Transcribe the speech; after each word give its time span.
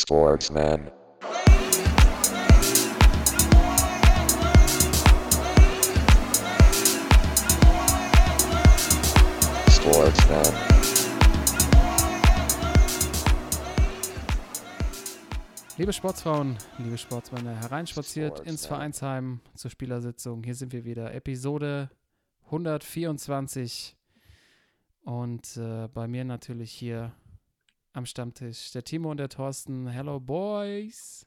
Sportsman. 0.00 0.92
Sportsman. 9.68 10.44
Liebe 15.76 15.92
Sportsfrauen, 15.92 16.56
liebe 16.78 16.96
Sportsmänner, 16.96 17.56
hereinspaziert 17.56 18.38
ins 18.40 18.66
Vereinsheim 18.66 19.40
zur 19.56 19.70
Spielersitzung. 19.72 20.44
Hier 20.44 20.54
sind 20.54 20.72
wir 20.72 20.84
wieder, 20.84 21.12
Episode 21.12 21.90
124. 22.46 23.96
Und 25.02 25.56
äh, 25.56 25.88
bei 25.88 26.06
mir 26.06 26.24
natürlich 26.24 26.70
hier 26.70 27.12
am 27.98 28.06
Stammtisch 28.06 28.70
der 28.70 28.84
Timo 28.84 29.10
und 29.10 29.16
der 29.16 29.28
Thorsten. 29.28 29.88
Hello, 29.88 30.20
Boys. 30.20 31.26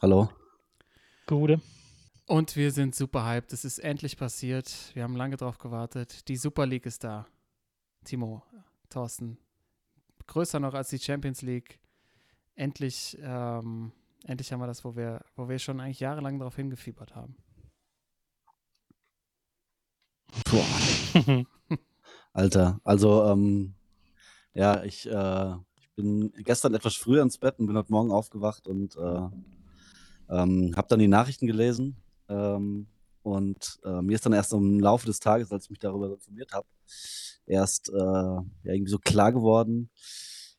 Hallo. 0.00 0.30
Gute. 1.26 1.60
Und 2.26 2.54
wir 2.54 2.70
sind 2.70 2.94
super 2.94 3.26
hyped. 3.26 3.52
Es 3.52 3.64
ist 3.64 3.80
endlich 3.80 4.16
passiert. 4.16 4.72
Wir 4.94 5.02
haben 5.02 5.16
lange 5.16 5.36
drauf 5.36 5.58
gewartet. 5.58 6.28
Die 6.28 6.36
Super 6.36 6.64
League 6.64 6.86
ist 6.86 7.02
da. 7.02 7.26
Timo, 8.04 8.44
Thorsten. 8.88 9.36
Größer 10.28 10.60
noch 10.60 10.74
als 10.74 10.90
die 10.90 11.00
Champions 11.00 11.42
League. 11.42 11.80
Endlich, 12.54 13.18
ähm, 13.20 13.90
endlich 14.24 14.52
haben 14.52 14.60
wir 14.60 14.68
das, 14.68 14.84
wo 14.84 14.94
wir, 14.94 15.24
wo 15.34 15.48
wir 15.48 15.58
schon 15.58 15.80
eigentlich 15.80 15.98
jahrelang 15.98 16.38
darauf 16.38 16.54
hingefiebert 16.54 17.16
haben. 17.16 17.36
Boah. 20.48 21.44
Alter, 22.32 22.80
also 22.84 23.24
ähm, 23.24 23.74
ja, 24.54 24.82
ich, 24.84 25.06
äh, 25.06 25.52
ich 25.52 25.69
bin 25.96 26.32
gestern 26.44 26.74
etwas 26.74 26.96
früher 26.96 27.22
ins 27.22 27.38
Bett 27.38 27.58
und 27.58 27.66
bin 27.66 27.76
heute 27.76 27.92
Morgen 27.92 28.10
aufgewacht 28.10 28.66
und 28.66 28.96
äh, 28.96 29.28
ähm, 30.30 30.74
habe 30.76 30.88
dann 30.88 30.98
die 30.98 31.08
Nachrichten 31.08 31.46
gelesen. 31.46 31.96
Ähm, 32.28 32.86
und 33.22 33.78
äh, 33.84 34.00
mir 34.00 34.14
ist 34.14 34.24
dann 34.24 34.32
erst 34.32 34.52
im 34.52 34.80
Laufe 34.80 35.06
des 35.06 35.20
Tages, 35.20 35.52
als 35.52 35.64
ich 35.64 35.70
mich 35.70 35.78
darüber 35.78 36.10
informiert 36.10 36.52
habe, 36.52 36.66
erst 37.46 37.90
äh, 37.90 37.96
ja, 37.96 38.44
irgendwie 38.64 38.90
so 38.90 38.98
klar 38.98 39.32
geworden, 39.32 39.90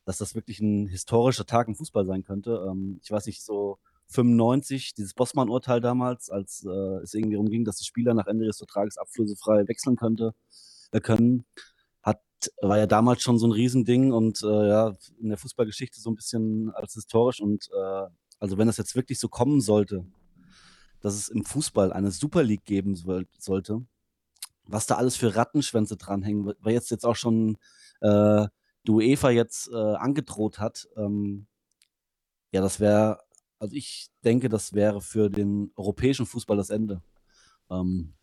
dass 0.04 0.18
das 0.18 0.34
wirklich 0.34 0.60
ein 0.60 0.86
historischer 0.86 1.46
Tag 1.46 1.68
im 1.68 1.74
Fußball 1.74 2.06
sein 2.06 2.22
könnte. 2.22 2.64
Ähm, 2.70 3.00
ich 3.02 3.10
weiß 3.10 3.26
nicht, 3.26 3.42
so 3.42 3.78
95, 4.08 4.94
dieses 4.94 5.14
Bossmann-Urteil 5.14 5.80
damals, 5.80 6.30
als 6.30 6.64
äh, 6.64 7.02
es 7.02 7.14
irgendwie 7.14 7.34
darum 7.34 7.48
ging, 7.48 7.64
dass 7.64 7.76
die 7.76 7.86
Spieler 7.86 8.14
nach 8.14 8.26
Ende 8.26 8.44
des 8.44 8.58
Vertrages 8.58 8.98
ablösefrei 8.98 9.66
wechseln 9.66 9.96
könnte, 9.96 10.34
äh, 10.92 11.00
können, 11.00 11.44
war 12.60 12.78
ja 12.78 12.86
damals 12.86 13.22
schon 13.22 13.38
so 13.38 13.46
ein 13.46 13.52
Riesending 13.52 14.12
und 14.12 14.42
äh, 14.42 14.68
ja, 14.68 14.94
in 15.20 15.28
der 15.28 15.38
Fußballgeschichte 15.38 16.00
so 16.00 16.10
ein 16.10 16.14
bisschen 16.14 16.70
als 16.74 16.94
historisch. 16.94 17.40
Und 17.40 17.68
äh, 17.72 18.06
also 18.38 18.58
wenn 18.58 18.66
das 18.66 18.76
jetzt 18.76 18.96
wirklich 18.96 19.18
so 19.18 19.28
kommen 19.28 19.60
sollte, 19.60 20.04
dass 21.00 21.14
es 21.14 21.28
im 21.28 21.44
Fußball 21.44 21.92
eine 21.92 22.10
Super 22.10 22.42
League 22.42 22.64
geben 22.64 22.94
soll, 22.94 23.26
sollte, 23.38 23.84
was 24.64 24.86
da 24.86 24.96
alles 24.96 25.16
für 25.16 25.34
Rattenschwänze 25.34 25.96
dranhängen, 25.96 26.54
weil 26.60 26.72
jetzt 26.72 26.90
jetzt 26.90 27.04
auch 27.04 27.16
schon 27.16 27.56
äh, 28.00 28.46
die 28.86 28.90
UEFA 28.90 29.30
jetzt 29.30 29.68
äh, 29.72 29.76
angedroht 29.76 30.58
hat, 30.58 30.88
ähm, 30.96 31.46
ja, 32.52 32.60
das 32.60 32.80
wäre, 32.80 33.18
also 33.58 33.74
ich 33.74 34.08
denke, 34.24 34.48
das 34.48 34.72
wäre 34.74 35.00
für 35.00 35.30
den 35.30 35.72
europäischen 35.76 36.26
Fußball 36.26 36.56
das 36.56 36.70
Ende. 36.70 37.02
Ähm, 37.70 38.14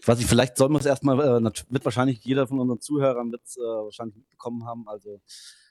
ich 0.00 0.08
weiß 0.08 0.18
nicht, 0.18 0.28
vielleicht 0.28 0.56
sollen 0.56 0.72
wir 0.72 0.80
es 0.80 0.86
erstmal, 0.86 1.18
äh, 1.20 1.50
wird 1.68 1.84
wahrscheinlich 1.84 2.24
jeder 2.24 2.46
von 2.46 2.58
unseren 2.58 2.80
Zuhörern 2.80 3.30
wird 3.32 3.42
äh, 3.56 3.60
wahrscheinlich 3.60 4.16
mitbekommen 4.16 4.64
haben. 4.66 4.88
Also 4.88 5.20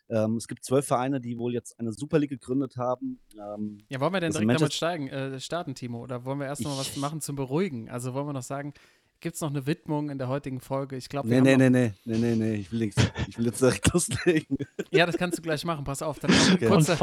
ähm, 0.09 0.37
es 0.37 0.47
gibt 0.47 0.65
zwölf 0.65 0.87
Vereine, 0.87 1.19
die 1.21 1.37
wohl 1.37 1.53
jetzt 1.53 1.79
eine 1.79 1.91
Super 1.93 2.17
League 2.17 2.31
gegründet 2.31 2.77
haben. 2.77 3.19
Ähm, 3.35 3.79
Ja, 3.89 3.99
wollen 3.99 4.13
wir 4.13 4.19
denn 4.21 4.31
direkt 4.31 4.49
damit 4.49 4.59
Manchester- 4.61 4.75
steigen, 4.75 5.07
äh, 5.09 5.39
starten, 5.39 5.75
Timo? 5.75 6.01
Oder 6.01 6.25
wollen 6.25 6.39
wir 6.39 6.47
erst 6.47 6.61
noch 6.63 6.71
mal 6.71 6.79
was 6.79 6.95
machen 6.97 7.21
zum 7.21 7.35
Beruhigen? 7.35 7.89
Also 7.89 8.13
wollen 8.13 8.25
wir 8.25 8.33
noch 8.33 8.41
sagen, 8.41 8.73
gibt 9.19 9.35
es 9.35 9.41
noch 9.41 9.49
eine 9.49 9.67
Widmung 9.67 10.09
in 10.09 10.17
der 10.17 10.27
heutigen 10.29 10.61
Folge? 10.61 10.95
Ich 10.95 11.09
glaube, 11.09 11.29
wir 11.29 11.41
nee, 11.41 11.51
haben 11.53 11.59
nee, 11.59 11.69
nee, 11.69 11.93
nee, 12.05 12.17
nee, 12.17 12.35
nee, 12.35 12.35
nee, 12.35 12.55
ich 12.55 12.71
will 12.71 12.79
nichts. 12.79 13.03
Ich 13.27 13.37
will 13.37 13.45
jetzt 13.45 13.61
direkt 13.61 13.87
loslegen. 13.93 14.57
Ja, 14.91 15.05
das 15.05 15.17
kannst 15.17 15.37
du 15.37 15.41
gleich 15.43 15.63
machen. 15.65 15.83
Pass 15.83 16.01
auf, 16.01 16.17
dann 16.19 16.31
Okay. 16.53 16.67
Kurzer, 16.67 16.95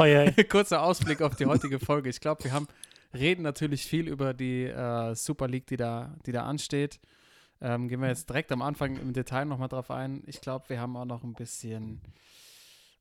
kurzer 0.49 0.81
Ausblick 0.81 1.21
auf 1.21 1.35
die 1.35 1.45
heutige 1.45 1.79
Folge. 1.79 2.09
Ich 2.09 2.19
glaube, 2.19 2.43
wir 2.43 2.51
haben 2.51 2.67
reden 3.13 3.41
natürlich 3.41 3.85
viel 3.85 4.07
über 4.07 4.33
die 4.33 4.63
äh, 4.65 5.15
Super 5.15 5.47
League, 5.47 5.67
die 5.67 5.77
da, 5.77 6.15
die 6.25 6.31
da 6.31 6.45
ansteht. 6.45 6.99
Ähm, 7.59 7.87
gehen 7.87 8.01
wir 8.01 8.07
jetzt 8.07 8.29
direkt 8.29 8.51
am 8.51 8.61
Anfang 8.61 8.97
im 8.97 9.13
Detail 9.13 9.45
nochmal 9.45 9.69
drauf 9.69 9.89
ein. 9.89 10.23
Ich 10.27 10.41
glaube, 10.41 10.69
wir 10.69 10.79
haben 10.79 10.95
auch 10.95 11.05
noch 11.05 11.23
ein 11.23 11.33
bisschen. 11.33 12.01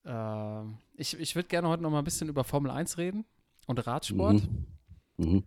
Äh, 0.05 0.63
ich 0.95 1.19
ich 1.19 1.35
würde 1.35 1.49
gerne 1.49 1.69
heute 1.69 1.83
noch 1.83 1.91
mal 1.91 1.99
ein 1.99 2.05
bisschen 2.05 2.29
über 2.29 2.45
Formel 2.45 2.71
1 2.71 2.97
reden 2.99 3.25
und 3.67 3.87
Radsport. 3.87 4.43
Mhm. 4.43 4.67
Mhm. 5.19 5.45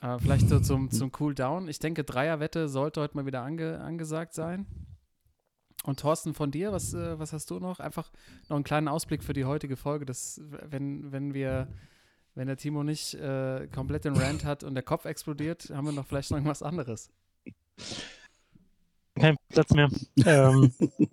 Äh, 0.00 0.18
vielleicht 0.18 0.48
so 0.48 0.60
zum, 0.60 0.90
zum 0.90 1.12
Cool 1.18 1.34
Down. 1.34 1.68
Ich 1.68 1.78
denke, 1.78 2.04
Dreierwette 2.04 2.68
sollte 2.68 3.00
heute 3.00 3.16
mal 3.16 3.26
wieder 3.26 3.42
ange, 3.42 3.80
angesagt 3.80 4.34
sein. 4.34 4.66
Und 5.84 6.00
Thorsten, 6.00 6.32
von 6.34 6.50
dir, 6.50 6.72
was, 6.72 6.94
äh, 6.94 7.18
was 7.18 7.32
hast 7.32 7.50
du 7.50 7.58
noch? 7.58 7.80
Einfach 7.80 8.10
noch 8.48 8.56
einen 8.56 8.64
kleinen 8.64 8.88
Ausblick 8.88 9.22
für 9.22 9.32
die 9.32 9.44
heutige 9.44 9.76
Folge. 9.76 10.04
Das, 10.04 10.40
wenn, 10.44 11.12
wenn 11.12 11.34
wir, 11.34 11.68
wenn 12.34 12.46
der 12.46 12.56
Timo 12.56 12.82
nicht 12.82 13.14
äh, 13.14 13.66
komplett 13.74 14.04
den 14.04 14.14
Rant 14.16 14.44
hat 14.44 14.64
und 14.64 14.74
der 14.74 14.82
Kopf 14.82 15.04
explodiert, 15.04 15.70
haben 15.70 15.86
wir 15.86 15.92
noch 15.92 16.06
vielleicht 16.06 16.30
noch 16.30 16.38
irgendwas 16.38 16.62
anderes. 16.62 17.10
Kein 19.18 19.36
Platz 19.50 19.70
mehr. 19.72 19.88
ähm, 20.24 20.72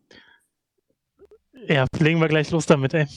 ja, 1.67 1.85
legen 1.99 2.19
wir 2.21 2.27
gleich 2.27 2.49
los 2.51 2.65
damit, 2.65 2.93
ey. 2.93 3.07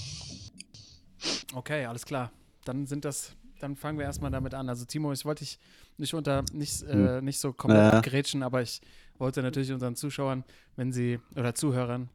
Okay, 1.55 1.85
alles 1.85 2.05
klar. 2.05 2.33
Dann 2.65 2.87
sind 2.87 3.05
das, 3.05 3.33
dann 3.61 3.77
fangen 3.77 3.99
wir 3.99 4.05
erstmal 4.07 4.31
damit 4.31 4.55
an. 4.55 4.69
Also 4.69 4.85
Timo, 4.85 5.13
ich 5.13 5.25
wollte 5.25 5.45
dich 5.45 5.59
nicht 5.99 6.15
unter, 6.15 6.45
nicht, 6.53 6.83
äh, 6.83 7.21
nicht 7.23 7.39
so 7.39 7.53
komplett 7.53 7.93
Ja. 7.93 8.01
grätschen, 8.01 8.43
aber 8.43 8.63
ich 8.63 8.81
wollte 9.19 9.43
natürlich 9.43 9.71
unseren 9.73 9.95
Zuschauern, 9.95 10.45
wenn 10.77 10.93
sie, 10.93 11.21
oder 11.37 11.55
Zuhörern, 11.55 12.09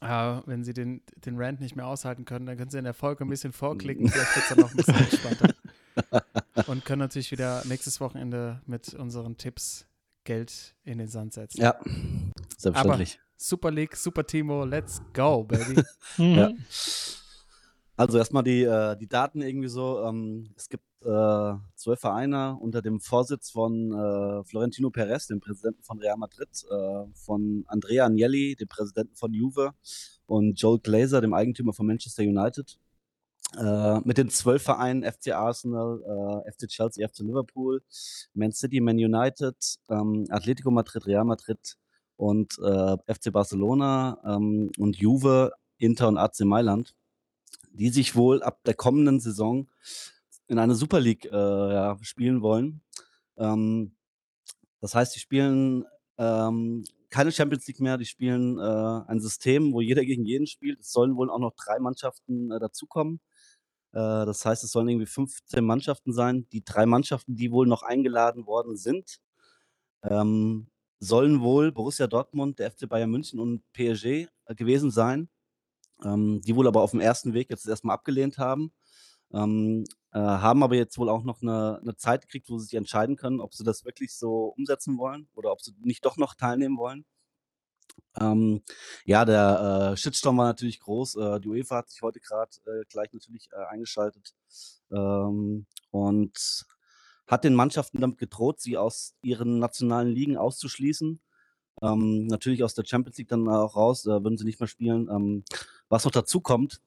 äh, 0.00 0.40
wenn 0.46 0.64
sie 0.64 0.72
den, 0.72 1.02
den 1.24 1.36
Rant 1.36 1.60
nicht 1.60 1.76
mehr 1.76 1.86
aushalten 1.86 2.24
können, 2.24 2.46
dann 2.46 2.56
können 2.56 2.70
sie 2.70 2.78
in 2.78 2.84
der 2.84 2.94
Folge 2.94 3.24
ein 3.24 3.28
bisschen 3.28 3.52
vorklicken, 3.52 4.08
vielleicht 4.08 4.36
wird 4.36 4.44
es 4.44 4.56
dann 4.56 4.64
auch 4.64 4.70
ein 4.70 4.76
bisschen 4.76 4.94
entspannter. 4.94 5.54
Und 6.66 6.84
können 6.84 7.00
natürlich 7.00 7.30
wieder 7.32 7.64
nächstes 7.66 8.00
Wochenende 8.00 8.60
mit 8.66 8.94
unseren 8.94 9.36
Tipps 9.36 9.86
Geld 10.24 10.74
in 10.84 10.98
den 10.98 11.08
Sand 11.08 11.32
setzen. 11.32 11.60
Ja, 11.60 11.78
selbstverständlich. 12.56 13.18
Super 13.36 13.70
League, 13.70 13.96
Super 13.96 14.26
Timo, 14.26 14.64
let's 14.64 15.00
go, 15.12 15.44
baby. 15.44 15.82
Mhm. 16.16 16.34
Ja. 16.36 16.50
Also 17.96 18.18
erstmal 18.18 18.44
die, 18.44 18.62
äh, 18.62 18.96
die 18.96 19.08
Daten 19.08 19.42
irgendwie 19.42 19.68
so. 19.68 20.04
Ähm, 20.04 20.50
es 20.56 20.68
gibt 20.68 20.84
äh, 21.08 21.54
zwölf 21.74 22.00
Vereine 22.00 22.56
unter 22.60 22.82
dem 22.82 23.00
Vorsitz 23.00 23.50
von 23.50 23.92
äh, 23.92 24.44
Florentino 24.44 24.90
Perez, 24.90 25.26
dem 25.26 25.40
Präsidenten 25.40 25.82
von 25.82 25.98
Real 25.98 26.18
Madrid, 26.18 26.48
äh, 26.70 27.04
von 27.14 27.64
Andrea 27.66 28.06
Agnelli, 28.06 28.56
dem 28.56 28.68
Präsidenten 28.68 29.16
von 29.16 29.32
Juve 29.32 29.72
und 30.26 30.60
Joel 30.60 30.80
Glazer, 30.80 31.20
dem 31.20 31.32
Eigentümer 31.32 31.72
von 31.72 31.86
Manchester 31.86 32.22
United. 32.22 32.78
Äh, 33.56 34.00
mit 34.04 34.18
den 34.18 34.28
zwölf 34.28 34.62
Vereinen 34.62 35.02
FC 35.02 35.32
Arsenal, 35.32 36.44
äh, 36.46 36.52
FC 36.52 36.68
Chelsea, 36.68 37.08
FC 37.08 37.20
Liverpool, 37.20 37.82
Man 38.34 38.52
City, 38.52 38.80
Man 38.80 38.96
United, 38.96 39.56
ähm, 39.88 40.26
Atletico 40.28 40.70
Madrid, 40.70 41.06
Real 41.06 41.24
Madrid 41.24 41.78
und 42.16 42.58
äh, 42.58 42.96
FC 43.06 43.32
Barcelona 43.32 44.18
ähm, 44.26 44.70
und 44.76 44.96
Juve, 44.96 45.52
Inter 45.78 46.08
und 46.08 46.18
AC 46.18 46.40
Mailand, 46.40 46.94
die 47.72 47.88
sich 47.88 48.16
wohl 48.16 48.42
ab 48.42 48.60
der 48.66 48.74
kommenden 48.74 49.18
Saison 49.18 49.66
in 50.48 50.58
eine 50.58 50.74
Super 50.74 51.00
League 51.00 51.26
äh, 51.26 51.30
ja, 51.30 51.96
spielen 52.02 52.42
wollen. 52.42 52.82
Ähm, 53.36 53.94
das 54.80 54.94
heißt, 54.94 55.14
die 55.14 55.20
spielen 55.20 55.84
ähm, 56.18 56.84
keine 57.10 57.32
Champions 57.32 57.66
League 57.66 57.80
mehr, 57.80 57.96
die 57.96 58.04
spielen 58.04 58.58
äh, 58.58 59.02
ein 59.06 59.20
System, 59.20 59.72
wo 59.72 59.80
jeder 59.80 60.04
gegen 60.04 60.24
jeden 60.24 60.46
spielt. 60.46 60.80
Es 60.80 60.92
sollen 60.92 61.16
wohl 61.16 61.30
auch 61.30 61.38
noch 61.38 61.54
drei 61.54 61.78
Mannschaften 61.78 62.50
äh, 62.50 62.58
dazukommen. 62.58 63.20
Äh, 63.92 64.26
das 64.26 64.44
heißt, 64.44 64.64
es 64.64 64.72
sollen 64.72 64.88
irgendwie 64.88 65.06
15 65.06 65.64
Mannschaften 65.64 66.12
sein. 66.12 66.46
Die 66.52 66.64
drei 66.64 66.86
Mannschaften, 66.86 67.36
die 67.36 67.50
wohl 67.50 67.66
noch 67.66 67.82
eingeladen 67.82 68.46
worden 68.46 68.76
sind, 68.76 69.18
ähm, 70.02 70.68
sollen 71.00 71.40
wohl 71.40 71.72
Borussia 71.72 72.06
Dortmund, 72.06 72.58
der 72.58 72.70
FC 72.70 72.88
Bayern 72.88 73.10
München 73.10 73.40
und 73.40 73.62
PSG 73.72 74.04
äh, 74.46 74.54
gewesen 74.54 74.90
sein, 74.90 75.28
ähm, 76.04 76.40
die 76.42 76.56
wohl 76.56 76.68
aber 76.68 76.82
auf 76.82 76.92
dem 76.92 77.00
ersten 77.00 77.34
Weg 77.34 77.50
jetzt 77.50 77.66
erstmal 77.68 77.94
abgelehnt 77.94 78.38
haben. 78.38 78.72
Ähm, 79.32 79.84
äh, 80.12 80.18
haben 80.18 80.62
aber 80.62 80.74
jetzt 80.74 80.98
wohl 80.98 81.08
auch 81.08 81.22
noch 81.22 81.42
eine, 81.42 81.78
eine 81.82 81.96
Zeit 81.96 82.22
gekriegt, 82.22 82.48
wo 82.48 82.58
sie 82.58 82.66
sich 82.66 82.74
entscheiden 82.74 83.16
können, 83.16 83.40
ob 83.40 83.54
sie 83.54 83.64
das 83.64 83.84
wirklich 83.84 84.14
so 84.14 84.54
umsetzen 84.56 84.98
wollen 84.98 85.28
oder 85.34 85.52
ob 85.52 85.60
sie 85.60 85.72
nicht 85.80 86.04
doch 86.04 86.16
noch 86.16 86.34
teilnehmen 86.34 86.78
wollen. 86.78 87.04
Ähm, 88.18 88.62
ja, 89.04 89.24
der 89.24 89.92
äh, 89.92 89.96
Shitstorm 89.96 90.38
war 90.38 90.46
natürlich 90.46 90.80
groß. 90.80 91.16
Äh, 91.16 91.40
die 91.40 91.48
UEFA 91.48 91.76
hat 91.78 91.90
sich 91.90 92.02
heute 92.02 92.20
gerade 92.20 92.50
äh, 92.66 92.84
gleich 92.88 93.12
natürlich 93.12 93.48
äh, 93.52 93.64
eingeschaltet 93.66 94.34
ähm, 94.90 95.66
und 95.90 96.66
hat 97.26 97.44
den 97.44 97.54
Mannschaften 97.54 98.00
damit 98.00 98.18
gedroht, 98.18 98.60
sie 98.60 98.76
aus 98.78 99.14
ihren 99.22 99.58
nationalen 99.58 100.08
Ligen 100.08 100.36
auszuschließen. 100.36 101.20
Ähm, 101.82 102.26
natürlich 102.26 102.64
aus 102.64 102.74
der 102.74 102.84
Champions 102.84 103.18
League 103.18 103.28
dann 103.28 103.48
auch 103.48 103.76
raus, 103.76 104.06
äh, 104.06 104.10
würden 104.10 104.38
sie 104.38 104.44
nicht 104.44 104.58
mehr 104.58 104.66
spielen. 104.66 105.08
Ähm, 105.10 105.44
was 105.88 106.04
noch 106.04 106.12
dazu 106.12 106.40
kommt, 106.40 106.80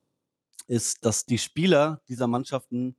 ist, 0.71 1.03
dass 1.03 1.25
die 1.25 1.37
Spieler 1.37 2.01
dieser 2.07 2.27
Mannschaften 2.27 2.95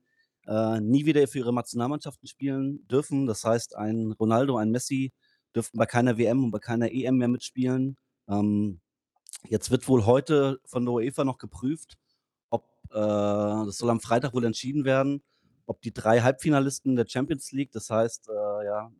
äh, 0.47 0.79
nie 0.81 1.07
wieder 1.07 1.27
für 1.27 1.39
ihre 1.39 1.55
Nationalmannschaften 1.55 2.29
spielen 2.29 2.87
dürfen. 2.87 3.27
Das 3.27 3.45
heißt, 3.45 3.77
ein 3.77 4.13
Ronaldo, 4.13 4.59
ein 4.59 4.71
Messi 4.71 5.13
dürften 5.55 5.79
bei 5.79 5.87
keiner 5.87 6.19
WM 6.19 6.45
und 6.45 6.51
bei 6.51 6.59
keiner 6.59 6.93
EM 6.93 7.17
mehr 7.17 7.29
mitspielen. 7.29 7.97
Ähm, 8.29 8.81
jetzt 9.49 9.71
wird 9.71 9.89
wohl 9.89 10.05
heute 10.05 10.61
von 10.67 10.85
der 10.85 10.93
UEFA 10.93 11.25
noch 11.25 11.39
geprüft, 11.39 11.97
ob, 12.51 12.67
äh, 12.91 12.93
das 12.93 13.79
soll 13.79 13.89
am 13.89 14.01
Freitag 14.01 14.35
wohl 14.35 14.45
entschieden 14.45 14.85
werden, 14.85 15.23
ob 15.65 15.81
die 15.81 15.95
drei 15.95 16.21
Halbfinalisten 16.21 16.95
der 16.95 17.07
Champions 17.09 17.53
League, 17.53 17.73
das 17.73 17.89
heißt, 17.89 18.29
äh, 18.29 18.67
ja, 18.67 18.93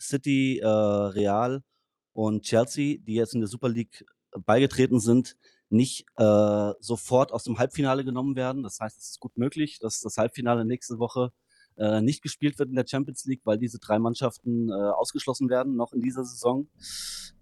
City, 0.00 0.60
äh, 0.60 0.68
Real 0.68 1.64
und 2.12 2.44
Chelsea, 2.44 2.98
die 2.98 3.14
jetzt 3.14 3.34
in 3.34 3.40
der 3.40 3.48
Super 3.48 3.68
League 3.68 4.04
beigetreten 4.46 5.00
sind, 5.00 5.36
nicht 5.72 6.06
äh, 6.16 6.72
sofort 6.80 7.32
aus 7.32 7.44
dem 7.44 7.58
Halbfinale 7.58 8.04
genommen 8.04 8.36
werden. 8.36 8.62
Das 8.62 8.78
heißt, 8.80 8.98
es 8.98 9.10
ist 9.10 9.20
gut 9.20 9.36
möglich, 9.36 9.78
dass 9.78 10.00
das 10.00 10.16
Halbfinale 10.18 10.64
nächste 10.64 10.98
Woche 10.98 11.32
äh, 11.76 12.00
nicht 12.00 12.22
gespielt 12.22 12.58
wird 12.58 12.68
in 12.68 12.76
der 12.76 12.86
Champions 12.86 13.24
League, 13.24 13.42
weil 13.44 13.58
diese 13.58 13.78
drei 13.78 13.98
Mannschaften 13.98 14.68
äh, 14.68 14.72
ausgeschlossen 14.72 15.48
werden, 15.48 15.76
noch 15.76 15.92
in 15.92 16.02
dieser 16.02 16.24
Saison. 16.24 16.68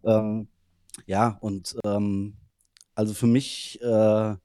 Ähm, 0.05 0.49
ja, 1.07 1.39
und 1.41 1.77
ähm, 1.85 2.37
also 2.95 3.15
für 3.15 3.27
mich 3.27 3.81
äh, 3.83 4.37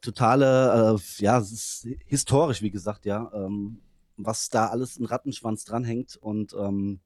totale, 0.00 0.96
äh, 0.96 1.22
ja, 1.22 1.38
es 1.38 1.52
ist 1.52 1.88
historisch, 2.06 2.62
wie 2.62 2.70
gesagt, 2.70 3.06
ja, 3.06 3.30
ähm, 3.34 3.80
was 4.16 4.48
da 4.48 4.66
alles 4.66 4.96
in 4.96 5.06
Rattenschwanz 5.06 5.64
dranhängt 5.64 6.16
und 6.16 6.54
ähm, 6.54 7.00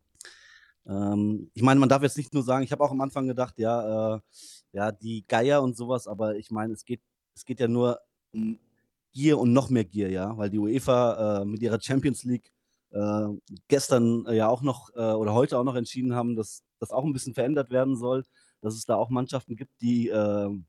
ähm, 0.89 1.51
ich 1.55 1.63
meine, 1.63 1.81
man 1.81 1.89
darf 1.89 2.03
jetzt 2.03 2.17
nicht 2.17 2.33
nur 2.33 2.43
sagen, 2.43 2.65
ich 2.65 2.73
habe 2.73 2.85
auch 2.85 2.91
am 2.91 3.01
Anfang 3.01 3.27
gedacht, 3.27 3.59
ja, 3.59 4.17
äh, 4.17 4.21
ja, 4.77 4.93
die 4.93 5.25
Geier 5.27 5.63
und 5.63 5.75
sowas, 5.75 6.07
aber 6.07 6.37
ich 6.37 6.51
meine, 6.51 6.75
es 6.75 6.85
geht, 6.85 7.01
es 7.35 7.47
geht 7.47 7.61
ja 7.61 7.67
nur 7.67 7.99
um 8.33 8.59
Gier 9.13 9.39
und 9.39 9.55
noch 9.55 9.71
mehr 9.71 9.85
Gier, 9.85 10.11
ja, 10.11 10.37
weil 10.37 10.51
die 10.51 10.59
UEFA 10.59 11.41
äh, 11.41 11.45
mit 11.47 11.63
ihrer 11.63 11.81
Champions 11.81 12.25
League 12.25 12.53
äh, 12.91 13.29
gestern 13.69 14.27
ja 14.31 14.49
auch 14.49 14.61
noch 14.61 14.91
äh, 14.95 15.01
oder 15.01 15.33
heute 15.33 15.59
auch 15.59 15.65
noch 15.65 15.77
entschieden 15.77 16.15
haben, 16.15 16.37
dass 16.37 16.63
das 16.79 16.91
auch 16.91 17.05
ein 17.05 17.15
bisschen 17.15 17.33
verändert 17.33 17.71
werden 17.71 17.97
soll, 17.97 18.27
dass 18.61 18.75
es 18.75 18.85
da 18.85 18.97
auch 18.97 19.09
Mannschaften 19.09 19.57
gibt, 19.57 19.81
die 19.81 20.09
ähm, 20.09 20.67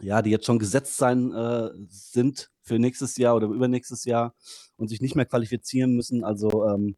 ja, 0.00 0.22
die 0.22 0.30
jetzt 0.30 0.46
schon 0.46 0.58
gesetzt 0.58 0.96
sein 0.96 1.32
äh, 1.32 1.70
sind 1.88 2.50
für 2.62 2.78
nächstes 2.78 3.18
Jahr 3.18 3.36
oder 3.36 3.48
übernächstes 3.48 4.06
Jahr 4.06 4.34
und 4.76 4.88
sich 4.88 5.02
nicht 5.02 5.14
mehr 5.14 5.26
qualifizieren 5.26 5.94
müssen. 5.94 6.24
Also 6.24 6.66
ähm, 6.68 6.96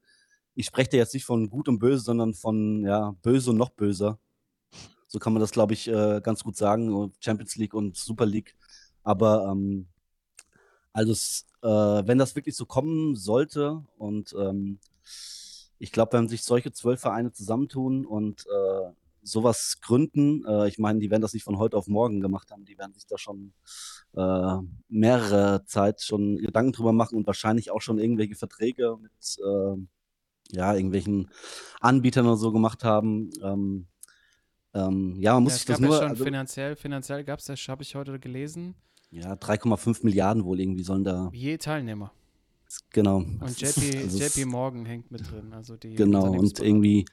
ich 0.55 0.67
spreche 0.67 0.91
da 0.91 0.97
jetzt 0.99 1.15
nicht 1.15 1.25
von 1.27 1.51
gut 1.51 1.69
und 1.69 1.81
böse, 1.81 2.05
sondern 2.05 2.35
von 2.35 2.85
ja, 2.85 3.17
böse 3.23 3.51
und 3.51 3.57
noch 3.57 3.71
böser. 3.71 4.21
So 5.15 5.21
kann 5.21 5.33
man 5.33 5.39
das, 5.39 5.53
glaube 5.53 5.75
ich, 5.75 5.87
äh, 5.87 6.21
ganz 6.25 6.43
gut 6.43 6.57
sagen. 6.57 7.13
Champions 7.21 7.55
League 7.55 7.73
und 7.73 7.97
Super 7.97 8.27
League. 8.27 8.57
Aber 9.05 9.49
ähm, 9.49 9.87
also 10.93 11.13
äh, 11.63 12.05
wenn 12.05 12.19
das 12.19 12.35
wirklich 12.35 12.57
so 12.57 12.67
kommen 12.67 13.15
sollte 13.15 13.85
und 13.97 14.35
ähm, 14.37 14.81
ich 15.79 15.93
glaube, 15.93 16.15
wenn 16.15 16.27
sich 16.27 16.43
solche 16.43 16.73
zwölf 16.73 17.01
Vereine 17.01 17.31
zusammentun 17.31 18.07
und 18.07 18.45
äh, 18.47 18.91
sowas 19.23 19.77
gründen, 19.81 20.45
äh, 20.49 20.67
ich 20.67 20.81
meine, 20.81 20.99
die 20.99 21.13
werden 21.13 21.23
das 21.23 21.33
nicht 21.33 21.45
von 21.45 21.59
heute 21.59 21.77
auf 21.77 21.87
morgen 21.87 22.21
gemacht 22.21 22.51
haben, 22.51 22.65
die 22.65 22.77
werden 22.77 22.95
sich 22.95 23.07
da 23.07 23.17
schon 23.17 23.53
äh, 24.17 24.57
mehrere 24.89 25.65
Zeit 25.67 26.03
schon 26.03 26.39
Gedanken 26.39 26.73
drüber 26.73 26.93
machen 26.93 27.17
und 27.17 27.29
wahrscheinlich 27.29 27.71
auch 27.71 27.83
schon 27.83 28.01
irgendwelche 28.01 28.35
Verträge 28.35 28.97
mit 29.01 29.39
äh, 29.39 29.77
ja, 30.57 30.75
irgendwelchen 30.75 31.31
Anbietern 31.81 32.27
oder 32.27 32.37
so 32.37 32.51
gemacht 32.51 32.83
haben. 32.83 33.31
Ähm, 33.45 33.87
ähm, 34.75 35.17
ja, 35.21 35.35
man 35.35 35.45
muss 35.45 35.53
Ja, 35.53 35.57
sich 35.59 35.67
das 35.67 35.77
gab 35.77 35.83
ja 35.83 35.89
nur. 35.89 35.99
schon 35.99 36.09
Also, 36.11 36.25
finanziell, 36.25 36.77
finanziell 36.77 37.25
gab 37.25 37.39
es 37.39 37.47
das, 37.47 37.61
habe 37.69 37.83
ich 37.83 37.95
heute 37.95 38.19
gelesen, 38.19 38.75
ja, 39.11 39.37
3,5 39.37 40.01
Milliarden 40.03 40.45
wohl 40.45 40.61
irgendwie 40.61 40.83
sollen 40.83 41.05
da. 41.05 41.31
je 41.33 41.57
Teilnehmer. 41.57 42.13
Genau. 42.91 43.19
Und 43.19 43.61
JP, 43.61 44.03
also 44.03 44.19
JP 44.19 44.45
Morgan 44.47 44.85
hängt 44.87 45.11
mit 45.13 45.31
drin. 45.31 45.53
Also 45.53 45.77
die 45.77 45.95
Genau, 45.95 46.33
und 46.33 46.59
irgendwie 46.59 47.05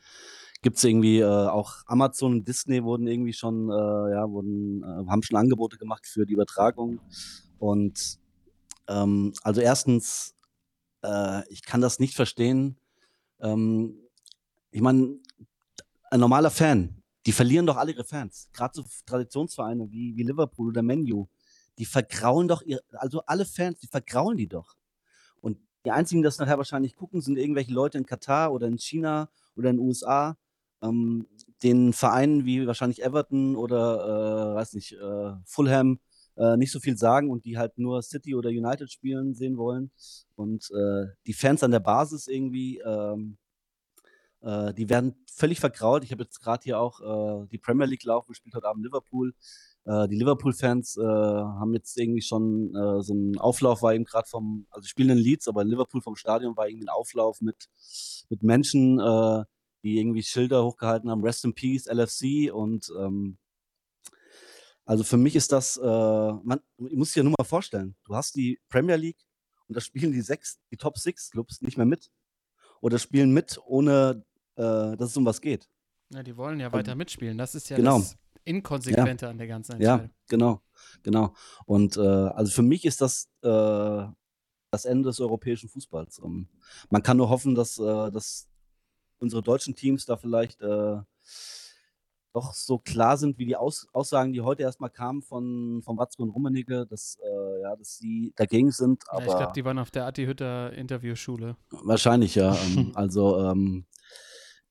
gibt 0.64 0.78
es 0.78 0.84
irgendwie 0.84 1.20
äh, 1.20 1.26
auch 1.26 1.84
Amazon 1.86 2.34
und 2.34 2.48
Disney 2.48 2.84
wurden 2.84 3.06
irgendwie 3.08 3.34
schon, 3.34 3.70
äh, 3.70 3.74
ja, 4.12 4.28
wurden, 4.30 4.82
äh, 4.84 5.08
haben 5.10 5.22
schon 5.24 5.38
Angebote 5.38 5.78
gemacht 5.78 6.08
für 6.08 6.26
die 6.26 6.34
Übertragung. 6.34 7.00
Und 7.60 8.18
ähm, 8.88 9.34
also 9.44 9.62
erstens, 9.62 10.34
äh, 11.04 11.48
ich 11.50 11.64
kann 11.64 11.82
das 11.82 12.00
nicht 12.00 12.16
verstehen. 12.16 12.78
Ähm, 13.40 13.96
ich 14.72 14.82
meine, 14.82 15.18
ein 16.10 16.20
normaler 16.20 16.50
Fan, 16.52 17.01
die 17.26 17.32
verlieren 17.32 17.66
doch 17.66 17.78
alle 17.78 17.92
ihre 17.92 18.04
Fans. 18.04 18.50
Gerade 18.54 18.74
so 18.76 18.86
Traditionsvereine 19.06 19.92
wie, 19.92 20.16
wie 20.16 20.24
Liverpool 20.24 20.70
oder 20.70 20.82
Menu, 20.82 21.28
die 21.78 21.86
vergraulen 21.86 22.48
doch 22.48 22.62
ihr, 22.62 22.82
also 22.92 23.22
alle 23.26 23.46
Fans, 23.46 23.80
die 23.80 23.88
vergraulen 23.88 24.38
die 24.38 24.48
doch. 24.48 24.76
Und 25.40 25.58
die 25.86 25.92
einzigen, 25.92 26.22
die 26.22 26.26
das 26.26 26.40
nachher 26.40 26.58
wahrscheinlich 26.58 26.96
gucken, 26.96 27.22
sind 27.22 27.38
irgendwelche 27.38 27.74
Leute 27.74 27.98
in 27.98 28.06
Katar 28.06 28.52
oder 28.52 28.68
in 28.68 28.78
China 28.78 29.30
oder 29.56 29.70
in 29.70 29.78
den 29.78 29.86
USA, 29.86 30.38
ähm, 30.82 31.28
den 31.64 31.94
Vereinen 31.94 32.46
wie 32.46 32.66
wahrscheinlich 32.66 33.04
Everton 33.04 33.56
oder, 33.56 34.54
äh, 34.54 34.56
weiß 34.56 34.74
nicht, 34.74 34.94
äh, 34.94 35.34
Fulham 35.46 36.00
äh, 36.38 36.58
nicht 36.58 36.72
so 36.72 36.80
viel 36.80 36.98
sagen 36.98 37.30
und 37.30 37.46
die 37.46 37.58
halt 37.58 37.78
nur 37.78 38.02
City 38.02 38.36
oder 38.36 38.50
United 38.50 38.92
spielen 38.92 39.36
sehen 39.36 39.58
wollen. 39.58 39.92
Und 40.36 40.70
äh, 40.72 41.08
die 41.28 41.34
Fans 41.34 41.64
an 41.64 41.72
der 41.72 41.80
Basis 41.80 42.28
irgendwie, 42.28 42.80
ähm, 42.80 43.38
äh, 44.42 44.74
die 44.74 44.90
werden 44.90 45.16
völlig 45.26 45.60
vergrault. 45.60 46.04
Ich 46.04 46.12
habe 46.12 46.24
jetzt 46.24 46.40
gerade 46.40 46.64
hier 46.64 46.80
auch 46.80 47.00
äh, 47.44 47.48
die 47.48 47.58
Premier 47.58 47.86
League 47.86 48.04
laufen, 48.04 48.34
spielt 48.34 48.56
heute 48.56 48.68
Abend 48.68 48.86
Liverpool. 48.86 49.34
Äh, 49.86 50.08
die 50.08 50.16
Liverpool-Fans 50.16 50.98
äh, 50.98 51.02
haben 51.02 51.74
jetzt 51.74 51.98
irgendwie 51.98 52.22
schon 52.22 52.76
äh, 52.76 53.02
so 53.02 53.14
einen 53.14 53.38
Auflauf, 53.38 53.82
war 53.82 53.94
eben 53.94 54.06
gerade 54.06 54.28
vom, 54.28 54.68
also 54.70 54.88
spielen 54.88 55.10
in 55.10 55.18
Leeds, 55.18 55.48
aber 55.48 55.62
in 55.62 55.70
Liverpool 55.70 56.02
vom 56.02 56.16
Stadion 56.16 56.56
war 56.58 56.68
irgendwie 56.68 56.86
ein 56.86 56.90
Auflauf 56.90 57.42
mit, 57.42 57.70
mit 58.30 58.44
Menschen, 58.44 59.00
äh, 59.00 59.44
die 59.84 60.00
irgendwie 60.00 60.24
Schilder 60.24 60.64
hochgehalten 60.64 61.10
haben, 61.10 61.24
Rest 61.24 61.46
in 61.46 61.54
Peace, 61.54 61.88
LFC 61.88 62.54
und 62.54 62.92
ähm, 63.00 63.38
also 64.86 65.04
für 65.04 65.18
mich 65.18 65.36
ist 65.36 65.52
das, 65.52 65.78
äh, 65.78 65.82
man, 65.86 66.60
ich 66.78 66.98
muss 66.98 67.14
dir 67.14 67.24
nur 67.24 67.34
mal 67.38 67.46
vorstellen, 67.46 67.96
du 68.06 68.16
hast 68.16 68.36
die 68.36 68.60
Premier 68.70 68.96
League 68.96 69.26
und 69.68 69.78
da 69.78 69.82
spielen 69.82 70.12
die 70.12 70.22
sechs, 70.22 70.60
die 70.70 70.78
Top 70.78 70.98
Six 70.98 71.32
Clubs 71.32 71.62
nicht 71.62 71.78
mehr 71.78 71.86
mit. 71.86 72.12
Oder 72.82 73.00
spielen 73.00 73.32
mit, 73.32 73.58
ohne 73.64 74.26
äh, 74.56 74.96
dass 74.98 75.10
es 75.12 75.18
um 75.18 75.26
was 75.26 75.42
geht. 75.42 75.70
Ja, 76.14 76.24
die 76.24 76.36
wollen 76.36 76.60
ja 76.60 76.72
weiter 76.74 76.96
mitspielen. 76.96 77.38
Das 77.38 77.56
ist 77.56 77.70
ja 77.70 77.78
Genau. 77.78 78.00
das 78.00 78.18
Inkonsequente 78.44 79.30
an 79.30 79.38
der 79.38 79.48
ganzen 79.48 79.80
Ja, 79.82 79.94
Entscheidung. 79.94 80.16
genau, 80.28 80.62
genau. 81.04 81.34
Und 81.66 81.96
äh, 81.98 82.02
also 82.02 82.52
für 82.52 82.64
mich 82.64 82.86
ist 82.86 83.00
das 83.02 83.30
äh, 83.44 84.06
das 84.72 84.86
Ende 84.86 85.10
des 85.10 85.20
europäischen 85.20 85.70
Fußballs. 85.70 86.20
Ähm, 86.24 86.48
man 86.90 87.04
kann 87.04 87.18
nur 87.18 87.30
hoffen, 87.30 87.56
dass, 87.56 87.78
äh, 87.78 88.12
dass 88.12 88.48
unsere 89.20 89.42
deutschen 89.44 89.76
Teams 89.76 90.06
da 90.06 90.16
vielleicht 90.18 90.62
äh, 90.62 90.98
doch 92.34 92.54
so 92.54 92.78
klar 92.80 93.18
sind, 93.18 93.38
wie 93.38 93.46
die 93.46 93.58
Aus 93.58 93.88
Aussagen, 93.92 94.32
die 94.32 94.40
heute 94.42 94.64
erstmal 94.64 94.90
kamen 94.90 95.22
von, 95.22 95.82
von 95.84 95.98
Watzke 95.98 96.24
und 96.24 96.30
Rummenigge, 96.30 96.88
dass, 96.88 97.18
äh, 97.22 97.62
ja, 97.62 97.76
dass 97.76 97.98
sie 97.98 98.32
dagegen 98.38 98.72
sind. 98.72 99.04
Ja, 99.12 99.20
ich 99.20 99.26
glaube, 99.26 99.52
die 99.54 99.66
waren 99.66 99.78
auf 99.78 99.92
der 99.92 100.06
Atti 100.06 100.26
Hütter 100.26 100.72
Interviewschule. 100.74 101.58
Wahrscheinlich, 101.72 102.36
ja. 102.36 102.56
Ähm, 102.78 102.92
also, 102.96 103.38
ähm, 103.40 103.86
äh, 103.90 103.92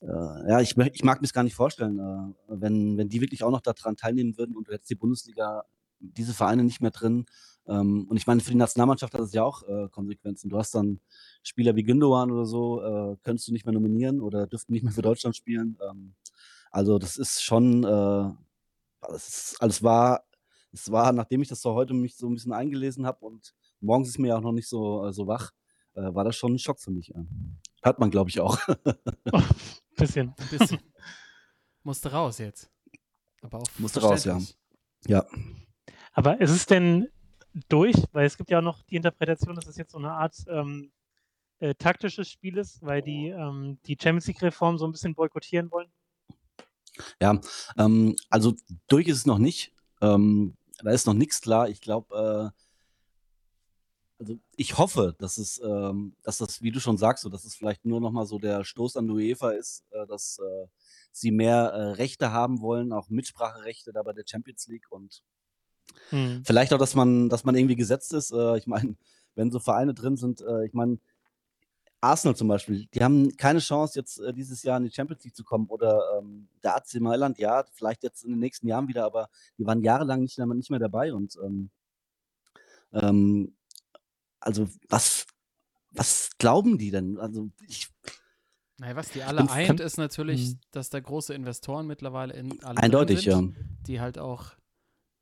ja, 0.06 0.60
ich, 0.60 0.76
ich 0.76 1.04
mag 1.04 1.20
mir 1.20 1.26
es 1.26 1.32
gar 1.32 1.42
nicht 1.42 1.54
vorstellen, 1.54 1.98
äh, 1.98 2.34
wenn, 2.48 2.96
wenn 2.96 3.08
die 3.08 3.20
wirklich 3.20 3.44
auch 3.44 3.50
noch 3.50 3.60
daran 3.60 3.96
teilnehmen 3.96 4.36
würden 4.38 4.56
und 4.56 4.68
du 4.68 4.72
hättest 4.72 4.90
die 4.90 4.94
Bundesliga, 4.94 5.64
diese 5.98 6.32
Vereine 6.32 6.64
nicht 6.64 6.80
mehr 6.80 6.90
drin. 6.90 7.26
Ähm, 7.68 8.06
und 8.08 8.16
ich 8.16 8.26
meine, 8.26 8.40
für 8.40 8.50
die 8.50 8.56
Nationalmannschaft 8.56 9.12
hat 9.12 9.20
es 9.20 9.32
ja 9.32 9.44
auch 9.44 9.62
äh, 9.68 9.88
Konsequenzen. 9.90 10.48
Du 10.48 10.58
hast 10.58 10.74
dann 10.74 11.00
Spieler 11.42 11.76
wie 11.76 11.82
Gündogan 11.82 12.30
oder 12.30 12.46
so, 12.46 12.82
äh, 12.82 13.16
könntest 13.22 13.48
du 13.48 13.52
nicht 13.52 13.66
mehr 13.66 13.74
nominieren 13.74 14.20
oder 14.20 14.46
dürften 14.46 14.72
nicht 14.72 14.82
mehr 14.82 14.92
für 14.92 15.02
Deutschland 15.02 15.36
spielen. 15.36 15.78
Ähm, 15.88 16.14
also, 16.70 16.98
das 16.98 17.16
ist 17.16 17.42
schon, 17.42 17.84
äh, 17.84 18.30
das 19.02 19.28
ist, 19.28 19.56
also 19.60 19.72
es 19.72 19.82
war, 19.82 20.24
es 20.72 20.90
war, 20.90 21.12
nachdem 21.12 21.42
ich 21.42 21.48
das 21.48 21.60
so 21.60 21.74
heute 21.74 21.94
mich 21.94 22.16
so 22.16 22.28
ein 22.28 22.34
bisschen 22.34 22.52
eingelesen 22.52 23.06
habe 23.06 23.24
und 23.26 23.54
morgens 23.80 24.08
ist 24.08 24.18
mir 24.18 24.28
ja 24.28 24.36
auch 24.38 24.42
noch 24.42 24.52
nicht 24.52 24.68
so, 24.68 25.06
äh, 25.06 25.12
so 25.12 25.26
wach, 25.26 25.50
äh, 25.94 26.14
war 26.14 26.24
das 26.24 26.36
schon 26.36 26.54
ein 26.54 26.58
Schock 26.58 26.80
für 26.80 26.90
mich. 26.90 27.12
Hört 27.82 27.98
man, 27.98 28.10
glaube 28.10 28.30
ich, 28.30 28.40
auch. 28.40 28.58
Bisschen. 30.00 30.34
Ein 30.38 30.58
bisschen. 30.58 30.80
Musste 31.82 32.10
raus 32.10 32.38
jetzt. 32.38 32.70
Aber 33.42 33.58
auch 33.58 33.78
Musste 33.78 34.00
raus, 34.00 34.24
ja. 34.24 34.38
ja. 35.06 35.26
Aber 36.12 36.40
ist 36.40 36.50
es 36.50 36.66
denn 36.66 37.08
durch? 37.68 37.96
Weil 38.12 38.26
es 38.26 38.36
gibt 38.36 38.50
ja 38.50 38.58
auch 38.58 38.62
noch 38.62 38.82
die 38.82 38.96
Interpretation, 38.96 39.54
dass 39.54 39.66
es 39.66 39.76
jetzt 39.76 39.92
so 39.92 39.98
eine 39.98 40.12
Art 40.12 40.36
ähm, 40.48 40.92
äh, 41.58 41.74
taktisches 41.74 42.28
Spiel 42.28 42.58
ist, 42.58 42.82
weil 42.82 43.02
die 43.02 43.28
ähm, 43.28 43.78
die 43.86 43.96
Champions 44.00 44.26
League-Reform 44.26 44.78
so 44.78 44.86
ein 44.86 44.92
bisschen 44.92 45.14
boykottieren 45.14 45.70
wollen. 45.70 45.90
Ja, 47.20 47.40
ähm, 47.78 48.16
also 48.28 48.54
durch 48.88 49.06
ist 49.06 49.18
es 49.18 49.26
noch 49.26 49.38
nicht. 49.38 49.72
Ähm, 50.00 50.56
da 50.82 50.90
ist 50.90 51.06
noch 51.06 51.14
nichts 51.14 51.40
klar. 51.40 51.68
Ich 51.68 51.80
glaube, 51.80 52.52
äh, 52.54 52.60
also 54.20 54.38
ich 54.54 54.78
hoffe, 54.78 55.16
dass 55.18 55.38
es, 55.38 55.60
ähm, 55.64 56.14
dass 56.22 56.38
das, 56.38 56.62
wie 56.62 56.70
du 56.70 56.78
schon 56.78 56.98
sagst, 56.98 57.24
so, 57.24 57.30
dass 57.30 57.44
es 57.44 57.56
vielleicht 57.56 57.84
nur 57.84 58.00
noch 58.00 58.12
mal 58.12 58.26
so 58.26 58.38
der 58.38 58.64
Stoß 58.64 58.96
an 58.96 59.06
die 59.06 59.14
UEFA 59.14 59.50
ist, 59.52 59.84
äh, 59.90 60.06
dass 60.06 60.38
äh, 60.38 60.66
sie 61.10 61.32
mehr 61.32 61.72
äh, 61.72 61.92
Rechte 61.92 62.30
haben 62.30 62.60
wollen, 62.60 62.92
auch 62.92 63.08
Mitspracherechte 63.08 63.92
da 63.92 64.02
bei 64.02 64.12
der 64.12 64.24
Champions 64.26 64.68
League 64.68 64.86
und 64.90 65.22
Hm. 66.10 66.42
Vielleicht 66.44 66.72
auch, 66.72 66.78
dass 66.78 66.94
man, 66.94 67.28
dass 67.28 67.44
man 67.44 67.54
irgendwie 67.54 67.76
gesetzt 67.76 68.12
ist. 68.12 68.32
Äh, 68.32 68.58
ich 68.58 68.66
meine, 68.66 68.96
wenn 69.34 69.50
so 69.50 69.58
Vereine 69.58 69.94
drin 69.94 70.16
sind, 70.16 70.40
äh, 70.40 70.66
ich 70.66 70.72
meine, 70.72 70.98
Arsenal 72.00 72.34
zum 72.34 72.48
Beispiel, 72.48 72.86
die 72.94 73.02
haben 73.04 73.36
keine 73.36 73.58
Chance, 73.58 73.98
jetzt 73.98 74.18
äh, 74.20 74.32
dieses 74.32 74.62
Jahr 74.62 74.78
in 74.78 74.84
die 74.84 74.90
Champions 74.92 75.24
League 75.24 75.36
zu 75.36 75.44
kommen. 75.44 75.66
Oder 75.66 76.00
ähm, 76.18 76.48
der 76.62 76.76
AC 76.76 76.94
Mailand, 77.00 77.38
ja, 77.38 77.64
vielleicht 77.72 78.02
jetzt 78.02 78.24
in 78.24 78.30
den 78.30 78.38
nächsten 78.38 78.66
Jahren 78.66 78.88
wieder, 78.88 79.04
aber 79.04 79.28
die 79.58 79.66
waren 79.66 79.82
jahrelang 79.82 80.22
nicht, 80.22 80.38
mehr- 80.38 80.46
nicht 80.46 80.70
mehr 80.70 80.78
dabei. 80.78 81.12
Und 81.12 81.36
ähm, 81.44 81.70
ähm, 82.92 83.54
also 84.40 84.68
was, 84.88 85.26
was 85.92 86.30
glauben 86.38 86.78
die 86.78 86.90
denn? 86.90 87.18
Also 87.18 87.50
ich, 87.66 87.88
Naja, 88.78 88.96
was 88.96 89.10
die 89.10 89.22
alle 89.22 89.48
eint, 89.50 89.80
ist 89.80 89.98
natürlich, 89.98 90.50
Hm. 90.50 90.60
dass 90.70 90.88
da 90.90 91.00
große 91.00 91.34
Investoren 91.34 91.86
mittlerweile 91.86 92.32
in 92.34 92.62
alle 92.64 92.78
eindeutig, 92.78 93.24
ja. 93.24 93.36
sind, 93.36 93.56
die 93.86 94.00
halt 94.00 94.18
auch 94.18 94.52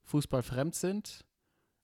fußballfremd 0.04 0.74
sind. 0.74 1.24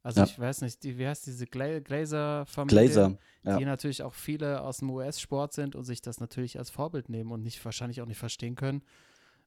Also 0.02 0.20
Ja. 0.20 0.26
ich 0.26 0.38
weiß 0.38 0.60
nicht, 0.60 0.82
die, 0.82 0.98
wie 0.98 1.06
heißt 1.06 1.26
diese 1.26 1.46
Gla 1.46 1.80
Glazer-Familie? 1.80 2.84
Glazer, 2.84 3.18
ja. 3.42 3.58
Die 3.58 3.64
natürlich 3.64 4.02
auch 4.02 4.14
viele 4.14 4.60
aus 4.60 4.78
dem 4.78 4.90
US-Sport 4.90 5.52
sind 5.54 5.74
und 5.74 5.84
sich 5.84 6.02
das 6.02 6.20
natürlich 6.20 6.58
als 6.58 6.70
Vorbild 6.70 7.08
nehmen 7.08 7.32
und 7.32 7.42
nicht 7.42 7.64
wahrscheinlich 7.64 8.00
auch 8.02 8.06
nicht 8.06 8.18
verstehen 8.18 8.54
können. 8.54 8.82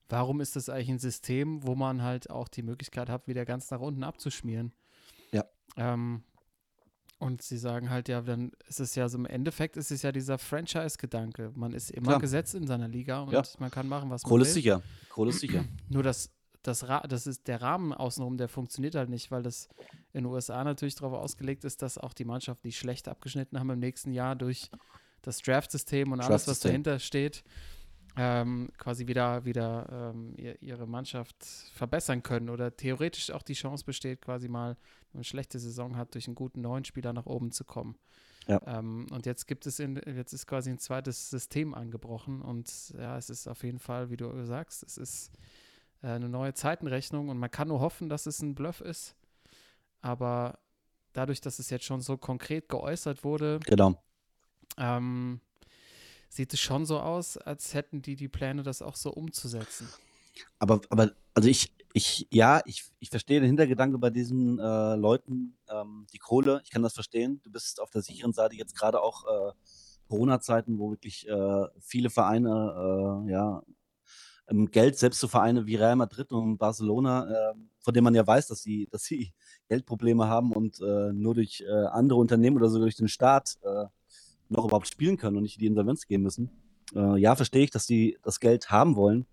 Warum 0.10 0.42
ist 0.42 0.56
das 0.56 0.70
eigentlich 0.70 0.90
ein 0.90 1.00
System, 1.00 1.66
wo 1.68 1.76
man 1.76 2.02
halt 2.02 2.30
auch 2.30 2.48
die 2.48 2.64
Möglichkeit 2.64 3.10
hat, 3.10 3.28
wieder 3.28 3.46
ganz 3.46 3.70
nach 3.72 3.82
unten 3.82 4.04
abzuschmieren? 4.04 4.74
Ja. 5.32 5.46
Ähm, 5.76 6.24
und 7.20 7.42
sie 7.42 7.58
sagen 7.58 7.90
halt, 7.90 8.10
ja, 8.10 8.22
dann 8.22 8.52
ist 8.68 8.80
es 8.80 8.96
ja 8.96 9.10
so 9.10 9.18
im 9.18 9.26
Endeffekt 9.26 9.76
ist 9.78 9.92
es 9.92 10.02
ja 10.04 10.12
dieser 10.12 10.38
Franchise-Gedanke. 10.38 11.52
Man 11.56 11.74
ist 11.74 11.90
immer 11.92 12.12
Klar. 12.12 12.20
gesetzt 12.20 12.54
in 12.56 12.68
seiner 12.68 12.88
Liga 12.88 13.22
und 13.22 13.32
Ja. 13.34 13.44
man 13.60 13.72
kann 13.72 13.88
machen, 13.88 14.10
was 14.10 14.24
Kohle 14.24 14.42
man 14.42 14.48
ist 14.48 14.56
will. 14.56 14.62
sicher. 14.62 14.82
Kohle 15.10 15.30
ist 15.32 15.40
sicher. 15.40 15.66
Nur 15.90 16.04
das, 16.04 16.30
das, 16.64 16.88
Ra 16.88 17.02
das 17.08 17.26
ist 17.28 17.48
der 17.48 17.62
Rahmen 17.62 17.94
außenrum, 17.94 18.38
der 18.38 18.48
funktioniert 18.48 18.96
halt 18.96 19.10
nicht, 19.10 19.32
weil 19.32 19.42
das 19.44 19.68
in 20.14 20.24
den 20.24 20.32
USA 20.32 20.64
natürlich 20.64 20.96
darauf 20.96 21.14
ausgelegt 21.14 21.64
ist, 21.66 21.82
dass 21.82 21.98
auch 21.98 22.14
die 22.14 22.26
Mannschaften, 22.26 22.68
die 22.68 22.74
schlecht 22.74 23.08
abgeschnitten 23.08 23.60
haben 23.60 23.70
im 23.70 23.80
nächsten 23.80 24.14
Jahr 24.14 24.36
durch 24.36 24.70
das 25.22 25.40
Draft-System 25.40 26.12
und 26.12 26.20
alles, 26.20 26.30
was 26.30 26.60
Draft-System. 26.60 26.70
dahinter 26.70 27.00
steht, 27.00 27.44
ähm, 28.18 28.70
quasi 28.78 29.08
wieder, 29.08 29.46
wieder 29.46 30.12
ähm, 30.14 30.34
ihr, 30.38 30.62
ihre 30.62 30.88
Mannschaft 30.88 31.44
verbessern 31.74 32.24
können 32.24 32.50
oder 32.50 32.76
theoretisch 32.76 33.32
auch 33.32 33.44
die 33.44 33.54
Chance 33.54 33.86
besteht, 33.86 34.22
quasi 34.22 34.48
mal, 34.48 34.70
wenn 34.72 34.76
man 35.14 35.18
eine 35.20 35.24
schlechte 35.24 35.60
Saison 35.60 35.96
hat, 35.96 36.14
durch 36.16 36.28
einen 36.28 36.36
guten 36.36 36.62
neuen 36.62 36.84
Spieler 36.84 37.14
nach 37.14 37.28
oben 37.28 37.52
zu 37.52 37.64
kommen. 37.64 37.96
Ja. 38.48 38.62
Ähm, 38.66 39.08
und 39.12 39.26
jetzt 39.26 39.46
gibt 39.46 39.68
es 39.68 39.80
in, 39.80 40.02
jetzt 40.06 40.34
ist 40.34 40.48
quasi 40.48 40.70
ein 40.70 40.80
zweites 40.80 41.30
System 41.30 41.74
angebrochen 41.74 42.42
und 42.42 42.94
ja, 42.98 43.18
es 43.18 43.30
ist 43.30 43.48
auf 43.48 43.64
jeden 43.64 43.80
Fall, 43.80 44.10
wie 44.10 44.18
du 44.18 44.46
sagst, 44.46 44.84
es 44.84 44.98
ist 44.98 45.32
äh, 46.02 46.08
eine 46.08 46.30
neue 46.30 46.54
Zeitenrechnung 46.54 47.30
und 47.30 47.38
man 47.38 47.52
kann 47.52 47.68
nur 47.68 47.82
hoffen, 47.82 48.10
dass 48.10 48.26
es 48.26 48.42
ein 48.42 48.56
Bluff 48.56 48.82
ist. 48.82 49.16
Aber 50.02 50.60
dadurch, 51.14 51.42
dass 51.42 51.60
es 51.60 51.70
jetzt 51.70 51.86
schon 51.86 52.02
so 52.02 52.18
konkret 52.18 52.70
geäußert 52.70 53.24
wurde, 53.24 53.60
Genau. 53.66 54.02
ähm, 54.78 55.42
sieht 56.30 56.54
es 56.54 56.60
schon 56.60 56.86
so 56.86 57.00
aus, 57.00 57.38
als 57.38 57.74
hätten 57.74 58.02
die 58.02 58.16
die 58.16 58.28
Pläne, 58.28 58.64
das 58.64 58.82
auch 58.82 58.96
so 58.96 59.12
umzusetzen. 59.12 59.88
Aber, 60.60 60.82
aber, 60.90 61.12
also 61.34 61.50
ich, 61.50 61.74
ich, 61.94 62.28
ja, 62.32 62.62
ich, 62.66 62.84
ich 63.00 63.10
verstehe 63.10 63.40
den 63.40 63.48
Hintergedanke 63.48 63.98
bei 63.98 64.10
diesen 64.10 64.60
äh, 64.60 64.96
Leuten, 64.96 65.58
ähm, 65.70 66.06
die 66.14 66.20
Kohle, 66.20 66.62
ich 66.64 66.70
kann 66.70 66.84
das 66.84 66.94
verstehen. 66.94 67.42
Du 67.44 67.52
bist 67.52 67.82
auf 67.82 67.90
der 67.90 68.02
sicheren 68.02 68.34
Seite 68.34 68.56
jetzt 68.56 68.76
gerade 68.76 69.02
auch 69.02 69.26
äh, 69.26 69.52
Corona-Zeiten, 70.08 70.80
wo 70.80 70.92
wirklich 70.92 71.28
äh, 71.28 71.66
viele 71.80 72.10
Vereine, 72.10 73.24
äh, 73.28 73.32
ja, 73.32 73.64
ähm, 74.50 74.70
Geld, 74.72 74.98
selbst 74.98 75.20
so 75.20 75.28
Vereine 75.28 75.66
wie 75.66 75.76
Real 75.76 75.96
Madrid 75.96 76.32
und 76.32 76.58
Barcelona, 76.58 77.52
äh, 77.52 77.54
von 77.80 77.94
denen 77.94 78.06
man 78.06 78.16
ja 78.16 78.26
weiß, 78.26 78.48
dass 78.48 78.62
sie, 78.62 78.88
dass 78.92 79.04
sie 79.04 79.34
Geldprobleme 79.68 80.28
haben 80.28 80.54
und 80.54 80.80
äh, 80.80 81.12
nur 81.14 81.36
durch 81.36 81.64
äh, 81.68 81.86
andere 81.88 82.20
Unternehmen 82.20 82.58
oder 82.58 82.70
sogar 82.70 82.86
durch 82.86 82.96
den 82.96 83.10
Staat 83.10 83.58
noch 84.50 84.66
überhaupt 84.66 84.88
spielen 84.88 85.18
können 85.18 85.38
und 85.38 85.44
nicht 85.44 85.58
in 85.58 85.62
die 85.62 85.68
Insolvenz 85.68 86.08
gehen 86.08 86.22
müssen. 86.22 86.50
Äh, 86.96 87.20
ja, 87.20 87.36
verstehe 87.36 87.64
ich, 87.64 87.72
dass 87.72 87.86
die 87.86 88.18
das 88.24 88.40
Geld 88.40 88.70
haben 88.70 88.96
wollen. 88.96 89.26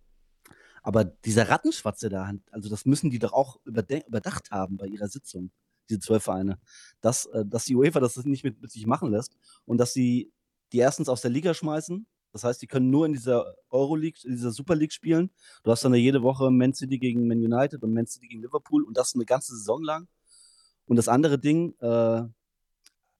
Aber 0.83 1.05
dieser 1.05 1.49
Rattenschwatz, 1.49 2.01
der 2.01 2.11
da, 2.11 2.31
also 2.51 2.69
das 2.69 2.85
müssen 2.85 3.11
die 3.11 3.19
doch 3.19 3.33
auch 3.33 3.59
überdacht 3.65 4.51
haben 4.51 4.77
bei 4.77 4.87
ihrer 4.87 5.09
Sitzung, 5.09 5.51
diese 5.89 6.01
zwölf 6.01 6.25
Vereine. 6.25 6.59
Dass, 7.01 7.27
äh, 7.27 7.45
dass 7.47 7.65
die 7.65 7.75
UEFA 7.75 8.01
das 8.01 8.17
nicht 8.25 8.45
mit, 8.45 8.61
mit 8.61 8.71
sich 8.71 8.87
machen 8.87 9.11
lässt 9.11 9.37
und 9.65 9.79
dass 9.79 9.93
sie 9.93 10.33
die 10.73 10.79
erstens 10.79 11.09
aus 11.09 11.23
der 11.23 11.31
Liga 11.31 11.55
schmeißen. 11.55 12.07
Das 12.33 12.43
heißt, 12.43 12.61
die 12.61 12.67
können 12.67 12.91
nur 12.91 13.07
in 13.07 13.13
dieser 13.13 13.55
Euroleague, 13.71 14.19
in 14.25 14.33
dieser 14.33 14.51
Super 14.51 14.75
League 14.75 14.93
spielen. 14.93 15.31
Du 15.63 15.71
hast 15.71 15.85
dann 15.85 15.95
ja 15.95 16.01
jede 16.01 16.23
Woche 16.23 16.51
Man 16.51 16.75
City 16.75 16.99
gegen 16.99 17.29
Man 17.29 17.39
United 17.39 17.83
und 17.83 17.95
Man 17.95 18.07
City 18.07 18.27
gegen 18.27 18.43
Liverpool 18.43 18.83
und 18.83 18.97
das 18.97 19.15
eine 19.15 19.25
ganze 19.25 19.57
Saison 19.57 19.83
lang. 19.83 20.09
Und 20.87 20.97
das 20.97 21.09
andere 21.09 21.39
Ding, 21.39 21.75
äh, 21.79 22.25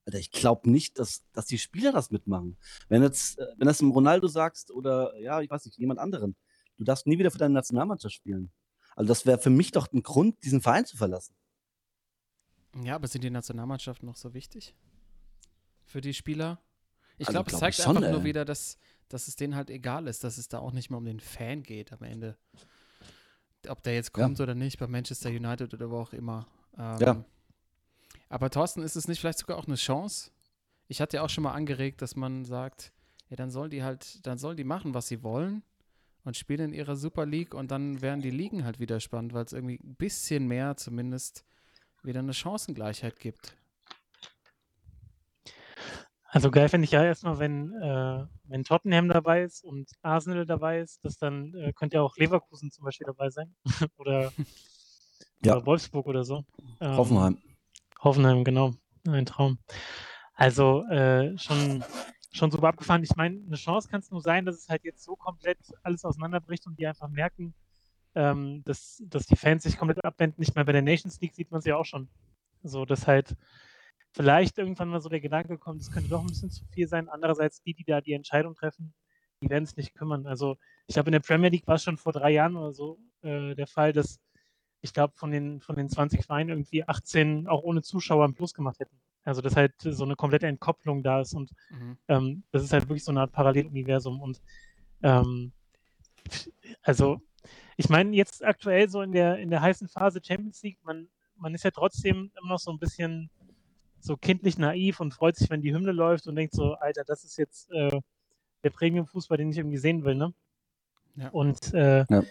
Alter, 0.07 0.19
ich 0.19 0.31
glaube 0.31 0.71
nicht, 0.71 0.99
dass, 0.99 1.23
dass 1.33 1.47
die 1.47 1.59
Spieler 1.59 1.93
das 1.93 2.11
mitmachen. 2.11 2.59
Wenn 2.89 3.03
jetzt, 3.03 3.39
äh, 3.39 3.47
wenn 3.57 3.67
das 3.67 3.81
im 3.81 3.91
Ronaldo 3.91 4.29
sagst 4.29 4.71
oder 4.71 5.19
ja, 5.19 5.41
ich 5.41 5.49
weiß 5.51 5.65
nicht, 5.65 5.79
jemand 5.79 5.99
anderen, 6.01 6.37
du 6.77 6.85
darfst 6.85 7.07
nie 7.07 7.19
wieder 7.19 7.31
für 7.31 7.39
deine 7.39 7.55
Nationalmannschaft 7.55 8.15
spielen. 8.15 8.53
Also 8.97 9.09
das 9.09 9.25
wäre 9.27 9.39
für 9.39 9.51
mich 9.51 9.71
doch 9.73 9.91
ein 9.93 10.03
Grund, 10.03 10.43
diesen 10.45 10.61
Verein 10.61 10.85
zu 10.85 10.97
verlassen. 10.97 11.35
Ja, 12.83 12.97
aber 12.97 13.07
sind 13.09 13.25
die 13.25 13.31
Nationalmannschaften 13.31 14.07
noch 14.07 14.17
so 14.17 14.35
wichtig 14.35 14.75
für 15.85 16.01
die 16.01 16.13
Spieler? 16.15 16.61
Ich 17.19 17.29
Also 17.29 17.37
glaube, 17.37 17.47
es 17.47 17.53
glaub 17.53 17.61
zeigt 17.61 17.79
ich 17.79 17.85
schon, 17.85 17.97
einfach 17.97 18.11
nur 18.11 18.21
ey. 18.21 18.25
wieder, 18.27 18.45
dass, 18.45 18.79
dass 19.09 19.29
es 19.29 19.37
denen 19.37 19.55
halt 19.55 19.71
egal 19.71 20.09
ist, 20.09 20.25
dass 20.25 20.39
es 20.39 20.49
da 20.49 20.59
auch 20.59 20.73
nicht 20.73 20.91
mehr 20.91 20.99
um 20.99 21.05
den 21.05 21.21
Fan 21.21 21.63
geht 21.63 21.93
am 21.93 22.03
Ende. 22.03 22.37
Ob 23.69 23.83
der 23.85 23.95
jetzt 23.95 24.17
Ja. 24.17 24.25
kommt 24.25 24.41
oder 24.41 24.55
nicht, 24.55 24.79
bei 24.79 24.87
Manchester 24.89 25.31
United 25.31 25.73
oder 25.73 25.91
wo 25.91 25.99
auch 25.99 26.13
immer. 26.13 26.47
Ähm, 26.77 26.99
Ja. 27.01 27.25
Aber 28.29 28.51
Thorsten, 28.51 28.83
ist 28.83 28.97
es 28.97 29.09
nicht 29.09 29.21
vielleicht 29.21 29.39
sogar 29.39 29.59
auch 29.59 29.67
eine 29.67 29.77
Chance? 29.77 30.31
Ich 30.89 31.01
hatte 31.01 31.19
ja 31.19 31.23
auch 31.23 31.31
schon 31.31 31.45
mal 31.45 31.53
angeregt, 31.53 32.03
dass 32.03 32.17
man 32.17 32.45
sagt, 32.45 32.93
ja, 33.29 33.37
dann 33.37 33.51
sollen 33.51 33.71
die 33.71 33.83
halt, 33.83 34.27
dann 34.27 34.39
sollen 34.39 34.57
die 34.57 34.65
machen, 34.65 34.95
was 34.95 35.09
sie 35.09 35.23
wollen 35.23 35.63
und 36.25 36.37
spielen 36.37 36.73
in 36.73 36.73
ihrer 36.73 36.97
Super 36.97 37.27
League 37.27 37.55
und 37.55 37.71
dann 37.71 38.03
wären 38.03 38.21
die 38.21 38.31
Ligen 38.31 38.65
halt 38.65 38.81
wieder 38.81 39.01
spannend, 39.01 39.33
weil 39.35 39.45
es 39.45 39.53
irgendwie 39.53 39.79
ein 39.83 39.95
bisschen 39.97 40.47
mehr 40.47 40.77
zumindest 40.77 41.45
wieder 42.03 42.21
eine 42.21 42.35
Chancengleichheit 42.35 43.19
gibt. 43.19 43.57
Also 46.27 46.51
geil 46.51 46.69
finde 46.69 46.87
ich 46.87 46.91
ja 46.91 47.05
erstmal, 47.05 47.39
wenn, 47.39 47.73
äh, 47.81 48.27
wenn 48.45 48.65
Tottenham 48.65 49.09
dabei 49.09 49.43
ist 49.45 49.63
und 49.63 49.89
Arsenal 50.03 50.45
dabei 50.45 50.81
ist, 50.81 51.05
dass 51.05 51.17
dann 51.17 51.55
äh, 51.55 51.73
könnte 51.73 51.99
ja 51.99 52.03
auch 52.03 52.17
Leverkusen 52.17 52.73
zum 52.73 52.85
Beispiel 52.85 53.07
dabei 53.07 53.31
sein. 53.31 53.55
oder, 53.97 54.33
Ja. 55.45 55.57
oder 55.57 55.67
Wolfsburg 55.67 56.07
oder 56.07 56.25
so. 56.25 56.45
Ähm, 56.81 56.97
Hoffenheim. 56.97 57.39
Hoffenheim, 58.05 58.45
genau. 58.45 58.75
Ein 59.07 59.27
Traum. 59.27 59.59
Also 60.35 60.85
äh, 60.89 61.37
schon, 61.39 61.83
schon 62.33 62.51
super 62.51 62.69
abgefahren. 62.69 63.03
Ich 63.03 63.17
meine, 63.17 63.41
eine 63.47 63.57
Chance 63.57 63.89
kann 63.89 64.01
es 64.01 64.11
nur 64.11 64.21
sein, 64.21 64.45
dass 64.45 64.57
es 64.57 64.69
halt 64.69 64.85
jetzt 64.85 65.03
so 65.03 65.17
komplett 65.17 65.59
alles 65.83 66.05
auseinanderbricht 66.05 66.67
und 66.67 66.79
die 66.79 66.87
einfach 66.87 67.09
merken, 67.09 67.55
ähm, 68.15 68.63
dass, 68.65 69.03
dass 69.07 69.27
die 69.27 69.37
Fans 69.37 69.63
sich 69.63 69.79
komplett 69.79 70.05
abwenden. 70.05 70.41
Nicht 70.41 70.55
mehr 70.55 70.65
bei 70.65 70.73
der 70.73 70.83
Nations 70.83 71.21
League 71.21 71.35
sieht 71.35 71.51
man 71.51 71.61
es 71.61 71.65
ja 71.65 71.77
auch 71.77 71.85
schon. 71.85 72.09
So, 72.63 72.85
dass 72.85 73.07
halt 73.07 73.37
vielleicht 74.13 74.59
irgendwann 74.59 74.89
mal 74.89 75.01
so 75.01 75.09
der 75.09 75.21
Gedanke 75.21 75.59
kommt, 75.59 75.81
es 75.81 75.91
könnte 75.91 76.09
doch 76.09 76.21
ein 76.21 76.27
bisschen 76.27 76.51
zu 76.51 76.65
viel 76.67 76.89
sein. 76.89 77.09
Andererseits, 77.09 77.63
die, 77.63 77.75
die 77.75 77.85
da 77.85 78.01
die 78.01 78.13
Entscheidung 78.13 78.55
treffen, 78.55 78.95
die 79.41 79.51
werden 79.51 79.65
es 79.65 79.77
nicht 79.77 79.95
kümmern. 79.95 80.27
Also, 80.27 80.57
ich 80.87 80.95
glaube, 80.95 81.09
in 81.09 81.13
der 81.13 81.21
Premier 81.21 81.51
League 81.51 81.67
war 81.67 81.75
es 81.75 81.83
schon 81.83 81.97
vor 81.97 82.13
drei 82.13 82.31
Jahren 82.31 82.57
oder 82.57 82.73
so 82.73 82.99
äh, 83.23 83.55
der 83.55 83.67
Fall, 83.67 83.93
dass 83.93 84.21
ich 84.85 84.93
glaube, 84.93 85.15
von 85.17 85.31
den, 85.31 85.61
von 85.61 85.77
den 85.77 85.89
20 85.89 86.27
Vereinen 86.27 86.51
irgendwie 86.51 86.87
18 86.87 87.49
auch 87.49 87.63
ohne 87.63 87.81
Zuschauer 87.81 88.25
einen 88.25 88.35
Plus 88.35 88.53
gemacht 88.53 88.79
hätten. 88.81 89.01
Also, 89.25 89.41
dass 89.41 89.57
halt 89.57 89.73
so 89.81 90.05
eine 90.05 90.15
komplette 90.15 90.47
Entkopplung 90.47 91.03
da 91.03 91.23
ist 91.23 91.33
und 91.33 91.51
Mhm. 91.71 91.97
ähm, 92.09 92.43
das 92.53 92.63
ist 92.63 92.73
halt 92.75 92.87
wirklich 92.89 93.03
so 93.03 93.11
eine 93.11 93.21
Art 93.23 93.33
Paralleluniversum. 93.33 94.21
Und 94.21 94.43
ähm, 95.03 95.53
also, 96.83 97.21
ich 97.79 97.89
meine, 97.89 98.15
jetzt 98.15 98.45
aktuell 98.45 98.91
so 98.91 99.01
in 99.01 99.13
der, 99.13 99.39
in 99.39 99.49
der 99.49 99.63
heißen 99.63 99.89
Phase 99.89 100.21
Champions 100.23 100.63
League, 100.63 100.79
man, 100.83 101.09
man 101.37 101.55
ist 101.55 101.65
ja 101.65 101.71
trotzdem 101.71 102.31
immer 102.39 102.51
noch 102.51 102.61
so 102.61 102.71
ein 102.71 102.79
bisschen 102.79 103.31
so 104.01 104.19
kindlich 104.19 104.59
naiv 104.59 105.01
und 105.01 105.15
freut 105.15 105.37
sich, 105.37 105.49
wenn 105.49 105.63
die 105.63 105.75
Hymne 105.75 105.93
läuft 105.93 106.27
und 106.27 106.37
denkt 106.37 106.55
so, 106.55 106.75
Alter, 106.75 107.05
das 107.05 107.25
ist 107.25 107.39
jetzt 107.39 107.71
äh, 107.73 108.01
der 108.63 108.71
Premium-Fußball, 108.71 109.39
den 109.39 109.51
ich 109.51 109.57
irgendwie 109.57 109.79
sehen 109.79 110.05
will, 110.05 110.15
ne? 110.15 110.35
Ja. 111.17 111.31
Und 111.31 111.73
äh, 111.73 112.05
Ja. 112.11 112.23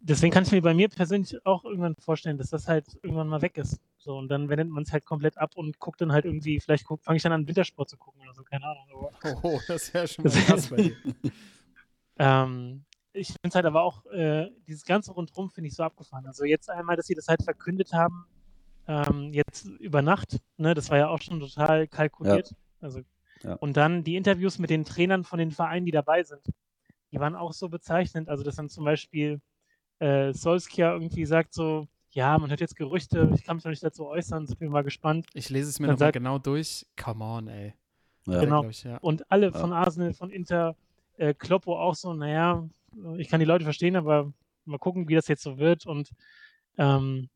Deswegen 0.00 0.32
kann 0.32 0.44
ich 0.44 0.52
mir 0.52 0.62
bei 0.62 0.74
mir 0.74 0.88
persönlich 0.88 1.44
auch 1.44 1.64
irgendwann 1.64 1.96
vorstellen, 1.96 2.38
dass 2.38 2.50
das 2.50 2.68
halt 2.68 2.98
irgendwann 3.02 3.28
mal 3.28 3.42
weg 3.42 3.58
ist. 3.58 3.80
So, 3.98 4.16
und 4.16 4.28
dann 4.28 4.48
wendet 4.48 4.68
man 4.68 4.82
es 4.82 4.92
halt 4.92 5.04
komplett 5.04 5.38
ab 5.38 5.52
und 5.54 5.78
guckt 5.78 6.00
dann 6.00 6.12
halt 6.12 6.24
irgendwie, 6.24 6.58
vielleicht 6.60 6.86
fange 6.86 7.16
ich 7.16 7.22
dann 7.22 7.32
an, 7.32 7.46
Wintersport 7.46 7.88
zu 7.88 7.96
gucken 7.96 8.20
oder 8.22 8.34
so, 8.34 8.42
keine 8.42 8.64
Ahnung. 8.64 8.84
Aber 8.90 9.12
Oh, 9.42 9.60
das 9.68 9.92
wäre 9.94 10.08
schon 10.08 10.24
mal 10.24 10.32
krass 10.32 10.68
bei 10.68 10.76
dir. 10.76 10.96
ähm, 12.18 12.84
ich 13.12 13.28
finde 13.28 13.48
es 13.48 13.54
halt 13.54 13.66
aber 13.66 13.82
auch, 13.82 14.04
äh, 14.06 14.50
dieses 14.66 14.84
ganze 14.84 15.12
Rundrum 15.12 15.50
finde 15.50 15.68
ich 15.68 15.74
so 15.74 15.82
abgefahren. 15.82 16.26
Also 16.26 16.44
jetzt 16.44 16.70
einmal, 16.70 16.96
dass 16.96 17.06
sie 17.06 17.14
das 17.14 17.28
halt 17.28 17.42
verkündet 17.42 17.92
haben, 17.92 18.26
ähm, 18.88 19.32
jetzt 19.32 19.66
über 19.66 20.02
Nacht, 20.02 20.38
ne, 20.56 20.74
das 20.74 20.90
war 20.90 20.98
ja 20.98 21.08
auch 21.08 21.20
schon 21.20 21.38
total 21.38 21.86
kalkuliert. 21.86 22.54
Also, 22.80 23.02
Ja. 23.42 23.54
Und 23.54 23.76
dann 23.76 24.02
die 24.02 24.16
Interviews 24.16 24.58
mit 24.58 24.70
den 24.70 24.84
Trainern 24.84 25.24
von 25.24 25.38
den 25.38 25.50
Vereinen, 25.50 25.86
die 25.86 25.92
dabei 25.92 26.22
sind, 26.22 26.42
die 27.12 27.20
waren 27.20 27.36
auch 27.36 27.52
so 27.52 27.68
bezeichnend. 27.68 28.28
Also, 28.28 28.42
dass 28.42 28.56
dann 28.56 28.68
zum 28.68 28.84
Beispiel 28.84 29.40
äh, 30.02 30.32
Solskjaer 30.32 30.94
irgendwie 30.94 31.24
sagt 31.26 31.54
so, 31.54 31.86
ja, 32.10 32.38
man 32.38 32.50
hört 32.50 32.60
jetzt 32.60 32.76
Gerüchte, 32.76 33.30
ich 33.34 33.44
kann 33.44 33.56
mich 33.56 33.64
noch 33.64 33.70
nicht 33.70 33.82
dazu 33.82 34.06
äußern, 34.06 34.46
sind 34.46 34.60
wir 34.60 34.68
mal 34.68 34.82
gespannt. 34.82 35.26
Ich 35.32 35.48
lese 35.48 35.70
es 35.70 35.78
mir 35.80 35.86
Dann 35.86 35.94
nochmal 35.94 36.12
genau 36.12 36.38
durch. 36.38 36.84
Come 37.02 37.24
on, 37.24 37.48
ey. 37.48 37.74
Ja. 38.26 38.40
Genau. 38.40 38.64
Ich, 38.68 38.84
ja. 38.84 38.98
Und 38.98 39.30
alle 39.30 39.46
Ja. 39.46 39.52
von 39.58 39.72
Arsenal, 39.72 40.12
von 40.12 40.30
Inter, 40.30 40.76
äh, 41.16 41.32
Kloppo 41.34 41.78
auch 41.78 41.94
so, 41.94 42.12
naja, 42.12 42.68
ich 43.16 43.28
kann 43.28 43.40
die 43.40 43.46
Leute 43.46 43.64
verstehen, 43.64 43.96
aber 43.96 44.32
mal 44.66 44.78
gucken, 44.78 45.08
wie 45.08 45.14
das 45.14 45.26
jetzt 45.28 45.42
so 45.42 45.56
wird. 45.58 45.86
Und 45.86 46.10
ähm, 46.76 47.28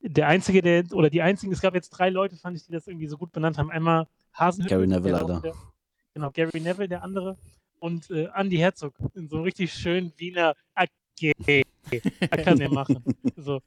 der 0.00 0.28
Einzige, 0.28 0.62
der, 0.62 0.84
oder 0.92 1.10
die 1.10 1.22
einzigen, 1.22 1.52
es 1.52 1.60
gab 1.60 1.74
jetzt 1.74 1.90
drei 1.90 2.08
Leute, 2.10 2.36
fand 2.36 2.56
ich, 2.56 2.64
die 2.64 2.72
das 2.72 2.86
irgendwie 2.86 3.06
so 3.08 3.18
gut 3.18 3.32
benannt 3.32 3.58
haben. 3.58 3.70
Einmal 3.70 4.06
Hasenhüttl, 4.32 4.74
Gary 4.74 4.86
Neville, 4.86 5.12
der 5.18 5.20
Alter. 5.26 5.42
wieder- 5.42 5.54
Genau, 6.14 6.30
Gary 6.30 6.60
Neville, 6.60 6.88
der 6.88 7.02
andere. 7.02 7.36
Und 7.78 8.10
äh, 8.10 8.28
Andy 8.34 8.56
Herzog, 8.56 8.94
in 9.14 9.28
so 9.28 9.36
einem 9.36 9.44
richtig 9.44 9.72
schönen 9.72 10.12
Wiener 10.16 10.54
AG. 11.22 11.64
Er 12.20 12.44
kann 12.44 12.60
er 12.60 12.70
machen. 12.70 13.02
So. 13.36 13.60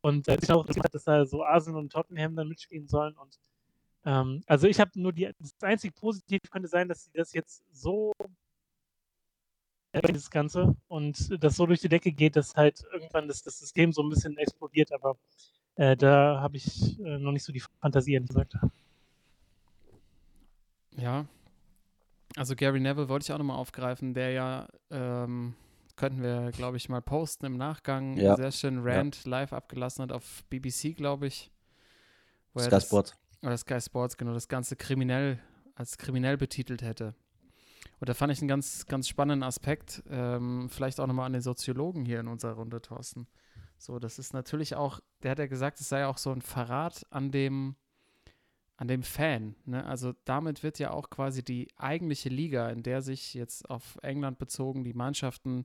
Und 0.00 0.28
äh, 0.28 0.38
ich 0.40 0.50
auch 0.52 0.64
gesagt, 0.66 0.94
dass 0.94 1.04
da 1.04 1.26
so 1.26 1.42
Arsenal 1.42 1.80
und 1.80 1.90
Tottenham 1.90 2.36
dann 2.36 2.48
mitspielen 2.48 2.86
sollen. 2.86 3.16
Und 3.16 3.40
ähm, 4.04 4.42
also 4.46 4.68
ich 4.68 4.78
habe 4.78 4.90
nur 4.94 5.12
die, 5.12 5.30
das 5.38 5.54
einzig 5.62 5.94
Positiv 5.94 6.40
könnte 6.50 6.68
sein, 6.68 6.88
dass 6.88 7.04
sie 7.04 7.10
das 7.12 7.32
jetzt 7.32 7.64
so 7.72 8.12
das 9.92 10.30
Ganze 10.30 10.76
und 10.88 11.42
das 11.42 11.56
so 11.56 11.66
durch 11.66 11.80
die 11.80 11.88
Decke 11.88 12.12
geht, 12.12 12.36
dass 12.36 12.54
halt 12.54 12.84
irgendwann 12.92 13.28
das, 13.28 13.42
das 13.42 13.58
System 13.58 13.92
so 13.92 14.02
ein 14.02 14.10
bisschen 14.10 14.36
explodiert, 14.36 14.92
aber 14.92 15.16
äh, 15.76 15.96
da 15.96 16.40
habe 16.40 16.56
ich 16.56 16.98
äh, 17.00 17.18
noch 17.18 17.32
nicht 17.32 17.44
so 17.44 17.52
die 17.52 17.62
Fantasie, 17.80 18.14
ehrlich 18.14 18.28
gesagt. 18.28 18.56
Ja. 20.96 21.26
Also 22.36 22.54
Gary 22.54 22.80
Neville 22.80 23.08
wollte 23.08 23.24
ich 23.24 23.32
auch 23.32 23.38
nochmal 23.38 23.56
aufgreifen, 23.56 24.12
der 24.14 24.30
ja, 24.30 24.68
ähm, 24.90 25.54
könnten 25.96 26.22
wir, 26.22 26.50
glaube 26.52 26.76
ich, 26.76 26.88
mal 26.90 27.00
posten 27.00 27.46
im 27.46 27.56
Nachgang, 27.56 28.16
Ja. 28.18 28.36
sehr 28.36 28.52
schönen 28.52 28.86
Rant 28.86 29.24
live 29.24 29.52
abgelassen 29.54 30.02
hat 30.02 30.12
auf 30.12 30.44
BBC, 30.50 30.92
glaube 30.94 31.26
ich. 31.28 31.50
Sky 32.58 32.68
das- 32.70 32.84
Sport. 32.84 33.16
Oder 33.42 33.56
Sky 33.56 33.80
Sports, 33.80 34.16
genau, 34.16 34.32
das 34.34 34.48
Ganze 34.48 34.76
kriminell, 34.76 35.38
als 35.74 35.98
kriminell 35.98 36.36
betitelt 36.36 36.82
hätte. 36.82 37.14
Und 38.00 38.08
da 38.08 38.14
fand 38.14 38.32
ich 38.32 38.40
einen 38.40 38.48
ganz, 38.48 38.86
ganz 38.86 39.08
spannenden 39.08 39.42
Aspekt, 39.42 40.02
ähm, 40.10 40.68
vielleicht 40.68 41.00
auch 41.00 41.06
nochmal 41.06 41.26
an 41.26 41.32
den 41.32 41.42
Soziologen 41.42 42.04
hier 42.04 42.20
in 42.20 42.28
unserer 42.28 42.52
Runde, 42.52 42.82
Thorsten. 42.82 43.26
So, 43.78 43.98
das 43.98 44.18
ist 44.18 44.32
natürlich 44.34 44.74
auch, 44.74 45.00
der 45.22 45.30
hat 45.32 45.38
ja 45.38 45.46
gesagt, 45.46 45.80
es 45.80 45.88
sei 45.88 46.06
auch 46.06 46.18
so 46.18 46.30
ein 46.32 46.42
Verrat 46.42 47.06
an 47.10 47.30
dem, 47.30 47.76
an 48.78 48.88
dem 48.88 49.02
Fan. 49.02 49.54
Ne? 49.64 49.84
Also 49.86 50.12
damit 50.24 50.62
wird 50.62 50.78
ja 50.78 50.90
auch 50.90 51.08
quasi 51.10 51.42
die 51.42 51.68
eigentliche 51.76 52.28
Liga, 52.28 52.68
in 52.68 52.82
der 52.82 53.00
sich 53.02 53.32
jetzt 53.34 53.68
auf 53.70 53.98
England 54.02 54.38
bezogen 54.38 54.84
die 54.84 54.92
Mannschaften 54.94 55.64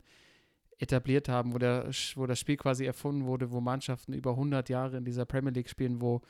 etabliert 0.78 1.30
haben, 1.30 1.54
wo, 1.54 1.58
der, 1.60 1.90
wo 2.16 2.26
das 2.26 2.40
Spiel 2.40 2.58
quasi 2.58 2.86
erfunden 2.86 3.26
wurde, 3.26 3.52
wo 3.52 3.62
Mannschaften 3.62 4.14
über 4.14 4.32
100 4.32 4.70
Jahre 4.70 4.98
in 4.98 5.06
dieser 5.06 5.26
Premier 5.26 5.52
League 5.52 5.70
spielen, 5.70 6.02
wo 6.02 6.22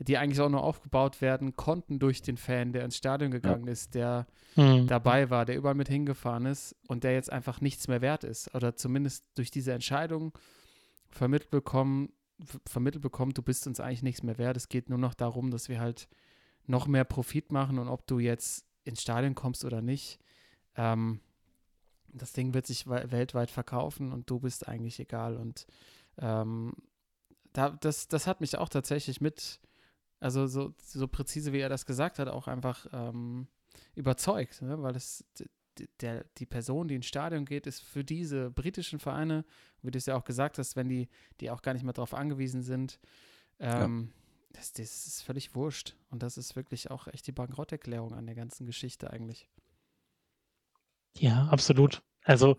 die 0.00 0.18
eigentlich 0.18 0.40
auch 0.40 0.48
nur 0.50 0.64
aufgebaut 0.64 1.20
werden 1.20 1.54
konnten 1.54 2.00
durch 2.00 2.20
den 2.20 2.36
Fan, 2.36 2.72
der 2.72 2.84
ins 2.84 2.96
Stadion 2.96 3.30
gegangen 3.30 3.68
ist, 3.68 3.94
der 3.94 4.26
Hm. 4.56 4.88
dabei 4.88 5.30
war, 5.30 5.44
der 5.44 5.56
überall 5.56 5.76
mit 5.76 5.88
hingefahren 5.88 6.46
ist 6.46 6.74
und 6.88 7.04
der 7.04 7.12
jetzt 7.12 7.32
einfach 7.32 7.60
nichts 7.60 7.86
mehr 7.88 8.00
wert 8.02 8.24
ist. 8.24 8.52
Oder 8.56 8.74
zumindest 8.76 9.24
durch 9.36 9.52
diese 9.52 9.72
Entscheidung 9.72 10.32
vermittelt 11.08 11.50
bekommen, 11.50 12.12
ver- 12.44 12.58
vermittelt 12.66 13.02
bekommt, 13.02 13.38
du 13.38 13.42
bist 13.42 13.66
uns 13.68 13.78
eigentlich 13.80 14.02
nichts 14.02 14.22
mehr 14.24 14.36
wert. 14.36 14.56
Es 14.56 14.68
geht 14.68 14.90
nur 14.90 14.98
noch 14.98 15.14
darum, 15.14 15.50
dass 15.52 15.68
wir 15.68 15.78
halt 15.80 16.08
noch 16.66 16.86
mehr 16.86 17.04
Profit 17.04 17.52
machen 17.52 17.78
und 17.78 17.88
ob 17.88 18.06
du 18.06 18.18
jetzt 18.18 18.66
ins 18.84 19.02
Stadion 19.02 19.34
kommst 19.34 19.64
oder 19.64 19.82
nicht, 19.82 20.18
ähm, 20.76 21.20
das 22.08 22.32
Ding 22.32 22.54
wird 22.54 22.66
sich 22.66 22.86
we- 22.86 23.10
weltweit 23.10 23.50
verkaufen 23.50 24.12
und 24.12 24.30
du 24.30 24.40
bist 24.40 24.68
eigentlich 24.68 25.00
egal. 25.00 25.36
Und 25.36 25.66
ähm, 26.18 26.74
da, 27.52 27.70
das, 27.70 28.08
das 28.08 28.26
hat 28.26 28.40
mich 28.40 28.56
auch 28.56 28.68
tatsächlich 28.68 29.20
mit, 29.20 29.60
also 30.20 30.46
so, 30.46 30.74
so 30.82 31.08
präzise 31.08 31.52
wie 31.52 31.60
er 31.60 31.68
das 31.68 31.86
gesagt 31.86 32.18
hat, 32.18 32.28
auch 32.28 32.46
einfach 32.46 32.86
ähm, 32.92 33.48
überzeugt, 33.94 34.62
ne? 34.62 34.80
weil 34.82 34.96
es 34.96 35.24
der, 36.00 36.24
die 36.38 36.46
Person, 36.46 36.86
die 36.86 36.94
ins 36.94 37.06
Stadion 37.06 37.44
geht, 37.44 37.66
ist 37.66 37.80
für 37.80 38.04
diese 38.04 38.50
britischen 38.50 39.00
Vereine, 39.00 39.44
wie 39.82 39.90
du 39.90 39.98
es 39.98 40.06
ja 40.06 40.16
auch 40.16 40.24
gesagt 40.24 40.58
hast, 40.58 40.76
wenn 40.76 40.88
die, 40.88 41.08
die 41.40 41.50
auch 41.50 41.62
gar 41.62 41.74
nicht 41.74 41.82
mehr 41.82 41.92
darauf 41.92 42.14
angewiesen 42.14 42.62
sind, 42.62 43.00
ähm, 43.58 44.12
das, 44.54 44.72
das 44.72 45.06
ist 45.06 45.22
völlig 45.22 45.54
wurscht. 45.54 45.96
Und 46.10 46.22
das 46.22 46.38
ist 46.38 46.56
wirklich 46.56 46.90
auch 46.90 47.06
echt 47.08 47.26
die 47.26 47.32
Bankrotterklärung 47.32 48.14
an 48.14 48.26
der 48.26 48.34
ganzen 48.34 48.66
Geschichte 48.66 49.10
eigentlich. 49.10 49.48
Ja, 51.18 51.48
absolut. 51.50 52.02
Also 52.24 52.56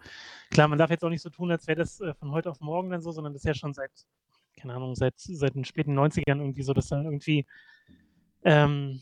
klar, 0.51 0.67
man 0.67 0.77
darf 0.77 0.91
jetzt 0.91 1.03
auch 1.03 1.09
nicht 1.09 1.21
so 1.21 1.29
tun, 1.29 1.51
als 1.51 1.67
wäre 1.67 1.79
das 1.79 1.99
äh, 1.99 2.13
von 2.13 2.31
heute 2.31 2.51
auf 2.51 2.59
morgen 2.59 2.89
dann 2.91 3.01
so, 3.01 3.11
sondern 3.11 3.33
das 3.33 3.41
ist 3.41 3.47
ja 3.47 3.53
schon 3.55 3.73
seit, 3.73 3.91
keine 4.57 4.73
Ahnung, 4.73 4.95
seit, 4.95 5.15
seit 5.17 5.55
den 5.55 5.65
späten 5.65 5.97
90ern 5.97 6.39
irgendwie 6.39 6.63
so, 6.63 6.73
dass 6.73 6.87
dann 6.87 7.05
irgendwie 7.05 7.45
ähm, 8.43 9.01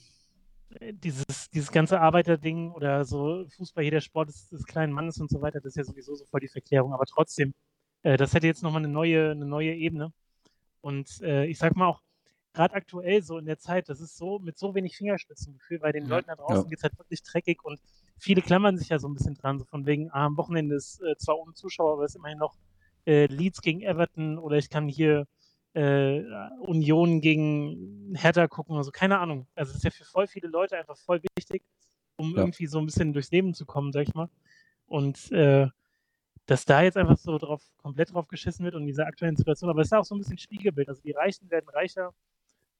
äh, 0.79 0.93
dieses, 0.93 1.49
dieses 1.49 1.71
ganze 1.71 1.99
Arbeiterding 1.99 2.71
oder 2.71 3.06
so 3.06 3.45
Fußball, 3.49 3.84
jeder 3.84 4.01
Sport 4.01 4.29
des, 4.29 4.49
des 4.49 4.65
kleinen 4.65 4.93
Mannes 4.93 5.19
und 5.19 5.29
so 5.29 5.41
weiter, 5.41 5.60
das 5.60 5.71
ist 5.71 5.77
ja 5.77 5.84
sowieso 5.84 6.15
so 6.15 6.25
voll 6.25 6.39
die 6.39 6.47
Verklärung. 6.47 6.93
Aber 6.93 7.06
trotzdem, 7.06 7.53
äh, 8.03 8.17
das 8.17 8.34
hätte 8.34 8.47
jetzt 8.47 8.63
nochmal 8.63 8.84
eine 8.84 8.93
neue, 8.93 9.32
eine 9.32 9.45
neue 9.45 9.73
Ebene. 9.75 10.13
Und 10.82 11.21
äh, 11.21 11.45
ich 11.45 11.58
sag 11.58 11.75
mal 11.75 11.88
auch, 11.88 12.01
gerade 12.53 12.75
aktuell 12.75 13.23
so 13.23 13.37
in 13.37 13.45
der 13.45 13.57
Zeit, 13.59 13.89
das 13.89 13.99
ist 13.99 14.17
so 14.17 14.39
mit 14.39 14.57
so 14.57 14.75
wenig 14.75 14.95
Fingerspitzengefühl, 14.97 15.81
weil 15.81 15.93
den 15.93 16.05
Ja. 16.05 16.09
Leuten 16.11 16.27
da 16.27 16.35
draußen 16.35 16.69
geht 16.69 16.79
es 16.79 16.83
halt 16.83 16.97
wirklich 16.97 17.23
dreckig 17.23 17.63
und 17.63 17.79
viele 18.17 18.41
klammern 18.41 18.77
sich 18.77 18.89
ja 18.89 18.99
so 18.99 19.07
ein 19.07 19.13
bisschen 19.13 19.35
dran, 19.35 19.59
so 19.59 19.65
von 19.65 19.85
wegen, 19.85 20.09
ah, 20.11 20.25
am 20.25 20.37
Wochenende 20.37 20.75
ist 20.75 21.01
äh, 21.01 21.15
zwar 21.17 21.37
ohne 21.39 21.53
Zuschauer, 21.53 21.93
aber 21.93 22.03
es 22.05 22.11
ist 22.11 22.15
immerhin 22.17 22.37
noch 22.39 22.55
äh, 23.05 23.25
Leeds 23.25 23.61
gegen 23.61 23.81
Everton 23.81 24.37
oder 24.37 24.57
ich 24.57 24.69
kann 24.69 24.87
hier 24.87 25.27
äh, 25.73 26.21
Union 26.59 27.21
gegen 27.21 28.13
Hertha 28.15 28.47
gucken 28.47 28.75
oder 28.75 28.83
so, 28.83 28.91
keine 28.91 29.19
Ahnung. 29.19 29.47
Also 29.55 29.71
es 29.71 29.77
ist 29.77 29.83
ja 29.83 29.91
für 29.91 30.05
voll 30.05 30.27
viele 30.27 30.47
Leute 30.47 30.77
einfach 30.77 30.97
voll 30.97 31.21
wichtig, 31.37 31.63
um 32.17 32.31
Ja. 32.35 32.43
irgendwie 32.43 32.67
so 32.67 32.79
ein 32.79 32.85
bisschen 32.85 33.11
durchs 33.13 33.31
Leben 33.31 33.53
zu 33.53 33.65
kommen, 33.65 33.91
sag 33.91 34.07
ich 34.07 34.13
mal. 34.13 34.29
Und 34.85 35.31
äh, 35.31 35.67
dass 36.45 36.65
da 36.65 36.81
jetzt 36.83 36.97
einfach 36.97 37.17
so 37.17 37.37
drauf, 37.37 37.63
komplett 37.77 38.13
drauf 38.13 38.27
geschissen 38.27 38.65
wird 38.65 38.75
und 38.75 38.81
in 38.81 38.87
dieser 38.87 39.07
aktuellen 39.07 39.35
Situation, 39.35 39.69
aber 39.69 39.81
es 39.81 39.87
ist 39.87 39.91
ja 39.91 39.99
auch 39.99 40.05
so 40.05 40.15
ein 40.15 40.19
bisschen 40.19 40.37
Spiegelbild. 40.37 40.89
Also 40.89 41.01
die 41.01 41.11
Reichen 41.11 41.49
werden 41.49 41.69
reicher 41.69 42.13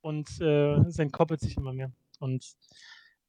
und 0.03 0.41
äh, 0.41 0.73
es 0.81 0.99
entkoppelt 0.99 1.39
sich 1.39 1.57
immer 1.57 1.73
mehr. 1.73 1.91
Und 2.19 2.55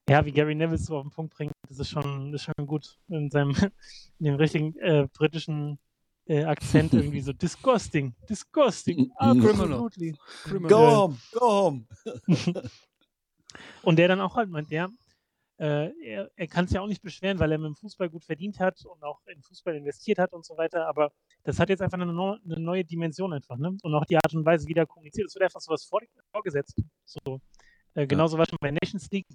ja, 0.08 0.24
wie 0.26 0.32
Gary 0.32 0.54
Neville 0.54 0.76
so 0.76 0.98
auf 0.98 1.04
den 1.04 1.10
Punkt 1.10 1.34
bringt, 1.34 1.52
das 1.68 1.78
ist 1.78 1.88
schon, 1.88 2.32
das 2.32 2.42
ist 2.42 2.50
schon 2.56 2.66
gut 2.66 2.98
in 3.08 3.30
seinem 3.30 3.50
in 4.18 4.26
dem 4.26 4.34
richtigen 4.34 4.76
äh, 4.78 5.06
britischen 5.12 5.78
äh, 6.26 6.44
Akzent 6.44 6.92
irgendwie 6.92 7.20
so 7.20 7.32
disgusting, 7.32 8.14
disgusting, 8.28 9.10
absolutely. 9.16 10.14
Criminal. 10.42 10.68
Go 10.68 10.96
home, 10.96 11.18
go 11.32 11.40
home. 11.40 11.87
Und 13.82 13.96
der 13.96 14.08
dann 14.08 14.20
auch 14.20 14.34
halt 14.34 14.50
meint, 14.50 14.70
ja, 14.70 14.88
äh, 15.58 15.92
er, 16.02 16.30
er 16.34 16.46
kann 16.48 16.64
es 16.64 16.72
ja 16.72 16.80
auch 16.80 16.88
nicht 16.88 17.02
beschweren, 17.02 17.38
weil 17.38 17.52
er 17.52 17.58
mit 17.58 17.68
dem 17.68 17.76
Fußball 17.76 18.10
gut 18.10 18.24
verdient 18.24 18.58
hat 18.58 18.84
und 18.84 19.04
auch 19.04 19.24
in 19.26 19.40
Fußball 19.40 19.76
investiert 19.76 20.18
hat 20.18 20.32
und 20.32 20.44
so 20.44 20.56
weiter, 20.56 20.88
aber 20.88 21.12
das 21.44 21.59
hat 21.59 21.68
jetzt 21.68 21.83
einfach 21.83 21.98
eine, 21.98 22.11
eine 22.11 22.61
neue 22.61 22.85
Dimension 22.85 23.33
einfach, 23.33 23.57
ne? 23.57 23.76
Und 23.83 23.94
auch 23.94 24.04
die 24.07 24.16
Art 24.16 24.35
und 24.35 24.44
Weise, 24.44 24.66
wie 24.66 24.74
da 24.74 24.87
kommuniziert, 24.87 25.28
es 25.28 25.35
wird 25.35 25.44
einfach 25.44 25.61
sowas 25.61 25.85
vor, 25.85 26.00
vorgesetzt. 26.33 26.83
So. 27.04 27.40
Äh, 27.94 28.07
genauso 28.07 28.38
war 28.38 28.46
schon 28.48 28.59
bei 28.61 28.70
Nations 28.70 29.11
League. 29.11 29.26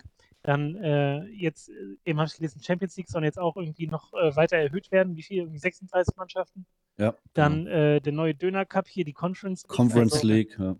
Dann 0.41 0.75
äh, 0.75 1.23
jetzt, 1.27 1.69
äh, 1.69 1.97
eben 2.05 2.19
habe 2.19 2.27
ich 2.27 2.35
gelesen, 2.35 2.61
Champions 2.61 2.97
League 2.97 3.09
sollen 3.09 3.23
jetzt 3.23 3.39
auch 3.39 3.55
irgendwie 3.55 3.87
noch 3.87 4.13
äh, 4.13 4.35
weiter 4.35 4.57
erhöht 4.57 4.91
werden. 4.91 5.15
Wie 5.15 5.23
viel? 5.23 5.37
Irgendwie 5.39 5.59
36 5.59 6.15
Mannschaften. 6.17 6.65
Ja. 6.97 7.15
Dann 7.33 7.67
äh, 7.67 8.01
der 8.01 8.13
neue 8.13 8.35
Döner 8.35 8.65
Cup 8.65 8.87
hier, 8.87 9.05
die 9.05 9.13
Conference 9.13 9.63
League. 9.63 9.75
Conference 9.75 10.13
Also, 10.13 10.27
League, 10.27 10.57
ja. 10.59 10.75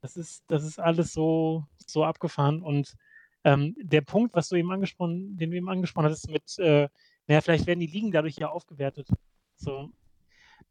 das 0.00 0.16
ist, 0.16 0.44
das 0.46 0.64
ist 0.64 0.78
alles 0.78 1.12
so, 1.12 1.66
so 1.86 2.04
abgefahren. 2.04 2.62
Und 2.62 2.94
ähm, 3.42 3.74
der 3.80 4.00
Punkt, 4.02 4.34
was 4.34 4.48
du 4.48 4.56
eben 4.56 4.70
angesprochen, 4.70 5.36
den 5.36 5.50
du 5.50 5.56
eben 5.56 5.68
angesprochen 5.68 6.06
hattest, 6.06 6.30
mit, 6.30 6.58
äh, 6.58 6.88
naja, 7.26 7.40
vielleicht 7.40 7.66
werden 7.66 7.80
die 7.80 7.86
Ligen 7.86 8.12
dadurch 8.12 8.36
ja 8.36 8.50
aufgewertet. 8.50 9.08
So, 9.56 9.90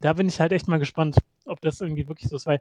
da 0.04 0.12
bin 0.12 0.28
ich 0.28 0.42
halt 0.42 0.52
echt 0.52 0.68
mal 0.68 0.80
gespannt, 0.80 1.18
ob 1.46 1.62
das 1.62 1.80
irgendwie 1.80 2.10
wirklich 2.10 2.30
so 2.30 2.36
ist, 2.36 2.46
weil 2.46 2.60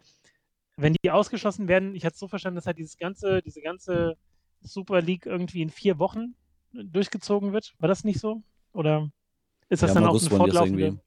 wenn 0.77 0.95
die 0.95 1.11
ausgeschlossen 1.11 1.67
werden, 1.67 1.95
ich 1.97 2.05
hatte 2.05 2.15
es 2.15 2.21
so 2.21 2.29
verstanden, 2.29 2.55
dass 2.55 2.67
halt 2.67 2.79
dieses 2.79 2.97
ganze, 2.97 3.43
diese 3.43 3.61
ganze 3.61 4.17
Super 4.61 5.03
League 5.03 5.27
irgendwie 5.27 5.61
in 5.61 5.71
vier 5.71 5.99
Wochen 5.99 6.37
durchgezogen 6.73 7.53
wird. 7.53 7.75
War 7.81 7.89
das 7.89 8.05
nicht 8.05 8.21
so? 8.21 8.43
Oder 8.73 9.11
ist 9.69 9.83
das 9.83 9.91
ja, 9.91 9.95
dann 9.95 10.05
auch 10.05 10.11
August 10.11 10.31
eine 10.31 10.39
wollen 10.39 10.51
die 10.51 10.51
das 10.53 10.59
fortlaufende? 10.59 10.85
irgendwie. 10.85 11.03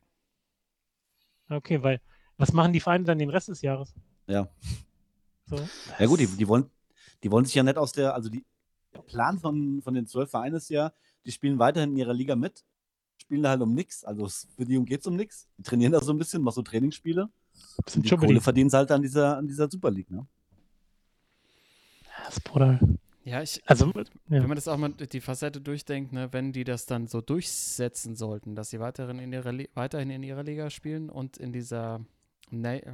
Okay, 1.50 1.82
weil 1.82 2.02
was 2.38 2.52
machen 2.52 2.74
die 2.74 2.82
Vereine 2.82 3.06
dann 3.06 3.18
den 3.18 3.30
Rest 3.30 3.48
des 3.48 3.62
Jahres? 3.62 3.96
Ja. 4.28 4.50
So, 5.46 5.58
Ja 6.00 6.06
gut, 6.06 6.20
die, 6.20 6.28
die, 6.28 6.48
wollen, 6.50 6.70
die 7.24 7.32
wollen 7.32 7.46
sich 7.46 7.56
ja 7.56 7.64
nicht 7.64 7.78
aus 7.78 7.94
der, 7.94 8.14
also 8.14 8.30
die, 8.30 8.44
der 8.94 9.04
Plan 9.04 9.40
von, 9.40 9.82
von 9.82 9.94
den 9.94 10.06
zwölf 10.06 10.32
Vereinen 10.32 10.56
ist 10.56 10.70
ja, 10.70 10.92
die 11.24 11.32
spielen 11.32 11.60
weiterhin 11.60 11.92
in 11.92 11.98
ihrer 11.98 12.14
Liga 12.14 12.36
mit, 12.36 12.66
spielen 13.26 13.44
da 13.44 13.50
halt 13.50 13.62
um 13.62 13.74
nichts, 13.74 14.04
also 14.04 14.28
für 14.28 14.66
die 14.66 14.84
geht 14.86 15.02
es 15.02 15.08
um 15.08 15.16
nichts. 15.16 15.48
Die 15.58 15.64
trainieren 15.64 15.92
da 15.92 16.02
so 16.02 16.12
ein 16.12 16.18
bisschen, 16.18 16.42
machen 16.42 16.56
so 16.56 16.62
Trainingsspiele. 16.62 17.30
bisschen 17.86 18.02
Und 18.02 18.06
die. 18.12 18.28
Kohle 18.28 18.42
verdienen 18.42 18.70
sie 18.70 18.78
halt 18.78 18.92
an 18.92 19.02
dieser, 19.02 19.38
an 19.38 19.48
dieser 19.48 19.70
Super 19.70 19.92
League, 19.92 20.10
ne? 20.12 20.26
Das 22.26 22.38
ist 22.38 22.44
brutal. 22.44 22.80
Ja, 23.24 23.42
ich, 23.42 23.62
Also, 23.66 23.88
ja. 23.88 24.04
wenn 24.28 24.48
man 24.48 24.56
das 24.56 24.68
auch 24.68 24.78
mal 24.78 24.92
die 24.94 25.22
Facette 25.22 25.60
durchdenkt, 25.60 26.14
ne, 26.14 26.32
wenn 26.32 26.54
die 26.54 26.64
das 26.64 26.86
dann 26.86 27.08
so 27.08 27.22
durchsetzen 27.22 28.16
sollten, 28.16 28.56
dass 28.56 28.70
sie 28.70 28.80
weiterhin 28.80 29.20
in 29.20 29.34
ihrer, 29.34 29.54
weiterhin 29.74 30.12
in 30.12 30.22
ihrer 30.24 30.44
Liga 30.44 30.70
spielen 30.70 31.10
und 31.10 31.38
in 31.38 31.52
dieser 31.52 32.06
Nee, 32.52 32.78
äh, 32.78 32.92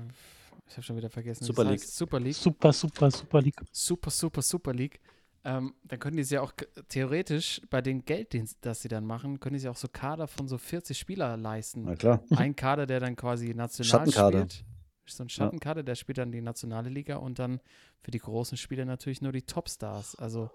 ich 0.67 0.73
habe 0.73 0.83
schon 0.83 0.97
wieder 0.97 1.09
vergessen. 1.09 1.43
Super 1.43 1.63
League. 1.63 1.81
heißt. 1.81 1.95
Super 1.95 2.19
League. 2.19 2.35
Super, 2.35 2.73
super, 2.73 3.11
super 3.11 3.41
League. 3.41 3.61
Super, 3.71 4.09
super, 4.09 4.41
Super 4.41 4.73
League. 4.73 4.99
Ähm, 5.43 5.73
dann 5.83 5.99
können 5.99 6.17
die 6.17 6.23
sich 6.23 6.35
ja 6.35 6.41
auch 6.41 6.53
theoretisch 6.87 7.61
bei 7.69 7.81
dem 7.81 8.05
Geld, 8.05 8.33
den, 8.33 8.47
das 8.61 8.83
sie 8.83 8.89
dann 8.89 9.05
machen, 9.05 9.39
können 9.39 9.53
die 9.53 9.59
sich 9.59 9.69
auch 9.69 9.75
so 9.75 9.87
Kader 9.87 10.27
von 10.27 10.47
so 10.47 10.57
40 10.57 10.97
Spieler 10.97 11.35
leisten. 11.35 11.83
Na 11.85 11.95
klar. 11.95 12.23
Ein 12.35 12.55
Kader, 12.55 12.85
der 12.85 12.99
dann 12.99 13.15
quasi 13.15 13.53
national 13.55 13.89
Schattenkader. 13.89 14.39
spielt. 14.49 14.65
So 15.05 15.23
ein 15.23 15.29
Schattenkader, 15.29 15.83
der 15.83 15.95
spielt 15.95 16.19
dann 16.19 16.31
die 16.31 16.41
nationale 16.41 16.89
Liga 16.89 17.17
und 17.17 17.37
dann 17.37 17.59
für 17.99 18.11
die 18.11 18.19
großen 18.19 18.57
Spiele 18.57 18.85
natürlich 18.85 19.21
nur 19.21 19.33
die 19.33 19.41
Topstars. 19.41 20.15
Also, 20.15 20.51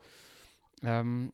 ähm, 0.82 1.32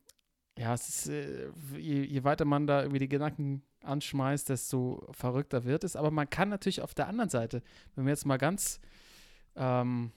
ja, 0.59 0.75
es 0.75 0.89
ist, 0.89 1.09
äh, 1.09 1.51
je, 1.77 2.03
je 2.03 2.25
weiter 2.25 2.45
man 2.45 2.67
da 2.67 2.81
irgendwie 2.81 2.99
die 2.99 3.09
Gedanken 3.09 3.63
anschmeißt, 3.83 4.49
desto 4.49 5.07
verrückter 5.13 5.65
wird 5.65 5.85
es. 5.85 5.95
Aber 5.95 6.11
man 6.11 6.29
kann 6.29 6.49
natürlich 6.49 6.81
auf 6.83 6.95
der 6.95 7.07
anderen 7.07 7.31
Seite, 7.31 7.63
wenn 7.95 8.05
man 8.05 8.13
jetzt 8.13 8.27
mal 8.27 8.39
ganz, 8.39 8.81
ähm, 9.57 10.11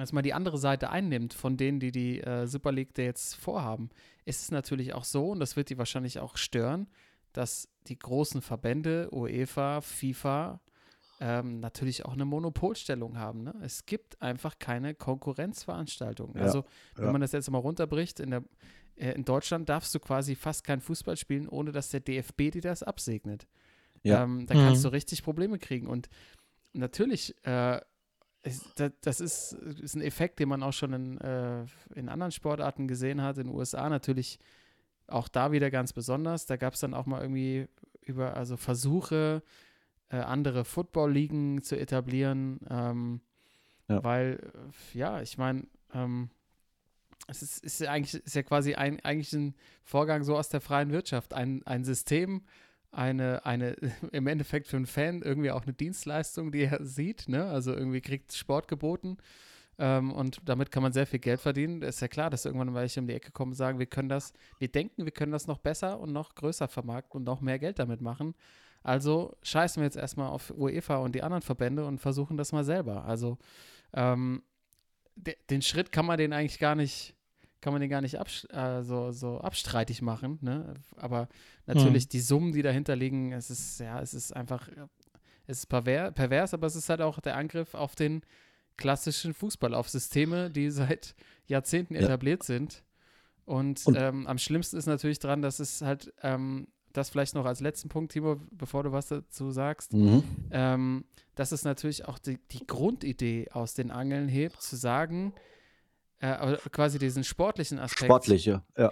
jetzt 0.00 0.12
mal 0.12 0.22
die 0.22 0.34
andere 0.34 0.58
Seite 0.58 0.90
einnimmt 0.90 1.34
von 1.34 1.56
denen, 1.56 1.80
die 1.80 1.92
die 1.92 2.20
äh, 2.20 2.46
Super 2.46 2.72
League 2.72 2.94
da 2.94 3.02
jetzt 3.02 3.34
vorhaben, 3.36 3.90
ist 4.24 4.42
es 4.42 4.50
natürlich 4.50 4.94
auch 4.94 5.04
so, 5.04 5.30
und 5.30 5.40
das 5.40 5.56
wird 5.56 5.70
die 5.70 5.78
wahrscheinlich 5.78 6.18
auch 6.18 6.36
stören, 6.36 6.86
dass 7.32 7.68
die 7.86 7.98
großen 7.98 8.42
Verbände, 8.42 9.08
UEFA, 9.12 9.80
FIFA, 9.80 10.60
ähm, 11.20 11.60
natürlich 11.60 12.04
auch 12.04 12.12
eine 12.12 12.24
Monopolstellung 12.24 13.18
haben. 13.18 13.42
Ne? 13.44 13.54
Es 13.62 13.86
gibt 13.86 14.20
einfach 14.22 14.58
keine 14.58 14.94
Konkurrenzveranstaltung. 14.94 16.34
Ja, 16.36 16.42
Also, 16.42 16.64
wenn 16.94 17.06
ja. 17.06 17.12
man 17.12 17.20
das 17.20 17.32
jetzt 17.32 17.50
mal 17.50 17.58
runterbricht, 17.58 18.20
in, 18.20 18.30
der, 18.30 18.44
äh, 18.96 19.12
in 19.12 19.24
Deutschland 19.24 19.68
darfst 19.68 19.94
du 19.94 20.00
quasi 20.00 20.34
fast 20.34 20.64
kein 20.64 20.80
Fußball 20.80 21.16
spielen, 21.16 21.48
ohne 21.48 21.72
dass 21.72 21.90
der 21.90 22.00
DFB 22.00 22.50
dir 22.52 22.62
das 22.62 22.82
absegnet. 22.82 23.46
Ja. 24.04 24.22
Ähm, 24.22 24.46
da 24.46 24.54
kannst 24.54 24.82
Mhm. 24.82 24.88
du 24.88 24.92
richtig 24.92 25.22
Probleme 25.24 25.58
kriegen. 25.58 25.86
Und 25.88 26.08
natürlich, 26.72 27.34
äh, 27.44 27.80
das, 29.02 29.20
ist, 29.20 29.52
ist 29.52 29.94
ein 29.94 30.00
Effekt, 30.02 30.38
den 30.38 30.48
man 30.48 30.62
auch 30.62 30.72
schon 30.72 30.92
in, 30.92 31.18
äh, 31.18 31.64
in 31.94 32.08
anderen 32.08 32.32
Sportarten 32.32 32.88
gesehen 32.88 33.22
hat, 33.22 33.38
in 33.38 33.48
den 33.48 33.54
USA 33.56 33.88
natürlich 33.88 34.38
auch 35.06 35.28
da 35.28 35.52
wieder 35.52 35.70
ganz 35.70 35.92
besonders. 35.92 36.46
Da 36.46 36.56
gab 36.56 36.74
es 36.74 36.80
dann 36.80 36.94
auch 36.94 37.06
mal 37.06 37.20
irgendwie 37.22 37.66
über, 38.02 38.36
also 38.36 38.56
Versuche, 38.56 39.42
äh, 40.10 40.16
andere 40.16 40.64
Football-Ligen 40.64 41.62
zu 41.62 41.78
etablieren, 41.78 42.60
ähm, 42.70 43.20
Ja. 43.88 44.04
weil, 44.04 44.52
ja, 44.94 45.20
ich 45.22 45.38
meine, 45.38 45.66
ähm, 45.92 46.30
es 47.26 47.42
ist, 47.42 47.64
ist 47.64 47.80
ja 47.80 47.90
eigentlich 47.90 48.22
ist 48.24 48.34
ja 48.34 48.42
quasi 48.42 48.74
ein, 48.74 49.00
eigentlich 49.04 49.32
ein 49.34 49.54
Vorgang 49.82 50.24
so 50.24 50.36
aus 50.36 50.48
der 50.48 50.60
freien 50.60 50.92
Wirtschaft, 50.92 51.34
ein, 51.34 51.62
ein 51.66 51.84
System, 51.84 52.42
eine, 52.90 53.44
eine, 53.44 53.76
im 54.12 54.26
Endeffekt 54.26 54.66
für 54.66 54.76
einen 54.76 54.86
Fan 54.86 55.22
irgendwie 55.22 55.50
auch 55.50 55.62
eine 55.62 55.72
Dienstleistung, 55.72 56.52
die 56.52 56.64
er 56.64 56.84
sieht, 56.84 57.28
ne? 57.28 57.46
Also 57.46 57.72
irgendwie 57.74 58.00
kriegt 58.00 58.32
Sport 58.32 58.68
geboten 58.68 59.18
ähm, 59.78 60.12
und 60.12 60.40
damit 60.44 60.70
kann 60.70 60.82
man 60.82 60.92
sehr 60.92 61.06
viel 61.06 61.20
Geld 61.20 61.40
verdienen. 61.40 61.82
Ist 61.82 62.00
ja 62.00 62.08
klar, 62.08 62.30
dass 62.30 62.44
irgendwann 62.44 62.74
welche 62.74 63.00
um 63.00 63.06
die 63.06 63.14
Ecke 63.14 63.30
kommen 63.30 63.52
und 63.52 63.56
sagen, 63.56 63.78
wir 63.78 63.86
können 63.86 64.08
das, 64.08 64.32
wir 64.58 64.68
denken, 64.68 65.04
wir 65.04 65.12
können 65.12 65.32
das 65.32 65.46
noch 65.46 65.58
besser 65.58 66.00
und 66.00 66.12
noch 66.12 66.34
größer 66.34 66.66
vermarkten 66.68 67.18
und 67.18 67.24
noch 67.24 67.40
mehr 67.40 67.58
Geld 67.58 67.78
damit 67.78 68.00
machen. 68.00 68.34
Also 68.82 69.36
scheißen 69.42 69.80
wir 69.80 69.84
jetzt 69.84 69.96
erstmal 69.96 70.28
auf 70.28 70.52
UEFA 70.56 70.96
und 70.96 71.14
die 71.14 71.22
anderen 71.22 71.42
Verbände 71.42 71.84
und 71.84 72.00
versuchen 72.00 72.36
das 72.36 72.52
mal 72.52 72.64
selber. 72.64 73.04
Also 73.04 73.38
ähm, 73.92 74.42
de, 75.14 75.36
den 75.50 75.62
Schritt 75.62 75.92
kann 75.92 76.06
man 76.06 76.18
den 76.18 76.32
eigentlich 76.32 76.58
gar 76.58 76.74
nicht, 76.74 77.14
kann 77.60 77.72
man 77.72 77.80
den 77.80 77.90
gar 77.90 78.00
nicht 78.00 78.14
äh, 78.14 78.82
so, 78.82 79.10
so 79.12 79.38
abstreitig 79.40 80.00
machen, 80.02 80.38
ne? 80.42 80.74
Aber 80.96 81.28
natürlich 81.66 82.08
die 82.08 82.20
Summen, 82.20 82.52
die 82.52 82.62
dahinter 82.62 82.94
liegen, 82.96 83.32
es 83.32 83.50
ist, 83.50 83.80
ja, 83.80 84.00
es 84.00 84.14
ist 84.14 84.34
einfach, 84.34 84.68
äh, 84.68 84.86
es 85.46 85.58
ist 85.60 85.66
perver 85.66 86.12
pervers, 86.12 86.54
aber 86.54 86.66
es 86.66 86.76
ist 86.76 86.88
halt 86.88 87.00
auch 87.00 87.20
der 87.20 87.36
Angriff 87.36 87.74
auf 87.74 87.94
den 87.94 88.22
klassischen 88.76 89.34
Fußball, 89.34 89.74
auf 89.74 89.88
Systeme, 89.88 90.50
die 90.50 90.70
seit 90.70 91.14
Jahrzehnten 91.46 91.94
Ja. 91.94 92.02
etabliert 92.02 92.42
sind. 92.44 92.84
Und, 93.44 93.84
Und- 93.86 93.96
ähm, 93.96 94.26
am 94.26 94.38
schlimmsten 94.38 94.76
ist 94.76 94.86
natürlich 94.86 95.18
dran, 95.18 95.42
dass 95.42 95.58
es 95.58 95.80
halt, 95.82 96.12
ähm, 96.22 96.68
das 96.92 97.10
vielleicht 97.10 97.34
noch 97.34 97.44
als 97.46 97.60
letzten 97.60 97.88
Punkt, 97.88 98.12
Timo, 98.12 98.40
bevor 98.50 98.82
du 98.82 98.92
was 98.92 99.08
dazu 99.08 99.50
sagst, 99.50 99.94
Mhm. 99.94 100.22
ähm, 100.50 101.04
dass 101.34 101.52
es 101.52 101.64
natürlich 101.64 102.06
auch 102.06 102.18
die, 102.18 102.38
die 102.50 102.66
Grundidee 102.66 103.48
aus 103.52 103.74
den 103.74 103.90
Angeln 103.90 104.28
hebt, 104.28 104.60
zu 104.62 104.76
sagen, 104.76 105.32
äh, 106.20 106.26
aber 106.26 106.56
quasi 106.70 106.98
diesen 106.98 107.24
sportlichen 107.24 107.78
Aspekt, 107.78 108.04
Sportliche, 108.04 108.62
ja. 108.76 108.90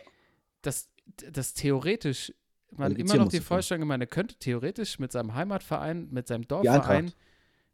dass, 0.62 0.88
dass 1.30 1.54
theoretisch 1.54 2.32
man 2.70 2.92
immer 2.92 2.94
Qualifizieren 2.94 3.24
noch 3.24 3.30
die. 3.30 3.40
Vorstellung 3.40 3.88
man 3.88 4.08
könnte 4.08 4.36
theoretisch 4.36 4.98
mit 4.98 5.12
seinem 5.12 5.34
Heimatverein, 5.34 6.08
mit 6.10 6.28
seinem 6.28 6.46
Dorfverein. 6.46 7.12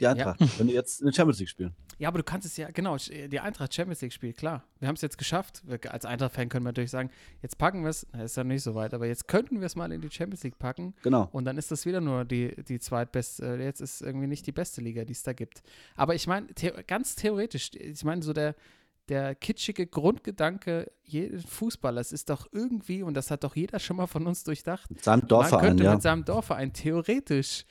Die 0.00 0.06
Eintracht. 0.06 0.40
Wenn 0.58 0.66
die 0.66 0.74
jetzt 0.74 1.00
in 1.00 1.06
der 1.06 1.12
Champions 1.12 1.38
League 1.38 1.48
spielen. 1.48 1.76
ja, 1.98 2.08
aber 2.08 2.18
du 2.18 2.24
kannst 2.24 2.44
es 2.44 2.56
ja, 2.56 2.70
genau, 2.70 2.96
die 2.96 3.38
Eintracht 3.38 3.72
Champions 3.72 4.00
League 4.00 4.12
spielt, 4.12 4.36
klar. 4.36 4.64
Wir 4.80 4.88
haben 4.88 4.96
es 4.96 5.02
jetzt 5.02 5.16
geschafft. 5.16 5.62
Wir, 5.64 5.78
als 5.92 6.04
Eintracht-Fan 6.04 6.48
können 6.48 6.64
wir 6.64 6.70
natürlich 6.70 6.90
sagen, 6.90 7.10
jetzt 7.40 7.56
packen 7.56 7.82
wir 7.82 7.90
es, 7.90 8.02
ist 8.24 8.36
ja 8.36 8.42
nicht 8.42 8.62
so 8.62 8.74
weit, 8.74 8.94
aber 8.94 9.06
jetzt 9.06 9.28
könnten 9.28 9.60
wir 9.60 9.66
es 9.66 9.76
mal 9.76 9.92
in 9.92 10.00
die 10.00 10.10
Champions 10.10 10.42
League 10.42 10.58
packen. 10.58 10.94
Genau. 11.02 11.28
Und 11.30 11.44
dann 11.44 11.56
ist 11.56 11.70
das 11.70 11.86
wieder 11.86 12.00
nur 12.00 12.24
die, 12.24 12.52
die 12.64 12.80
zweitbeste, 12.80 13.58
äh, 13.58 13.64
jetzt 13.64 13.80
ist 13.80 14.02
irgendwie 14.02 14.26
nicht 14.26 14.46
die 14.46 14.52
beste 14.52 14.80
Liga, 14.80 15.04
die 15.04 15.12
es 15.12 15.22
da 15.22 15.34
gibt. 15.34 15.62
Aber 15.94 16.16
ich 16.16 16.26
meine, 16.26 16.48
the 16.58 16.72
ganz 16.86 17.14
theoretisch, 17.14 17.70
ich 17.74 18.02
meine, 18.02 18.22
so 18.22 18.32
der, 18.32 18.56
der 19.08 19.34
kitschige 19.34 19.86
Grundgedanke 19.86 20.90
jedes 21.02 21.44
Fußballers 21.44 22.12
ist 22.12 22.30
doch 22.30 22.46
irgendwie, 22.52 23.02
und 23.02 23.14
das 23.14 23.30
hat 23.30 23.44
doch 23.44 23.56
jeder 23.56 23.78
schon 23.78 23.96
mal 23.96 24.06
von 24.06 24.26
uns 24.26 24.44
durchdacht, 24.44 24.90
Mit 24.90 25.02
seinem 25.04 25.20
man 25.20 25.28
Dorfverein, 25.28 25.66
könnte 25.66 25.84
ja. 25.84 25.92
mit 25.94 26.02
seinem 26.02 26.24
Dorfverein 26.24 26.72
theoretisch 26.72 27.64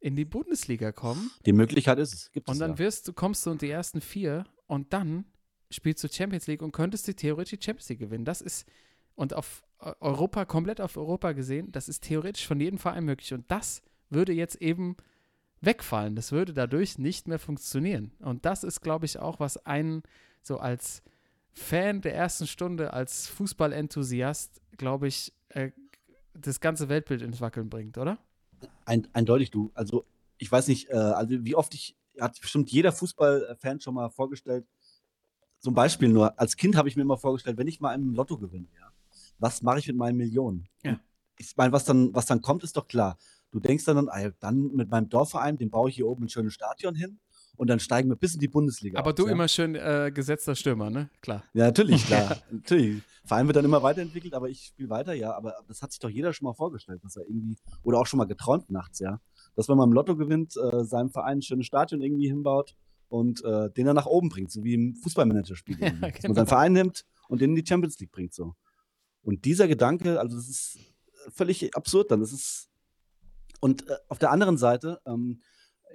in 0.00 0.16
die 0.16 0.24
Bundesliga 0.24 0.92
kommen 0.92 1.30
Die 1.44 1.52
Möglichkeit 1.52 1.98
ist 1.98 2.14
es. 2.14 2.32
Gibt 2.32 2.48
und 2.48 2.54
es 2.54 2.58
dann 2.60 2.72
ja. 2.72 2.78
wirst 2.78 3.06
du, 3.08 3.12
kommst 3.12 3.44
du 3.44 3.50
in 3.50 3.58
die 3.58 3.70
ersten 3.70 4.00
vier 4.00 4.44
und 4.66 4.92
dann 4.92 5.24
spielst 5.70 6.02
du 6.04 6.08
Champions 6.08 6.46
League 6.46 6.62
und 6.62 6.72
könntest 6.72 7.06
die 7.06 7.14
theoretisch 7.14 7.58
die 7.58 7.64
Champions 7.64 7.88
League 7.90 7.98
gewinnen. 7.98 8.24
Das 8.24 8.40
ist, 8.40 8.66
und 9.14 9.34
auf 9.34 9.62
Eu- 9.80 9.92
Europa, 10.00 10.44
komplett 10.44 10.80
auf 10.80 10.96
Europa 10.96 11.32
gesehen, 11.32 11.70
das 11.70 11.88
ist 11.88 12.02
theoretisch 12.04 12.46
von 12.46 12.58
jedem 12.60 12.78
Verein 12.78 13.04
möglich. 13.04 13.34
Und 13.34 13.50
das 13.50 13.82
würde 14.08 14.32
jetzt 14.32 14.56
eben 14.62 14.96
wegfallen. 15.60 16.16
Das 16.16 16.32
würde 16.32 16.52
dadurch 16.54 16.98
nicht 16.98 17.28
mehr 17.28 17.38
funktionieren. 17.38 18.12
Und 18.20 18.44
das 18.44 18.64
ist, 18.64 18.80
glaube 18.80 19.04
ich, 19.06 19.18
auch, 19.18 19.38
was 19.40 19.66
einen 19.66 20.02
so 20.42 20.58
als 20.58 21.02
Fan 21.52 22.00
der 22.00 22.14
ersten 22.14 22.46
Stunde, 22.46 22.92
als 22.92 23.26
Fußballenthusiast, 23.28 24.60
glaube 24.76 25.08
ich, 25.08 25.32
äh, 25.48 25.70
das 26.34 26.60
ganze 26.60 26.88
Weltbild 26.88 27.22
ins 27.22 27.40
Wackeln 27.40 27.68
bringt, 27.68 27.98
oder? 27.98 28.18
Ein, 28.84 29.08
eindeutig 29.12 29.50
du. 29.50 29.70
Also, 29.74 30.06
ich 30.38 30.50
weiß 30.50 30.68
nicht, 30.68 30.88
äh, 30.90 30.94
also 30.94 31.44
wie 31.44 31.54
oft 31.54 31.74
ich, 31.74 31.96
hat 32.20 32.40
bestimmt 32.40 32.70
jeder 32.70 32.92
Fußballfan 32.92 33.80
schon 33.80 33.94
mal 33.94 34.08
vorgestellt, 34.08 34.66
zum 35.60 35.74
Beispiel 35.74 36.08
nur, 36.08 36.38
als 36.38 36.56
Kind 36.56 36.76
habe 36.76 36.88
ich 36.88 36.96
mir 36.96 37.02
immer 37.02 37.18
vorgestellt, 37.18 37.58
wenn 37.58 37.66
ich 37.66 37.80
mal 37.80 37.94
im 37.94 38.14
Lotto 38.14 38.38
gewinne, 38.38 38.68
ja, 38.78 38.92
was 39.38 39.62
mache 39.62 39.80
ich 39.80 39.88
mit 39.88 39.96
meinen 39.96 40.16
Millionen? 40.16 40.68
Ja. 40.84 41.00
Ich 41.38 41.56
meine, 41.56 41.72
was 41.72 41.84
dann, 41.84 42.14
was 42.14 42.26
dann 42.26 42.42
kommt, 42.42 42.62
ist 42.62 42.76
doch 42.76 42.86
klar. 42.86 43.18
Du 43.50 43.60
denkst 43.60 43.84
dann, 43.84 44.08
ah, 44.08 44.30
dann 44.40 44.74
mit 44.74 44.90
meinem 44.90 45.08
Dorfverein, 45.08 45.56
dem 45.56 45.70
baue 45.70 45.90
ich 45.90 45.96
hier 45.96 46.06
oben 46.06 46.24
ein 46.24 46.28
schönes 46.28 46.54
Stadion 46.54 46.94
hin 46.94 47.18
und 47.58 47.68
dann 47.68 47.80
steigen 47.80 48.08
wir 48.08 48.16
bis 48.16 48.34
in 48.34 48.40
die 48.40 48.48
Bundesliga. 48.48 48.98
Aber 48.98 49.10
auf, 49.10 49.14
du 49.16 49.26
ja? 49.26 49.32
immer 49.32 49.48
schön 49.48 49.74
äh, 49.74 50.10
gesetzter 50.14 50.54
Stürmer, 50.54 50.90
ne? 50.90 51.10
Klar. 51.20 51.44
Ja, 51.52 51.66
natürlich, 51.66 52.06
klar. 52.06 52.38
natürlich. 52.50 53.02
Verein 53.24 53.46
wird 53.46 53.56
dann 53.56 53.64
immer 53.64 53.82
weiterentwickelt, 53.82 54.32
aber 54.32 54.48
ich 54.48 54.66
spiele 54.66 54.88
weiter, 54.88 55.12
ja. 55.12 55.34
Aber 55.34 55.54
das 55.66 55.82
hat 55.82 55.92
sich 55.92 55.98
doch 55.98 56.08
jeder 56.08 56.32
schon 56.32 56.46
mal 56.46 56.54
vorgestellt, 56.54 57.02
dass 57.04 57.16
er 57.16 57.26
irgendwie, 57.28 57.56
oder 57.82 57.98
auch 57.98 58.06
schon 58.06 58.18
mal 58.18 58.24
geträumt 58.24 58.70
nachts, 58.70 59.00
ja. 59.00 59.20
Dass 59.54 59.68
wenn 59.68 59.76
man 59.76 59.88
im 59.88 59.92
Lotto 59.92 60.16
gewinnt, 60.16 60.56
äh, 60.56 60.84
seinem 60.84 61.10
Verein 61.10 61.38
ein 61.38 61.42
schönes 61.42 61.66
Stadion 61.66 62.00
irgendwie 62.00 62.28
hinbaut 62.28 62.76
und 63.08 63.44
äh, 63.44 63.70
den 63.70 63.86
dann 63.86 63.96
nach 63.96 64.06
oben 64.06 64.28
bringt, 64.28 64.52
so 64.52 64.62
wie 64.64 64.74
im 64.74 64.94
Fußballmanager-Spiel. 64.94 65.76
Dass 66.00 66.12
genau. 66.12 66.12
man 66.28 66.34
seinen 66.34 66.46
Verein 66.46 66.72
nimmt 66.72 67.04
und 67.28 67.40
den 67.40 67.50
in 67.50 67.56
die 67.56 67.66
Champions 67.66 67.98
League 67.98 68.12
bringt, 68.12 68.32
so. 68.32 68.54
Und 69.22 69.44
dieser 69.44 69.68
Gedanke, 69.68 70.20
also 70.20 70.36
das 70.36 70.48
ist 70.48 70.78
völlig 71.34 71.74
absurd 71.76 72.10
dann. 72.10 72.20
Das 72.20 72.32
ist. 72.32 72.68
Und 73.60 73.88
äh, 73.88 73.96
auf 74.08 74.18
der 74.18 74.30
anderen 74.30 74.56
Seite, 74.56 75.00
ähm, 75.06 75.42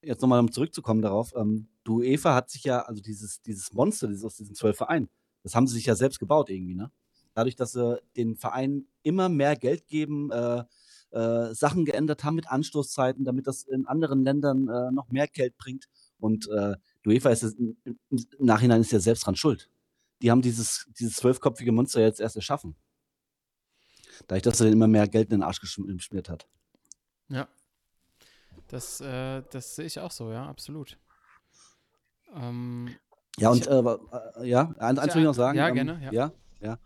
jetzt 0.04 0.22
nochmal 0.22 0.40
um 0.40 0.52
zurückzukommen 0.52 1.02
darauf, 1.02 1.34
ähm, 1.36 1.68
die 1.86 1.92
UEFA 1.92 2.36
hat 2.36 2.50
sich 2.50 2.64
ja, 2.64 2.82
also 2.82 3.02
dieses, 3.02 3.42
dieses 3.42 3.74
Monster, 3.74 4.08
dieses 4.08 4.24
aus 4.24 4.38
diesen 4.38 4.56
zwölf 4.56 4.78
Vereinen, 4.78 5.10
das 5.44 5.56
haben 5.56 5.68
sie 5.68 5.76
sich 5.76 5.86
ja 5.86 5.96
selbst 5.96 6.20
gebaut 6.20 6.50
irgendwie, 6.50 6.76
ne? 6.76 6.92
Dadurch, 7.34 7.56
dass 7.56 7.72
sie 7.72 8.00
den 8.16 8.36
Vereinen 8.36 8.88
immer 9.02 9.28
mehr 9.28 9.56
Geld 9.56 9.88
geben, 9.88 10.32
äh, 10.32 10.64
äh, 11.10 11.54
Sachen 11.54 11.84
geändert 11.86 12.24
haben 12.24 12.36
mit 12.36 12.48
Anstoßzeiten, 12.48 13.26
damit 13.26 13.48
das 13.48 13.64
in 13.64 13.88
anderen 13.88 14.24
Ländern 14.24 14.68
äh, 14.68 14.92
noch 14.92 15.10
mehr 15.10 15.28
Geld 15.28 15.58
bringt. 15.58 15.90
Und 16.20 16.48
äh, 16.50 16.76
UEFA 17.06 17.32
ist 17.32 17.44
es, 17.44 17.56
im 17.56 17.78
Nachhinein 18.38 18.82
ist 18.82 18.92
ja 18.92 19.00
selbst 19.00 19.26
dran 19.26 19.36
schuld. 19.36 19.70
Die 20.22 20.32
haben 20.32 20.42
dieses, 20.42 20.88
dieses 21.00 21.16
zwölfköpfige 21.16 21.72
Monster 21.72 22.02
jetzt 22.02 22.20
erst 22.20 22.36
erschaffen. 22.36 22.76
Dadurch, 24.28 24.44
dass 24.44 24.62
er 24.62 24.72
immer 24.72 24.88
mehr 24.88 25.08
Geld 25.08 25.32
in 25.32 25.40
den 25.40 25.44
Arsch 25.44 25.60
geschm- 25.60 25.92
geschmiert 25.92 26.30
hat. 26.30 26.48
Ja. 27.30 27.48
Das, 28.74 29.00
äh, 29.02 29.44
das 29.52 29.76
sehe 29.76 29.86
ich 29.86 30.00
auch 30.00 30.12
so, 30.12 30.32
ja, 30.32 30.48
absolut. 30.48 30.98
Ähm, 32.36 32.90
Ja, 33.38 33.50
und 33.50 33.60
Ich- 33.62 33.68
äh, 33.68 33.80
äh, 33.80 34.48
ja, 34.48 34.74
eins, 34.80 35.00
will 35.02 35.22
ich 35.22 35.26
noch 35.26 35.34
sagen. 35.36 35.58
Ja, 35.58 35.68
ähm, 35.70 35.74
gerne, 35.76 36.00
ja. 36.04 36.12
Ja, 36.12 36.32
ja. 36.60 36.80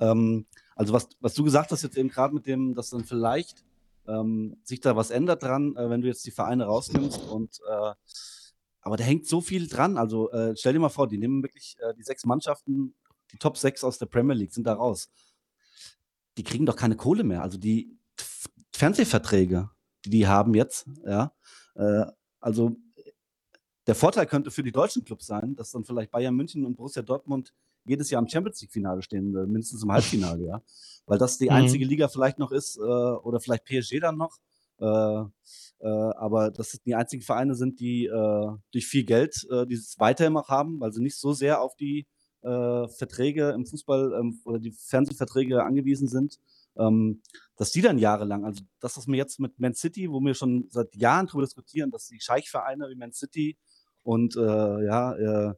Ähm, 0.00 0.46
also 0.76 0.92
was, 0.92 1.08
was 1.20 1.34
du 1.34 1.44
gesagt 1.44 1.70
hast 1.72 1.82
jetzt 1.82 1.96
eben 1.96 2.08
gerade 2.10 2.34
mit 2.34 2.46
dem, 2.46 2.74
dass 2.74 2.90
dann 2.90 3.04
vielleicht 3.04 3.64
ähm, 4.06 4.58
sich 4.64 4.80
da 4.80 4.96
was 4.96 5.10
ändert 5.10 5.42
dran, 5.42 5.76
äh, 5.76 5.88
wenn 5.88 6.02
du 6.02 6.08
jetzt 6.08 6.26
die 6.26 6.30
Vereine 6.30 6.66
rausnimmst. 6.66 7.20
Und 7.22 7.58
äh, 7.68 7.92
aber 8.82 8.96
da 8.98 9.04
hängt 9.04 9.26
so 9.26 9.40
viel 9.40 9.66
dran. 9.66 9.96
Also 9.96 10.30
äh, 10.32 10.54
stell 10.56 10.74
dir 10.74 10.78
mal 10.78 10.90
vor, 10.90 11.08
die 11.08 11.16
nehmen 11.16 11.42
wirklich 11.42 11.76
die 11.96 12.02
sechs 12.02 12.26
Mannschaften, 12.26 12.94
die 13.32 13.38
Top 13.38 13.56
6 13.56 13.82
aus 13.82 13.96
der 13.98 14.06
Premier 14.06 14.34
League 14.34 14.52
sind 14.52 14.66
da 14.66 14.74
raus. 14.74 15.08
Die 16.36 16.44
kriegen 16.44 16.66
doch 16.66 16.76
keine 16.76 16.96
Kohle 16.96 17.24
mehr. 17.24 17.40
Also 17.42 17.56
die 17.56 17.96
Fernsehverträge, 18.72 19.70
die 20.04 20.10
die 20.10 20.26
haben 20.26 20.54
jetzt, 20.54 20.86
ja, 21.06 21.32
äh, 21.74 22.06
also 22.40 22.76
der 23.86 23.94
Vorteil 23.94 24.26
könnte 24.26 24.50
für 24.50 24.62
die 24.62 24.72
deutschen 24.72 25.04
Clubs 25.04 25.26
sein, 25.26 25.56
dass 25.56 25.70
dann 25.72 25.84
vielleicht 25.84 26.10
Bayern 26.10 26.34
München 26.34 26.64
und 26.64 26.76
Borussia 26.76 27.02
Dortmund 27.02 27.52
jedes 27.84 28.10
Jahr 28.10 28.22
im 28.22 28.28
Champions 28.28 28.60
League-Finale 28.62 29.02
stehen, 29.02 29.36
äh, 29.36 29.46
mindestens 29.46 29.82
im 29.82 29.92
Halbfinale, 29.92 30.44
ja. 30.46 30.62
Weil 31.06 31.18
das 31.18 31.36
die 31.36 31.50
Mhm. 31.50 31.56
einzige 31.56 31.84
Liga 31.84 32.08
vielleicht 32.08 32.38
noch 32.38 32.50
ist, 32.50 32.78
äh, 32.78 32.80
oder 32.80 33.40
vielleicht 33.40 33.64
PSG 33.66 34.00
dann 34.00 34.16
noch. 34.16 34.38
Äh, 34.80 34.86
äh, 34.86 35.86
aber 35.86 36.50
dass 36.50 36.72
es 36.74 36.82
die 36.82 36.94
einzigen 36.94 37.22
Vereine 37.22 37.54
sind, 37.54 37.78
die 37.78 38.06
äh, 38.06 38.48
durch 38.72 38.86
viel 38.86 39.04
Geld 39.04 39.46
dieses 39.68 39.98
weiterhin 39.98 40.32
noch 40.32 40.48
haben, 40.48 40.80
weil 40.80 40.92
sie 40.92 41.02
nicht 41.02 41.16
so 41.16 41.32
sehr 41.32 41.60
auf 41.60 41.76
die 41.76 42.06
Verträge 42.42 43.52
im 43.52 43.64
Fußball 43.64 44.18
ähm, 44.20 44.38
oder 44.44 44.58
die 44.58 44.72
Fernsehverträge 44.72 45.62
angewiesen 45.64 46.08
sind, 46.08 46.38
ähm, 46.78 47.22
dass 47.56 47.72
die 47.72 47.82
dann 47.82 47.98
jahrelang, 47.98 48.44
also 48.44 48.62
das, 48.80 48.96
was 48.96 49.06
wir 49.06 49.16
jetzt 49.16 49.38
mit 49.40 49.58
Man 49.58 49.74
City, 49.74 50.10
wo 50.10 50.20
wir 50.20 50.34
schon 50.34 50.66
seit 50.70 50.94
Jahren 50.94 51.26
darüber 51.26 51.44
diskutieren, 51.44 51.90
dass 51.90 52.06
die 52.06 52.20
Scheichvereine 52.20 52.88
wie 52.90 52.96
Man 52.96 53.12
City 53.12 53.56
und 54.02 54.36
äh, 54.36 54.84
ja, 54.86 55.14
äh, 55.14 55.54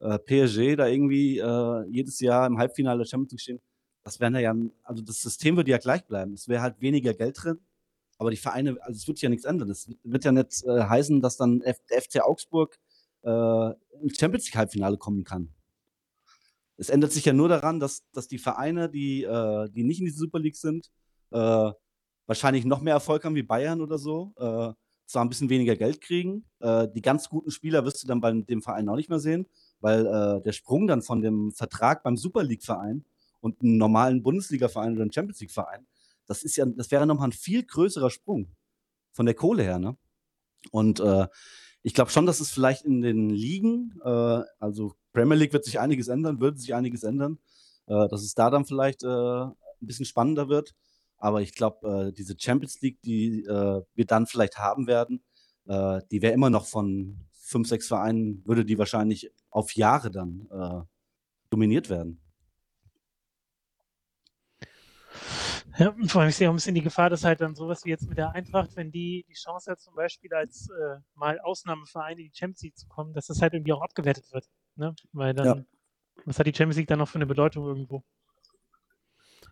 äh, 0.00 0.18
PSG 0.18 0.76
da 0.76 0.86
irgendwie 0.86 1.38
äh, 1.38 1.84
jedes 1.88 2.20
Jahr 2.20 2.46
im 2.46 2.58
Halbfinale 2.58 2.98
der 2.98 3.06
Champions 3.06 3.32
League 3.32 3.40
stehen, 3.40 3.60
das 4.04 4.20
wäre 4.20 4.40
ja, 4.40 4.54
also 4.84 5.02
das 5.02 5.20
System 5.20 5.56
würde 5.56 5.70
ja 5.70 5.78
gleich 5.78 6.04
bleiben. 6.06 6.32
Es 6.32 6.48
wäre 6.48 6.62
halt 6.62 6.80
weniger 6.80 7.14
Geld 7.14 7.42
drin, 7.42 7.60
aber 8.16 8.30
die 8.30 8.36
Vereine, 8.36 8.76
also 8.80 8.96
es 8.96 9.06
wird 9.06 9.20
ja 9.20 9.28
nichts 9.28 9.44
ändern. 9.44 9.70
Es 9.70 9.90
wird 10.02 10.24
ja 10.24 10.32
nicht 10.32 10.64
äh, 10.64 10.82
heißen, 10.84 11.20
dass 11.20 11.36
dann 11.36 11.60
F 11.62 11.78
der 11.90 12.02
FC 12.02 12.20
Augsburg 12.20 12.78
ins 13.20 14.16
Champions 14.16 14.46
League 14.46 14.54
Halbfinale 14.54 14.96
kommen 14.96 15.24
kann. 15.24 15.52
Es 16.78 16.88
ändert 16.88 17.12
sich 17.12 17.24
ja 17.24 17.32
nur 17.32 17.48
daran, 17.48 17.80
dass, 17.80 18.08
dass 18.12 18.28
die 18.28 18.38
Vereine, 18.38 18.88
die, 18.88 19.24
äh, 19.24 19.68
die 19.70 19.84
nicht 19.84 19.98
in 19.98 20.06
dieser 20.06 20.20
Super 20.20 20.38
League 20.38 20.56
sind, 20.56 20.90
äh, 21.32 21.70
wahrscheinlich 22.26 22.64
noch 22.64 22.80
mehr 22.80 22.94
Erfolg 22.94 23.24
haben 23.24 23.34
wie 23.34 23.42
Bayern 23.42 23.80
oder 23.80 23.98
so, 23.98 24.32
äh, 24.36 24.72
zwar 25.06 25.24
ein 25.24 25.28
bisschen 25.28 25.48
weniger 25.50 25.76
Geld 25.76 26.00
kriegen. 26.00 26.44
Äh, 26.60 26.88
die 26.94 27.02
ganz 27.02 27.28
guten 27.28 27.50
Spieler 27.50 27.84
wirst 27.84 28.02
du 28.02 28.06
dann 28.06 28.20
bei 28.20 28.30
dem 28.32 28.62
Verein 28.62 28.88
auch 28.88 28.96
nicht 28.96 29.08
mehr 29.08 29.18
sehen, 29.18 29.46
weil 29.80 30.06
äh, 30.06 30.42
der 30.42 30.52
Sprung 30.52 30.86
dann 30.86 31.02
von 31.02 31.20
dem 31.20 31.52
Vertrag 31.52 32.02
beim 32.02 32.16
Super 32.16 32.44
League-Verein 32.44 33.04
und 33.40 33.60
einem 33.60 33.76
normalen 33.78 34.22
Bundesliga-Verein 34.22 34.92
oder 34.92 35.02
einem 35.02 35.12
Champions 35.12 35.40
League-Verein, 35.40 35.86
das 36.26 36.56
ja, 36.56 36.66
das 36.66 36.90
wäre 36.90 37.06
nochmal 37.06 37.28
ein 37.28 37.32
viel 37.32 37.64
größerer 37.64 38.10
Sprung 38.10 38.48
von 39.12 39.26
der 39.26 39.34
Kohle 39.34 39.62
her, 39.62 39.78
ne? 39.78 39.96
Und 40.70 41.00
äh, 41.00 41.26
ich 41.82 41.94
glaube 41.94 42.10
schon, 42.10 42.26
dass 42.26 42.40
es 42.40 42.50
vielleicht 42.50 42.84
in 42.84 43.00
den 43.00 43.30
Ligen, 43.30 43.98
äh, 44.04 44.42
also 44.58 44.94
Premier 45.12 45.36
League 45.36 45.52
wird 45.52 45.64
sich 45.64 45.80
einiges 45.80 46.08
ändern, 46.08 46.40
würde 46.40 46.58
sich 46.58 46.74
einiges 46.74 47.02
ändern, 47.02 47.38
äh, 47.86 48.08
dass 48.08 48.22
es 48.22 48.34
da 48.34 48.50
dann 48.50 48.64
vielleicht 48.64 49.02
äh, 49.04 49.08
ein 49.08 49.54
bisschen 49.80 50.06
spannender 50.06 50.48
wird. 50.48 50.74
Aber 51.18 51.42
ich 51.42 51.54
glaube, 51.54 52.08
äh, 52.08 52.12
diese 52.12 52.36
Champions 52.38 52.80
League, 52.80 53.00
die 53.02 53.44
äh, 53.44 53.82
wir 53.94 54.06
dann 54.06 54.26
vielleicht 54.26 54.58
haben 54.58 54.86
werden, 54.86 55.22
äh, 55.66 56.00
die 56.10 56.22
wäre 56.22 56.34
immer 56.34 56.50
noch 56.50 56.66
von 56.66 57.26
fünf, 57.32 57.68
sechs 57.68 57.88
Vereinen, 57.88 58.42
würde 58.44 58.64
die 58.64 58.78
wahrscheinlich 58.78 59.30
auf 59.50 59.74
Jahre 59.74 60.10
dann 60.10 60.86
dominiert 61.48 61.88
werden. 61.88 62.20
Ja, 65.78 65.90
und 65.90 66.10
vor 66.10 66.20
allem 66.20 66.30
ich 66.30 66.36
sehe 66.36 66.48
auch 66.48 66.52
ein 66.52 66.56
bisschen 66.56 66.74
die 66.74 66.82
Gefahr, 66.82 67.08
dass 67.08 67.24
halt 67.24 67.40
dann 67.40 67.54
sowas 67.54 67.84
wie 67.84 67.90
jetzt 67.90 68.08
mit 68.08 68.18
der 68.18 68.32
Eintracht, 68.32 68.74
wenn 68.76 68.90
die 68.90 69.24
die 69.28 69.34
Chance 69.34 69.70
hat, 69.70 69.80
zum 69.80 69.94
Beispiel 69.94 70.32
als 70.34 70.68
äh, 70.70 70.96
mal 71.14 71.38
Ausnahmeverein 71.40 72.18
in 72.18 72.24
die 72.24 72.32
Champions 72.34 72.62
League 72.62 72.76
zu 72.76 72.88
kommen, 72.88 73.12
dass 73.12 73.26
das 73.26 73.40
halt 73.40 73.54
irgendwie 73.54 73.72
auch 73.72 73.82
abgewertet 73.82 74.24
wird. 74.32 74.48
Ne? 74.74 74.94
Weil 75.12 75.34
dann, 75.34 75.46
Ja. 75.46 75.64
was 76.24 76.38
hat 76.38 76.46
die 76.46 76.54
Champions 76.54 76.76
League 76.78 76.88
dann 76.88 76.98
noch 76.98 77.08
für 77.08 77.16
eine 77.18 77.26
Bedeutung 77.26 77.64
irgendwo? 77.66 78.02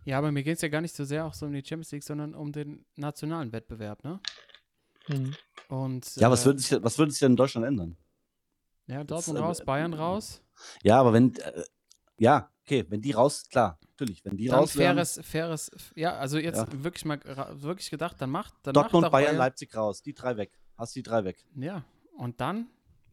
Ja, 0.03 0.17
aber 0.17 0.31
mir 0.31 0.43
geht 0.43 0.55
es 0.55 0.61
ja 0.61 0.69
gar 0.69 0.81
nicht 0.81 0.95
so 0.95 1.05
sehr 1.05 1.25
auch 1.25 1.33
so 1.33 1.45
um 1.45 1.53
die 1.53 1.63
Champions 1.65 1.91
League, 1.91 2.03
sondern 2.03 2.33
um 2.35 2.51
den 2.51 2.85
nationalen 2.95 3.51
Wettbewerb, 3.51 4.03
ne? 4.03 4.19
Mhm. 5.07 5.37
Und 5.69 6.15
Ja, 6.17 6.29
was 6.31 6.43
äh, 6.43 6.45
würde 6.45 6.59
sich, 6.59 6.83
was 6.83 6.97
würde 6.97 7.11
sich 7.11 7.19
denn 7.19 7.33
in 7.33 7.35
Deutschland 7.37 7.67
ändern? 7.67 7.97
ja, 8.87 9.03
Dortmund 9.03 9.39
äh, 9.39 9.41
raus, 9.43 9.61
Bayern 9.65 9.93
raus. 9.93 10.41
Ja, 10.83 10.99
aber 10.99 11.13
wenn, 11.13 11.35
äh, 11.35 11.63
ja, 12.17 12.51
okay, 12.63 12.85
wenn 12.89 13.01
die 13.01 13.11
raus, 13.11 13.47
klar, 13.49 13.79
natürlich, 13.99 14.23
wenn 14.25 14.37
die 14.37 14.47
Dann 14.47 14.59
raus 14.59 14.73
faires, 14.73 15.19
faires, 15.23 15.71
ja, 15.95 16.15
also 16.17 16.37
jetzt 16.37 16.57
Ja. 16.57 16.83
wirklich 16.83 17.05
mal 17.05 17.19
wirklich 17.53 17.89
gedacht, 17.89 18.15
dann 18.19 18.29
macht, 18.29 18.53
dann 18.63 18.73
Dortmund, 18.73 19.01
macht 19.01 19.05
doch 19.05 19.11
Bayern, 19.11 19.37
Leipzig 19.37 19.75
raus, 19.75 20.01
die 20.01 20.13
drei 20.13 20.37
weg. 20.37 20.51
Hast 20.77 20.95
die 20.95 21.03
drei 21.03 21.23
weg. 21.23 21.43
Ja, 21.55 21.83
und 22.17 22.39
dann, 22.39 22.67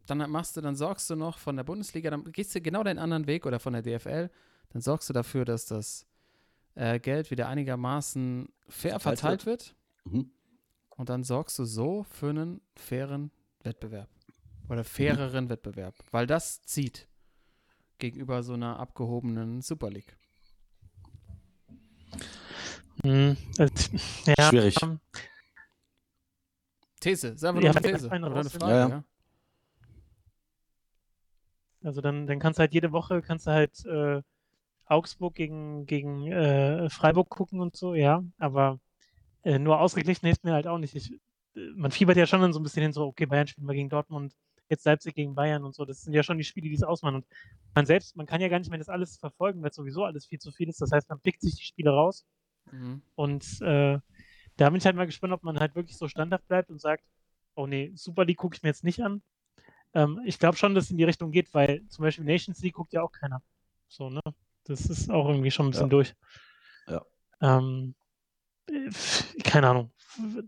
dann 0.07 0.31
machst 0.31 0.57
du, 0.57 0.61
dann 0.61 0.77
sorgst 0.77 1.09
du 1.09 1.17
noch 1.17 1.39
von 1.39 1.57
der 1.57 1.65
Bundesliga, 1.65 2.11
dann 2.11 2.31
gehst 2.33 2.55
du 2.55 2.61
genau 2.61 2.83
den 2.83 2.99
anderen 2.99 3.27
Weg 3.27 3.47
oder 3.47 3.59
von 3.59 3.73
der 3.73 3.83
DFL, 3.83 4.31
dann 4.71 4.83
sorgst 4.83 5.09
du 5.09 5.13
dafür, 5.13 5.45
dass 5.45 5.67
das 5.67 6.07
äh, 6.75 6.99
Geld 7.01 7.31
wieder 7.31 7.49
einigermaßen 7.49 8.49
fair 8.69 9.01
Verteilt 9.01 9.43
verteilt 9.43 9.47
wird. 9.47 9.75
Mhm. 10.05 10.31
Und 10.91 11.09
dann 11.09 11.25
sorgst 11.25 11.59
du 11.59 11.65
so 11.65 12.05
für 12.05 12.31
einen 12.31 12.61
fairen 12.77 13.31
Wettbewerb. 13.63 14.09
Oder 14.69 14.85
faireren 14.85 15.49
Wettbewerb. 15.49 15.95
Weil 16.11 16.27
das 16.27 16.63
zieht 16.63 17.09
gegenüber 17.99 18.43
so 18.43 18.55
einer 18.55 18.79
abgehobenen 18.79 19.61
Super 19.61 19.91
League. 19.91 20.17
Mhm. 23.03 23.37
Also, 23.59 23.75
ja, 24.39 24.49
Schwierig. 24.49 24.77
ähm, 24.83 25.01
These, 27.01 27.29
ist 27.29 27.45
einfach 27.45 27.63
Ja, 27.63 27.71
eine 27.71 27.83
These. 27.83 28.07
Oder 28.07 28.25
eine. 28.25 28.51
Frage, 28.51 28.73
Ja, 28.73 28.79
ja. 28.79 28.89
ja. 28.89 29.05
Also 31.83 32.01
dann, 32.01 32.27
dann 32.27 32.39
kannst 32.39 32.59
du 32.59 32.63
halt 32.63 32.73
jede 32.73 32.93
Woche 32.93 33.21
kannst 33.21 33.47
du 33.47 33.51
halt 33.51 33.85
äh, 33.85 34.23
Augsburg 34.87 35.35
gegen, 35.35 35.85
gegen 35.87 36.27
äh, 36.33 36.89
Freiburg 36.89 37.29
gucken 37.29 37.61
und 37.61 37.77
so, 37.77 37.95
ja, 37.95 38.23
aber 38.39 38.81
äh, 39.43 39.59
nur 39.59 39.81
ausgeglichen 39.81 40.27
hilft 40.27 40.45
mir 40.45 40.55
halt 40.55 40.67
auch 40.67 40.79
nicht. 40.79 40.95
Ich, 40.95 41.13
äh, 41.13 41.71
man 41.77 41.91
fiebert 41.91 42.17
ja 42.17 42.27
schon 42.27 42.41
dann 42.41 42.55
so 42.55 42.61
ein 42.61 42.63
bisschen 42.63 42.83
hin, 42.83 42.93
so, 42.93 43.05
okay, 43.05 43.27
Bayern 43.27 43.47
spielen 43.47 43.67
wir 43.67 43.75
gegen 43.75 43.91
Dortmund, 43.91 44.35
jetzt 44.71 44.87
Leipzig 44.87 45.15
gegen 45.15 45.35
Bayern 45.35 45.63
und 45.65 45.75
so. 45.75 45.85
Das 45.85 46.03
sind 46.03 46.15
ja 46.15 46.23
schon 46.23 46.39
die 46.39 46.45
Spiele, 46.45 46.69
die 46.71 46.75
es 46.75 46.83
ausmachen. 46.83 47.17
Und 47.17 47.27
man 47.75 47.85
selbst, 47.85 48.17
man 48.17 48.25
kann 48.27 48.41
ja 48.41 48.49
gar 48.49 48.59
nicht 48.59 48.71
mehr 48.71 48.79
das 48.79 48.89
alles 48.89 49.19
verfolgen, 49.19 49.63
weil 49.63 49.73
sowieso 49.73 50.05
alles 50.05 50.25
viel 50.27 50.39
zu 50.39 50.53
viel 50.53 50.71
ist. 50.71 50.81
Das 50.81 50.91
heißt, 50.91 51.09
man 51.11 51.21
pickt 51.21 51.43
sich 51.43 51.55
die 51.57 51.65
Spiele 51.65 51.91
raus 51.91 52.25
Mhm. 52.73 53.03
und 53.15 53.61
äh, 53.63 53.99
da 54.57 54.71
bin 54.71 54.77
ich 54.77 54.87
halt 54.87 54.97
mal 54.97 55.07
gespannt, 55.07 55.33
ob 55.33 55.43
man 55.43 55.59
halt 55.61 55.75
wirklich 55.75 55.97
so 55.97 56.09
standhaft 56.09 56.47
bleibt 56.49 56.71
und 56.71 56.81
sagt, 56.81 57.05
oh 57.55 57.67
nee, 57.67 57.93
Super 57.95 58.25
League 58.25 58.39
gucke 58.39 58.57
ich 58.57 58.63
mir 58.63 58.69
jetzt 58.69 58.85
nicht 58.85 59.01
an. 59.03 59.23
Ähm, 59.95 60.21
ich 60.25 60.39
glaube 60.39 60.57
schon, 60.57 60.75
dass 60.75 60.85
es 60.85 60.91
in 60.91 60.97
die 60.97 61.05
Richtung 61.05 61.31
geht, 61.31 61.53
weil 61.55 61.87
zum 61.89 62.03
Beispiel 62.05 62.25
Nations 62.25 62.61
League 62.63 62.75
guckt 62.75 62.93
ja 62.93 63.03
auch 63.03 63.13
keiner. 63.13 63.43
So, 63.89 64.11
ne? 64.11 64.21
Das 64.65 64.87
ist 64.87 65.11
auch 65.11 65.29
irgendwie 65.29 65.51
schon 65.51 65.67
ein 65.67 65.71
bisschen 65.71 65.87
Ja. 65.87 65.91
durch. 65.91 66.15
Ja. 66.89 67.05
Ähm, 67.41 67.95
äh, 68.71 68.91
keine 69.43 69.69
Ahnung. 69.69 69.93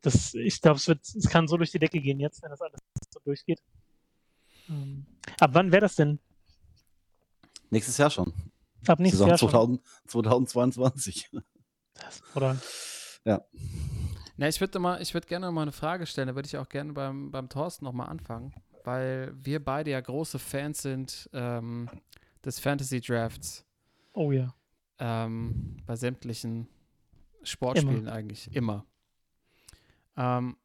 Das, 0.00 0.34
ich 0.34 0.60
glaube, 0.60 0.76
es 0.78 0.86
wird, 0.88 1.00
es 1.02 1.28
kann 1.28 1.48
so 1.48 1.56
durch 1.56 1.70
die 1.72 1.78
Decke 1.80 2.00
gehen 2.00 2.20
jetzt, 2.20 2.42
wenn 2.42 2.50
das 2.50 2.60
alles 2.60 2.78
so 3.10 3.20
durchgeht. 3.24 3.60
Ähm, 4.68 5.06
ab 5.40 5.50
wann 5.52 5.70
wäre 5.72 5.82
das 5.82 5.96
denn? 5.96 6.18
Nächstes 7.70 7.98
Jahr 7.98 8.10
schon. 8.10 8.32
Ab 8.86 9.00
nächstes 9.00 9.18
Saison 9.18 9.28
Jahr 9.28 9.38
schon? 9.38 9.50
2000, 9.50 9.82
2022. 10.06 11.30
Das, 12.00 12.22
oder? 12.34 12.56
Na, 14.38 14.48
ich 14.48 14.60
würde 14.60 14.78
mal, 14.78 15.00
ich 15.00 15.14
würde 15.14 15.26
gerne 15.26 15.46
noch 15.46 15.52
mal 15.52 15.62
eine 15.62 15.72
Frage 15.72 16.06
stellen. 16.06 16.28
Da 16.28 16.34
würde 16.34 16.46
ich 16.46 16.56
auch 16.58 16.68
gerne 16.68 16.92
beim, 16.92 17.30
beim 17.30 17.48
Thorsten 17.48 17.84
noch 17.86 17.92
mal 17.94 18.04
anfangen, 18.04 18.52
weil 18.84 19.32
wir 19.34 19.64
beide 19.64 19.90
ja 19.92 20.00
große 20.00 20.38
Fans 20.38 20.82
sind 20.82 21.30
ähm, 21.32 21.88
des 22.44 22.58
Fantasy 22.58 23.00
Drafts 23.00 23.64
Oh 24.12 24.32
ja. 24.32 24.54
ähm, 24.98 25.78
bei 25.86 25.96
sämtlichen 25.96 26.68
Sportspielen 27.42 28.08
eigentlich 28.08 28.54
immer. 28.54 28.84
Ähm, 30.16 30.56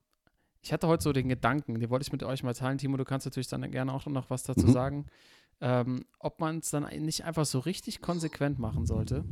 ich 0.62 0.74
hatte 0.74 0.88
heute 0.88 1.04
so 1.04 1.14
den 1.14 1.30
Gedanken, 1.30 1.80
den 1.80 1.90
wollte 1.90 2.04
ich 2.04 2.12
mit 2.12 2.24
euch 2.24 2.44
mal 2.44 2.54
teilen. 2.54 2.78
Timo, 2.78 2.98
du 2.98 3.06
kannst 3.06 3.26
natürlich 3.26 3.48
dann 3.48 3.70
gerne 3.72 3.94
auch 3.94 4.06
noch 4.06 4.30
was 4.30 4.44
dazu 4.44 4.68
Mhm. 4.68 4.72
sagen, 4.72 5.06
ähm, 5.62 6.06
ob 6.20 6.40
man 6.40 6.60
es 6.60 6.72
dann 6.72 6.84
nicht 7.04 7.24
einfach 7.24 7.46
so 7.46 7.60
richtig 7.60 8.02
konsequent 8.02 8.60
machen 8.60 8.86
sollte. 8.86 9.24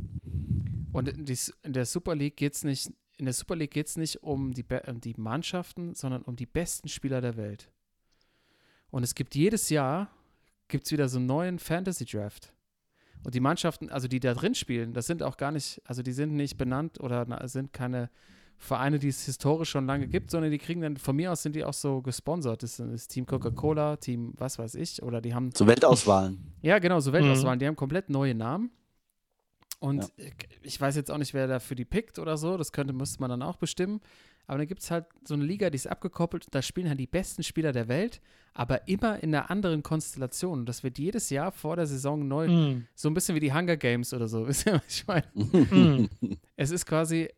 Und 0.91 1.07
in, 1.07 1.25
die, 1.25 1.37
in 1.63 1.73
der 1.73 1.85
Super 1.85 2.15
League 2.15 2.37
geht 2.37 2.55
es 2.55 2.63
nicht, 2.63 2.91
in 3.17 3.25
der 3.25 3.33
Super 3.33 3.55
League 3.55 3.71
geht 3.71 3.95
nicht 3.97 4.23
um 4.23 4.53
die, 4.53 4.65
um 4.87 5.01
die 5.01 5.13
Mannschaften, 5.17 5.93
sondern 5.95 6.21
um 6.23 6.35
die 6.35 6.45
besten 6.45 6.87
Spieler 6.87 7.21
der 7.21 7.37
Welt. 7.37 7.69
Und 8.91 9.03
es 9.03 9.13
gibt 9.13 9.35
jedes 9.35 9.69
Jahr 9.69 10.09
gibt's 10.67 10.91
wieder 10.91 11.09
so 11.09 11.17
einen 11.17 11.25
neuen 11.25 11.59
Fantasy 11.59 12.05
Draft. 12.05 12.53
Und 13.23 13.35
die 13.35 13.39
Mannschaften, 13.41 13.89
also 13.89 14.07
die 14.07 14.19
da 14.19 14.33
drin 14.33 14.55
spielen, 14.55 14.93
das 14.93 15.07
sind 15.07 15.21
auch 15.23 15.35
gar 15.35 15.51
nicht, 15.51 15.81
also 15.83 16.01
die 16.01 16.13
sind 16.13 16.35
nicht 16.35 16.57
benannt 16.57 17.01
oder 17.01 17.25
na, 17.27 17.45
sind 17.47 17.73
keine 17.73 18.09
Vereine, 18.57 18.99
die 18.99 19.09
es 19.09 19.25
historisch 19.25 19.69
schon 19.69 19.85
lange 19.85 20.07
gibt, 20.07 20.31
sondern 20.31 20.51
die 20.51 20.57
kriegen 20.57 20.81
dann, 20.81 20.97
von 20.97 21.15
mir 21.15 21.31
aus 21.31 21.43
sind 21.43 21.55
die 21.55 21.63
auch 21.63 21.73
so 21.73 22.01
gesponsert. 22.01 22.63
Das 22.63 22.79
ist 22.79 23.09
Team 23.09 23.25
Coca-Cola, 23.25 23.97
Team 23.97 24.33
was 24.37 24.59
weiß 24.59 24.75
ich, 24.75 25.01
oder 25.03 25.21
die 25.21 25.33
haben 25.33 25.53
Zur 25.53 25.67
Weltauswahlen. 25.67 26.53
ja, 26.61 26.79
genau, 26.79 26.99
so 26.99 27.11
Weltauswahlen. 27.11 27.59
Die 27.59 27.67
haben 27.67 27.75
komplett 27.75 28.09
neue 28.09 28.35
Namen. 28.35 28.71
Und 29.79 30.03
Ja. 30.17 30.25
ich 30.61 30.79
weiß 30.79 30.95
jetzt 30.95 31.09
auch 31.09 31.17
nicht, 31.17 31.33
wer 31.33 31.47
dafür 31.47 31.75
die 31.75 31.85
pickt 31.85 32.19
oder 32.19 32.37
so. 32.37 32.57
Das 32.57 32.71
könnte, 32.71 32.93
müsste 32.93 33.19
man 33.21 33.29
dann 33.29 33.41
auch 33.41 33.55
bestimmen. 33.57 34.01
Aber 34.47 34.57
dann 34.57 34.67
gibt 34.67 34.81
es 34.81 34.89
halt 34.89 35.05
so 35.23 35.35
eine 35.35 35.43
Liga, 35.45 35.69
die 35.69 35.75
ist 35.75 35.87
abgekoppelt. 35.87 36.47
Da 36.51 36.61
spielen 36.61 36.89
halt 36.89 36.99
die 36.99 37.05
besten 37.07 37.43
Spieler 37.43 37.71
der 37.71 37.87
Welt, 37.87 38.19
aber 38.53 38.87
immer 38.87 39.21
in 39.21 39.33
einer 39.33 39.51
anderen 39.51 39.83
Konstellation. 39.83 40.61
Und 40.61 40.65
das 40.65 40.83
wird 40.83 40.97
jedes 40.97 41.29
Jahr 41.29 41.51
vor 41.51 41.75
der 41.75 41.85
Saison 41.85 42.27
neu, 42.27 42.47
Mm, 42.47 42.87
so 42.95 43.09
ein 43.09 43.13
bisschen 43.13 43.35
wie 43.35 43.39
die 43.39 43.53
Hunger 43.53 43.77
Games 43.77 44.11
oder 44.13 44.27
so. 44.27 44.47
Wisst 44.47 44.65
ihr, 44.65 44.73
was 44.73 44.83
ich 44.87 45.05
meine? 45.07 45.27
mm. 45.35 46.09
Es 46.55 46.71
ist 46.71 46.87
quasi, 46.87 47.29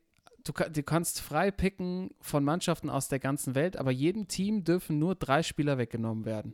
du, 0.46 0.54
du 0.54 0.84
kannst 0.84 1.20
frei 1.20 1.52
picken 1.52 2.12
von 2.22 2.46
Mannschaften 2.46 2.90
aus 2.90 3.10
der 3.10 3.20
ganzen 3.20 3.56
Welt, 3.56 3.76
aber 3.76 3.92
jedem 3.92 4.30
Team 4.30 4.64
dürfen 4.64 4.98
nur 4.98 5.14
drei 5.16 5.44
Spieler 5.44 5.78
weggenommen 5.78 6.24
werden. 6.26 6.54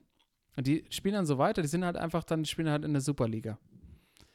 Und 0.55 0.65
die 0.65 0.85
spielen 0.89 1.13
dann 1.13 1.27
so 1.27 1.37
weiter, 1.37 1.61
die 1.61 1.67
sind 1.67 1.85
halt 1.85 1.97
einfach 1.97 2.23
dann, 2.23 2.41
die 2.41 2.49
spielen 2.49 2.69
halt 2.69 2.83
in 2.83 2.93
der 2.93 3.01
Superliga. 3.01 3.59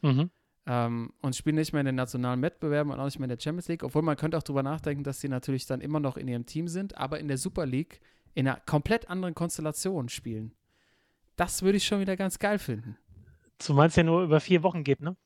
Mhm. 0.02 0.30
Ähm, 0.64 1.12
und 1.22 1.34
spielen 1.34 1.56
nicht 1.56 1.72
mehr 1.72 1.80
in 1.80 1.86
den 1.86 1.96
nationalen 1.96 2.40
Wettbewerben 2.40 2.92
und 2.92 3.00
auch 3.00 3.04
nicht 3.04 3.18
mehr 3.18 3.24
in 3.24 3.36
der 3.36 3.42
Champions 3.42 3.68
League, 3.68 3.82
obwohl 3.82 4.02
man 4.02 4.16
könnte 4.16 4.38
auch 4.38 4.44
drüber 4.44 4.62
nachdenken, 4.62 5.02
dass 5.02 5.20
sie 5.20 5.28
natürlich 5.28 5.66
dann 5.66 5.80
immer 5.80 5.98
noch 5.98 6.16
in 6.16 6.28
ihrem 6.28 6.46
Team 6.46 6.68
sind, 6.68 6.96
aber 6.96 7.18
in 7.18 7.26
der 7.26 7.38
Super 7.38 7.66
League 7.66 8.00
in 8.34 8.46
einer 8.46 8.60
komplett 8.60 9.10
anderen 9.10 9.34
Konstellation 9.34 10.08
spielen. 10.08 10.52
Das 11.36 11.62
würde 11.62 11.78
ich 11.78 11.84
schon 11.84 12.00
wieder 12.00 12.16
ganz 12.16 12.38
geil 12.38 12.58
finden. 12.58 12.96
Zumal 13.58 13.88
es 13.88 13.96
ja 13.96 14.02
nur 14.02 14.22
über 14.22 14.40
vier 14.40 14.62
Wochen 14.62 14.84
geht, 14.84 15.00
ne? 15.00 15.16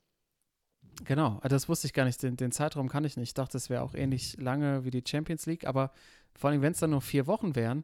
Genau, 1.03 1.39
also 1.41 1.55
das 1.55 1.69
wusste 1.69 1.87
ich 1.87 1.93
gar 1.93 2.05
nicht. 2.05 2.21
Den, 2.23 2.37
den 2.37 2.51
Zeitraum 2.51 2.89
kann 2.89 3.05
ich 3.05 3.17
nicht. 3.17 3.29
Ich 3.29 3.33
dachte, 3.33 3.53
das 3.53 3.69
wäre 3.69 3.83
auch 3.83 3.93
ähnlich 3.93 4.35
lange 4.39 4.83
wie 4.83 4.91
die 4.91 5.03
Champions 5.07 5.45
League, 5.45 5.67
aber 5.67 5.91
vor 6.33 6.49
allem, 6.49 6.61
wenn 6.61 6.71
es 6.71 6.79
dann 6.79 6.91
nur 6.91 7.01
vier 7.01 7.27
Wochen 7.27 7.55
wären, 7.55 7.83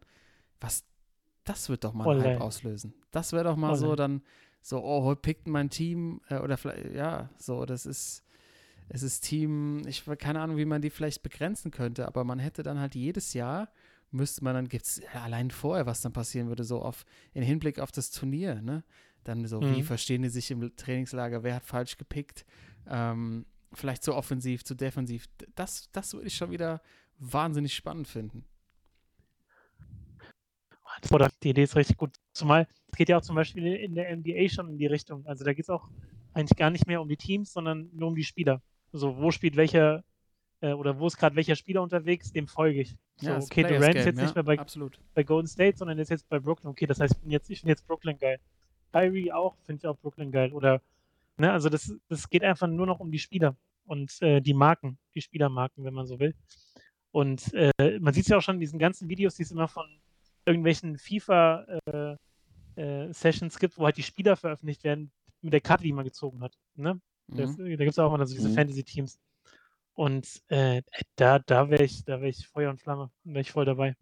was, 0.60 0.84
das 1.44 1.70
wird 1.70 1.84
doch 1.84 1.94
mal 1.94 2.10
einen. 2.10 2.24
Hype 2.24 2.42
auslösen. 2.42 2.94
Das 3.12 3.32
wäre 3.34 3.44
doch 3.44 3.56
mal 3.56 3.76
so 3.76 3.88
Olle. 3.88 3.96
dann 3.96 4.22
so, 4.64 4.82
oh, 4.82 5.04
heute 5.04 5.22
pickt 5.22 5.46
mein 5.46 5.70
Team 5.70 6.22
äh, 6.30 6.38
oder 6.38 6.58
vielleicht, 6.58 6.96
ja, 6.96 7.30
so, 7.38 7.66
das 7.66 7.86
ist, 7.86 8.24
es 8.88 9.04
ist 9.04 9.22
Team, 9.22 9.86
ich 9.88 10.08
habe 10.08 10.16
keine 10.16 10.40
Ahnung, 10.40 10.56
wie 10.58 10.66
man 10.66 10.82
die 10.82 10.90
vielleicht 10.90 11.22
begrenzen 11.22 11.70
könnte, 11.70 12.08
aber 12.08 12.24
man 12.24 12.40
hätte 12.40 12.64
dann 12.64 12.80
halt 12.80 12.96
jedes 12.96 13.34
Jahr, 13.34 13.70
müsste 14.12 14.44
man 14.44 14.56
dann, 14.56 14.70
gibt 14.70 14.86
es 14.86 15.02
allein 15.14 15.52
vorher, 15.52 15.86
was 15.86 16.02
dann 16.02 16.14
passieren 16.14 16.48
würde, 16.48 16.64
so 16.64 16.82
auf, 16.82 17.06
in 17.34 17.44
Hinblick 17.44 17.80
auf 17.80 17.92
das 17.92 18.10
Turnier, 18.10 18.62
ne? 18.62 18.84
Dann 19.26 19.46
so, 19.48 19.62
wie 19.62 19.80
Mhm. 19.80 19.84
verstehen 19.84 20.22
die 20.22 20.30
sich 20.30 20.50
im 20.52 20.76
Trainingslager, 20.76 21.44
wer 21.44 21.56
hat 21.56 21.66
falsch 21.66 21.98
gepickt, 21.98 22.46
ähm, 22.88 23.46
vielleicht 23.74 24.04
zu 24.04 24.16
offensiv, 24.16 24.64
zu 24.64 24.76
defensiv. 24.76 25.28
Das, 25.56 25.90
das 25.92 26.14
würde 26.14 26.28
ich 26.28 26.36
schon 26.36 26.52
wieder 26.52 26.82
wahnsinnig 27.20 27.74
spannend 27.74 28.08
finden. 28.08 28.46
Die 31.42 31.50
Idee 31.50 31.64
ist 31.64 31.76
richtig 31.76 31.98
gut. 31.98 32.16
Zumal 32.34 32.68
geht 32.96 33.10
ja 33.10 33.18
auch 33.18 33.22
zum 33.22 33.36
Beispiel 33.36 33.76
in 33.76 33.96
der 33.96 34.16
NBA 34.16 34.50
schon 34.50 34.70
in 34.70 34.78
die 34.78 34.88
Richtung. 34.88 35.26
Also 35.26 35.44
da 35.44 35.54
geht 35.54 35.66
es 35.66 35.70
auch 35.70 35.90
eigentlich 36.34 36.58
gar 36.58 36.70
nicht 36.70 36.88
mehr 36.88 37.02
um 37.02 37.10
die 37.10 37.18
Teams, 37.18 37.54
sondern 37.54 37.90
nur 37.94 38.10
um 38.10 38.16
die 38.16 38.24
Spieler. 38.24 38.62
Also 38.92 39.18
wo 39.18 39.32
spielt 39.32 39.56
welcher 39.56 40.04
äh, 40.64 40.74
oder 40.74 40.98
wo 40.98 41.08
ist 41.08 41.18
gerade 41.18 41.36
welcher 41.36 41.56
Spieler 41.56 41.82
unterwegs, 41.82 42.32
dem 42.32 42.48
folge 42.48 42.82
ich. 42.82 42.96
So, 43.18 43.28
das 43.30 43.46
okay, 43.46 43.64
Players 43.64 43.80
Durant 43.80 43.96
ist 43.96 44.06
jetzt 44.06 44.16
nicht 44.16 44.28
ja, 44.30 44.34
mehr 44.36 44.44
bei, 44.44 44.60
Absolut. 44.60 45.00
bei 45.14 45.24
Golden 45.24 45.48
State, 45.48 45.78
sondern 45.78 46.00
ist 46.00 46.10
jetzt 46.10 46.28
bei 46.30 46.40
Brooklyn. 46.40 46.70
Okay, 46.72 46.88
das 46.88 47.00
heißt, 47.00 47.16
ich 47.16 47.22
bin 47.22 47.32
jetzt, 47.32 47.50
ich 47.50 47.60
finde 47.60 47.72
jetzt 47.72 47.86
Brooklyn 47.86 48.18
geil. 48.18 48.40
Kyrie 48.92 49.32
auch, 49.32 49.56
finde 49.66 49.82
ich 49.82 49.88
auch 49.88 49.98
Brooklyn 49.98 50.32
geil. 50.32 50.54
Oder, 50.54 50.82
ne, 51.38 51.52
also 51.52 51.70
das, 51.70 51.94
das 52.08 52.30
geht 52.30 52.44
einfach 52.44 52.68
nur 52.68 52.88
noch 52.88 53.00
um 53.00 53.12
die 53.12 53.20
Spieler 53.20 53.56
und 53.86 54.22
äh, 54.22 54.42
die 54.42 54.54
Marken, 54.54 54.98
die 55.14 55.22
Spielermarken, 55.22 55.84
wenn 55.84 55.94
man 55.94 56.06
so 56.06 56.20
will. 56.20 56.34
Und 57.12 57.54
äh, 57.54 58.00
man 58.00 58.14
sieht 58.14 58.24
es 58.24 58.30
ja 58.30 58.38
auch 58.38 58.42
schon 58.42 58.56
in 58.56 58.62
diesen 58.62 58.80
ganzen 58.80 59.10
Videos, 59.10 59.36
die 59.36 59.44
es 59.44 59.52
immer 59.52 59.68
von 59.68 59.86
irgendwelchen 60.46 60.98
FIFA-Sessions 62.76 63.60
gibt, 63.60 63.78
wo 63.78 63.86
halt 63.86 63.98
die 63.98 64.04
Spieler 64.04 64.36
veröffentlicht 64.36 64.84
werden 64.84 65.12
mit 65.42 65.54
der 65.54 65.62
Karte, 65.62 65.84
die 65.84 65.94
man 65.94 66.06
gezogen 66.06 66.42
hat. 66.42 66.58
Ne? 66.76 67.00
Das, 67.28 67.58
Mhm. 67.58 67.78
Da 67.78 67.84
gibt 67.84 67.92
es 67.92 68.00
auch 68.00 68.14
immer 68.14 68.26
so 68.26 68.36
diese 68.36 68.50
Mhm. 68.50 68.54
Fantasy-Teams. 68.54 69.20
Und 69.96 70.42
äh, 70.48 70.82
da, 71.16 71.40
da 71.40 71.70
wäre 71.70 71.84
ich, 71.84 72.04
da 72.04 72.20
wäre 72.20 72.30
ich 72.30 72.48
Feuer 72.48 72.70
und 72.70 72.82
Flamme, 72.82 73.12
wäre 73.24 73.42
ich 73.42 73.52
voll 73.52 73.66
dabei. 73.66 73.96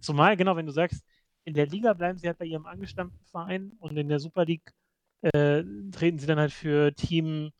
Zumal, 0.00 0.36
genau, 0.36 0.56
wenn 0.56 0.66
du 0.66 0.72
sagst, 0.72 1.04
in 1.44 1.54
der 1.54 1.66
Liga 1.66 1.92
bleiben 1.92 2.18
sie 2.18 2.26
halt 2.26 2.38
bei 2.38 2.46
ihrem 2.46 2.64
angestammten 2.66 3.18
Verein 3.26 3.72
und 3.78 3.96
in 3.96 4.08
der 4.08 4.18
Super 4.18 4.46
League 4.46 4.72
äh, 5.20 5.62
treten 5.92 6.18
sie 6.18 6.26
dann 6.26 6.38
halt 6.38 6.52
für 6.52 6.94
Team, 6.94 7.52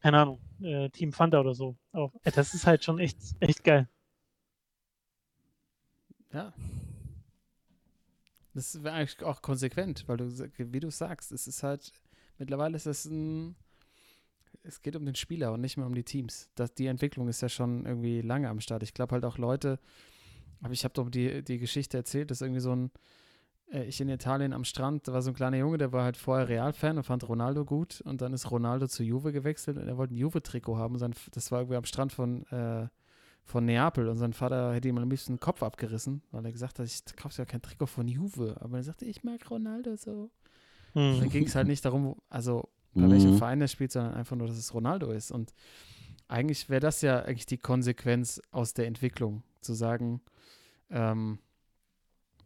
keine 0.00 0.18
Ahnung, 0.18 0.40
äh, 0.60 0.90
Team 0.90 1.12
Fanta 1.12 1.40
oder 1.40 1.54
so. 1.54 1.76
auf. 1.92 2.12
Äh, 2.24 2.32
das 2.32 2.52
ist 2.52 2.66
halt 2.66 2.84
schon 2.84 2.98
echt, 2.98 3.18
echt 3.40 3.64
geil. 3.64 3.88
Ja. 6.32 6.52
Das 8.58 8.82
wäre 8.82 8.96
eigentlich 8.96 9.22
auch 9.22 9.40
konsequent, 9.40 10.02
weil 10.08 10.16
du, 10.16 10.50
wie 10.58 10.80
du 10.80 10.90
sagst, 10.90 11.30
es 11.30 11.46
ist 11.46 11.62
halt, 11.62 11.92
mittlerweile 12.38 12.74
ist 12.74 12.86
es 12.86 13.04
ein, 13.04 13.54
es 14.64 14.82
geht 14.82 14.96
um 14.96 15.06
den 15.06 15.14
Spieler 15.14 15.52
und 15.52 15.60
nicht 15.60 15.76
mehr 15.76 15.86
um 15.86 15.94
die 15.94 16.02
Teams. 16.02 16.50
Das, 16.56 16.74
die 16.74 16.86
Entwicklung 16.86 17.28
ist 17.28 17.40
ja 17.40 17.48
schon 17.48 17.86
irgendwie 17.86 18.20
lange 18.20 18.48
am 18.48 18.58
Start. 18.58 18.82
Ich 18.82 18.94
glaube 18.94 19.12
halt 19.12 19.24
auch 19.24 19.38
Leute, 19.38 19.78
aber 20.60 20.72
ich 20.72 20.82
habe 20.82 20.92
doch 20.92 21.08
die, 21.08 21.44
die 21.44 21.58
Geschichte 21.58 21.96
erzählt, 21.96 22.32
dass 22.32 22.40
irgendwie 22.40 22.60
so 22.60 22.74
ein, 22.74 22.90
äh, 23.70 23.84
ich 23.84 24.00
in 24.00 24.08
Italien 24.08 24.52
am 24.52 24.64
Strand, 24.64 25.06
da 25.06 25.12
war 25.12 25.22
so 25.22 25.30
ein 25.30 25.34
kleiner 25.34 25.58
Junge, 25.58 25.78
der 25.78 25.92
war 25.92 26.02
halt 26.02 26.16
vorher 26.16 26.48
Real-Fan 26.48 26.96
und 26.96 27.04
fand 27.04 27.28
Ronaldo 27.28 27.64
gut 27.64 28.00
und 28.00 28.22
dann 28.22 28.32
ist 28.32 28.50
Ronaldo 28.50 28.88
zu 28.88 29.04
Juve 29.04 29.30
gewechselt 29.30 29.76
und 29.76 29.86
er 29.86 29.96
wollte 29.98 30.14
ein 30.14 30.18
Juve-Trikot 30.18 30.78
haben. 30.78 31.00
Und 31.00 31.16
das 31.30 31.52
war 31.52 31.60
irgendwie 31.60 31.76
am 31.76 31.84
Strand 31.84 32.12
von, 32.12 32.44
äh, 32.46 32.88
von 33.48 33.64
Neapel 33.64 34.08
und 34.08 34.18
sein 34.18 34.34
Vater 34.34 34.74
hätte 34.74 34.88
ihm 34.88 34.98
am 34.98 35.08
liebsten 35.08 35.34
den 35.34 35.40
Kopf 35.40 35.62
abgerissen, 35.62 36.22
weil 36.30 36.44
er 36.44 36.52
gesagt 36.52 36.78
hat, 36.78 36.86
ich 36.86 37.02
kaufe 37.16 37.38
ja 37.38 37.46
kein 37.46 37.62
Trikot 37.62 37.86
von 37.86 38.06
Juve. 38.06 38.56
Aber 38.60 38.76
er 38.76 38.82
sagte, 38.82 39.06
ich 39.06 39.24
mag 39.24 39.50
Ronaldo 39.50 39.96
so. 39.96 40.30
Hm. 40.92 41.20
Dann 41.20 41.30
ging 41.30 41.46
es 41.46 41.54
halt 41.54 41.66
nicht 41.66 41.84
darum, 41.84 42.16
also 42.28 42.68
bei 42.94 43.08
welchem 43.08 43.32
Mhm. 43.32 43.38
Verein 43.38 43.60
er 43.60 43.68
spielt, 43.68 43.92
sondern 43.92 44.14
einfach 44.14 44.36
nur, 44.36 44.48
dass 44.48 44.58
es 44.58 44.74
Ronaldo 44.74 45.10
ist. 45.12 45.30
Und 45.30 45.54
eigentlich 46.26 46.68
wäre 46.68 46.80
das 46.80 47.00
ja 47.00 47.22
eigentlich 47.22 47.46
die 47.46 47.58
Konsequenz 47.58 48.40
aus 48.50 48.74
der 48.74 48.86
Entwicklung, 48.86 49.42
zu 49.60 49.72
sagen, 49.72 50.20
ähm, 50.90 51.38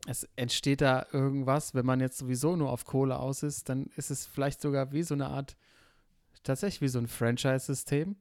es 0.06 0.28
entsteht 0.36 0.80
da 0.80 1.06
irgendwas, 1.12 1.74
wenn 1.74 1.86
man 1.86 2.00
jetzt 2.00 2.18
sowieso 2.18 2.56
nur 2.56 2.70
auf 2.70 2.84
Kohle 2.84 3.18
aus 3.18 3.42
ist, 3.42 3.68
dann 3.68 3.86
ist 3.96 4.10
es 4.10 4.26
vielleicht 4.26 4.60
sogar 4.60 4.92
wie 4.92 5.02
so 5.02 5.14
eine 5.14 5.28
Art, 5.28 5.56
tatsächlich 6.42 6.80
wie 6.80 6.88
so 6.88 6.98
ein 6.98 7.06
Franchise-System. 7.06 8.16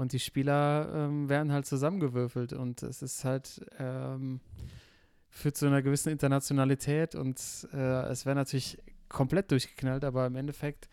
Und 0.00 0.14
die 0.14 0.18
Spieler 0.18 0.90
ähm, 0.94 1.28
werden 1.28 1.52
halt 1.52 1.66
zusammengewürfelt 1.66 2.54
und 2.54 2.82
es 2.82 3.02
ist 3.02 3.22
halt, 3.26 3.60
ähm, 3.78 4.40
führt 5.28 5.58
zu 5.58 5.66
einer 5.66 5.82
gewissen 5.82 6.08
Internationalität 6.08 7.14
und 7.14 7.38
äh, 7.74 8.08
es 8.08 8.24
wäre 8.24 8.34
natürlich 8.34 8.78
komplett 9.10 9.50
durchgeknallt, 9.50 10.04
aber 10.04 10.26
im 10.26 10.36
Endeffekt 10.36 10.88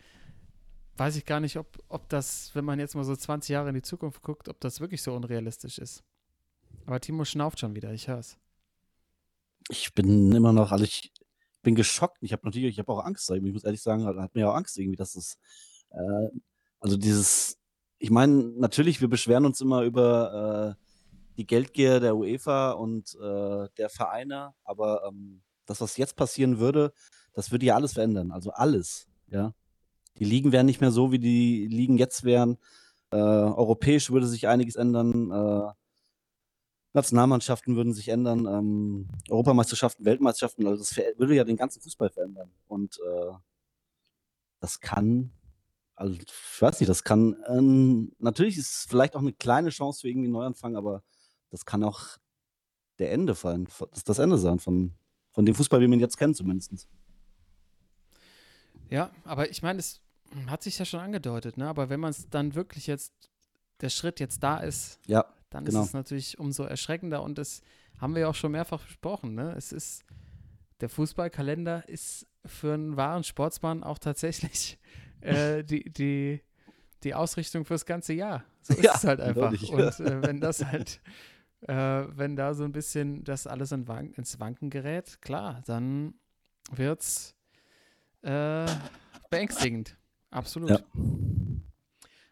weiß 0.98 1.16
ich 1.16 1.24
gar 1.24 1.40
nicht, 1.40 1.56
ob, 1.56 1.78
ob 1.88 2.10
das, 2.10 2.54
wenn 2.54 2.66
man 2.66 2.78
jetzt 2.78 2.96
mal 2.96 3.04
so 3.04 3.16
20 3.16 3.48
Jahre 3.48 3.70
in 3.70 3.76
die 3.76 3.82
Zukunft 3.82 4.20
guckt, 4.20 4.46
ob 4.50 4.60
das 4.60 4.78
wirklich 4.78 5.00
so 5.02 5.14
unrealistisch 5.14 5.78
ist. 5.78 6.04
Aber 6.84 7.00
Timo 7.00 7.24
schnauft 7.24 7.60
schon 7.60 7.74
wieder, 7.74 7.90
ich 7.94 8.08
hör's. 8.08 8.36
Ich 9.70 9.94
bin 9.94 10.32
immer 10.32 10.52
noch, 10.52 10.70
also 10.70 10.84
ich 10.84 11.14
bin 11.62 11.74
geschockt. 11.74 12.18
Ich 12.20 12.32
habe 12.32 12.44
natürlich, 12.44 12.74
ich 12.74 12.78
habe 12.78 12.92
auch 12.92 13.04
Angst. 13.04 13.30
Ich 13.30 13.40
muss 13.40 13.64
ehrlich 13.64 13.80
sagen, 13.80 14.04
hat 14.04 14.34
mir 14.34 14.50
auch 14.50 14.54
Angst 14.54 14.76
irgendwie, 14.76 14.96
dass 14.96 15.16
es, 15.16 15.38
äh, 15.92 16.28
also 16.80 16.98
dieses, 16.98 17.57
ich 17.98 18.10
meine, 18.10 18.34
natürlich, 18.34 19.00
wir 19.00 19.08
beschweren 19.08 19.44
uns 19.44 19.60
immer 19.60 19.82
über 19.82 20.76
äh, 20.78 20.84
die 21.36 21.46
Geldgier 21.46 22.00
der 22.00 22.16
UEFA 22.16 22.72
und 22.72 23.14
äh, 23.14 23.68
der 23.76 23.88
Vereine, 23.90 24.54
aber 24.64 25.04
ähm, 25.08 25.42
das, 25.66 25.80
was 25.80 25.96
jetzt 25.96 26.16
passieren 26.16 26.58
würde, 26.58 26.92
das 27.32 27.52
würde 27.52 27.66
ja 27.66 27.74
alles 27.74 27.92
verändern. 27.94 28.32
Also 28.32 28.50
alles, 28.50 29.06
ja. 29.28 29.54
Die 30.18 30.24
Ligen 30.24 30.50
wären 30.50 30.66
nicht 30.66 30.80
mehr 30.80 30.90
so, 30.90 31.12
wie 31.12 31.20
die 31.20 31.68
Ligen 31.68 31.96
jetzt 31.96 32.24
wären. 32.24 32.58
Äh, 33.10 33.16
europäisch 33.16 34.10
würde 34.10 34.26
sich 34.26 34.48
einiges 34.48 34.74
ändern. 34.74 35.30
Äh, 35.30 35.72
Nationalmannschaften 36.92 37.76
würden 37.76 37.92
sich 37.92 38.08
ändern, 38.08 38.46
ähm, 38.46 39.08
Europameisterschaften, 39.28 40.04
Weltmeisterschaften, 40.04 40.66
also 40.66 40.78
das 40.82 40.96
würde 40.96 41.34
ja 41.34 41.44
den 41.44 41.56
ganzen 41.56 41.80
Fußball 41.80 42.10
verändern. 42.10 42.50
Und 42.66 42.98
äh, 42.98 43.32
das 44.60 44.80
kann, 44.80 45.30
also 45.98 46.14
ich 46.14 46.62
weiß 46.62 46.80
nicht, 46.80 46.88
das 46.88 47.04
kann, 47.04 47.36
ähm, 47.48 48.12
natürlich 48.18 48.56
ist 48.58 48.70
es 48.70 48.86
vielleicht 48.88 49.16
auch 49.16 49.20
eine 49.20 49.32
kleine 49.32 49.70
Chance 49.70 50.00
für 50.00 50.08
irgendwie 50.08 50.26
einen 50.26 50.32
Neuanfang, 50.32 50.76
aber 50.76 51.02
das 51.50 51.64
kann 51.64 51.82
auch 51.82 52.00
der 52.98 53.12
Ende 53.12 53.34
sein, 53.34 53.66
das 53.90 54.04
das 54.04 54.18
Ende 54.18 54.38
sein 54.38 54.58
von, 54.58 54.94
von 55.32 55.44
dem 55.46 55.54
Fußball, 55.54 55.80
wie 55.80 55.86
man 55.86 55.98
ihn 55.98 56.00
jetzt 56.00 56.16
kennt 56.16 56.36
zumindest. 56.36 56.88
Ja, 58.90 59.10
aber 59.24 59.50
ich 59.50 59.62
meine, 59.62 59.78
es 59.78 60.00
hat 60.46 60.62
sich 60.62 60.78
ja 60.78 60.84
schon 60.84 61.00
angedeutet, 61.00 61.56
ne? 61.56 61.68
Aber 61.68 61.90
wenn 61.90 62.00
man 62.00 62.10
es 62.10 62.28
dann 62.30 62.54
wirklich 62.54 62.86
jetzt, 62.86 63.12
der 63.80 63.90
Schritt 63.90 64.20
jetzt 64.20 64.42
da 64.42 64.58
ist, 64.58 64.98
Ja, 65.06 65.24
dann 65.50 65.64
Genau. 65.64 65.80
ist 65.80 65.88
es 65.88 65.92
natürlich 65.94 66.38
umso 66.38 66.64
erschreckender 66.64 67.22
und 67.22 67.38
das 67.38 67.62
haben 67.98 68.14
wir 68.14 68.22
ja 68.22 68.28
auch 68.28 68.34
schon 68.34 68.52
mehrfach 68.52 68.84
besprochen, 68.84 69.34
ne? 69.34 69.54
Es 69.56 69.72
ist, 69.72 70.04
der 70.80 70.88
Fußballkalender 70.88 71.88
ist 71.88 72.26
für 72.44 72.74
einen 72.74 72.96
wahren 72.96 73.24
Sportsmann 73.24 73.82
auch 73.82 73.98
tatsächlich 73.98 74.78
äh, 75.20 75.62
die, 75.64 75.90
die, 75.90 76.42
die 77.04 77.14
Ausrichtung 77.14 77.64
fürs 77.64 77.86
ganze 77.86 78.12
Jahr. 78.12 78.44
So 78.62 78.74
ist 78.74 78.82
Ja, 78.84 78.94
es 78.94 79.04
halt 79.04 79.20
einfach. 79.20 79.46
eindeutig. 79.50 79.70
Und 79.72 80.00
äh, 80.00 80.22
wenn 80.22 80.40
das 80.40 80.64
halt, 80.64 81.00
äh, 81.62 81.74
wenn 81.74 82.36
da 82.36 82.54
so 82.54 82.64
ein 82.64 82.72
bisschen 82.72 83.24
das 83.24 83.46
alles 83.46 83.72
in 83.72 83.88
Wank 83.88 84.16
ins 84.18 84.38
Wanken 84.40 84.70
gerät, 84.70 85.20
klar, 85.22 85.62
dann 85.66 86.14
wird's 86.70 87.34
äh, 88.22 88.66
beängstigend. 89.30 89.96
Absolut. 90.30 90.70
Ja. 90.70 90.78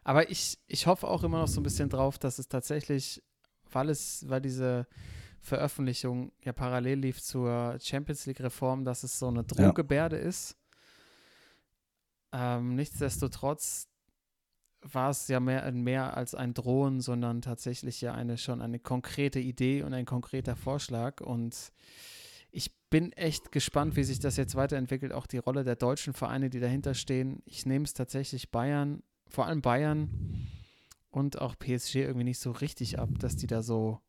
Aber 0.04 0.30
ich, 0.30 0.58
ich 0.66 0.86
hoffe 0.86 1.08
auch 1.08 1.24
immer 1.24 1.38
noch 1.40 1.48
so 1.48 1.60
ein 1.60 1.64
bisschen 1.64 1.88
drauf, 1.88 2.18
dass 2.18 2.38
es 2.38 2.48
tatsächlich, 2.48 3.22
weil 3.72 3.88
es, 3.90 4.28
weil 4.28 4.40
diese 4.40 4.86
Veröffentlichung 5.40 6.32
ja 6.44 6.52
parallel 6.52 6.98
lief 7.00 7.22
zur 7.22 7.78
Champions 7.80 8.26
League-Reform, 8.26 8.84
dass 8.84 9.02
es 9.04 9.18
so 9.18 9.28
eine 9.28 9.44
Drohgebärde 9.44 10.16
ist. 10.16 10.56
Ähm, 12.38 12.74
nichtsdestotrotz 12.74 13.88
war 14.82 15.10
es 15.10 15.26
ja 15.28 15.40
mehr, 15.40 15.72
mehr 15.72 16.16
als 16.16 16.34
ein 16.34 16.52
Drohen, 16.52 17.00
sondern 17.00 17.40
tatsächlich 17.40 18.02
ja 18.02 18.12
eine 18.12 18.36
schon 18.36 18.60
eine 18.60 18.78
konkrete 18.78 19.40
Idee 19.40 19.82
und 19.82 19.94
ein 19.94 20.04
konkreter 20.04 20.54
Vorschlag. 20.54 21.22
Und 21.22 21.72
ich 22.50 22.74
bin 22.90 23.12
echt 23.12 23.52
gespannt, 23.52 23.96
wie 23.96 24.04
sich 24.04 24.18
das 24.18 24.36
jetzt 24.36 24.54
weiterentwickelt. 24.54 25.12
Auch 25.12 25.26
die 25.26 25.38
Rolle 25.38 25.64
der 25.64 25.76
deutschen 25.76 26.12
Vereine, 26.12 26.50
die 26.50 26.60
dahinter 26.60 26.92
stehen. 26.94 27.42
Ich 27.46 27.64
nehme 27.64 27.86
es 27.86 27.94
tatsächlich 27.94 28.50
Bayern, 28.50 29.02
vor 29.28 29.46
allem 29.46 29.62
Bayern 29.62 30.10
und 31.10 31.40
auch 31.40 31.58
PSG 31.58 31.96
irgendwie 31.96 32.24
nicht 32.24 32.38
so 32.38 32.50
richtig 32.50 32.98
ab, 32.98 33.08
dass 33.18 33.36
die 33.36 33.46
da 33.46 33.62
so 33.62 34.00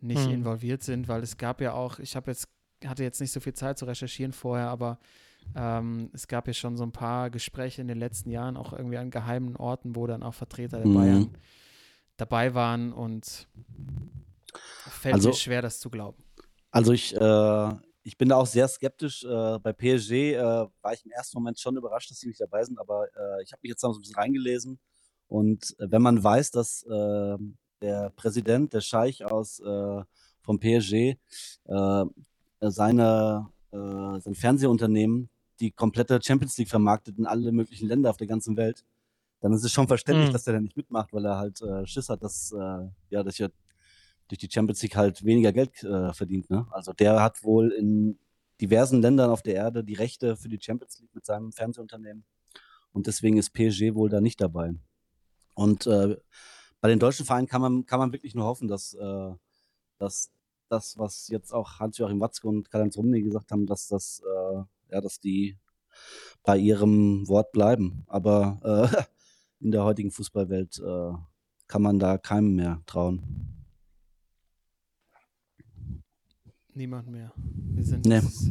nicht 0.00 0.24
Hm. 0.24 0.32
involviert 0.32 0.82
sind, 0.82 1.06
weil 1.06 1.22
es 1.22 1.36
gab 1.36 1.60
ja 1.60 1.74
auch, 1.74 1.98
ich 1.98 2.16
habe 2.16 2.30
jetzt, 2.30 2.48
hatte 2.84 3.02
jetzt 3.02 3.20
nicht 3.20 3.32
so 3.32 3.40
viel 3.40 3.52
Zeit 3.52 3.78
zu 3.78 3.84
recherchieren 3.84 4.32
vorher, 4.32 4.70
aber 4.70 4.98
ähm, 5.54 6.10
es 6.12 6.28
gab 6.28 6.46
ja 6.46 6.52
schon 6.52 6.76
so 6.76 6.84
ein 6.84 6.92
paar 6.92 7.30
Gespräche 7.30 7.80
in 7.80 7.88
den 7.88 7.98
letzten 7.98 8.30
Jahren, 8.30 8.56
auch 8.56 8.72
irgendwie 8.72 8.98
an 8.98 9.10
geheimen 9.10 9.56
Orten, 9.56 9.96
wo 9.96 10.06
dann 10.06 10.22
auch 10.22 10.34
Vertreter 10.34 10.78
der 10.78 10.86
Mhm. 10.88 10.94
Bayern 10.94 11.30
dabei 12.16 12.54
waren 12.54 12.92
und 12.92 13.48
fällt 14.90 15.14
Also- 15.14 15.28
mir 15.30 15.34
schwer, 15.34 15.62
das 15.62 15.80
zu 15.80 15.90
glauben. 15.90 16.22
Also 16.70 16.92
ich, 16.92 17.14
äh, 17.16 17.68
ich 18.02 18.16
bin 18.16 18.28
da 18.28 18.36
auch 18.36 18.46
sehr 18.46 18.68
skeptisch. 18.68 19.24
Äh, 19.24 19.58
bei 19.58 19.72
PSG 19.72 20.34
äh, 20.34 20.38
war 20.82 20.92
ich 20.92 21.04
im 21.04 21.10
ersten 21.10 21.36
Moment 21.38 21.58
schon 21.58 21.76
überrascht, 21.76 22.10
dass 22.10 22.18
sie 22.18 22.28
nicht 22.28 22.40
dabei 22.40 22.62
sind, 22.64 22.78
aber 22.78 23.06
äh, 23.08 23.42
ich 23.42 23.52
habe 23.52 23.60
mich 23.62 23.70
jetzt 23.70 23.82
noch 23.82 23.92
so 23.92 23.98
ein 23.98 24.02
bisschen 24.02 24.16
reingelesen. 24.16 24.78
Und 25.28 25.74
äh, 25.78 25.90
wenn 25.90 26.02
man 26.02 26.22
weiß, 26.22 26.50
dass 26.52 26.82
äh, 26.84 27.36
der 27.82 28.10
Präsident, 28.10 28.72
der 28.74 28.82
Scheich 28.82 29.24
aus 29.24 29.60
vom 30.42 30.58
PSG, 30.60 31.16
seine, 32.60 33.48
äh, 33.72 34.20
sein 34.20 34.34
Fernsehunternehmen 34.34 35.28
die 35.60 35.70
komplette 35.70 36.18
Champions 36.22 36.56
League 36.58 36.70
vermarktet 36.70 37.18
in 37.18 37.26
alle 37.26 37.52
möglichen 37.52 37.86
Länder 37.86 38.10
auf 38.10 38.16
der 38.16 38.26
ganzen 38.26 38.56
Welt, 38.56 38.82
dann 39.40 39.52
ist 39.52 39.62
es 39.64 39.72
schon 39.72 39.88
verständlich, 39.88 40.28
Mhm. 40.28 40.32
dass 40.32 40.44
der 40.44 40.54
da 40.54 40.60
nicht 40.60 40.76
mitmacht, 40.76 41.12
weil 41.12 41.24
er 41.26 41.36
halt 41.36 41.60
äh, 41.62 41.86
Schiss 41.86 42.08
hat, 42.08 42.22
dass, 42.22 42.52
äh, 42.52 42.88
ja, 43.10 43.22
dass 43.22 43.38
ja 43.38 43.48
durch 44.28 44.38
die 44.38 44.48
Champions 44.50 44.82
League 44.82 44.96
halt 44.96 45.24
weniger 45.24 45.52
Geld 45.52 45.82
äh, 45.82 46.12
verdient. 46.14 46.48
Ne? 46.50 46.66
Also 46.70 46.92
der 46.92 47.22
hat 47.22 47.42
wohl 47.42 47.70
in 47.72 48.18
diversen 48.60 49.02
Ländern 49.02 49.30
auf 49.30 49.42
der 49.42 49.54
Erde 49.54 49.82
die 49.84 49.94
Rechte 49.94 50.36
für 50.36 50.48
die 50.48 50.58
Champions 50.60 50.98
League 51.00 51.14
mit 51.14 51.24
seinem 51.26 51.52
Fernsehunternehmen. 51.52 52.24
Und 52.92 53.06
deswegen 53.06 53.36
ist 53.38 53.52
PSG 53.52 53.94
wohl 53.94 54.08
da 54.08 54.20
nicht 54.20 54.40
dabei. 54.40 54.72
Und 55.54 55.86
äh, 55.86 56.16
bei 56.80 56.88
den 56.88 56.98
deutschen 56.98 57.26
Vereinen 57.26 57.46
kann 57.46 57.60
man, 57.60 57.86
kann 57.86 57.98
man 57.98 58.12
wirklich 58.12 58.34
nur 58.34 58.44
hoffen, 58.46 58.68
dass, 58.68 58.94
äh, 58.94 59.30
dass 59.98 60.30
das, 60.70 60.98
was 60.98 61.28
jetzt 61.28 61.52
auch 61.52 61.78
Hans-Joachim 61.80 62.20
Watzke 62.20 62.48
und 62.48 62.70
Karl-Heinz 62.70 62.96
Rummenigge 62.96 63.26
gesagt 63.28 63.50
haben, 63.52 63.66
dass 63.66 63.88
das, 63.88 64.22
äh, 64.24 64.62
ja, 64.92 65.00
dass 65.00 65.20
die 65.20 65.56
bei 66.42 66.56
ihrem 66.56 67.26
Wort 67.28 67.52
bleiben. 67.52 68.04
Aber 68.06 68.90
äh, 68.92 69.04
in 69.64 69.72
der 69.72 69.84
heutigen 69.84 70.10
Fußballwelt 70.10 70.78
äh, 70.78 71.12
kann 71.66 71.82
man 71.82 71.98
da 71.98 72.18
keinem 72.18 72.54
mehr 72.54 72.80
trauen. 72.86 73.56
Niemand 76.72 77.08
mehr. 77.08 77.32
Wir 77.36 77.84
sind 77.84 78.06
Nee. 78.06 78.20
das, 78.20 78.50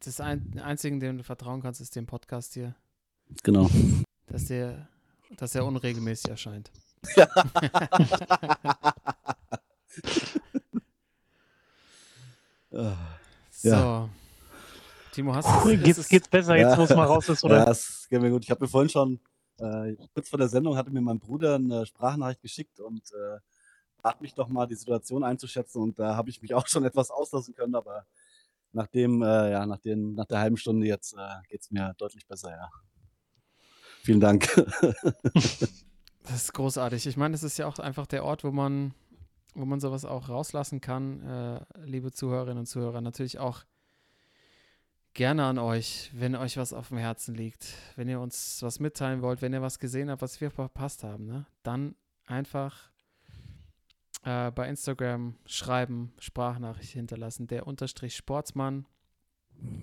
das 0.00 0.20
ein, 0.20 0.58
Einzige, 0.60 0.98
dem 0.98 1.18
du 1.18 1.24
vertrauen 1.24 1.62
kannst, 1.62 1.80
ist 1.80 1.96
dem 1.96 2.06
Podcast 2.06 2.54
hier, 2.54 2.74
Genau. 3.42 3.68
dass 4.26 4.46
der, 4.46 4.88
dass 5.36 5.54
er 5.54 5.64
unregelmäßig 5.64 6.30
erscheint. 6.30 6.70
Äh, 12.80 12.92
So. 13.50 13.68
Ja. 13.68 14.08
Timo, 15.12 15.34
hast 15.34 15.48
du 15.64 15.68
ist 15.70 15.82
Geht's, 15.84 15.98
es- 15.98 16.08
geht's 16.08 16.28
besser 16.28 16.56
jetzt, 16.56 16.72
Ja. 16.72 16.78
wo 16.78 16.82
es 16.84 16.90
mal 16.90 17.06
raus 17.06 17.28
ist, 17.28 17.42
oder? 17.44 17.64
Ja, 17.64 17.70
es 17.70 18.06
geht 18.08 18.20
mir 18.22 18.30
gut. 18.30 18.44
Ich 18.44 18.50
habe 18.50 18.62
mir 18.64 18.68
vorhin 18.68 18.88
schon, 18.88 19.20
äh, 19.58 19.96
kurz 20.14 20.28
vor 20.28 20.38
der 20.38 20.48
Sendung 20.48 20.76
hatte 20.76 20.90
mir 20.90 21.00
mein 21.00 21.18
Bruder 21.18 21.56
eine 21.56 21.84
Sprachnachricht 21.86 22.40
geschickt 22.42 22.78
und 22.80 23.02
äh, 23.12 23.38
bat 24.02 24.20
mich 24.20 24.34
doch 24.34 24.48
mal, 24.48 24.66
die 24.66 24.76
Situation 24.76 25.24
einzuschätzen. 25.24 25.82
Und 25.82 25.98
da 25.98 26.16
habe 26.16 26.30
ich 26.30 26.40
mich 26.40 26.54
auch 26.54 26.66
schon 26.66 26.84
etwas 26.84 27.10
auslassen 27.10 27.54
können, 27.54 27.74
aber 27.74 28.06
nach 28.72 28.86
dem, 28.86 29.20
äh, 29.22 29.50
ja, 29.50 29.66
nach, 29.66 29.78
den, 29.80 30.14
nach 30.14 30.26
der 30.26 30.38
halben 30.38 30.56
Stunde 30.56 30.86
jetzt 30.86 31.14
äh, 31.14 31.18
geht 31.48 31.60
es 31.62 31.70
mir 31.72 31.92
deutlich 31.98 32.26
besser, 32.26 32.50
ja. 32.50 32.70
Vielen 34.02 34.20
Dank. 34.20 34.48
Das 36.24 36.42
ist 36.44 36.52
großartig. 36.52 37.06
Ich 37.06 37.16
meine, 37.16 37.32
das 37.32 37.42
ist 37.42 37.56
ja 37.58 37.66
auch 37.66 37.78
einfach 37.78 38.06
der 38.06 38.24
Ort, 38.24 38.44
wo 38.44 38.50
man, 38.52 38.94
wo 39.54 39.64
man 39.64 39.80
sowas 39.80 40.04
auch 40.04 40.28
rauslassen 40.28 40.80
kann. 40.80 41.20
Äh, 41.22 41.60
liebe 41.84 42.12
Zuhörerinnen 42.12 42.58
und 42.58 42.66
Zuhörer, 42.66 43.00
natürlich 43.00 43.38
auch 43.38 43.64
gerne 45.14 45.44
an 45.44 45.58
euch, 45.58 46.10
wenn 46.14 46.36
euch 46.36 46.56
was 46.56 46.72
auf 46.72 46.88
dem 46.88 46.98
Herzen 46.98 47.34
liegt, 47.34 47.74
wenn 47.96 48.08
ihr 48.08 48.20
uns 48.20 48.62
was 48.62 48.78
mitteilen 48.80 49.22
wollt, 49.22 49.42
wenn 49.42 49.52
ihr 49.52 49.62
was 49.62 49.78
gesehen 49.78 50.10
habt, 50.10 50.22
was 50.22 50.40
wir 50.40 50.50
verpasst 50.50 51.02
haben, 51.02 51.26
ne? 51.26 51.46
dann 51.62 51.96
einfach 52.26 52.90
äh, 54.22 54.50
bei 54.52 54.68
Instagram 54.68 55.34
schreiben, 55.46 56.12
Sprachnachricht 56.18 56.92
hinterlassen, 56.92 57.46
der 57.48 57.66
Unterstrich 57.66 58.14
Sportsmann 58.16 58.86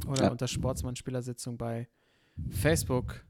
oder 0.07 0.26
Ja. 0.26 0.32
unter 0.32 0.47
Sportsmann 0.47 0.95
Spielersitzung 0.95 1.57
bei 1.57 1.88
Facebook. 2.49 3.26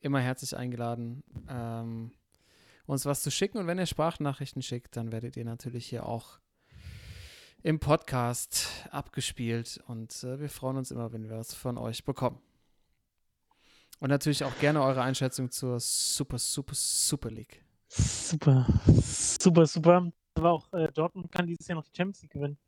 Immer 0.00 0.20
herzlich 0.20 0.54
eingeladen, 0.56 1.22
ähm, 1.48 2.12
uns 2.86 3.06
was 3.06 3.22
zu 3.22 3.30
schicken. 3.30 3.58
Und 3.58 3.66
wenn 3.66 3.78
ihr 3.78 3.86
Sprachnachrichten 3.86 4.62
schickt, 4.62 4.96
dann 4.96 5.12
werdet 5.12 5.36
ihr 5.36 5.44
natürlich 5.44 5.86
hier 5.86 6.06
auch 6.06 6.38
im 7.62 7.80
Podcast 7.80 8.68
abgespielt. 8.90 9.82
Und 9.86 10.22
äh, 10.24 10.38
wir 10.38 10.50
freuen 10.50 10.76
uns 10.76 10.90
immer, 10.90 11.12
wenn 11.12 11.28
wir 11.28 11.38
was 11.38 11.54
von 11.54 11.78
euch 11.78 12.04
bekommen. 12.04 12.38
Und 14.00 14.10
natürlich 14.10 14.44
auch 14.44 14.58
gerne 14.58 14.82
eure 14.82 15.02
Einschätzung 15.02 15.50
zur 15.50 15.80
Super, 15.80 16.38
Super, 16.38 16.74
Super 16.74 17.30
League. 17.30 17.64
Super, 17.88 18.66
super, 18.86 19.66
super. 19.66 20.10
Aber 20.34 20.50
auch 20.50 20.72
äh, 20.72 20.90
Dortmund 20.92 21.30
kann 21.30 21.46
dieses 21.46 21.66
Jahr 21.68 21.76
noch 21.76 21.84
die 21.84 21.96
Champions 21.96 22.22
League 22.22 22.32
gewinnen. 22.32 22.58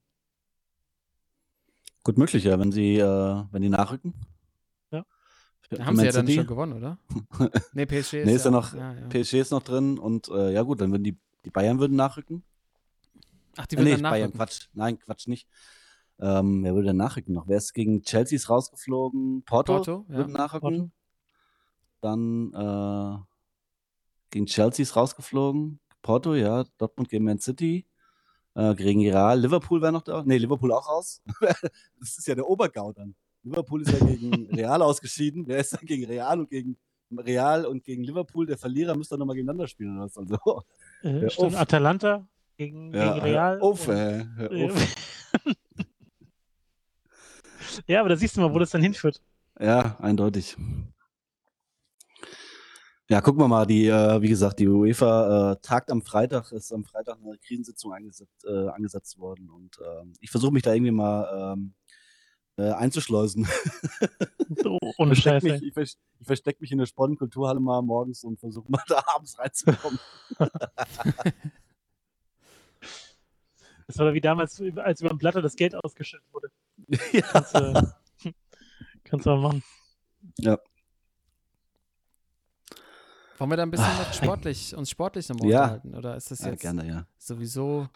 Gut 2.04 2.16
möglich, 2.16 2.44
ja, 2.44 2.58
wenn 2.58 2.70
sie, 2.70 2.98
äh, 2.98 3.44
wenn 3.50 3.62
die 3.62 3.68
nachrücken. 3.68 4.14
Ja. 5.70 5.76
Für 5.78 5.86
Haben 5.86 5.96
sie 5.96 6.04
ja 6.06 6.12
dann 6.12 6.28
schon 6.28 6.46
gewonnen, 6.46 6.72
oder? 6.74 6.98
nee, 7.72 7.86
PSG 7.86 8.20
ist, 8.20 8.26
Nee, 8.26 8.34
ist 8.34 8.44
ja 8.44 8.50
noch- 8.50 8.72
Ja, 8.74 8.92
ja. 8.94 9.06
PSG 9.08 9.34
ist 9.40 9.50
noch 9.50 9.62
drin 9.62 9.98
und 9.98 10.28
äh, 10.28 10.52
ja 10.52 10.62
gut, 10.62 10.80
dann 10.80 10.90
würden 10.92 11.04
die, 11.04 11.18
die 11.44 11.50
Bayern 11.50 11.78
würden 11.80 11.96
nachrücken. 11.96 12.44
Ach, 13.56 13.66
die 13.66 13.74
Äh, 13.74 13.78
würden 13.78 13.84
nee, 13.88 13.92
dann 13.94 14.02
Bayern, 14.02 14.30
nachrücken. 14.30 14.38
Quatsch. 14.38 14.68
Nein, 14.74 14.98
Quatsch 14.98 15.26
nicht. 15.26 15.48
Ähm, 16.18 16.62
wer 16.64 16.74
würde 16.74 16.88
denn 16.88 16.96
nachrücken 16.96 17.34
noch? 17.34 17.46
Wer 17.48 17.58
ist 17.58 17.72
gegen 17.74 18.02
Chelsea 18.02 18.36
ist 18.36 18.48
rausgeflogen? 18.48 19.42
Porto, 19.44 19.74
Porto, 19.74 20.06
ja. 20.08 20.16
würde 20.16 20.32
nachrücken. 20.32 20.78
Porto. 20.78 20.90
Dann 22.00 22.52
äh, 22.54 23.18
gegen 24.30 24.46
Chelsea 24.46 24.82
ist 24.82 24.96
rausgeflogen. 24.96 25.80
Porto, 26.02 26.34
ja. 26.34 26.64
Dortmund 26.78 27.08
gegen 27.08 27.24
Man 27.24 27.38
City. 27.40 27.86
Äh, 28.54 28.74
gegen 28.74 29.00
Real. 29.00 29.38
Liverpool 29.40 29.82
wäre 29.82 29.92
noch 29.92 30.02
da. 30.02 30.22
Nee, 30.24 30.38
Liverpool 30.38 30.72
auch 30.72 30.88
raus. 30.88 31.22
das 31.40 32.18
ist 32.18 32.26
ja 32.26 32.34
der 32.34 32.48
Obergau 32.48 32.92
dann. 32.92 33.14
Liverpool 33.46 33.82
ist 33.82 33.92
ja 33.92 34.04
gegen 34.04 34.48
Real 34.54 34.82
ausgeschieden. 34.82 35.44
Wer 35.46 35.58
ist 35.58 35.72
dann 35.72 35.86
gegen 35.86 36.04
Real 36.04 36.40
und 36.40 36.50
gegen 36.50 36.76
Real 37.16 37.64
und 37.64 37.84
gegen 37.84 38.02
Liverpool? 38.02 38.44
Der 38.46 38.58
Verlierer 38.58 38.96
müsste 38.96 39.12
dann 39.14 39.20
nochmal 39.20 39.36
gegeneinander 39.36 39.68
spielen. 39.68 39.96
Oder 39.96 40.06
was? 40.06 40.18
Also, 40.18 40.36
Äh, 41.02 41.30
stimmt, 41.30 41.54
auf. 41.54 41.60
Atalanta 41.60 42.26
gegen, 42.56 42.92
ja, 42.92 43.12
gegen 43.14 43.24
Real. 43.24 43.60
Auf, 43.60 43.86
und- 43.86 43.94
äh, 43.94 44.26
ja, 47.86 48.00
aber 48.00 48.08
da 48.10 48.16
siehst 48.16 48.36
du 48.36 48.40
mal, 48.40 48.52
wo 48.52 48.58
das 48.58 48.70
dann 48.70 48.82
hinführt. 48.82 49.22
Ja, 49.60 49.96
eindeutig. 50.00 50.56
Ja, 53.08 53.20
gucken 53.20 53.40
wir 53.40 53.46
mal. 53.48 53.66
Die, 53.66 53.86
äh, 53.86 54.20
wie 54.20 54.28
gesagt, 54.28 54.58
die 54.58 54.66
UEFA 54.66 55.52
äh, 55.52 55.56
tagt 55.62 55.92
am 55.92 56.02
Freitag, 56.02 56.50
ist 56.50 56.72
am 56.72 56.84
Freitag 56.84 57.18
eine 57.22 57.38
Krisensitzung 57.38 57.92
angesetzt, 57.92 58.44
äh, 58.44 58.66
angesetzt 58.68 59.16
worden 59.18 59.48
und 59.48 59.78
ähm, 59.80 60.12
ich 60.20 60.30
versuche 60.30 60.52
mich 60.52 60.64
da 60.64 60.72
irgendwie 60.74 60.90
mal 60.90 61.52
ähm, 61.54 61.74
äh, 62.56 62.70
einzuschleusen. 62.72 63.46
So, 64.62 64.78
ohne 64.98 65.12
Ich 65.12 65.22
versteck 65.22 65.42
Scheiße. 65.42 65.46
mich, 65.52 65.62
ich, 65.62 65.74
vers 65.74 65.98
ich 66.18 66.26
verstecke 66.26 66.58
mich 66.60 66.72
in 66.72 66.78
der 66.78 66.86
Sporn-Kulturhalle 66.86 67.60
mal 67.60 67.82
morgens 67.82 68.24
und 68.24 68.38
versuche 68.40 68.70
mal 68.70 68.82
da 68.88 69.02
abends 69.14 69.38
reinzukommen. 69.38 69.98
Das 73.88 73.98
war 73.98 74.12
wie 74.14 74.20
damals, 74.20 74.60
als 74.78 75.00
über 75.00 75.10
dem 75.10 75.18
Blatter 75.18 75.40
das 75.42 75.54
Geld 75.54 75.76
ausgeschüttet 75.76 76.26
wurde. 76.32 76.50
ja. 77.12 77.20
Kannst 77.22 77.54
du, 77.54 77.94
kannst 79.04 79.26
du 79.26 79.30
mal 79.30 79.40
machen. 79.40 79.62
Wollen 83.38 83.50
wir 83.50 83.56
da 83.56 83.62
ein 83.62 83.70
bisschen 83.70 83.86
Ah. 83.86 83.98
noch 84.02 84.12
sportlich, 84.12 84.74
uns 84.74 84.90
sportlich 84.90 85.28
nochmal 85.28 85.48
Ja. 85.48 85.60
unterhalten? 85.62 85.94
Oder 85.94 86.16
ist 86.16 86.32
das 86.32 86.40
ja, 86.40 86.48
jetzt 86.50 86.62
gerne, 86.62 86.84
ja. 86.88 87.06
sowieso 87.16 87.88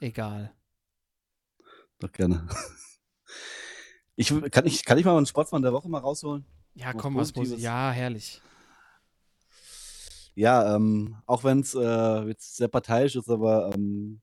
egal? 0.00 0.52
Doch 1.98 2.12
gerne. 2.12 2.46
Ich, 4.16 4.32
kann, 4.50 4.66
ich, 4.66 4.84
kann 4.84 4.98
ich 4.98 5.04
mal 5.04 5.16
einen 5.16 5.26
Sportsmann 5.26 5.62
der 5.62 5.72
Woche 5.72 5.88
mal 5.88 5.98
rausholen? 5.98 6.44
Ja, 6.74 6.92
Was 6.94 7.02
komm, 7.02 7.16
was 7.16 7.32
Positives. 7.32 7.62
Ja, 7.62 7.90
herrlich. 7.90 8.40
Ja, 10.34 10.76
ähm, 10.76 11.16
auch 11.26 11.44
wenn 11.44 11.60
es 11.60 11.74
äh, 11.74 12.22
jetzt 12.28 12.56
sehr 12.56 12.68
parteiisch 12.68 13.16
ist, 13.16 13.28
aber 13.28 13.72
ähm, 13.74 14.20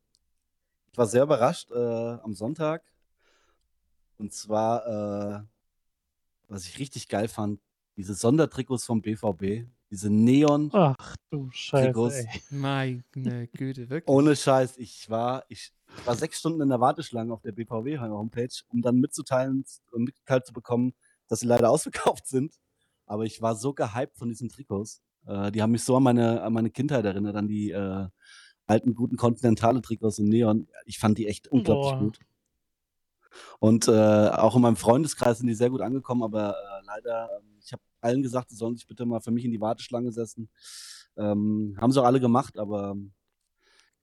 ich 0.91 0.97
war 0.97 1.05
sehr 1.05 1.23
überrascht 1.23 1.69
äh, 1.71 1.75
am 1.75 2.33
Sonntag. 2.33 2.83
Und 4.17 4.33
zwar, 4.33 4.87
äh, 4.87 5.43
was 6.47 6.65
ich 6.65 6.79
richtig 6.79 7.07
geil 7.07 7.27
fand, 7.27 7.59
diese 7.95 8.15
Sondertrikots 8.15 8.85
vom 8.85 9.01
BVB, 9.01 9.67
diese 9.91 10.09
Neon. 10.09 10.71
Ach 10.73 11.15
du 11.29 11.49
Scheiße, 11.51 11.85
Trikots. 11.85 12.15
Meine 12.49 13.03
Güte, 13.11 13.89
wirklich. 13.89 14.07
Ohne 14.13 14.35
Scheiß, 14.35 14.77
ich 14.77 15.09
war, 15.09 15.45
ich 15.47 15.71
war 16.05 16.15
sechs 16.15 16.39
Stunden 16.39 16.61
in 16.61 16.69
der 16.69 16.79
Warteschlange 16.79 17.33
auf 17.33 17.41
der 17.41 17.51
BVW-Homepage, 17.51 18.63
um 18.69 18.81
dann 18.81 18.97
mitzuteilen 18.97 19.65
und 19.91 20.03
mitgeteilt 20.03 20.45
zu 20.45 20.53
bekommen, 20.53 20.93
dass 21.27 21.41
sie 21.41 21.47
leider 21.47 21.69
ausverkauft 21.71 22.27
sind. 22.27 22.55
Aber 23.05 23.25
ich 23.25 23.41
war 23.41 23.55
so 23.55 23.73
gehypt 23.73 24.17
von 24.17 24.29
diesen 24.29 24.49
Trikots. 24.49 25.01
Äh, 25.25 25.51
die 25.51 25.61
haben 25.61 25.71
mich 25.71 25.83
so 25.83 25.95
an 25.95 26.03
meine, 26.03 26.41
an 26.41 26.53
meine 26.53 26.69
Kindheit 26.69 27.05
erinnert, 27.05 27.35
an 27.35 27.47
die 27.47 27.71
äh, 27.71 28.07
alten, 28.67 28.93
guten 28.93 29.17
kontinentale 29.17 29.81
Trikots 29.81 30.19
in 30.19 30.29
Neon. 30.29 30.67
Ich 30.85 30.99
fand 30.99 31.17
die 31.17 31.27
echt 31.27 31.47
unglaublich 31.47 31.91
Boah. 31.91 31.99
gut. 31.99 32.19
Und 33.59 33.87
äh, 33.87 33.91
auch 34.29 34.55
in 34.55 34.61
meinem 34.61 34.75
Freundeskreis 34.75 35.39
sind 35.39 35.47
die 35.47 35.53
sehr 35.53 35.69
gut 35.69 35.81
angekommen, 35.81 36.23
aber 36.23 36.51
äh, 36.51 36.85
leider, 36.85 37.29
ähm, 37.37 37.57
ich 37.61 37.71
habe 37.71 37.81
allen 38.01 38.23
gesagt, 38.23 38.49
sie 38.49 38.55
sollen 38.55 38.75
sich 38.75 38.87
bitte 38.87 39.05
mal 39.05 39.19
für 39.19 39.31
mich 39.31 39.45
in 39.45 39.51
die 39.51 39.61
Warteschlange 39.61 40.11
setzen. 40.11 40.49
Ähm, 41.17 41.77
haben 41.79 41.91
sie 41.91 42.01
auch 42.01 42.05
alle 42.05 42.19
gemacht, 42.19 42.57
aber 42.57 42.91
ähm, 42.91 43.11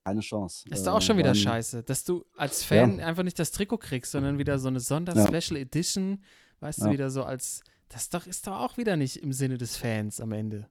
keine 0.07 0.21
Chance. 0.21 0.65
Ist 0.71 0.87
doch 0.87 0.95
auch 0.95 1.03
schon 1.03 1.19
wieder 1.19 1.31
waren- 1.31 1.35
scheiße, 1.37 1.83
dass 1.83 2.05
du 2.05 2.25
als 2.37 2.63
Fan 2.63 3.01
einfach 3.01 3.25
nicht 3.25 3.39
das 3.41 3.51
Trikot 3.51 3.79
kriegst, 3.79 4.13
sondern 4.13 4.39
wieder 4.39 4.59
so 4.61 4.69
eine 4.69 4.79
Sonder-Special 4.79 5.61
Edition, 5.61 6.23
weißt 6.61 6.83
du, 6.83 6.87
Ja. 6.87 6.93
wieder 6.93 7.11
so 7.11 7.25
als. 7.25 7.61
Das 7.89 8.09
doch, 8.09 8.27
ist 8.27 8.47
doch 8.47 8.61
auch 8.61 8.77
wieder 8.79 8.97
nicht 8.97 9.17
im 9.17 9.33
Sinne 9.33 9.59
des 9.59 9.77
Fans 9.77 10.21
am 10.21 10.31
Ende. 10.33 10.69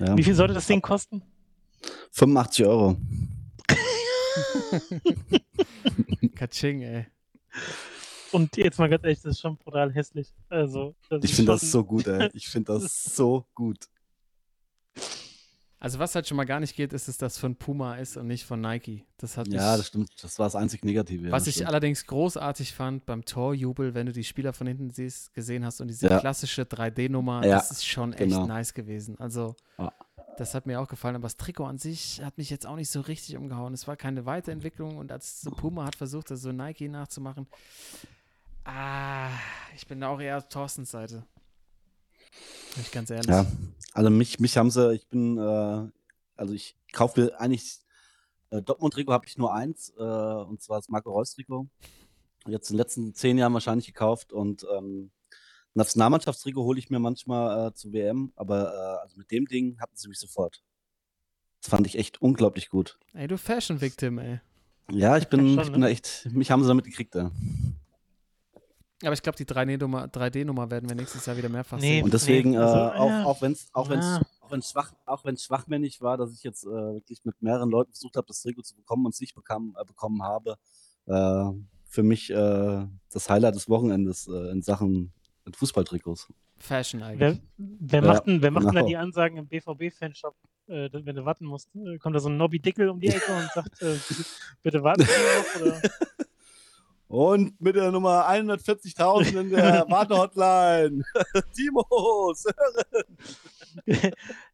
Ja. 0.00 0.16
Wie 0.16 0.22
viel 0.24 0.34
sollte 0.34 0.54
das 0.54 0.66
Ding 0.66 0.80
kosten? 0.82 1.22
85 2.12 2.66
Euro. 2.66 2.96
Katsching, 6.34 6.82
ey. 6.82 7.06
Und 8.32 8.56
jetzt 8.56 8.78
mal 8.78 8.88
ganz 8.88 9.04
ehrlich, 9.04 9.20
das 9.20 9.32
ist 9.32 9.40
schon 9.40 9.58
brutal 9.58 9.92
hässlich. 9.92 10.32
Also, 10.48 10.94
das 11.10 11.22
Ich 11.24 11.34
finde 11.34 11.52
das 11.52 11.70
so 11.70 11.84
gut, 11.84 12.06
ey. 12.06 12.30
Ich 12.32 12.48
finde 12.48 12.72
das 12.72 13.04
so 13.16 13.44
gut. 13.54 13.84
Also, 15.84 15.98
was 15.98 16.14
halt 16.14 16.28
schon 16.28 16.36
mal 16.36 16.44
gar 16.44 16.60
nicht 16.60 16.76
geht, 16.76 16.92
ist, 16.92 17.08
dass 17.08 17.18
das 17.18 17.38
von 17.38 17.56
Puma 17.56 17.96
ist 17.96 18.16
und 18.16 18.28
nicht 18.28 18.44
von 18.44 18.60
Nike. 18.60 19.04
Das 19.18 19.36
hat 19.36 19.48
Ja, 19.48 19.76
das 19.76 19.88
stimmt. 19.88 20.10
Das 20.22 20.38
war 20.38 20.46
das 20.46 20.54
einzig 20.54 20.84
Negative. 20.84 21.32
Was 21.32 21.48
ich 21.48 21.56
stimmt. 21.56 21.70
allerdings 21.70 22.06
großartig 22.06 22.72
fand 22.72 23.04
beim 23.04 23.24
Torjubel, 23.24 23.92
wenn 23.92 24.06
du 24.06 24.12
die 24.12 24.22
Spieler 24.22 24.52
von 24.52 24.68
hinten 24.68 24.90
siehst, 24.90 25.34
gesehen 25.34 25.64
hast 25.64 25.80
und 25.80 25.88
diese 25.88 26.06
Ja. 26.08 26.20
klassische 26.20 26.62
3D-Nummer, 26.62 27.44
Ja, 27.44 27.56
das 27.56 27.72
ist 27.72 27.84
schon 27.84 28.12
echt 28.12 28.20
genau. 28.30 28.46
nice 28.46 28.74
gewesen. 28.74 29.18
Also, 29.18 29.56
Ja. 29.76 29.92
das 30.38 30.54
hat 30.54 30.66
mir 30.66 30.80
auch 30.80 30.86
gefallen, 30.86 31.16
aber 31.16 31.24
das 31.24 31.36
Trikot 31.36 31.64
an 31.64 31.78
sich 31.78 32.22
hat 32.22 32.38
mich 32.38 32.48
jetzt 32.50 32.64
auch 32.64 32.76
nicht 32.76 32.88
so 32.90 33.00
richtig 33.00 33.36
umgehauen. 33.36 33.74
Es 33.74 33.88
war 33.88 33.96
keine 33.96 34.24
Weiterentwicklung 34.24 34.98
und 34.98 35.10
als 35.10 35.40
so 35.40 35.50
Puma 35.50 35.84
hat 35.84 35.96
versucht, 35.96 36.30
das 36.30 36.42
so 36.42 36.52
Nike 36.52 36.88
nachzumachen, 36.88 37.48
ah, 38.64 39.30
ich 39.74 39.86
bin 39.88 40.00
da 40.00 40.08
auch 40.10 40.20
eher 40.20 40.38
auf 40.38 40.48
Thorstens 40.48 40.92
Seite. 40.92 41.24
Bin 42.74 42.82
ich 42.82 42.90
ganz 42.90 43.10
ehrlich. 43.10 43.26
Ja, 43.26 43.46
also 43.92 44.10
mich, 44.10 44.40
mich 44.40 44.56
haben 44.56 44.70
sie, 44.70 44.94
ich 44.94 45.06
bin, 45.08 45.38
äh, 45.38 45.88
also 46.36 46.54
ich 46.54 46.76
kaufe 46.92 47.20
mir 47.20 47.40
eigentlich, 47.40 47.80
äh, 48.50 48.62
Dortmund-Trikot 48.62 49.12
habe 49.12 49.26
ich 49.26 49.38
nur 49.38 49.52
eins, 49.54 49.92
äh, 49.98 50.02
und 50.02 50.62
zwar 50.62 50.78
das 50.78 50.88
Marco 50.88 51.10
Reus-Trikot. 51.10 51.66
Jetzt 52.46 52.70
in 52.70 52.74
den 52.74 52.78
letzten 52.78 53.14
zehn 53.14 53.38
Jahren 53.38 53.54
wahrscheinlich 53.54 53.86
gekauft 53.86 54.32
und 54.32 54.66
ähm, 54.76 55.10
Nationalmannschaftstrikot 55.74 56.64
hole 56.64 56.78
ich 56.78 56.90
mir 56.90 56.98
manchmal 56.98 57.68
äh, 57.68 57.74
zur 57.74 57.92
WM, 57.92 58.32
aber 58.36 58.72
äh, 58.72 59.02
also 59.02 59.16
mit 59.16 59.30
dem 59.30 59.46
Ding 59.46 59.78
hatten 59.80 59.96
sie 59.96 60.08
mich 60.08 60.18
sofort. 60.18 60.62
Das 61.60 61.70
fand 61.70 61.86
ich 61.86 61.96
echt 61.96 62.20
unglaublich 62.20 62.68
gut. 62.68 62.98
Ey, 63.14 63.28
du 63.28 63.38
Fashion-Victim, 63.38 64.18
ey. 64.18 64.40
Ja, 64.90 65.16
ich 65.16 65.28
bin, 65.28 65.54
Schon, 65.54 65.60
ich 65.60 65.70
bin 65.70 65.80
ne? 65.80 65.86
da 65.86 65.92
echt, 65.92 66.28
mich 66.32 66.50
haben 66.50 66.62
sie 66.62 66.68
damit 66.68 66.84
gekriegt, 66.84 67.14
ja. 67.14 67.30
Aber 69.02 69.12
ich 69.12 69.22
glaube, 69.22 69.36
die 69.36 69.44
3D-Nummer 69.44 70.06
3D-Nummer 70.06 70.70
werden 70.70 70.88
wir 70.88 70.94
nächstes 70.96 71.26
Jahr 71.26 71.36
wieder 71.36 71.48
mehrfach 71.48 71.78
Nee, 71.78 71.96
sehen. 71.96 72.04
Und 72.04 72.14
deswegen, 72.14 72.50
Nee, 72.52 72.56
also, 72.58 72.76
äh, 72.76 72.98
auch, 72.98 73.08
ja. 73.08 73.24
auch 73.24 73.42
wenn 73.42 73.52
es 73.52 73.68
auch 73.72 73.88
wenn's, 73.90 74.04
Ja. 74.04 74.22
auch 74.40 74.50
wenn's 74.50 74.70
schwach, 74.70 74.92
auch 75.06 75.24
wenn's 75.24 75.42
schwachmännig 75.44 76.00
war, 76.00 76.16
dass 76.16 76.32
ich 76.32 76.42
jetzt 76.42 76.64
äh, 76.64 76.68
wirklich 76.68 77.24
mit 77.24 77.40
mehreren 77.42 77.70
Leuten 77.70 77.92
versucht 77.92 78.16
habe, 78.16 78.26
das 78.28 78.42
Trikot 78.42 78.62
zu 78.62 78.76
bekommen 78.76 79.06
und 79.06 79.14
es 79.14 79.20
nicht 79.20 79.34
bekam, 79.34 79.76
äh, 79.80 79.84
bekommen 79.84 80.22
habe, 80.22 80.56
äh, 81.06 81.44
für 81.86 82.02
mich 82.02 82.30
äh, 82.30 82.86
das 83.10 83.28
Highlight 83.28 83.54
des 83.54 83.68
Wochenendes 83.68 84.28
äh, 84.28 84.50
in 84.50 84.62
Sachen 84.62 85.12
Fußballtrikots. 85.52 86.32
Fashion 86.58 87.02
eigentlich. 87.02 87.40
Wer, 87.56 88.02
wer, 88.02 88.02
macht 88.02 88.26
denn, 88.26 88.40
wer 88.40 88.50
macht 88.52 88.66
denn 88.66 88.74
da 88.74 88.80
genau. 88.80 88.88
die 88.88 88.96
Ansagen 88.96 89.36
im 89.36 89.48
BVB-Fanshop, 89.48 90.36
äh, 90.68 90.88
wenn 90.92 91.16
du 91.16 91.24
warten 91.24 91.44
musst? 91.44 91.68
Äh, 91.74 91.98
Kommt 91.98 92.14
da 92.14 92.20
so 92.20 92.28
ein 92.28 92.36
Nobby 92.36 92.60
Dickel 92.60 92.88
um 92.88 93.00
die 93.00 93.08
Ecke 93.08 93.32
und 93.34 93.50
sagt, 93.52 93.82
äh, 93.82 93.96
bitte, 94.08 94.24
bitte 94.62 94.82
warten 94.82 95.02
Sie 95.02 95.60
noch? 95.60 95.66
Oder? 95.66 95.82
Und 97.12 97.60
mit 97.60 97.76
der 97.76 97.92
Nummer 97.92 98.26
140.000 98.26 99.38
in 99.38 99.50
der 99.50 99.84
Wartehotline. 99.90 101.04
Timo, 101.54 102.32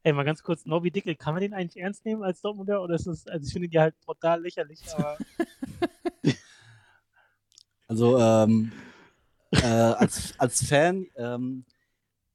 Ey, 0.02 0.12
mal 0.12 0.24
ganz 0.24 0.42
kurz, 0.42 0.66
Nobby 0.66 0.90
Dickel, 0.90 1.14
kann 1.14 1.34
man 1.34 1.40
den 1.40 1.54
eigentlich 1.54 1.80
ernst 1.80 2.04
nehmen 2.04 2.24
als 2.24 2.40
Dortmunder? 2.40 2.82
Oder 2.82 2.96
ist 2.96 3.06
das, 3.06 3.28
also 3.28 3.46
ich 3.46 3.52
finde 3.52 3.68
die 3.68 3.78
halt 3.78 3.94
brutal 4.00 4.42
lächerlich, 4.42 4.80
aber 4.92 5.16
Also 7.86 8.18
ähm, 8.18 8.72
äh, 9.52 9.64
als, 9.64 10.34
als 10.36 10.66
Fan, 10.66 11.06
ähm, 11.14 11.64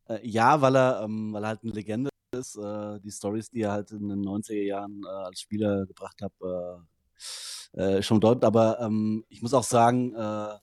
äh, 0.08 0.26
ja, 0.26 0.62
weil 0.62 0.78
er, 0.78 1.02
ähm, 1.04 1.34
weil 1.34 1.44
er 1.44 1.50
halt 1.50 1.64
eine 1.64 1.74
Legende 1.74 2.10
ist. 2.32 2.56
Äh, 2.56 3.02
die 3.02 3.12
Stories, 3.12 3.50
die 3.50 3.64
er 3.64 3.74
halt 3.74 3.92
in 3.92 4.08
den 4.08 4.24
90er 4.24 4.64
Jahren 4.64 5.02
äh, 5.04 5.10
als 5.10 5.42
Spieler 5.42 5.86
gebracht 5.86 6.22
hat, 6.22 6.32
äh, 7.74 8.02
schon 8.02 8.20
dort. 8.20 8.44
Aber 8.44 8.80
ähm, 8.80 9.26
ich 9.30 9.42
muss 9.42 9.54
auch 9.54 9.64
sagen, 9.64 10.14
äh, 10.16 10.58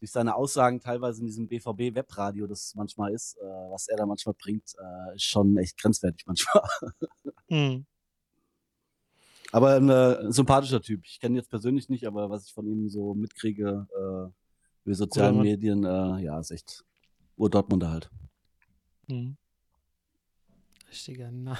durch 0.00 0.12
seine 0.12 0.34
Aussagen 0.34 0.80
teilweise 0.80 1.20
in 1.20 1.26
diesem 1.26 1.48
BVB-Webradio, 1.48 2.46
das 2.46 2.74
manchmal 2.74 3.12
ist, 3.12 3.38
äh, 3.38 3.44
was 3.70 3.88
er 3.88 3.96
da 3.96 4.06
manchmal 4.06 4.34
bringt, 4.34 4.74
äh, 4.78 5.14
ist 5.14 5.24
schon 5.24 5.56
echt 5.56 5.78
grenzwertig 5.78 6.26
manchmal. 6.26 6.62
hm. 7.48 7.86
Aber 9.52 9.76
ein 9.76 9.88
äh, 9.88 10.32
sympathischer 10.32 10.82
Typ. 10.82 11.06
Ich 11.06 11.20
kenne 11.20 11.34
ihn 11.34 11.36
jetzt 11.36 11.48
persönlich 11.48 11.88
nicht, 11.88 12.06
aber 12.06 12.28
was 12.28 12.46
ich 12.46 12.52
von 12.52 12.66
ihm 12.66 12.88
so 12.88 13.14
mitkriege 13.14 13.86
äh, 13.92 14.30
über 14.84 14.94
sozialen 14.94 15.36
Mann. 15.36 15.46
Medien, 15.46 15.84
äh, 15.84 16.22
ja, 16.22 16.38
ist 16.40 16.50
echt 16.50 16.84
Ur-Dortmunder 17.36 17.90
halt. 17.90 18.10
Hm. 19.08 19.36
Richtiger 20.90 21.30
Na. 21.30 21.58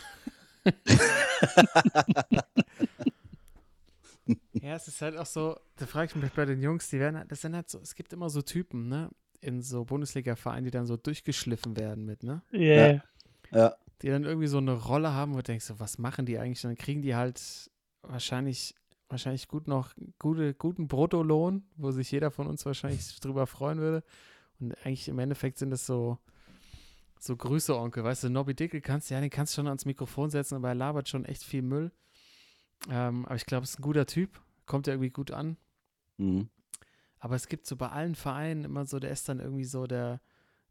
ja, 4.64 4.74
es 4.76 4.88
ist 4.88 5.00
halt 5.02 5.16
auch 5.16 5.26
so, 5.26 5.58
da 5.76 5.86
frage 5.86 6.06
ich 6.10 6.16
mich 6.16 6.32
bei 6.32 6.44
den 6.44 6.60
Jungs, 6.62 6.88
die 6.90 6.98
werden, 6.98 7.18
halt- 7.18 7.30
das 7.30 7.40
sind 7.42 7.54
halt 7.54 7.68
so, 7.68 7.78
es 7.80 7.94
gibt 7.94 8.12
immer 8.12 8.30
so 8.30 8.42
Typen, 8.42 8.88
ne, 8.88 9.10
in 9.40 9.60
so 9.62 9.84
Bundesliga-Vereinen, 9.84 10.64
die 10.64 10.70
dann 10.70 10.86
so 10.86 10.96
durchgeschliffen 10.96 11.76
werden 11.76 12.04
mit, 12.06 12.22
ne, 12.22 12.42
Yeah. 12.52 13.02
Ja, 13.50 13.76
die 14.02 14.08
dann 14.08 14.24
irgendwie 14.24 14.46
so 14.48 14.58
eine 14.58 14.72
Rolle 14.72 15.12
haben, 15.12 15.32
wo 15.34 15.36
du 15.38 15.42
denkst, 15.44 15.66
so, 15.66 15.78
was 15.80 15.98
machen 15.98 16.26
die 16.26 16.38
eigentlich? 16.38 16.64
Und 16.64 16.70
dann 16.70 16.76
kriegen 16.78 17.02
die 17.02 17.14
halt 17.14 17.70
wahrscheinlich, 18.02 18.74
wahrscheinlich 19.08 19.48
gut 19.48 19.68
noch 19.68 19.92
gute, 20.18 20.54
guten 20.54 20.88
Bruttolohn, 20.88 21.62
wo 21.76 21.90
sich 21.90 22.10
jeder 22.10 22.30
von 22.30 22.46
uns 22.46 22.64
wahrscheinlich 22.66 23.20
drüber 23.20 23.46
freuen 23.46 23.78
würde. 23.78 24.02
Und 24.60 24.74
eigentlich 24.84 25.08
im 25.08 25.18
Endeffekt 25.18 25.58
sind 25.58 25.70
das 25.70 25.84
so, 25.86 26.18
so 27.18 27.36
Grüße, 27.36 27.76
Onkel. 27.76 28.02
Weißt 28.04 28.24
du, 28.24 28.28
Nobby 28.30 28.54
Dickel 28.54 28.80
kannst 28.80 29.10
ja, 29.10 29.20
den 29.20 29.30
kannst 29.30 29.52
du 29.52 29.56
schon 29.56 29.68
ans 29.68 29.84
Mikrofon 29.84 30.30
setzen, 30.30 30.56
aber 30.56 30.68
er 30.68 30.74
labert 30.74 31.08
schon 31.08 31.24
echt 31.24 31.42
viel 31.44 31.62
Müll. 31.62 31.92
Ähm, 32.90 33.24
aber 33.26 33.36
ich 33.36 33.46
glaube, 33.46 33.64
es 33.64 33.70
ist 33.70 33.78
ein 33.78 33.82
guter 33.82 34.06
Typ. 34.06 34.40
Kommt 34.66 34.86
ja 34.86 34.94
irgendwie 34.94 35.10
gut 35.10 35.30
an. 35.30 35.56
mhm. 36.18 36.48
Aber 37.18 37.36
es 37.36 37.48
gibt 37.48 37.66
so 37.66 37.76
bei 37.76 37.88
allen 37.88 38.14
Vereinen 38.14 38.64
immer 38.64 38.84
so, 38.84 38.98
der 38.98 39.10
ist 39.10 39.28
dann 39.28 39.40
irgendwie 39.40 39.64
so 39.64 39.86
der, 39.86 40.20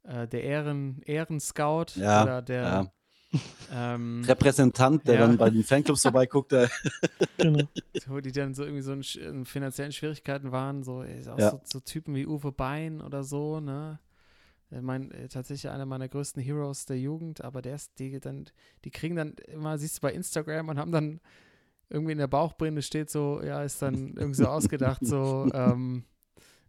äh, 0.04 0.28
der 0.28 0.44
Ehren, 0.44 1.02
Ehrenscout 1.04 1.86
Ja, 1.96 2.24
oder 2.24 2.42
der 2.42 2.64
ja. 2.64 2.92
ähm, 3.72 4.24
Repräsentant, 4.28 5.08
der 5.08 5.16
Ja. 5.16 5.28
dann 5.28 5.38
bei 5.38 5.50
den 5.50 5.64
Fanclubs 5.64 6.02
vorbeiguckt, 6.04 6.52
der, 6.52 6.70
Genau. 7.38 7.68
wo 8.08 8.20
die 8.20 8.32
dann 8.32 8.54
so 8.54 8.64
irgendwie 8.64 8.82
so 8.82 8.94
in, 9.20 9.46
finanziellen 9.46 9.92
Schwierigkeiten 9.92 10.52
waren, 10.52 10.84
so, 10.84 11.04
ey, 11.04 11.28
auch 11.28 11.40
Ja. 11.40 11.52
so, 11.52 11.62
so 11.64 11.80
Typen 11.80 12.16
wie 12.16 12.28
Uwe 12.28 12.52
Bein 12.52 13.02
oder 13.02 13.24
so, 13.24 13.60
ne? 13.60 14.00
Ich 14.72 14.82
meine, 14.82 15.28
tatsächlich 15.30 15.72
einer 15.72 15.86
meiner 15.86 16.10
größten 16.10 16.42
Heroes 16.42 16.86
der 16.86 17.00
Jugend, 17.00 17.44
aber 17.44 17.62
der 17.62 17.76
ist, 17.76 18.00
die 18.00 18.20
dann, 18.20 18.46
die 18.84 18.90
kriegen 18.92 19.16
dann 19.16 19.34
immer, 19.48 19.78
siehst 19.78 19.98
du 19.98 20.02
bei 20.02 20.12
Instagram 20.14 20.70
und 20.70 20.80
haben 20.80 20.92
dann 20.92 21.22
irgendwie 21.94 22.14
in 22.14 22.18
der 22.18 22.28
Bauchbinde 22.28 22.82
steht 22.82 23.10
so, 23.10 23.42
ja, 23.44 23.64
ist 23.64 23.82
dann 23.82 24.16
irgendwie 24.18 24.44
so 24.44 24.48
ausgedacht, 24.48 25.06
so, 25.06 25.48
ähm, 25.54 26.04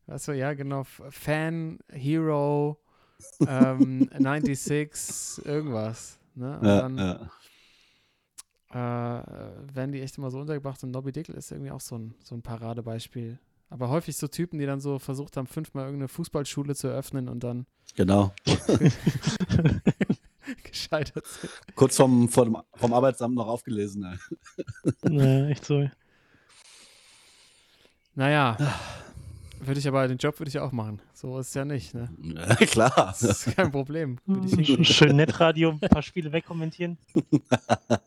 was 0.07 0.27
so, 0.27 0.33
ja, 0.33 0.53
genau, 0.53 0.85
Fan, 0.85 1.79
Hero, 1.91 2.79
ähm, 3.49 4.09
96, 4.13 5.47
irgendwas, 5.47 6.21
ne? 6.35 6.59
Und 6.59 6.67
ja, 6.67 6.81
dann, 6.83 6.99
ja. 6.99 7.31
äh, 8.71 9.75
werden 9.75 9.93
die 9.93 10.03
echt 10.03 10.19
immer 10.19 10.31
so 10.31 10.41
untergebracht 10.41 10.85
und 10.85 10.91
Nobby 10.91 11.13
Dickel 11.13 11.35
ist 11.37 11.51
irgendwie 11.51 11.71
auch 11.71 11.81
so 11.81 11.97
ein, 11.97 12.15
so 12.23 12.35
ein 12.35 12.43
Paradebeispiel. 12.43 13.39
Aber 13.71 13.89
häufig 13.89 14.19
so 14.19 14.29
Typen, 14.29 14.59
die 14.59 14.67
dann 14.67 14.81
so 14.81 14.99
versucht 14.99 15.39
haben, 15.39 15.47
fünfmal 15.47 15.87
irgendeine 15.87 16.09
Fußballschule 16.09 16.75
zu 16.75 16.89
eröffnen 16.89 17.31
und 17.31 17.43
dann 17.43 17.67
genau. 17.97 18.35
gescheitert 20.75 21.27
sind. 21.27 21.51
Kurz 21.75 21.97
vom, 21.97 22.29
vom, 22.29 22.63
vom 22.75 22.93
Arbeitsamt 22.93 23.35
noch 23.35 23.47
aufgelesen. 23.47 24.03
Ne? 24.03 24.19
Nee, 25.03 25.51
echt 25.51 25.65
so. 25.65 25.89
Naja, 28.15 28.57
würde 29.61 29.81
ich 29.81 29.89
aber, 29.89 30.07
den 30.07 30.19
Job 30.19 30.39
würde 30.39 30.49
ich 30.49 30.59
auch 30.59 30.71
machen. 30.73 31.01
So 31.15 31.39
ist 31.39 31.49
es 31.49 31.55
ja 31.55 31.65
nicht, 31.65 31.95
ne? 31.95 32.09
Ja, 32.21 32.55
klar. 32.57 32.93
Das 32.97 33.23
ist 33.23 33.57
kein 33.57 33.73
Problem. 33.73 34.19
Würde 34.27 34.47
ich 34.47 34.55
hingehen. 34.55 34.85
Schön 34.85 35.17
Netradio, 35.17 35.71
ein 35.71 35.89
paar 35.89 36.03
Spiele 36.03 36.33
wegkommentieren. 36.33 36.99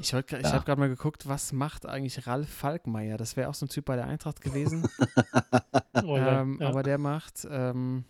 Ich, 0.00 0.14
gra- 0.14 0.36
ich 0.36 0.44
Ja. 0.44 0.52
habe 0.52 0.64
gerade 0.64 0.78
mal 0.78 0.88
geguckt, 0.88 1.26
was 1.28 1.50
macht 1.52 1.84
eigentlich 1.84 2.28
Ralf 2.28 2.48
Falkmeier? 2.48 3.16
Das 3.16 3.36
wäre 3.36 3.48
auch 3.48 3.54
so 3.54 3.66
ein 3.66 3.68
Typ 3.68 3.84
bei 3.86 3.96
der 3.96 4.06
Eintracht 4.06 4.40
gewesen. 4.40 4.88
Oh, 6.04 6.16
ähm, 6.16 6.58
ja. 6.60 6.68
Aber 6.68 6.84
der 6.84 6.96
macht 6.98 7.44
ähm, 7.50 8.04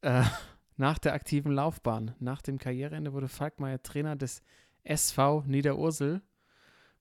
äh, 0.00 0.24
nach 0.80 0.98
der 0.98 1.12
aktiven 1.12 1.52
Laufbahn, 1.52 2.14
nach 2.20 2.40
dem 2.40 2.58
Karriereende 2.58 3.12
wurde 3.12 3.28
Falkmeier 3.28 3.82
Trainer 3.82 4.16
des 4.16 4.42
SV 4.82 5.44
Niederursel, 5.46 6.22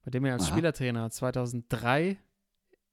bei 0.03 0.11
dem 0.11 0.25
er 0.25 0.33
als 0.33 0.43
Aha. 0.43 0.51
Spielertrainer 0.51 1.09
2003 1.09 2.17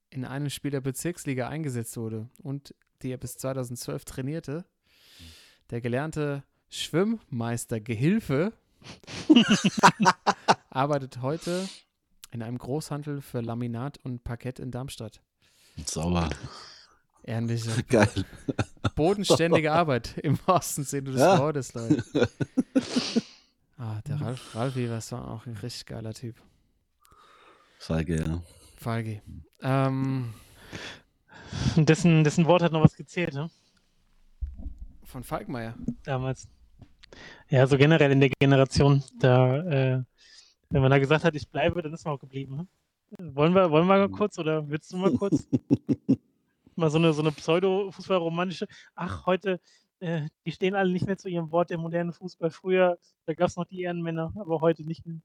in 0.09 0.23
einem 0.23 0.49
Spiel 0.49 0.71
der 0.71 0.79
Bezirksliga 0.79 1.49
eingesetzt 1.49 1.97
wurde 1.97 2.29
und 2.41 2.73
die 3.01 3.11
er 3.11 3.17
bis 3.17 3.37
2012 3.37 4.05
trainierte. 4.05 4.65
Der 5.71 5.81
gelernte 5.81 6.45
Schwimmmeister 6.69 7.81
Gehilfe 7.81 8.53
arbeitet 10.69 11.21
heute 11.21 11.67
in 12.31 12.41
einem 12.41 12.57
Großhandel 12.57 13.19
für 13.19 13.41
Laminat 13.41 13.97
und 14.05 14.23
Parkett 14.23 14.57
in 14.57 14.71
Darmstadt. 14.71 15.21
Sauber. 15.85 16.29
Ähnliche 17.27 17.83
Geil. 17.89 18.09
bodenständige 18.95 19.71
Arbeit 19.73 20.17
im 20.17 20.39
wahrsten 20.47 20.83
Sinne 20.83 21.11
des 21.11 21.19
Ja. 21.21 21.37
Wortes, 21.39 21.73
Leute. 21.73 22.03
Ah, 23.79 24.01
der 24.07 24.19
Ralf, 24.19 24.55
Ralfi, 24.55 24.87
das 24.87 25.11
war 25.11 25.29
auch 25.29 25.45
ein 25.45 25.55
richtig 25.57 25.85
geiler 25.85 26.11
Typ. 26.11 26.35
Feige, 27.77 28.15
ja. 28.15 28.41
Falgi. 28.75 29.21
Ähm, 29.61 30.33
dessen, 31.75 32.23
dessen 32.23 32.47
Wort 32.47 32.63
hat 32.63 32.71
noch 32.71 32.83
was 32.83 32.95
gezählt, 32.95 33.35
ne? 33.35 33.51
von 35.03 35.23
Falkmeier. 35.23 35.75
Damals. 36.03 36.47
Ja, 37.49 37.67
so 37.67 37.77
generell 37.77 38.11
in 38.11 38.19
der 38.19 38.31
Generation, 38.39 39.03
da, 39.19 39.57
äh, 39.59 40.03
wenn 40.71 40.81
man 40.81 40.89
da 40.89 40.97
gesagt 40.97 41.23
hat, 41.23 41.35
ich 41.35 41.47
bleibe, 41.47 41.81
dann 41.83 41.93
ist 41.93 42.03
man 42.03 42.15
auch 42.15 42.19
geblieben. 42.19 42.55
Ne? 42.57 42.67
Wollen 43.35 43.53
wir, 43.53 43.69
wollen 43.69 43.85
wir 43.87 43.97
mal 43.99 44.09
kurz 44.09 44.39
oder 44.39 44.67
willst 44.67 44.91
du 44.91 44.97
mal 44.97 45.13
kurz? 45.13 45.47
mal 46.77 46.89
so 46.89 46.97
eine, 46.97 47.13
so 47.13 47.21
eine 47.21 47.31
pseudo-fußballromantische. 47.31 48.67
Ach, 48.95 49.25
heute, 49.25 49.59
äh, 49.99 50.27
die 50.45 50.51
stehen 50.51 50.75
alle 50.75 50.91
nicht 50.91 51.05
mehr 51.05 51.17
zu 51.17 51.29
ihrem 51.29 51.51
Wort, 51.51 51.69
der 51.69 51.77
moderne 51.77 52.13
Fußball. 52.13 52.51
Früher, 52.51 52.99
da 53.25 53.33
gab 53.33 53.49
es 53.49 53.55
noch 53.55 53.65
die 53.65 53.81
Ehrenmänner, 53.81 54.33
aber 54.35 54.61
heute 54.61 54.83
nicht 54.83 55.05
mehr. 55.05 55.19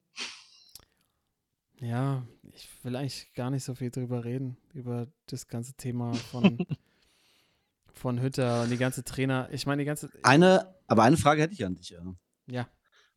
Ja, 1.80 2.24
ich 2.52 2.68
will 2.84 2.94
eigentlich 2.94 3.32
gar 3.34 3.50
nicht 3.50 3.64
so 3.64 3.74
viel 3.74 3.90
drüber 3.90 4.24
reden, 4.24 4.56
über 4.72 5.08
das 5.26 5.48
ganze 5.48 5.74
Thema 5.74 6.14
von, 6.14 6.58
von 7.92 8.22
Hütter 8.22 8.62
und 8.62 8.70
die 8.70 8.76
ganze 8.76 9.02
Trainer. 9.02 9.48
Ich 9.50 9.66
meine, 9.66 9.82
die 9.82 9.86
ganze. 9.86 10.08
Eine, 10.22 10.76
aber 10.86 11.02
eine 11.02 11.16
Frage 11.16 11.42
hätte 11.42 11.54
ich 11.54 11.64
an 11.64 11.74
dich. 11.74 11.90
Ja. 11.90 12.02
Ja, 12.46 12.68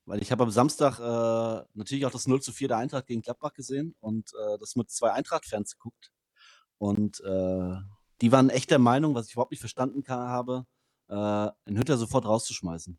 Weil 0.06 0.22
ich 0.22 0.32
habe 0.32 0.44
am 0.44 0.52
Samstag 0.52 1.00
äh, 1.00 1.66
natürlich 1.74 2.06
auch 2.06 2.12
das 2.12 2.28
0 2.28 2.42
zu 2.42 2.52
4 2.52 2.70
der 2.70 2.78
Eintracht 2.78 3.08
gegen 3.08 3.22
Gladbach 3.22 3.54
gesehen 3.54 3.96
und 4.00 4.32
äh, 4.34 4.58
das 4.60 4.76
mit 4.76 4.90
zwei 4.90 5.12
Eintracht-Fans 5.12 5.78
geguckt. 5.78 6.12
Und 6.78 7.20
äh, 7.22 7.76
die 8.22 8.32
waren 8.32 8.50
echt 8.50 8.72
der 8.72 8.80
Meinung, 8.80 9.14
was 9.16 9.28
ich 9.28 9.34
überhaupt 9.34 9.52
nicht 9.52 9.60
verstanden 9.60 10.04
kann, 10.04 10.20
habe, 10.28 10.66
äh, 11.10 11.50
den 11.68 11.78
Hütter 11.78 11.98
sofort 11.98 12.26
rauszuschmeißen. 12.26 12.98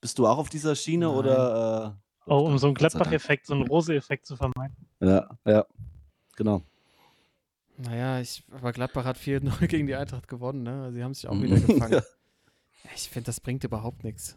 Bist 0.00 0.18
du 0.18 0.26
auch 0.26 0.38
auf 0.38 0.48
dieser 0.48 0.74
Schiene 0.76 1.06
Nein. 1.06 1.14
oder? 1.16 1.96
Äh, 1.98 2.02
Oh, 2.28 2.40
um 2.40 2.58
so 2.58 2.66
einen. 2.66 2.74
Gladbach-Effekt, 2.74 3.46
so 3.46 3.54
einen 3.54 3.68
Rose-Effekt 3.68 4.26
zu 4.26 4.34
vermeiden. 4.36 4.74
Ja, 4.98 5.28
ja, 5.44 5.64
genau. 6.34 6.60
naja, 7.76 8.18
ich, 8.20 8.42
aber 8.50 8.72
Gladbach 8.72 9.04
hat 9.04 9.16
4-0 9.16 9.66
gegen 9.68 9.86
die 9.86 9.94
Eintracht 9.94 10.26
gewonnen, 10.26 10.64
ne? 10.64 10.90
Sie 10.92 11.04
haben 11.04 11.14
sich 11.14 11.28
auch 11.28 11.34
Mhm. 11.34 11.42
wieder 11.44 11.60
gefangen. 11.60 11.92
Ja. 11.92 12.02
Ich 12.96 13.08
finde, 13.10 13.26
das 13.26 13.40
bringt 13.40 13.62
überhaupt 13.62 14.02
nichts. 14.02 14.36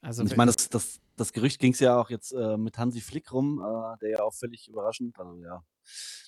Also, 0.00 0.24
ich 0.24 0.36
meine, 0.36 0.50
das, 0.52 0.68
das, 0.70 1.00
das 1.20 1.32
Gerücht 1.32 1.60
ging 1.60 1.72
es 1.72 1.80
ja 1.80 2.00
auch 2.00 2.10
jetzt 2.10 2.32
äh, 2.32 2.56
mit 2.56 2.78
Hansi 2.78 3.00
Flick 3.00 3.32
rum, 3.32 3.60
äh, 3.60 3.98
der 4.00 4.10
ja 4.10 4.22
auch 4.22 4.34
völlig 4.34 4.68
überraschend, 4.68 5.18
also 5.18 5.36
ja, 5.42 5.62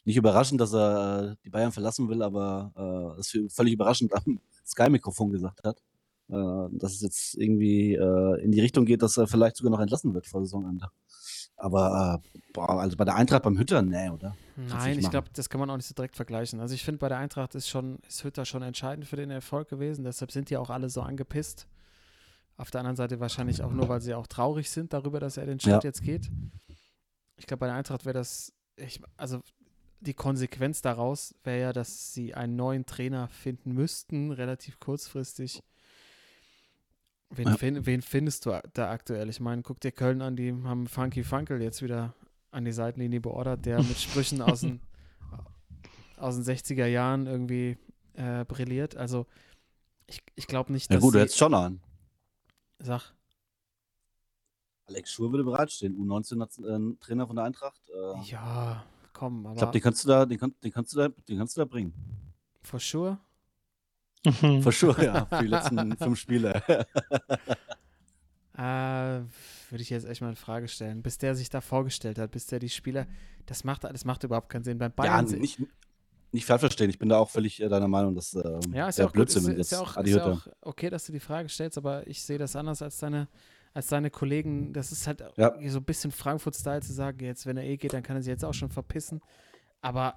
nicht 0.05 0.17
überraschend, 0.17 0.61
dass 0.61 0.73
er 0.75 1.33
äh, 1.33 1.37
die 1.45 1.51
Bayern 1.51 1.73
verlassen 1.73 2.09
will, 2.09 2.23
aber 2.23 2.73
äh, 2.77 3.17
das 3.17 3.29
für- 3.29 3.49
völlig 3.49 3.75
überraschend 3.75 4.13
am 4.15 4.41
Sky-Mikrofon 4.67 5.31
gesagt 5.31 5.65
hat, 5.65 5.83
äh, 6.29 6.69
dass 6.73 6.93
es 6.93 7.01
jetzt 7.01 7.35
irgendwie 7.37 7.95
äh, 7.95 8.43
in 8.43 8.53
die 8.53 8.61
Richtung 8.61 8.85
geht, 8.85 9.03
dass 9.03 9.17
er 9.17 9.27
vielleicht 9.27 9.57
sogar 9.57 9.71
noch 9.71 9.81
entlassen 9.81 10.15
wird 10.15 10.27
vor 10.27 10.41
Saisonende. 10.41 10.89
Aber 11.57 12.21
boah, 12.53 12.81
also 12.81 12.97
bei 12.97 13.05
der 13.05 13.15
Eintracht 13.15 13.45
beim 13.45 13.57
Hütter, 13.57 13.83
nee, 13.83 14.11
oder? 14.11 14.35
Nein, 14.57 14.99
ich 14.99 15.09
glaube, 15.11 15.29
das 15.33 15.49
kann 15.49 15.61
man 15.61 15.71
auch 15.71 15.77
nicht 15.77 15.87
so 15.87 15.95
direkt 15.95 16.17
vergleichen. 16.17 16.59
Also 16.61 16.75
ich 16.75 16.85
finde, 16.85 16.99
bei 16.99 17.09
der 17.09 17.19
Eintracht 17.19 17.55
ist 17.55 17.69
schon, 17.69 17.99
ist 18.09 18.25
Hütter 18.25 18.45
schon 18.45 18.63
entscheidend 18.63 19.07
für 19.07 19.17
den 19.17 19.31
Erfolg 19.31 19.69
gewesen. 19.69 20.05
Deshalb 20.05 20.33
sind 20.33 20.51
die 20.51 20.57
auch 20.57 20.71
alle 20.71 20.91
so 20.91 21.03
angepisst. 21.03 21.67
Auf 22.57 22.71
der 22.71 22.81
anderen 22.81 22.97
Seite 22.97 23.19
wahrscheinlich 23.21 23.63
auch 23.63 23.73
nur, 23.73 23.89
weil 23.89 24.01
sie 24.01 24.15
auch 24.15 24.27
traurig 24.27 24.71
sind 24.71 24.93
darüber, 24.93 25.21
dass 25.21 25.37
er 25.37 25.47
den 25.47 25.59
Schritt 25.59 25.73
Ja. 25.73 25.81
jetzt 25.83 26.03
geht. 26.03 26.31
Ich 27.37 27.47
glaube, 27.47 27.61
bei 27.61 27.67
der 27.67 27.77
Eintracht 27.77 28.05
wäre 28.05 28.15
das, 28.15 28.53
ich, 28.77 29.01
also 29.17 29.41
die 30.01 30.15
Konsequenz 30.15 30.83
daraus 30.83 31.35
wäre 31.45 31.61
ja, 31.61 31.73
dass 31.73 32.13
sie 32.13 32.35
einen 32.35 32.57
neuen 32.57 32.87
Trainer 32.87 33.29
finden 33.29 33.73
müssten, 33.73 34.31
relativ 34.33 34.79
kurzfristig. 34.81 35.63
Wen, 37.31 37.49
Ja. 37.49 37.57
fin- 37.57 37.87
wen 37.87 38.03
findest 38.03 38.45
du 38.47 38.61
da 38.75 38.91
aktuell? 38.91 39.29
Ich 39.31 39.41
meine, 39.41 39.63
guck 39.63 39.81
dir 39.81 39.91
Köln 39.93 40.21
an, 40.21 40.37
die 40.37 40.53
haben 40.65 40.87
Funky 40.87 41.25
Funkel 41.25 41.63
jetzt 41.63 41.81
wieder 41.83 42.15
an 42.51 42.65
die 42.67 42.73
Seitenlinie 42.73 43.21
beordert, 43.21 43.65
der 43.65 43.83
mit 43.83 43.99
Sprüchen 43.99 44.43
aus 44.43 44.61
den, 44.61 44.81
aus 46.19 46.35
den 46.35 46.45
60er 46.45 46.87
Jahren 46.87 47.27
irgendwie 47.27 47.79
äh, 48.15 48.45
brilliert. 48.45 48.97
Also 48.97 49.27
ich, 50.07 50.23
ich 50.35 50.47
glaube 50.47 50.73
nicht, 50.73 50.91
Ja 50.91 50.97
dass 50.97 51.03
gut, 51.03 51.15
du 51.15 51.21
hättest 51.21 51.39
schon 51.39 51.55
an. 51.55 51.81
Sag, 52.83 53.13
Alex 54.87 55.13
Schur 55.13 55.31
würde 55.31 55.45
bereitstehen, 55.45 55.97
U19-Trainer 55.97 57.27
von 57.27 57.37
der 57.37 57.45
Eintracht. 57.47 57.81
Äh, 57.89 58.21
ja, 58.31 58.85
komm, 59.13 59.41
ich 59.43 59.47
aber 59.47 59.55
glaube, 59.57 59.73
den 59.73 59.81
kannst 59.83 60.05
du 60.05 60.09
da, 60.09 60.27
den, 60.27 60.39
kann, 60.39 60.55
den 60.63 60.73
kannst 60.73 60.93
du 60.93 60.99
da, 60.99 61.09
den 61.09 61.39
kannst 61.39 61.57
du 61.57 61.61
da 61.61 61.65
bringen. 61.65 61.95
for 62.63 62.81
sure. 62.81 63.19
Mhm. 64.25 64.63
For 64.63 64.71
sure, 64.73 65.05
ja, 65.05 65.27
für 65.27 65.43
die 65.43 65.47
letzten 65.49 65.97
fünf 65.97 66.19
Spiele. 66.19 66.63
Äh, 68.55 69.23
würde 69.71 69.81
ich 69.81 69.89
jetzt 69.89 70.05
echt 70.05 70.21
mal 70.21 70.29
in 70.29 70.37
Frage 70.37 70.69
stellen. 70.69 71.03
Bis 71.03 71.17
der 71.17 71.35
sich 71.35 71.49
da 71.49 71.63
vorgestellt 71.63 72.19
hat, 72.19 72.33
bis 72.33 72.47
der 72.47 72.59
die 72.59 72.69
Spieler, 72.69 73.07
das 73.47 73.65
macht, 73.65 73.85
das 73.85 74.05
macht 74.05 74.25
überhaupt 74.25 74.51
keinen 74.51 74.63
Sinn. 74.63 74.77
Beim 74.77 74.91
Ja, 74.91 74.95
Bayern, 74.95 75.27
se- 75.27 75.39
nicht, 75.39 75.59
nicht 76.33 76.47
falsch 76.47 76.61
verstehen. 76.61 76.91
Ich 76.91 76.99
bin 76.99 77.09
da 77.09 77.19
auch 77.19 77.31
völlig 77.31 77.61
äh, 77.61 77.69
deiner 77.69 77.89
Meinung, 77.89 78.15
dass 78.15 78.35
ähm, 78.35 78.61
ja, 78.73 78.89
ist 78.89 78.99
ja 78.99 79.05
auch 79.05 79.09
gut, 79.09 79.15
Blödsinn 79.15 79.43
ist, 79.43 79.49
mit 79.49 79.59
ist, 79.59 79.73
ja 79.73 79.79
jetzt 79.81 79.97
auch, 79.97 80.03
ist 80.03 80.19
auch 80.19 80.47
okay, 80.63 80.91
dass 80.91 81.07
du 81.07 81.13
die 81.13 81.21
Frage 81.21 81.49
stellst, 81.49 81.79
aber 81.79 82.07
ich 82.07 82.23
sehe 82.23 82.39
das 82.39 82.57
anders 82.57 82.83
als 82.83 82.99
deine, 82.99 83.29
als 83.75 83.89
deine 83.89 84.11
Kollegen. 84.11 84.73
Das 84.73 84.93
ist 84.93 85.07
halt 85.07 85.23
Ja. 85.37 85.55
so 85.69 85.79
ein 85.79 85.85
bisschen 85.85 86.11
Frankfurt-Style 86.11 86.81
zu 86.81 86.93
sagen, 86.93 87.25
jetzt, 87.25 87.47
wenn 87.47 87.57
er 87.57 87.65
eh 87.65 87.77
geht, 87.77 87.93
dann 87.93 88.03
kann 88.03 88.17
er 88.17 88.23
sich 88.23 88.31
jetzt 88.31 88.45
auch 88.45 88.55
schon 88.55 88.71
verpissen. 88.71 89.21
Aber 89.81 90.15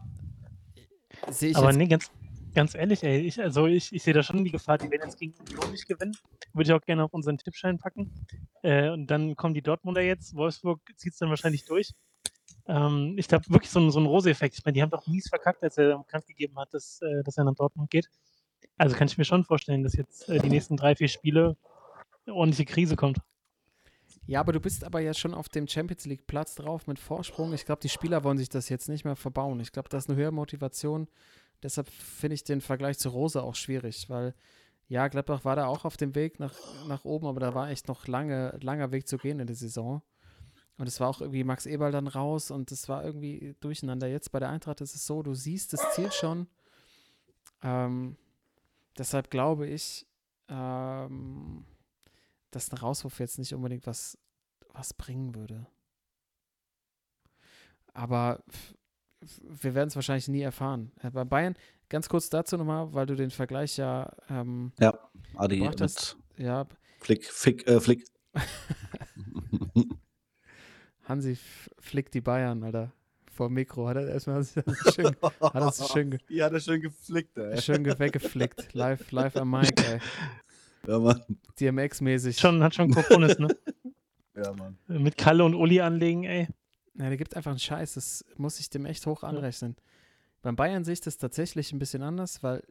sehe 1.30 1.52
ich 1.52 1.58
Aber 1.58 1.68
jetzt, 1.68 1.78
nee, 1.78 1.88
ganz, 1.88 2.12
ganz 2.54 2.76
ehrlich, 2.76 3.04
ey, 3.04 3.20
ich, 3.22 3.42
also 3.42 3.68
ich, 3.68 3.94
ich 3.94 4.04
sehe 4.04 4.14
da 4.14 4.24
schon 4.24 4.44
die 4.44 4.52
Gefahr, 4.52 4.78
die 4.78 4.90
werden 4.90 5.04
jetzt 5.04 5.20
gegen 5.20 5.34
Union 5.40 5.72
nicht 5.72 5.88
gewinnen. 5.88 6.16
Würde 6.54 6.70
ich 6.70 6.74
auch 6.74 6.86
gerne 6.86 7.04
auf 7.04 7.14
unseren 7.14 7.38
Tippschein 7.38 7.78
packen. 7.78 8.12
Äh, 8.62 8.90
und 8.90 9.08
dann 9.08 9.36
kommen 9.36 9.54
die 9.54 9.62
Dortmunder 9.62 10.02
jetzt. 10.02 10.36
Wolfsburg 10.36 10.80
zieht 10.96 11.14
es 11.14 11.20
dann 11.20 11.30
wahrscheinlich 11.30 11.66
durch. 11.66 11.92
Ähm, 12.68 13.16
ich 13.18 13.28
glaube 13.28 13.46
wirklich 13.50 13.70
so 13.72 13.80
ein, 13.80 13.92
so 13.92 14.00
ein 14.00 14.06
Rose-Effekt. 14.06 14.58
Ich 14.58 14.66
meine, 14.66 14.74
die 14.74 14.82
haben 14.82 14.90
doch 14.90 15.06
mies 15.08 15.30
verkackt, 15.30 15.64
als 15.64 15.78
er 15.78 15.98
bekannt 15.98 16.26
gegeben 16.28 16.58
hat, 16.58 16.74
dass, 16.74 17.02
äh, 17.02 17.24
dass 17.24 17.38
er 17.38 17.44
nach 17.44 17.56
Dortmund 17.56 17.90
geht. 17.90 18.10
Also 18.78 18.96
kann 18.96 19.08
ich 19.08 19.18
mir 19.18 19.26
schon 19.26 19.44
vorstellen, 19.44 19.84
dass 19.84 19.94
jetzt 19.94 20.28
äh, 20.30 20.40
die 20.40 20.50
nächsten 20.50 20.76
drei, 20.78 20.96
vier 20.96 21.08
Spiele 21.08 21.58
eine 22.26 22.36
ordentliche 22.36 22.66
Krise 22.66 22.96
kommt. 22.96 23.20
Ja, 24.28 24.40
aber 24.40 24.54
du 24.54 24.60
bist 24.60 24.84
aber 24.84 25.00
ja 25.02 25.14
schon 25.14 25.36
auf 25.36 25.50
dem 25.50 25.68
Champions 25.68 26.06
League 26.06 26.26
Platz 26.26 26.56
drauf 26.56 26.88
mit 26.88 26.98
Vorsprung. 26.98 27.54
Ich 27.54 27.66
glaube, 27.66 27.82
die 27.82 27.90
Spieler 27.90 28.24
wollen 28.24 28.40
sich 28.40 28.50
das 28.50 28.70
jetzt 28.70 28.90
nicht 28.90 29.06
mehr 29.06 29.16
verbauen. 29.16 29.60
Ich 29.60 29.72
glaube, 29.72 29.90
das 29.90 30.06
ist 30.06 30.10
eine 30.10 30.18
höhere 30.18 30.34
Motivation. 30.34 31.08
Deshalb 31.62 31.88
finde 31.88 32.34
ich 32.34 32.44
den 32.44 32.62
Vergleich 32.62 32.98
zu 32.98 33.10
Rose 33.10 33.42
auch 33.42 33.56
schwierig, 33.56 34.10
weil 34.10 34.34
ja, 34.88 35.08
Gladbach 35.08 35.46
war 35.46 35.56
da 35.56 35.68
auch 35.68 35.86
auf 35.86 35.98
dem 35.98 36.16
Weg 36.16 36.40
nach, 36.40 36.54
nach 36.88 37.06
oben, 37.06 37.28
aber 37.28 37.40
da 37.40 37.54
war 37.54 37.70
echt 37.70 37.88
noch 37.88 38.08
lange, 38.08 38.58
langer 38.62 38.92
Weg 38.92 39.08
zu 39.08 39.18
gehen 39.18 39.40
in 39.40 39.48
der 39.48 39.56
Saison. 39.56 40.02
Und 40.78 40.88
es 40.88 41.00
war 41.00 41.08
auch 41.08 41.22
irgendwie 41.22 41.44
Max 41.44 41.66
Eberl 41.66 41.92
dann 41.92 42.08
raus 42.08 42.52
und 42.52 42.72
es 42.72 42.90
war 42.90 43.04
irgendwie 43.06 43.56
durcheinander. 43.62 44.08
Jetzt 44.08 44.32
bei 44.32 44.40
der 44.40 44.50
Eintracht 44.50 44.82
ist 44.82 44.96
es 44.96 45.06
so, 45.06 45.24
du 45.24 45.34
siehst 45.34 45.72
das 45.72 45.94
Ziel 45.94 46.12
schon. 46.12 46.48
Ähm, 47.64 48.18
deshalb 48.98 49.32
glaube 49.32 49.68
ich, 49.68 50.06
ähm, 50.50 51.66
dass 52.52 52.72
ein 52.72 52.78
Rauswurf 52.78 53.20
jetzt 53.20 53.40
nicht 53.40 53.54
unbedingt 53.54 53.88
was, 53.88 54.18
was 54.74 54.94
bringen 54.94 55.34
würde. 55.34 55.66
Aber 57.94 58.44
wir 59.42 59.74
werden 59.74 59.88
es 59.88 59.96
wahrscheinlich 59.96 60.28
nie 60.28 60.42
erfahren. 60.42 60.92
Äh, 61.02 61.10
Bei 61.12 61.24
Bayern, 61.24 61.56
ganz 61.88 62.10
kurz 62.10 62.30
dazu 62.30 62.58
nochmal, 62.58 62.94
weil 62.94 63.06
du 63.06 63.16
den 63.16 63.32
Vergleich 63.32 63.78
ja, 63.78 64.12
ähm, 64.30 64.74
Ja, 64.80 65.00
Adi 65.36 65.62
mit 65.62 66.18
ja, 66.38 66.68
Flick, 67.00 67.26
Fick, 67.26 67.66
äh, 67.66 67.80
Flick. 67.80 68.06
Hansi 71.06 71.38
flickt 71.80 72.14
die 72.14 72.22
Bayern, 72.22 72.64
Alter. 72.64 72.92
Vor 73.32 73.48
dem 73.50 73.56
Mikro. 73.56 73.88
Hat 73.88 73.98
er 73.98 74.08
erstmal 74.08 74.44
hat 74.44 74.56
er 74.68 74.92
schön, 74.94 75.16
hat 75.42 75.80
er 75.80 75.88
schön, 75.88 76.12
ge- 76.12 76.20
Ja, 76.30 76.46
hat 76.46 76.54
er 76.54 76.60
schön 76.60 76.82
geflickt, 76.82 77.38
ey. 77.38 77.62
schön 77.62 77.84
ge- 77.84 78.00
weggeflickt. 78.00 78.74
Live, 78.74 79.12
live 79.12 79.36
am 79.38 79.52
Mic, 79.52 79.74
ey. 79.88 80.00
Ja, 80.88 81.00
Mann. 81.00 81.24
DMX-mäßig. 81.60 82.40
Schon, 82.40 82.62
hat 82.62 82.76
schon 82.76 82.92
Kokonis, 82.92 83.40
ne? 83.40 83.48
Ja, 84.36 84.52
Mann. 84.54 84.78
Mit 84.88 85.18
Kalle 85.18 85.44
und 85.46 85.56
Uli 85.56 85.80
anlegen, 85.82 86.26
ey. 86.26 86.48
Ja, 86.94 87.08
der 87.10 87.18
gibt 87.18 87.36
einfach 87.36 87.52
einen 87.52 87.60
Scheiß. 87.60 87.96
Das 87.96 88.24
muss 88.38 88.60
ich 88.60 88.70
dem 88.70 88.86
echt 88.86 89.06
hoch 89.08 89.24
anrechnen. 89.24 89.76
Beim 90.42 90.56
Bayern 90.56 90.84
sehe 90.84 90.94
ich 90.94 91.02
das 91.02 91.18
tatsächlich 91.18 91.72
ein 91.74 91.80
bisschen 91.80 92.04
anders, 92.04 92.44
weil 92.44 92.62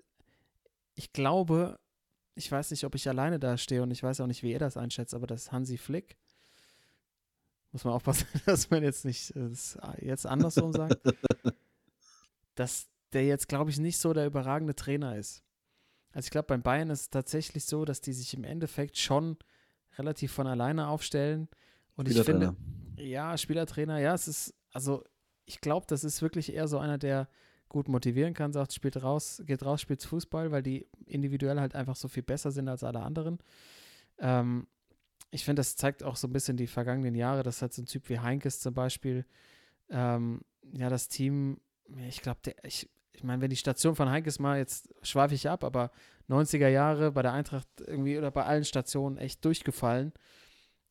ich 0.94 1.12
glaube, 1.12 1.78
ich 2.36 2.50
weiß 2.52 2.70
nicht, 2.70 2.84
ob 2.84 2.94
ich 2.94 3.08
alleine 3.08 3.38
da 3.40 3.56
stehe 3.58 3.82
und 3.82 3.90
ich 3.90 4.02
weiß 4.02 4.20
auch 4.20 4.26
nicht, 4.28 4.42
wie 4.42 4.52
ihr 4.52 4.58
das 4.60 4.76
einschätzt, 4.76 5.12
aber 5.14 5.26
das 5.26 5.50
Hansi 5.52 5.76
Flick, 5.76 6.16
muss 7.74 7.84
man 7.84 7.92
aufpassen, 7.92 8.26
dass 8.46 8.70
man 8.70 8.82
jetzt 8.82 9.04
nicht 9.04 9.36
äh, 9.36 9.48
das 9.50 9.76
jetzt 10.00 10.26
andersrum 10.26 10.72
sagt, 10.72 11.00
dass 12.54 12.88
der 13.12 13.26
jetzt, 13.26 13.48
glaube 13.48 13.70
ich, 13.70 13.78
nicht 13.78 13.98
so 13.98 14.12
der 14.12 14.26
überragende 14.26 14.74
Trainer 14.74 15.16
ist. 15.16 15.42
Also 16.12 16.26
ich 16.26 16.30
glaube, 16.30 16.46
beim 16.46 16.62
Bayern 16.62 16.90
ist 16.90 17.00
es 17.00 17.10
tatsächlich 17.10 17.64
so, 17.64 17.84
dass 17.84 18.00
die 18.00 18.12
sich 18.12 18.32
im 18.34 18.44
Endeffekt 18.44 18.96
schon 18.96 19.36
relativ 19.98 20.32
von 20.32 20.46
alleine 20.46 20.88
aufstellen. 20.88 21.48
Und 21.96 22.08
ich 22.08 22.20
finde, 22.22 22.56
ja, 22.96 23.36
Spielertrainer, 23.36 23.98
ja, 23.98 24.14
es 24.14 24.28
ist, 24.28 24.54
also 24.72 25.04
ich 25.44 25.60
glaube, 25.60 25.86
das 25.88 26.04
ist 26.04 26.22
wirklich 26.22 26.52
eher 26.52 26.68
so 26.68 26.78
einer, 26.78 26.98
der 26.98 27.28
gut 27.68 27.88
motivieren 27.88 28.34
kann, 28.34 28.52
sagt, 28.52 28.72
spielt 28.72 29.02
raus, 29.02 29.42
geht 29.46 29.64
raus, 29.64 29.80
spielt 29.80 30.04
Fußball, 30.04 30.52
weil 30.52 30.62
die 30.62 30.86
individuell 31.06 31.58
halt 31.58 31.74
einfach 31.74 31.96
so 31.96 32.06
viel 32.06 32.22
besser 32.22 32.52
sind 32.52 32.68
als 32.68 32.84
alle 32.84 33.00
anderen. 33.00 33.38
Ähm, 34.18 34.68
ich 35.34 35.44
finde, 35.44 35.60
das 35.60 35.74
zeigt 35.74 36.04
auch 36.04 36.14
so 36.14 36.28
ein 36.28 36.32
bisschen 36.32 36.56
die 36.56 36.68
vergangenen 36.68 37.16
Jahre, 37.16 37.42
dass 37.42 37.60
halt 37.60 37.72
so 37.72 37.82
ein 37.82 37.86
Typ 37.86 38.08
wie 38.08 38.20
Heinkes 38.20 38.60
zum 38.60 38.72
Beispiel, 38.72 39.26
ähm, 39.90 40.42
ja, 40.72 40.88
das 40.88 41.08
Team, 41.08 41.60
ich 42.08 42.22
glaube, 42.22 42.38
ich, 42.62 42.88
ich 43.12 43.24
meine, 43.24 43.42
wenn 43.42 43.50
die 43.50 43.56
Station 43.56 43.96
von 43.96 44.08
Heinkes 44.08 44.38
mal, 44.38 44.58
jetzt 44.58 44.94
schweife 45.02 45.34
ich 45.34 45.50
ab, 45.50 45.64
aber 45.64 45.90
90er 46.28 46.68
Jahre 46.68 47.10
bei 47.10 47.22
der 47.22 47.32
Eintracht 47.32 47.66
irgendwie 47.80 48.16
oder 48.16 48.30
bei 48.30 48.44
allen 48.44 48.64
Stationen 48.64 49.18
echt 49.18 49.44
durchgefallen. 49.44 50.12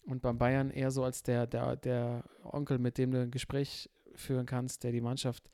Und 0.01 0.21
beim 0.21 0.37
Bayern 0.37 0.71
eher 0.71 0.91
so 0.91 1.05
als 1.05 1.23
der, 1.23 1.47
der, 1.47 1.77
der 1.77 2.25
Onkel, 2.43 2.79
mit 2.79 2.97
dem 2.97 3.11
du 3.11 3.21
ein 3.21 3.31
Gespräch 3.31 3.89
führen 4.13 4.45
kannst, 4.45 4.83
der 4.83 4.91
die 4.91 4.99
Mannschaft 4.99 5.49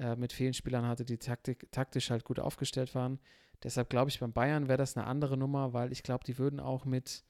äh, 0.00 0.16
mit 0.16 0.32
vielen 0.32 0.52
Spielern 0.52 0.84
hatte, 0.84 1.04
die 1.04 1.18
Taktik, 1.18 1.70
taktisch 1.70 2.10
halt 2.10 2.24
gut 2.24 2.40
aufgestellt 2.40 2.96
waren. 2.96 3.20
Deshalb 3.62 3.88
glaube 3.88 4.10
ich, 4.10 4.18
beim 4.18 4.32
Bayern 4.32 4.66
wäre 4.66 4.78
das 4.78 4.96
eine 4.96 5.06
andere 5.06 5.36
Nummer, 5.36 5.72
weil 5.72 5.92
ich 5.92 6.02
glaube, 6.02 6.24
die 6.24 6.38
würden 6.38 6.58
auch 6.58 6.84
mit, 6.84 7.24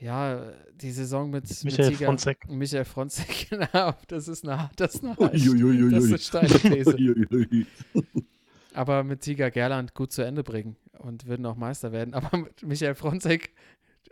ja, 0.00 0.52
die 0.74 0.90
Saison 0.90 1.30
mit 1.30 1.44
Michael 1.64 1.90
mit 1.90 1.98
Tiger, 1.98 2.06
Fronzek. 2.06 2.48
Michael 2.50 2.84
Fronzek, 2.84 3.48
genau, 3.50 3.94
das 4.08 4.28
ist 4.28 4.48
eine, 4.48 4.70
das 4.76 4.94
ist 4.96 5.04
eine, 5.04 5.14
das 5.14 5.46
Uiuiuiui. 5.46 5.96
ist 5.96 6.06
eine 6.06 6.18
steile 6.18 6.58
These. 6.58 6.94
Uiuiui. 6.96 7.66
aber 8.74 9.04
mit 9.04 9.20
Tiger 9.20 9.50
Gerland 9.50 9.94
gut 9.94 10.12
zu 10.12 10.22
Ende 10.22 10.42
bringen 10.42 10.76
und 10.98 11.26
würden 11.26 11.44
auch 11.46 11.56
Meister 11.56 11.92
werden. 11.92 12.14
Aber 12.14 12.36
mit 12.36 12.62
Michael 12.62 12.94
Fronzek, 12.94 13.52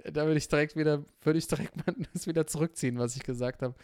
da 0.05 0.27
würde 0.27 0.39
ich 0.39 0.49
direkt 0.49 0.77
wieder, 0.77 1.05
würde 1.23 1.39
ich 1.39 1.49
direkt 1.49 1.77
mal 1.77 1.95
das 2.13 2.27
wieder 2.27 2.47
zurückziehen, 2.47 2.99
was 2.99 3.17
ich 3.17 3.23
gesagt 3.23 3.63
habe. 3.63 3.75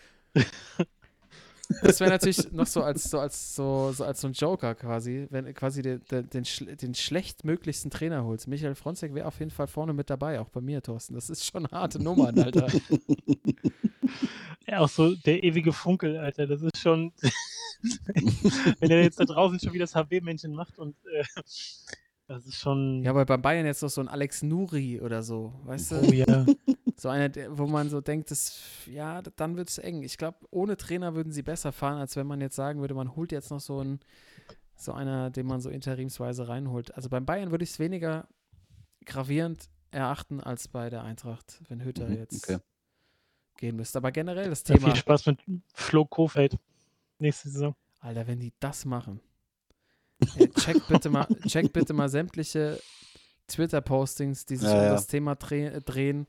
Das 1.83 2.01
wäre 2.01 2.11
natürlich 2.11 2.53
noch 2.53 2.67
so 2.67 2.83
als 2.83 3.11
so 3.11 3.19
als 3.19 3.55
so, 3.55 3.93
so 3.93 4.05
als 4.05 4.21
so 4.21 4.29
ein 4.29 4.33
Joker 4.33 4.75
quasi, 4.75 5.27
wenn 5.31 5.53
quasi 5.55 5.83
den, 5.83 6.03
den, 6.11 6.29
den, 6.31 6.45
den 6.77 6.95
schlechtmöglichsten 6.95 7.91
Trainer 7.91 8.25
holst. 8.25 8.49
Michael 8.49 8.75
Fronzek 8.75 9.15
wäre 9.15 9.27
auf 9.27 9.39
jeden 9.39 9.51
Fall 9.51 9.67
vorne 9.67 9.93
mit 9.93 10.11
dabei, 10.11 10.41
auch 10.41 10.49
bei 10.49 10.61
mir, 10.61 10.83
Thorsten. 10.83 11.15
Das 11.15 11.31
ist 11.31 11.45
schon 11.45 11.67
harte 11.69 12.03
Nummern, 12.03 12.39
Alter. 12.39 12.69
Ja, 14.67 14.81
auch 14.81 14.89
so 14.89 15.15
der 15.15 15.43
ewige 15.43 15.73
Funkel, 15.73 16.17
Alter. 16.17 16.47
Das 16.47 16.62
ist 16.62 16.79
schon. 16.79 17.12
Wenn 18.81 18.91
er 18.91 19.03
jetzt 19.03 19.21
da 19.21 19.25
draußen 19.25 19.61
schon 19.61 19.75
wieder 19.75 19.85
das 19.85 19.95
HB-Männchen 19.95 20.55
macht 20.55 20.79
und 20.79 20.97
äh, 21.05 21.25
das 22.27 22.47
ist 22.47 22.57
schon. 22.57 23.03
Ja, 23.05 23.11
aber 23.11 23.25
bei 23.27 23.37
Bayern 23.37 23.66
jetzt 23.66 23.83
noch 23.83 23.89
so 23.91 24.01
ein 24.01 24.09
Alex 24.09 24.43
Nuri 24.43 25.01
oder 25.01 25.22
so, 25.22 25.53
weißt 25.64 25.93
du? 25.93 25.97
oh 26.09 26.12
ja. 26.12 26.47
So 26.97 27.09
einer, 27.09 27.29
wo 27.59 27.66
man 27.66 27.89
so 27.91 28.01
denkt, 28.01 28.31
das, 28.31 28.57
ja, 28.87 29.20
dann 29.20 29.57
wird 29.57 29.68
es 29.68 29.79
eng. 29.79 30.05
Ich 30.05 30.16
glaube, 30.16 30.39
ohne 30.51 30.77
Trainer 30.77 31.14
würden 31.16 31.33
sie 31.33 31.43
besser 31.43 31.72
fahren, 31.72 31.99
als 31.99 32.14
wenn 32.14 32.27
man 32.27 32.41
jetzt 32.41 32.55
sagen 32.55 32.81
würde, 32.81 32.95
man 32.95 33.16
holt 33.16 33.33
jetzt 33.33 33.51
noch 33.51 33.59
so 33.61 33.81
einen, 33.81 33.99
so 34.77 34.93
einer, 34.93 35.31
den 35.31 35.47
man 35.47 35.61
so 35.61 35.70
interimsweise 35.70 36.47
reinholt. 36.49 36.95
Also 36.95 37.09
beim 37.09 37.27
Bayern 37.27 37.51
würde 37.51 37.64
ich 37.64 37.70
es 37.70 37.79
weniger 37.81 38.29
gravierend 39.07 39.68
erachten 39.91 40.41
als 40.41 40.68
bei 40.68 40.89
der 40.89 41.03
Eintracht, 41.03 41.62
wenn 41.68 41.85
Hütter 41.85 42.09
Mhm, 42.09 42.16
jetzt 42.16 42.45
okay. 42.45 42.59
gehen 43.57 43.77
müsste. 43.77 43.99
Aber 43.99 44.12
generell 44.12 44.49
das 44.51 44.62
Ja, 44.68 44.77
Thema, 44.77 44.89
viel 44.93 44.97
Spaß 44.97 45.27
mit 45.27 45.41
Flo 45.75 46.05
Kofeld 46.07 46.59
nächste 47.18 47.49
Saison. 47.49 47.75
Alter, 48.01 48.27
wenn 48.29 48.39
die 48.41 48.53
das 48.61 48.85
machen, 48.85 49.20
ey, 50.37 50.49
check 50.51 50.87
bitte 50.89 51.11
mal, 51.11 51.27
check 51.47 51.73
bitte 51.73 51.93
mal 51.93 52.09
sämtliche 52.09 52.81
Twitter-Postings, 53.49 54.47
die 54.47 54.57
sich 54.57 54.69
Ja, 54.69 54.75
um 54.75 54.83
ja. 54.83 54.93
das 54.93 55.07
Thema 55.07 55.35
dreh, 55.35 55.81
drehen, 55.81 56.27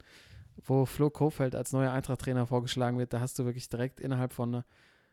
wo 0.65 0.85
Flo 0.85 1.09
Kofeld 1.09 1.55
als 1.55 1.71
neuer 1.71 1.91
Eintracht-Trainer 1.91 2.45
vorgeschlagen 2.47 2.97
wird. 2.97 3.13
Da 3.13 3.19
hast 3.19 3.37
du 3.39 3.45
wirklich 3.45 3.69
direkt 3.69 3.99
innerhalb 3.99 4.33
von 4.33 4.53
äh, 4.55 4.61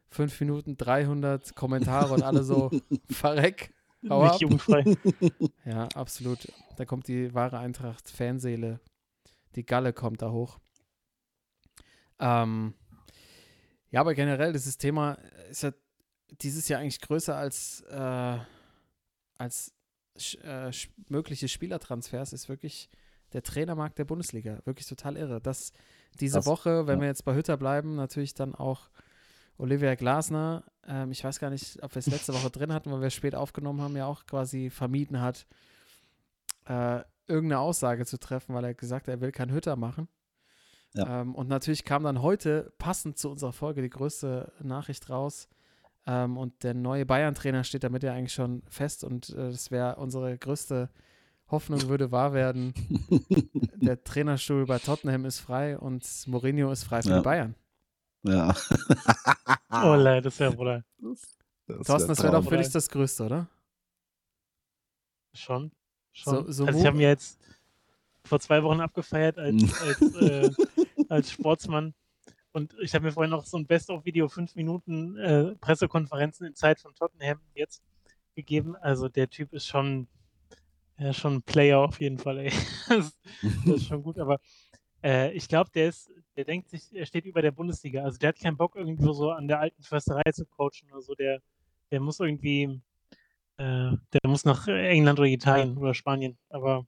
fünf 0.08 0.38
Minuten 0.40 0.76
300 0.76 1.54
Kommentare 1.54 2.12
und 2.14 2.22
alle 2.22 2.42
so 2.44 2.70
verreck. 3.10 3.72
Hau 4.08 4.22
Nicht 4.24 4.34
ab. 4.34 4.40
jugendfrei. 4.40 4.84
Ja, 5.64 5.86
absolut. 5.94 6.52
Da 6.76 6.84
kommt 6.84 7.06
die 7.06 7.32
wahre 7.34 7.58
Eintracht-Fanseele. 7.58 8.80
Die 9.54 9.64
Galle 9.64 9.92
kommt 9.92 10.22
da 10.22 10.30
hoch. 10.32 10.58
Ähm, 12.18 12.74
ja, 13.90 14.00
aber 14.00 14.14
generell, 14.14 14.52
dieses 14.52 14.78
Thema 14.78 15.18
ist 15.50 15.62
ja 15.62 15.72
dieses 16.40 16.66
Jahr 16.68 16.80
eigentlich 16.80 17.00
größer 17.00 17.36
als, 17.36 17.82
äh, 17.90 18.38
als 19.42 19.74
äh, 20.42 20.70
mögliche 21.08 21.48
Spielertransfers, 21.48 22.32
ist 22.32 22.48
wirklich 22.48 22.88
der 23.32 23.42
Trainermarkt 23.42 23.98
der 23.98 24.04
Bundesliga. 24.04 24.60
Wirklich 24.64 24.86
total 24.86 25.16
irre. 25.16 25.40
Dass 25.40 25.72
diese 26.20 26.38
Krass, 26.38 26.46
Woche, 26.46 26.86
wenn 26.86 26.98
ja. 26.98 27.02
wir 27.02 27.08
jetzt 27.08 27.24
bei 27.24 27.34
Hütter 27.34 27.56
bleiben, 27.56 27.96
natürlich 27.96 28.34
dann 28.34 28.54
auch 28.54 28.90
Olivia 29.56 29.94
Glasner, 29.94 30.64
ähm, 30.86 31.10
ich 31.10 31.24
weiß 31.24 31.38
gar 31.38 31.50
nicht, 31.50 31.82
ob 31.82 31.94
wir 31.94 32.00
es 32.00 32.06
letzte 32.06 32.34
Woche 32.34 32.50
drin 32.50 32.72
hatten, 32.72 32.90
weil 32.92 33.00
wir 33.00 33.08
es 33.08 33.14
spät 33.14 33.34
aufgenommen 33.34 33.80
haben, 33.80 33.96
ja 33.96 34.06
auch 34.06 34.26
quasi 34.26 34.70
vermieden 34.70 35.20
hat, 35.20 35.46
äh, 36.66 37.00
irgendeine 37.26 37.60
Aussage 37.60 38.04
zu 38.06 38.18
treffen, 38.18 38.54
weil 38.54 38.64
er 38.64 38.74
gesagt 38.74 39.08
hat, 39.08 39.14
er 39.14 39.20
will 39.20 39.32
keinen 39.32 39.52
Hütter 39.52 39.76
machen. 39.76 40.08
Ja. 40.94 41.22
Ähm, 41.22 41.34
und 41.34 41.48
natürlich 41.48 41.84
kam 41.84 42.04
dann 42.04 42.22
heute, 42.22 42.72
passend 42.78 43.18
zu 43.18 43.30
unserer 43.30 43.52
Folge, 43.52 43.82
die 43.82 43.90
größte 43.90 44.52
Nachricht 44.60 45.08
raus. 45.08 45.48
Ähm, 46.06 46.36
und 46.36 46.62
der 46.64 46.74
neue 46.74 47.06
Bayern-Trainer 47.06 47.62
steht 47.64 47.84
damit 47.84 48.02
ja 48.02 48.12
eigentlich 48.12 48.32
schon 48.34 48.62
fest. 48.68 49.04
Und 49.04 49.30
äh, 49.30 49.50
das 49.50 49.70
wäre 49.70 49.96
unsere 49.96 50.36
größte 50.36 50.88
Hoffnung, 51.50 51.88
würde 51.88 52.10
wahr 52.10 52.32
werden. 52.32 52.74
der 53.76 54.02
Trainerstuhl 54.02 54.66
bei 54.66 54.78
Tottenham 54.78 55.24
ist 55.24 55.38
frei 55.40 55.78
und 55.78 56.04
Mourinho 56.26 56.72
ist 56.72 56.84
frei 56.84 57.02
für 57.02 57.10
Ja. 57.10 57.18
die 57.18 57.24
Bayern. 57.24 57.54
Ja. 58.24 58.54
Oh, 59.84 59.94
leid, 59.94 60.26
das 60.26 60.38
wäre 60.38 60.56
wohl 60.58 60.84
Das 61.66 61.86
Thorsten, 61.86 62.08
das 62.08 62.22
wäre 62.22 62.32
doch 62.32 62.46
für 62.46 62.58
dich 62.58 62.68
das 62.70 62.88
Größte, 62.90 63.24
oder? 63.24 63.48
schon. 65.34 65.72
schon. 66.12 66.44
So- 66.46 66.52
so 66.52 66.66
also 66.66 66.78
ich 66.78 66.84
habe 66.86 66.96
mir 66.98 67.08
jetzt 67.08 67.38
vor 68.24 68.38
zwei 68.38 68.62
Wochen 68.62 68.80
abgefeiert 68.80 69.38
als, 69.38 69.62
als, 69.82 70.00
äh, 70.16 70.50
als 71.08 71.30
Sportsmann. 71.32 71.94
Und 72.52 72.74
ich 72.80 72.94
habe 72.94 73.06
mir 73.06 73.12
vorhin 73.12 73.30
noch 73.30 73.46
so 73.46 73.56
ein 73.56 73.66
Best-of-Video, 73.66 74.28
fünf 74.28 74.54
Minuten 74.54 75.16
äh, 75.16 75.54
Pressekonferenzen 75.56 76.46
in 76.46 76.54
Zeit 76.54 76.80
von 76.80 76.94
Tottenham 76.94 77.40
jetzt 77.54 77.82
gegeben. 78.34 78.76
Also 78.76 79.08
der 79.08 79.30
Typ 79.30 79.52
ist 79.52 79.66
schon, 79.66 80.06
ja, 80.98 81.12
schon 81.12 81.36
ein 81.36 81.42
Player 81.42 81.78
auf 81.78 82.00
jeden 82.00 82.18
Fall, 82.18 82.38
ey. 82.38 82.52
das, 82.88 83.18
das 83.64 83.76
ist 83.76 83.86
schon 83.86 84.02
gut, 84.02 84.18
aber 84.18 84.38
äh, 85.02 85.32
ich 85.32 85.48
glaube, 85.48 85.70
der 85.74 85.88
ist, 85.88 86.10
der 86.36 86.44
denkt 86.44 86.68
sich, 86.68 86.94
er 86.94 87.06
steht 87.06 87.24
über 87.24 87.42
der 87.42 87.50
Bundesliga. 87.50 88.02
Also 88.02 88.18
der 88.18 88.28
hat 88.28 88.38
keinen 88.38 88.56
Bock, 88.56 88.76
irgendwo 88.76 89.12
so 89.12 89.30
an 89.30 89.48
der 89.48 89.60
alten 89.60 89.82
Försterei 89.82 90.30
zu 90.32 90.46
coachen 90.46 90.90
oder 90.92 91.02
so. 91.02 91.14
Der, 91.14 91.40
der 91.90 92.00
muss 92.00 92.20
irgendwie, 92.20 92.80
äh, 93.56 93.92
der 93.96 94.20
muss 94.26 94.44
nach 94.44 94.68
England 94.68 95.18
oder 95.18 95.28
Italien 95.28 95.76
oder 95.76 95.94
Spanien. 95.94 96.38
Aber 96.50 96.86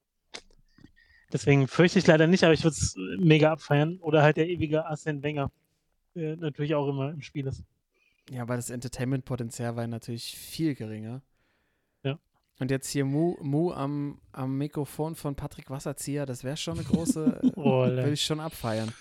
deswegen 1.32 1.68
fürchte 1.68 1.98
ich 1.98 2.06
leider 2.06 2.26
nicht, 2.26 2.44
aber 2.44 2.52
ich 2.52 2.64
würde 2.64 2.76
es 2.76 2.96
mega 3.18 3.52
abfeiern. 3.52 3.98
Oder 4.00 4.22
halt 4.22 4.36
der 4.36 4.48
ewige 4.48 4.86
Arsene 4.86 5.22
Wenger, 5.22 5.50
der 6.14 6.36
natürlich 6.36 6.74
auch 6.74 6.88
immer 6.88 7.10
im 7.10 7.22
Spiel 7.22 7.46
ist. 7.46 7.62
Ja, 8.30 8.42
aber 8.42 8.56
das 8.56 8.70
Entertainment-Potenzial 8.70 9.76
war 9.76 9.86
natürlich 9.86 10.36
viel 10.36 10.74
geringer. 10.74 11.22
Ja. 12.02 12.18
Und 12.58 12.70
jetzt 12.70 12.88
hier 12.88 13.04
Mu, 13.04 13.36
Mu 13.42 13.72
am, 13.72 14.20
am 14.32 14.56
Mikrofon 14.56 15.14
von 15.14 15.34
Patrick 15.34 15.70
Wasserzieher, 15.70 16.24
das 16.24 16.42
wäre 16.44 16.56
schon 16.56 16.78
eine 16.78 16.86
große, 16.86 17.40
äh, 17.42 17.50
Oh, 17.56 17.86
würde 17.86 18.12
ich 18.12 18.24
schon 18.24 18.40
abfeiern. 18.40 18.92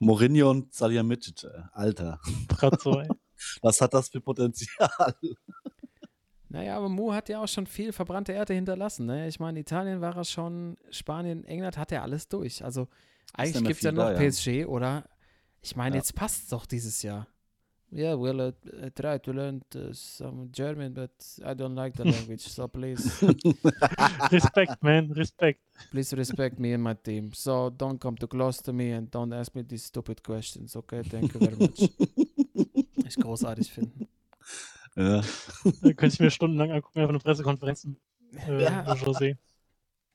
Mourinho 0.00 0.50
und 0.50 0.74
Salihamidzic, 0.74 1.44
ey. 1.44 1.62
Alter. 1.72 2.20
Gerade 2.48 2.78
so, 2.80 3.00
ey. 3.00 3.08
Was 3.62 3.80
hat 3.80 3.94
das 3.94 4.08
für 4.08 4.20
Potenzial? 4.20 5.14
Naja, 6.54 6.76
aber 6.76 6.88
Mu 6.88 7.12
hat 7.12 7.28
ja 7.28 7.42
auch 7.42 7.48
schon 7.48 7.66
viel 7.66 7.92
verbrannte 7.92 8.30
Erde 8.32 8.54
hinterlassen. 8.54 9.06
Ne? 9.06 9.26
Ich 9.26 9.40
meine, 9.40 9.58
Italien 9.58 10.00
war 10.00 10.16
er 10.16 10.24
schon, 10.24 10.76
Spanien, 10.90 11.44
England 11.44 11.76
hat 11.76 11.90
er 11.90 12.02
alles 12.02 12.28
durch. 12.28 12.64
Also 12.64 12.86
eigentlich 13.32 13.64
gibt 13.64 13.76
es 13.78 13.82
ja 13.82 13.90
noch 13.90 14.12
da, 14.12 14.22
ja. 14.22 14.30
PSG 14.30 14.64
oder 14.66 15.04
ich 15.62 15.74
meine, 15.74 15.96
Ja. 15.96 16.00
jetzt 16.00 16.14
passt 16.14 16.44
es 16.44 16.48
doch 16.50 16.64
dieses 16.64 17.02
Jahr. 17.02 17.26
Yeah, 17.92 18.16
well, 18.20 18.40
I, 18.40 18.86
I 18.86 18.90
try 18.90 19.18
to 19.20 19.32
learn 19.32 19.62
uh, 19.74 19.92
some 19.92 20.48
German, 20.52 20.94
but 20.94 21.10
I 21.40 21.54
don't 21.54 21.74
like 21.74 21.96
the 21.96 22.02
language. 22.10 22.40
So 22.42 22.66
please, 22.68 23.02
Respekt, 24.30 24.82
man, 24.82 25.10
Respekt. 25.12 25.60
please 25.90 26.16
respect 26.16 26.58
me 26.58 26.74
and 26.74 26.82
my 26.82 26.94
team. 26.94 27.32
So 27.32 27.70
don't 27.70 28.00
come 28.00 28.16
too 28.16 28.26
close 28.28 28.62
to 28.62 28.72
me 28.72 28.92
and 28.94 29.10
don't 29.12 29.32
ask 29.32 29.54
me 29.54 29.62
these 29.64 29.86
stupid 29.86 30.22
questions. 30.24 30.74
Okay, 30.76 31.02
thank 31.02 31.34
you 31.34 31.40
very 31.40 31.56
much. 31.56 31.90
Ich 33.06 33.16
großartig 33.16 33.70
finden. 33.70 34.08
Ja. 34.96 35.22
Da 35.82 35.92
könnte 35.92 36.14
ich 36.14 36.20
mir 36.20 36.30
stundenlang 36.30 36.70
angucken, 36.70 37.00
auf 37.00 37.08
eine 37.08 37.18
Pressekonferenz 37.18 37.88
äh, 38.46 38.62
Ja. 38.62 38.92
José. 38.92 39.36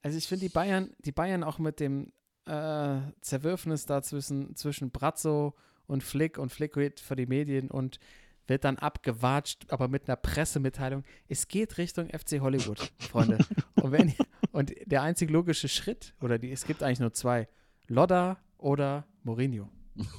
Also 0.01 0.17
ich 0.17 0.27
finde 0.27 0.45
die 0.45 0.53
Bayern, 0.53 0.91
die 0.99 1.11
Bayern 1.11 1.43
auch 1.43 1.59
mit 1.59 1.80
dem 1.80 2.13
äh, 2.45 2.99
Zerwürfnis 3.21 3.86
da 3.86 4.01
zwischen, 4.01 4.55
zwischen 4.55 4.91
Brazzo 4.91 5.55
und 5.88 6.03
Flick 6.03 6.38
und 6.38 6.51
Flick 6.51 6.75
wird 6.77 6.99
für 6.99 7.15
die 7.15 7.25
Medien 7.25 7.69
und 7.69 7.99
wird 8.47 8.63
dann 8.63 8.77
abgewatscht, 8.77 9.65
aber 9.69 9.88
mit 9.88 10.07
einer 10.07 10.15
Pressemitteilung. 10.15 11.03
Es 11.27 11.47
geht 11.47 11.77
Richtung 11.77 12.09
FC 12.09 12.39
Hollywood, 12.39 12.91
Freunde. 12.97 13.38
und, 13.75 13.91
wenn, 13.91 14.13
und 14.51 14.73
der 14.86 15.03
einzig 15.03 15.30
logische 15.30 15.67
Schritt, 15.67 16.15
oder 16.21 16.39
die, 16.39 16.51
es 16.51 16.65
gibt 16.65 16.82
eigentlich 16.82 16.99
nur 16.99 17.13
zwei, 17.13 17.47
Lodda 17.88 18.38
oder 18.57 19.05
Mourinho. 19.23 19.69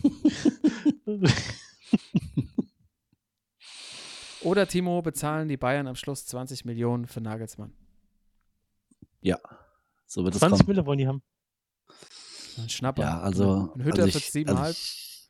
Oder 4.43 4.67
Timo 4.67 5.03
bezahlen 5.03 5.49
die 5.49 5.57
Bayern 5.57 5.87
am 5.87 5.97
Schluss 5.97 6.27
20 6.27 6.65
Millionen 6.65 7.07
für 7.07 7.21
Nagelsmann. 7.21 7.73
So 10.11 10.25
wird 10.25 10.35
es 10.35 10.41
20 10.41 10.59
kommen. 10.59 10.69
Mille 10.75 10.87
wollen 10.87 10.99
die 10.99 11.07
haben. 11.07 11.23
Ein 12.59 12.69
Schnapper. 12.69 13.03
Ja, 13.03 13.21
also. 13.21 13.73
Ein 13.77 13.85
Hütter 13.85 14.03
also 14.03 14.19
für 14.19 14.19
ich, 14.19 14.33
siebeneinhalb. 14.33 14.67
Also 14.67 14.81
ich, 14.81 15.21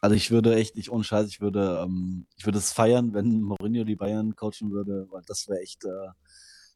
also 0.00 0.16
ich 0.16 0.30
würde 0.30 0.54
echt, 0.54 0.78
ich 0.78 0.90
ohne 0.90 1.04
Scheiß, 1.04 1.28
ich 1.28 1.42
würde, 1.42 1.82
ähm, 1.84 2.26
ich 2.36 2.46
würde 2.46 2.56
es 2.56 2.72
feiern, 2.72 3.12
wenn 3.12 3.42
Mourinho 3.42 3.84
die 3.84 3.96
Bayern 3.96 4.34
coachen 4.34 4.70
würde, 4.70 5.06
weil 5.10 5.20
das 5.26 5.46
wäre 5.46 5.60
echt, 5.60 5.84
äh, 5.84 6.08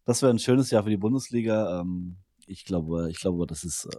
das 0.05 0.21
wäre 0.21 0.31
ein 0.31 0.39
schönes 0.39 0.71
Jahr 0.71 0.85
für 0.85 0.91
die 0.91 0.99
Bundesliga. 0.99 1.81
Ähm, 1.81 2.19
ich 2.47 2.67
glaube, 2.67 3.11
ich 3.11 3.19
glaube, 3.19 3.47
das 3.47 3.65
ist, 3.65 3.87
äh, 3.87 3.99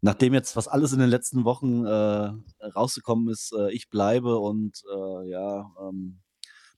nachdem 0.00 0.32
jetzt 0.32 0.54
was 0.54 0.68
alles 0.68 0.92
in 0.92 1.00
den 1.00 1.10
letzten 1.10 1.44
Wochen 1.44 1.84
äh, 1.84 2.68
rausgekommen 2.68 3.30
ist, 3.30 3.52
äh, 3.52 3.72
ich 3.72 3.88
bleibe 3.90 4.38
und 4.38 4.80
äh, 4.94 5.28
ja, 5.28 5.72
ähm, 5.80 6.20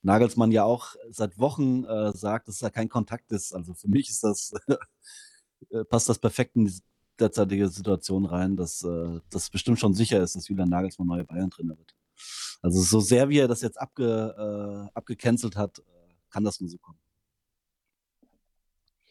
Nagelsmann 0.03 0.53
ja 0.53 0.65
auch 0.65 0.95
seit 1.11 1.39
Wochen 1.39 1.85
äh, 1.85 2.13
sagt, 2.13 2.49
dass 2.49 2.59
da 2.59 2.71
kein 2.71 2.89
Kontakt 2.89 3.33
ist. 3.33 3.53
Also 3.53 3.75
für 3.75 3.89
mich 3.89 4.09
ist 4.09 4.23
das, 4.25 4.53
äh, 5.71 5.85
passt 5.85 6.09
das 6.09 6.19
perfekt 6.19 6.57
in 6.57 6.67
die 6.67 6.79
derzeitige 7.19 7.69
Situation 7.69 8.25
rein, 8.25 8.57
dass 8.57 8.83
äh, 8.85 9.21
das 9.31 9.51
bestimmt 9.51 9.81
schon 9.81 9.95
sicher 9.95 10.23
ist, 10.23 10.37
dass 10.37 10.49
Julian 10.49 10.69
Nagelsmann 10.69 11.09
neue 11.09 11.25
Bayern-Trainer 11.25 11.77
wird. 11.77 11.95
Also 12.63 12.81
so 12.81 13.01
sehr 13.01 13.29
wie 13.29 13.39
er 13.39 13.49
das 13.49 13.61
jetzt 13.63 13.81
abge, 13.81 14.89
äh, 14.93 14.97
abgecancelt 14.97 15.57
hat, 15.57 15.79
äh, 15.81 15.83
kann 16.31 16.45
das 16.45 16.61
nur 16.61 16.71
so 16.71 16.79
kommen. 16.79 16.99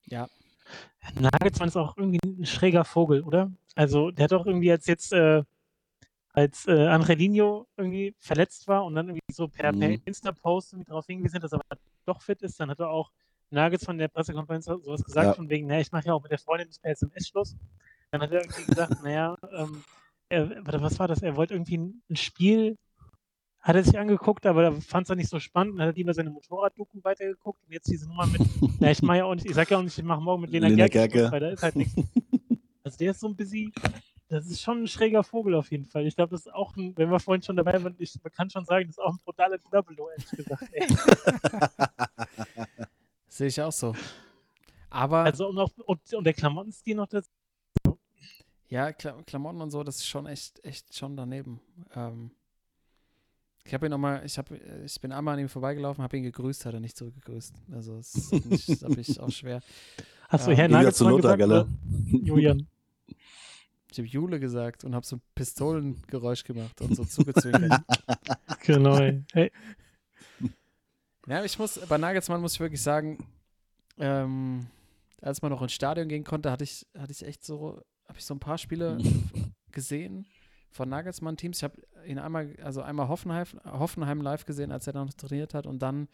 Ja, 0.06 0.30
Nagelsmann 1.16 1.70
ist 1.70 1.78
auch 1.78 1.98
irgendwie 1.98 2.20
ein 2.24 2.46
schräger 2.46 2.86
Vogel, 2.86 3.24
oder? 3.24 3.52
Also, 3.76 4.12
der 4.12 4.26
hat 4.26 4.32
doch 4.32 4.46
irgendwie 4.46 4.72
als 4.72 4.86
jetzt, 4.88 5.14
äh, 5.14 5.44
als 6.38 6.68
äh, 6.68 6.86
Angelino 6.88 7.66
irgendwie 7.78 8.14
verletzt 8.20 8.68
war 8.68 8.86
und 8.86 8.94
dann 8.94 9.08
irgendwie 9.08 9.34
so 9.34 9.48
per, 9.48 9.74
per 9.74 9.90
Mhm. 9.90 10.02
Insta-Post 10.06 10.74
irgendwie 10.74 10.88
darauf 10.90 11.08
hingewiesen 11.08 11.40
dass 11.42 11.52
er 11.52 11.60
doch 12.06 12.22
fit 12.22 12.44
ist, 12.44 12.60
dann 12.60 12.70
hat 12.70 12.80
er 12.80 12.90
auch 12.90 13.12
Nagelsmann 13.50 13.96
in 13.96 14.02
der 14.02 14.08
Pressekonferenz 14.10 14.66
sowas 14.66 15.04
gesagt, 15.04 15.26
Ja. 15.26 15.34
von 15.34 15.50
wegen, 15.50 15.66
naja, 15.66 15.82
ich 15.82 15.92
mache 15.92 16.06
ja 16.06 16.14
auch 16.14 16.22
mit 16.22 16.32
der 16.32 16.38
Freundin 16.38 16.68
das 16.68 16.78
per 16.78 16.92
SMS 16.92 17.28
Schluss. 17.28 17.56
Dann 18.12 18.22
hat 18.22 18.32
er 18.32 18.42
irgendwie 18.42 18.66
gesagt, 18.66 19.02
naja, 19.04 19.36
ähm, 19.52 19.84
er, 20.30 20.64
was 20.82 21.00
war 21.00 21.08
das? 21.08 21.24
Er 21.24 21.36
wollte 21.36 21.56
irgendwie 21.56 21.78
ein, 21.78 22.16
Spiel, 22.16 22.78
hat 23.62 23.76
er 23.76 23.84
sich 23.84 23.98
angeguckt, 23.98 24.46
aber 24.46 24.64
er 24.66 24.72
fand 24.82 25.06
es 25.06 25.08
dann 25.08 25.18
nicht 25.18 25.30
so 25.30 25.40
spannend, 25.40 25.80
dann 25.80 25.88
hat 25.88 25.96
er 25.96 25.98
lieber 25.98 26.14
seine 26.14 26.30
Motorraddoku 26.30 27.00
weitergeguckt 27.04 27.64
und 27.66 27.74
jetzt 27.74 27.90
diese 27.90 28.08
Nummer 28.08 28.28
mit, 28.28 28.42
na, 28.80 28.92
ich 28.92 29.02
mache 29.02 29.18
ja 29.18 29.26
auch 29.26 29.34
nicht, 29.34 29.48
ich 29.48 29.56
sag 29.56 29.72
ja 29.72 29.80
auch 29.80 29.82
nicht, 29.82 29.98
ich 29.98 30.04
mache 30.04 30.22
morgen 30.22 30.42
mit 30.42 30.52
Lena, 30.52 30.68
Lena 30.68 30.88
Gerke, 30.88 30.98
Gerke. 31.10 31.18
Schluss, 31.20 31.32
weil 31.32 31.40
da 31.40 31.50
ist 31.50 31.64
halt 31.64 31.76
nichts. 31.78 31.96
Also 32.84 32.98
der 33.00 33.12
ist 33.12 33.20
so 33.20 33.28
ein 33.28 33.36
bisschen, 33.36 33.74
das 34.30 34.46
ist 34.48 34.62
schon 34.62 34.84
ein 34.84 34.88
schräger 34.88 35.24
Vogel 35.24 35.56
auf 35.56 35.72
jeden 35.72 35.86
Fall. 35.86 36.06
Ich 36.06 36.16
glaube, 36.16 36.32
das 36.32 36.42
ist 36.46 36.54
auch, 36.54 36.76
ein, 36.76 36.94
wenn 36.98 37.10
wir 37.10 37.20
vorhin 37.20 37.42
schon 37.42 37.56
dabei 37.56 37.82
waren, 37.84 37.96
ich, 37.98 38.18
man 38.22 38.32
kann 38.32 38.50
schon 38.50 38.66
sagen, 38.66 38.88
das 38.88 38.98
ist 38.98 39.04
auch 39.04 39.14
ein 39.14 39.20
brutaler 39.24 39.58
Diablo, 39.58 40.10
ehrlich 40.10 40.30
gesagt. 40.32 40.64
Ey. 40.72 40.88
sehe 43.28 43.48
ich 43.48 43.62
auch 43.62 43.72
so. 43.72 43.96
Aber 44.90 45.24
Also 45.24 45.48
und, 45.50 45.58
auch, 45.60 45.70
und, 45.86 46.14
und 46.14 46.24
der 46.24 46.34
Klamottenstil 46.34 46.96
noch 46.96 47.08
dazu. 47.08 47.30
ja, 48.70 48.92
Kla 48.92 49.22
Klamotten 49.26 49.62
und 49.62 49.72
so, 49.72 49.84
das 49.84 49.98
ist 49.98 50.08
schon 50.08 50.26
echt, 50.26 50.64
echt 50.66 50.96
schon 50.96 51.16
daneben. 51.16 51.60
Ähm, 51.96 52.32
ich 53.64 53.74
habe 53.74 53.88
ihn 53.88 53.90
noch 53.92 53.98
mal, 53.98 54.26
ich, 54.26 54.38
hab, 54.38 54.50
ich 54.52 55.02
bin 55.02 55.12
einmal 55.12 55.34
an 55.34 55.42
ihm 55.42 55.50
vorbeigelaufen, 55.50 56.02
habe 56.04 56.18
ihn 56.18 56.24
gegrüßt, 56.24 56.66
hat 56.66 56.74
er 56.74 56.80
nicht 56.80 56.96
zurückgegrüßt. 56.96 57.54
Also 57.74 57.98
das 57.98 58.32
habe 58.84 59.02
ich 59.02 59.20
auch 59.20 59.30
schwer. 59.30 59.62
Achso, 60.30 60.52
Ja, 60.52 60.58
Herr 60.58 60.68
Liga 60.70 60.92
zu 60.94 61.04
Nagelsmann 61.04 61.38
Lothar, 61.38 61.38
gesagt? 61.38 61.70
Julian. 62.24 62.68
Ich 63.92 63.98
habe 63.98 64.08
Jule 64.08 64.40
gesagt 64.40 64.84
und 64.84 64.94
habe 64.96 65.06
so 65.06 65.16
ein 65.18 65.22
Pistolengeräusch 65.36 66.44
gemacht 66.44 66.82
und 66.82 66.96
so 66.96 67.06
zugezwinkert. 67.06 67.82
Genau. 68.62 68.98
ey. 68.98 69.24
Hey, 69.34 69.52
Ja, 71.28 71.44
ich 71.44 71.58
muss, 71.58 71.80
bei 71.88 71.98
Nagelsmann 71.98 72.42
muss 72.42 72.54
ich 72.54 72.60
wirklich 72.60 72.82
sagen, 72.82 73.26
ähm, 73.98 74.68
als 75.22 75.42
man 75.42 75.52
noch 75.52 75.62
ins 75.62 75.74
Stadion 75.74 76.08
gehen 76.10 76.24
konnte, 76.24 76.52
hatte 76.52 76.64
ich, 76.64 76.86
hatte 76.98 77.12
ich 77.12 77.26
echt 77.26 77.46
so, 77.46 77.82
habe 78.08 78.18
ich 78.18 78.26
so 78.26 78.34
ein 78.34 78.40
paar 78.40 78.58
Spiele 78.58 78.98
gesehen 79.72 80.26
von 80.72 80.90
Nagelsmann-Teams. 80.90 81.58
Ich 81.58 81.64
habe 81.64 81.82
ihn 82.06 82.20
einmal, 82.20 82.56
also 82.62 82.82
einmal 82.82 83.08
Hoffenheim, 83.08 83.46
Hoffenheim 83.66 84.22
live 84.22 84.46
gesehen, 84.46 84.72
als 84.72 84.88
er 84.88 84.94
noch 84.94 85.14
trainiert 85.14 85.54
hat 85.54 85.66
und 85.66 85.80
dann 85.80 86.08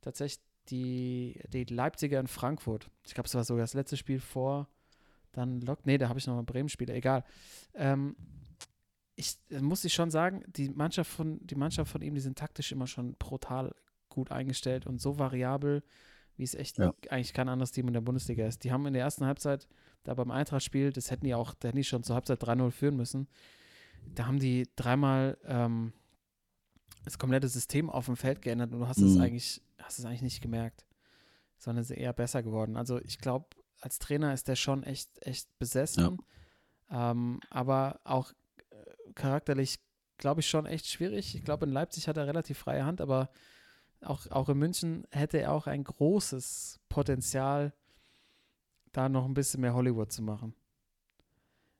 tatsächlich 0.00 0.42
die, 0.68 1.40
die 1.52 1.64
Leipziger 1.64 2.20
in 2.20 2.26
Frankfurt. 2.26 2.88
Ich 3.06 3.14
glaube, 3.14 3.26
es 3.26 3.34
war 3.34 3.44
sogar 3.44 3.62
das 3.62 3.74
letzte 3.74 3.96
Spiel 3.96 4.20
vor 4.20 4.68
dann 5.36 5.60
Lok. 5.60 5.84
Nee, 5.86 5.98
da 5.98 6.08
habe 6.08 6.18
ich 6.18 6.26
noch 6.26 6.38
ein 6.38 6.46
Bremen-Spiel, 6.46 6.90
egal. 6.90 7.24
Ähm, 7.74 8.16
ich 9.16 9.36
äh, 9.50 9.60
muss 9.60 9.84
ich 9.84 9.94
schon 9.94 10.10
sagen, 10.10 10.42
die 10.48 10.70
Mannschaft 10.70 11.10
von, 11.10 11.38
die 11.46 11.54
Mannschaft 11.54 11.90
von 11.90 12.02
ihm, 12.02 12.14
die 12.14 12.20
sind 12.20 12.38
taktisch 12.38 12.72
immer 12.72 12.86
schon 12.86 13.14
brutal 13.14 13.74
gut 14.08 14.30
eingestellt 14.30 14.86
und 14.86 15.00
so 15.00 15.18
variabel, 15.18 15.82
wie 16.36 16.42
es 16.44 16.54
echt 16.54 16.78
Ja. 16.78 16.92
eigentlich 17.10 17.32
kein 17.32 17.48
anderes 17.48 17.72
Team 17.72 17.86
in 17.88 17.94
der 17.94 18.00
Bundesliga 18.00 18.46
ist. 18.46 18.64
Die 18.64 18.72
haben 18.72 18.86
in 18.86 18.92
der 18.94 19.02
ersten 19.02 19.24
Halbzeit, 19.26 19.68
da 20.04 20.14
beim 20.14 20.30
Eintracht-Spiel, 20.30 20.92
das 20.92 21.10
hätten 21.10 21.24
die 21.26 21.34
auch, 21.34 21.54
da 21.54 21.68
hätten 21.68 21.76
die 21.76 21.84
schon 21.84 22.02
zur 22.02 22.14
Halbzeit 22.16 22.42
3-0 22.42 22.70
führen 22.70 22.96
müssen. 22.96 23.28
Da 24.14 24.26
haben 24.26 24.38
die 24.38 24.68
dreimal 24.76 25.38
ähm, 25.44 25.92
das 27.04 27.18
komplette 27.18 27.48
System 27.48 27.88
auf 27.90 28.06
dem 28.06 28.16
Feld 28.16 28.42
geändert 28.42 28.72
und 28.72 28.80
du 28.80 28.88
hast 28.88 28.98
es 28.98 29.14
Mhm. 29.14 29.20
eigentlich, 29.20 29.62
hast 29.82 29.98
es 29.98 30.04
eigentlich 30.04 30.22
nicht 30.22 30.40
gemerkt, 30.40 30.84
sondern 31.58 31.82
es 31.82 31.90
ist 31.90 31.96
eher 31.96 32.12
besser 32.12 32.42
geworden. 32.42 32.76
Also 32.76 33.00
ich 33.00 33.18
glaube, 33.18 33.46
als 33.84 33.98
Trainer 33.98 34.32
ist 34.32 34.48
der 34.48 34.56
schon 34.56 34.82
echt, 34.82 35.10
echt 35.26 35.46
besessen. 35.58 36.02
Ähm, 36.90 37.40
aber 37.50 38.00
auch 38.04 38.32
äh, 38.70 39.12
charakterlich, 39.14 39.78
glaube 40.16 40.40
ich, 40.40 40.48
schon 40.48 40.64
echt 40.66 40.86
schwierig. 40.86 41.34
Ich 41.34 41.44
glaube, 41.44 41.66
in 41.66 41.72
Leipzig 41.72 42.08
hat 42.08 42.16
er 42.16 42.26
relativ 42.26 42.58
freie 42.58 42.84
Hand, 42.86 43.00
aber 43.00 43.28
auch, 44.00 44.26
auch 44.30 44.48
in 44.48 44.58
München 44.58 45.06
hätte 45.10 45.38
er 45.38 45.52
auch 45.52 45.66
ein 45.66 45.84
großes 45.84 46.80
Potenzial, 46.88 47.72
da 48.92 49.08
noch 49.08 49.24
ein 49.26 49.34
bisschen 49.34 49.60
mehr 49.60 49.74
Hollywood 49.74 50.12
zu 50.12 50.22
machen. 50.22 50.54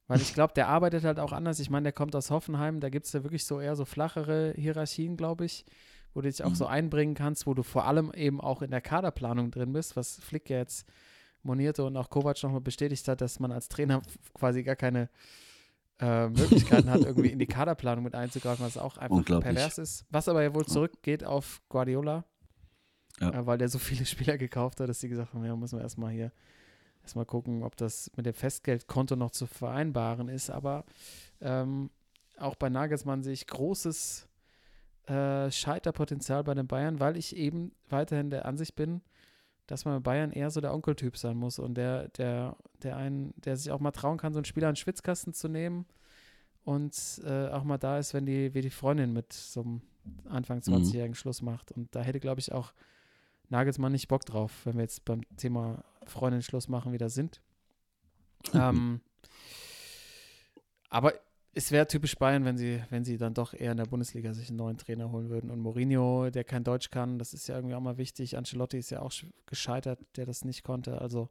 Weil 0.06 0.20
ich 0.20 0.34
glaube, 0.34 0.52
der 0.52 0.68
arbeitet 0.68 1.04
halt 1.04 1.18
auch 1.18 1.32
anders. 1.32 1.60
Ich 1.60 1.70
meine, 1.70 1.84
der 1.84 1.92
kommt 1.92 2.14
aus 2.14 2.30
Hoffenheim, 2.30 2.80
da 2.80 2.90
gibt 2.90 3.06
es 3.06 3.12
ja 3.14 3.22
wirklich 3.22 3.44
so 3.46 3.60
eher 3.60 3.76
so 3.76 3.84
flachere 3.86 4.52
Hierarchien, 4.56 5.16
glaube 5.16 5.46
ich, 5.46 5.64
wo 6.12 6.20
du 6.20 6.28
dich 6.28 6.44
auch 6.44 6.50
Mhm. 6.50 6.54
so 6.56 6.66
einbringen 6.66 7.14
kannst, 7.14 7.46
wo 7.46 7.54
du 7.54 7.62
vor 7.62 7.86
allem 7.86 8.12
eben 8.12 8.40
auch 8.40 8.60
in 8.60 8.70
der 8.70 8.82
Kaderplanung 8.82 9.50
drin 9.50 9.72
bist, 9.72 9.96
was 9.96 10.16
Flick 10.20 10.50
ja 10.50 10.58
jetzt 10.58 10.86
monierte 11.44 11.84
und 11.84 11.96
auch 11.96 12.10
Kovac 12.10 12.42
nochmal 12.42 12.60
bestätigt 12.60 13.06
hat, 13.08 13.20
dass 13.20 13.38
man 13.40 13.52
als 13.52 13.68
Trainer 13.68 14.02
quasi 14.34 14.62
gar 14.62 14.76
keine 14.76 15.08
äh, 16.00 16.28
Möglichkeiten 16.28 16.90
hat, 16.90 17.00
irgendwie 17.04 17.30
in 17.30 17.38
die 17.38 17.46
Kaderplanung 17.46 18.04
mit 18.04 18.14
einzugreifen, 18.14 18.64
was 18.64 18.76
auch 18.78 18.96
einfach 18.98 19.24
pervers 19.40 19.78
ist. 19.78 20.04
Was 20.10 20.28
aber 20.28 20.42
ja 20.42 20.54
wohl 20.54 20.66
zurückgeht 20.66 21.24
auf 21.24 21.62
Guardiola, 21.68 22.24
Ja. 23.20 23.30
äh, 23.30 23.46
weil 23.46 23.58
der 23.58 23.68
so 23.68 23.78
viele 23.78 24.04
Spieler 24.06 24.38
gekauft 24.38 24.80
hat, 24.80 24.88
dass 24.88 25.00
sie 25.00 25.08
gesagt 25.08 25.34
haben, 25.34 25.44
ja, 25.44 25.54
müssen 25.54 25.78
wir 25.78 25.82
erstmal 25.82 26.12
hier 26.12 26.32
erstmal 27.02 27.26
gucken, 27.26 27.62
ob 27.62 27.76
das 27.76 28.10
mit 28.16 28.24
dem 28.26 28.34
Festgeldkonto 28.34 29.14
noch 29.14 29.30
zu 29.30 29.46
vereinbaren 29.46 30.28
ist. 30.28 30.50
Aber 30.50 30.84
ähm, 31.42 31.90
auch 32.38 32.54
bei 32.54 32.70
Nagelsmann 32.70 33.22
sehe 33.22 33.34
ich 33.34 33.46
großes 33.46 34.26
äh, 35.06 35.50
Scheiterpotenzial 35.50 36.42
bei 36.44 36.54
den 36.54 36.66
Bayern, 36.66 36.98
weil 37.00 37.18
ich 37.18 37.36
eben 37.36 37.72
weiterhin 37.90 38.30
der 38.30 38.46
Ansicht 38.46 38.74
bin, 38.74 39.02
dass 39.66 39.84
man 39.84 40.02
bei 40.02 40.12
Bayern 40.12 40.30
eher 40.30 40.50
so 40.50 40.60
der 40.60 40.74
Onkeltyp 40.74 41.16
sein 41.16 41.36
muss 41.36 41.58
und 41.58 41.74
der, 41.74 42.08
der, 42.08 42.56
der 42.82 42.96
einen, 42.96 43.32
der 43.36 43.56
sich 43.56 43.70
auch 43.70 43.80
mal 43.80 43.92
trauen 43.92 44.18
kann, 44.18 44.32
so 44.32 44.38
einen 44.38 44.44
Spieler 44.44 44.68
in 44.68 44.72
den 44.72 44.76
Schwitzkasten 44.76 45.32
zu 45.32 45.48
nehmen 45.48 45.86
und 46.64 47.20
äh, 47.24 47.48
auch 47.48 47.64
mal 47.64 47.78
da 47.78 47.98
ist, 47.98 48.14
wenn 48.14 48.26
die, 48.26 48.54
wie 48.54 48.62
die 48.62 48.70
Freundin 48.70 49.12
mit 49.12 49.32
so 49.32 49.60
einem 49.60 49.82
Anfang 50.28 50.58
20-jährigen 50.60 51.14
Schluss 51.14 51.42
macht. 51.42 51.72
Und 51.72 51.94
da 51.94 52.02
hätte, 52.02 52.20
glaube 52.20 52.40
ich, 52.40 52.52
auch 52.52 52.72
Nagelsmann 53.48 53.92
nicht 53.92 54.08
Bock 54.08 54.24
drauf, 54.24 54.52
wenn 54.64 54.74
wir 54.74 54.82
jetzt 54.82 55.04
beim 55.04 55.22
Thema 55.36 55.84
Freundin 56.06 56.42
Schluss 56.42 56.68
machen 56.68 56.92
wieder 56.92 57.10
sind. 57.10 57.42
ähm, 58.54 59.00
aber 60.88 61.14
es 61.54 61.70
wäre 61.70 61.86
typisch 61.86 62.16
Bayern, 62.16 62.44
wenn 62.44 62.56
sie, 62.56 62.82
wenn 62.90 63.04
sie 63.04 63.16
dann 63.16 63.34
doch 63.34 63.54
eher 63.54 63.70
in 63.72 63.76
der 63.76 63.84
Bundesliga 63.86 64.34
sich 64.34 64.48
einen 64.48 64.56
neuen 64.58 64.76
Trainer 64.78 65.10
holen 65.10 65.30
würden. 65.30 65.50
Und 65.50 65.60
Mourinho, 65.60 66.30
der 66.30 66.44
kein 66.44 66.64
Deutsch 66.64 66.90
kann, 66.90 67.18
das 67.18 67.32
ist 67.32 67.46
ja 67.48 67.56
irgendwie 67.56 67.74
auch 67.74 67.80
mal 67.80 67.96
wichtig. 67.98 68.36
Ancelotti 68.36 68.78
ist 68.78 68.90
ja 68.90 69.00
auch 69.00 69.10
sch- 69.12 69.30
gescheitert, 69.46 70.00
der 70.16 70.26
das 70.26 70.44
nicht 70.44 70.62
konnte. 70.64 71.00
Also, 71.00 71.30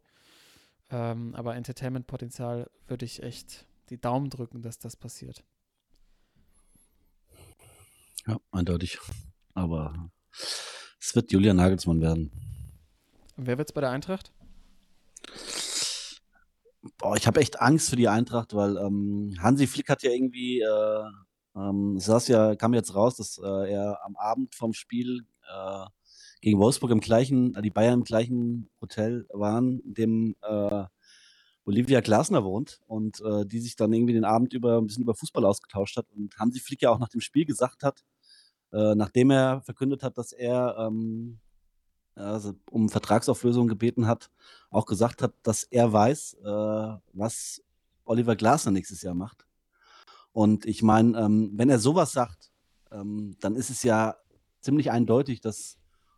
ähm, 0.90 1.36
aber 1.36 1.56
Entertainment-Potenzial 1.56 2.70
würde 2.88 3.06
ich 3.06 3.22
echt 3.24 3.66
die 3.90 4.00
Daumen 4.00 4.30
drücken, 4.30 4.62
dass 4.62 4.80
das 4.80 4.96
passiert. 4.96 5.44
Ja, 8.26 8.40
eindeutig. 8.52 9.00
Aber 9.54 10.10
es 11.00 11.14
wird 11.16 11.32
Julian 11.32 11.58
Nagelsmann 11.58 12.02
werden. 12.02 12.32
Und 13.36 13.48
wer 13.48 13.58
wird's 13.58 13.74
bei 13.74 13.82
der 13.82 13.90
Eintracht? 13.90 14.32
Boah, 16.98 17.16
ich 17.16 17.28
habe 17.28 17.40
echt 17.40 17.62
Angst 17.62 17.90
für 17.90 17.96
die 17.96 18.10
Eintracht, 18.10 18.54
weil 18.54 18.76
ähm, 18.78 19.34
Hansi 19.40 19.68
Flick 19.68 19.88
hat 19.90 20.04
ja 20.04 20.12
irgendwie, 20.12 20.60
äh, 20.60 21.04
ähm, 21.56 21.98
saß 21.98 22.28
ja, 22.28 22.56
kam 22.56 22.74
jetzt 22.74 22.94
raus, 22.94 23.16
dass 23.16 23.38
äh, 23.38 23.72
er 23.72 24.04
am 24.04 24.18
Abend 24.18 24.54
vom 24.54 24.74
Spiel 24.74 25.26
äh, 25.50 25.86
gegen 26.42 26.60
Wolfsburg 26.60 26.92
im 26.92 27.00
gleichen, 27.00 27.56
äh, 27.56 27.62
die 27.62 27.70
Bayern 27.70 28.00
im 28.00 28.04
gleichen 28.04 28.70
Hotel 28.82 29.26
waren, 29.32 29.80
in 29.80 29.94
dem 29.94 30.36
äh, 30.42 30.84
Olivia 31.64 32.02
Glasner 32.02 32.44
wohnt 32.44 32.82
und 32.88 33.22
äh, 33.22 33.46
die 33.46 33.62
sich 33.62 33.78
dann 33.78 33.94
irgendwie 33.94 34.14
den 34.14 34.26
Abend 34.26 34.52
über 34.54 34.78
ein 34.78 34.88
bisschen 34.88 35.04
über 35.04 35.16
Fußball 35.16 35.46
ausgetauscht 35.46 35.96
hat 35.96 36.08
und 36.12 36.38
Hansi 36.38 36.60
Flick 36.60 36.82
ja 36.82 36.90
auch 36.90 37.00
nach 37.00 37.10
dem 37.10 37.22
Spiel 37.22 37.46
gesagt 37.46 37.84
hat, 37.84 38.04
nachdem 38.76 39.30
er 39.30 39.62
verkündet 39.62 40.02
hat, 40.02 40.18
dass 40.18 40.32
er 40.32 40.76
ähm, 40.80 41.40
also 42.16 42.54
um 42.70 42.90
Vertragsauflösung 42.90 43.68
gebeten 43.68 44.08
hat, 44.08 44.30
auch 44.70 44.86
gesagt 44.86 45.22
hat, 45.22 45.34
dass 45.44 45.64
er 45.64 45.92
weiß, 45.92 46.36
äh, 46.44 46.98
was 47.14 47.62
Oliver 48.06 48.36
Glasner 48.36 48.72
nächstes 48.72 49.02
Jahr 49.02 49.16
macht. 49.16 49.46
Und 50.32 50.66
ich 50.66 50.82
meine, 50.82 51.18
ähm, 51.20 51.52
wenn 51.56 51.70
er 51.70 51.80
sowas 51.80 52.12
sagt, 52.12 52.52
ähm, 52.92 53.36
dann 53.40 53.56
ist 53.56 53.70
es 53.70 53.84
ja 53.84 54.16
ziemlich 54.62 54.92
eindeutig, 54.92 55.42
dass 55.42 55.78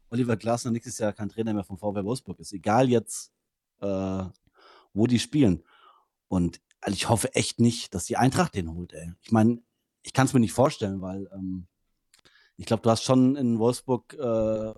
Oliver 0.09 0.37
Glasner 0.37 0.71
nächstes 0.71 0.97
Jahr 0.97 1.13
kein 1.13 1.29
Trainer 1.29 1.53
mehr 1.53 1.63
vom 1.63 1.77
VW 1.77 2.03
Wolfsburg 2.03 2.39
ist. 2.39 2.53
Egal 2.53 2.89
jetzt, 2.89 3.31
äh, 3.81 4.23
wo 4.93 5.07
die 5.07 5.19
spielen. 5.19 5.63
Und 6.27 6.61
also 6.81 6.95
ich 6.95 7.09
hoffe 7.09 7.33
echt 7.35 7.59
nicht, 7.59 7.93
dass 7.93 8.05
die 8.05 8.17
Eintracht 8.17 8.55
den 8.55 8.73
holt, 8.73 8.93
ey. 8.93 9.11
Ich 9.21 9.31
meine, 9.31 9.61
ich 10.03 10.13
kann 10.13 10.27
es 10.27 10.33
mir 10.33 10.39
nicht 10.39 10.53
vorstellen, 10.53 11.01
weil 11.01 11.29
ähm, 11.33 11.67
ich 12.57 12.65
glaube, 12.65 12.83
du 12.83 12.89
hast 12.89 13.03
schon 13.03 13.35
in 13.35 13.59
Wolfsburg 13.59 14.13
äh, 14.13 14.73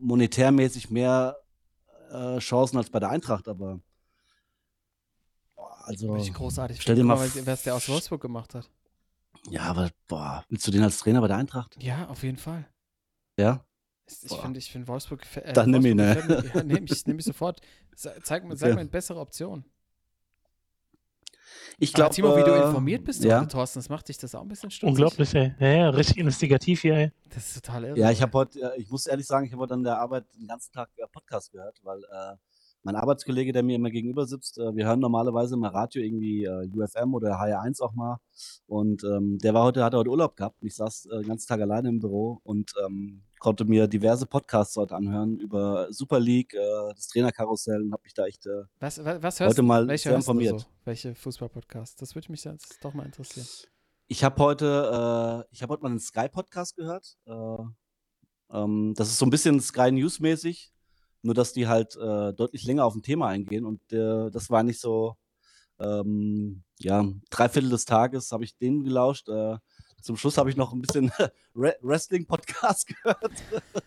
monetärmäßig 0.00 0.90
mehr 0.90 1.36
äh, 2.10 2.38
Chancen 2.38 2.76
als 2.78 2.90
bei 2.90 3.00
der 3.00 3.10
Eintracht, 3.10 3.48
aber 3.48 3.80
boah, 5.56 5.76
also 5.86 6.16
ich 6.16 6.32
großartig 6.32 6.80
stell 6.82 6.96
dir 6.96 7.04
mal 7.04 7.18
weil 7.18 7.30
wer 7.46 7.54
es 7.54 7.62
der 7.62 7.74
aus 7.74 7.88
Wolfsburg 7.88 8.20
gemacht 8.20 8.54
hat. 8.54 8.70
ja, 9.50 9.62
aber 9.62 9.90
boah, 10.06 10.44
willst 10.48 10.66
du 10.66 10.70
den 10.70 10.82
als 10.82 10.98
Trainer 10.98 11.20
bei 11.20 11.28
der 11.28 11.36
Eintracht? 11.36 11.76
Ja, 11.82 12.06
auf 12.08 12.22
jeden 12.22 12.38
Fall. 12.38 12.66
Ja? 13.38 13.64
Ich 14.06 14.24
ich 14.32 14.38
finde, 14.38 14.58
ich 14.58 14.70
finde 14.72 14.88
Wolfsburg. 14.88 15.24
Äh, 15.36 15.52
Dann 15.52 15.70
nimm 15.70 15.84
ihn, 15.84 15.98
Wolfsburg 15.98 16.28
ne? 16.42 16.50
Ja, 16.54 16.62
nehme 16.62 16.86
ich, 16.86 17.06
nehm 17.06 17.18
ich 17.18 17.24
sofort. 17.26 17.60
Zeig, 17.94 18.44
mir- 18.44 18.56
sag 18.56 18.68
Okay. 18.68 18.74
mir 18.74 18.80
eine 18.80 18.88
bessere 18.90 19.20
Option. 19.20 19.64
Ich 21.80 21.92
glaube, 21.92 22.12
Timo, 22.12 22.36
wie 22.36 22.42
du 22.42 22.50
äh, 22.50 22.66
informiert 22.66 23.04
bist, 23.04 23.22
ja. 23.22 23.44
Thorsten, 23.44 23.78
das 23.78 23.88
macht 23.88 24.08
dich 24.08 24.18
das 24.18 24.34
auch 24.34 24.42
ein 24.42 24.48
bisschen 24.48 24.70
stutzig. 24.70 24.88
Unglaublich, 24.88 25.32
ey. 25.34 25.54
Ja, 25.60 25.68
ja, 25.68 25.90
richtig 25.90 26.18
investigativ 26.18 26.82
hier, 26.82 26.94
ey. 26.94 27.12
Das 27.32 27.46
ist 27.46 27.64
total 27.64 27.84
irre. 27.84 27.98
Ja, 27.98 28.10
ich 28.10 28.20
habe 28.20 28.32
heute, 28.32 28.60
äh, 28.60 28.80
ich 28.80 28.90
muss 28.90 29.06
ehrlich 29.06 29.26
sagen, 29.26 29.46
ich 29.46 29.52
habe 29.52 29.62
heute 29.62 29.74
an 29.74 29.84
der 29.84 29.98
Arbeit 29.98 30.24
den 30.36 30.48
ganzen 30.48 30.72
Tag 30.72 30.90
äh, 30.96 31.06
Podcast 31.06 31.52
gehört, 31.52 31.78
weil 31.84 32.02
äh, 32.02 32.36
mein 32.82 32.96
Arbeitskollege, 32.96 33.52
der 33.52 33.62
mir 33.62 33.76
immer 33.76 33.90
gegenüber 33.90 34.26
sitzt, 34.26 34.58
äh, 34.58 34.74
wir 34.74 34.86
hören 34.86 34.98
normalerweise 34.98 35.54
immer 35.54 35.72
Radio, 35.72 36.02
irgendwie 36.02 36.44
äh, 36.44 36.68
UFM 36.74 37.14
oder 37.14 37.40
HR1 37.40 37.80
auch 37.80 37.92
mal. 37.92 38.18
Und 38.66 39.04
ähm, 39.04 39.38
der 39.38 39.54
war 39.54 39.62
heute, 39.62 39.84
hat 39.84 39.94
heute 39.94 40.10
Urlaub 40.10 40.36
gehabt 40.36 40.60
und 40.60 40.66
ich 40.66 40.74
saß 40.74 41.06
äh, 41.06 41.18
den 41.18 41.28
ganzen 41.28 41.46
Tag 41.46 41.60
alleine 41.60 41.90
im 41.90 42.00
Büro 42.00 42.40
und 42.42 42.72
ähm, 42.84 43.22
konnte 43.38 43.64
mir 43.64 43.86
diverse 43.86 44.26
Podcasts 44.26 44.76
heute 44.76 44.94
anhören 44.96 45.38
über 45.38 45.92
Super 45.92 46.20
League, 46.20 46.54
äh, 46.54 46.94
das 46.94 47.08
Trainerkarussell 47.08 47.82
und 47.82 47.92
habe 47.92 48.02
mich 48.04 48.14
da 48.14 48.26
echt 48.26 48.46
äh, 48.46 48.64
Was, 48.80 49.04
was, 49.04 49.22
was 49.22 49.40
hörst 49.40 49.56
heute 49.56 49.62
mal 49.62 49.86
Welche 49.86 50.08
sehr 50.08 50.16
informiert. 50.16 50.60
So? 50.60 50.66
Welche 50.84 51.14
Fußballpodcasts? 51.14 51.96
Das 51.96 52.14
würde 52.14 52.30
mich 52.30 52.44
jetzt 52.44 52.78
doch 52.82 52.94
mal 52.94 53.06
interessieren. 53.06 53.46
Ich 54.06 54.24
habe 54.24 54.42
heute, 54.42 55.44
äh, 55.46 55.54
ich 55.54 55.62
habe 55.62 55.72
heute 55.72 55.82
mal 55.82 55.90
einen 55.90 56.00
Sky-Podcast 56.00 56.76
gehört. 56.76 57.16
Äh, 57.26 57.32
ähm, 58.50 58.94
das 58.96 59.08
ist 59.08 59.18
so 59.18 59.26
ein 59.26 59.30
bisschen 59.30 59.60
Sky 59.60 59.92
News-mäßig, 59.92 60.72
nur 61.22 61.34
dass 61.34 61.52
die 61.52 61.66
halt 61.66 61.96
äh, 61.96 62.32
deutlich 62.32 62.64
länger 62.64 62.84
auf 62.84 62.94
ein 62.94 63.02
Thema 63.02 63.28
eingehen 63.28 63.64
und 63.64 63.80
äh, 63.92 64.30
das 64.30 64.50
war 64.50 64.62
nicht 64.62 64.80
so, 64.80 65.16
ähm, 65.78 66.64
ja, 66.78 67.04
drei 67.30 67.48
Viertel 67.48 67.70
des 67.70 67.84
Tages 67.84 68.32
habe 68.32 68.44
ich 68.44 68.56
denen 68.56 68.84
gelauscht. 68.84 69.28
Zum 70.00 70.16
Schluss 70.16 70.38
habe 70.38 70.50
ich 70.50 70.56
noch 70.56 70.72
ein 70.72 70.80
bisschen 70.80 71.10
Re 71.56 71.76
Wrestling-Podcast 71.82 72.86
gehört, 72.86 73.32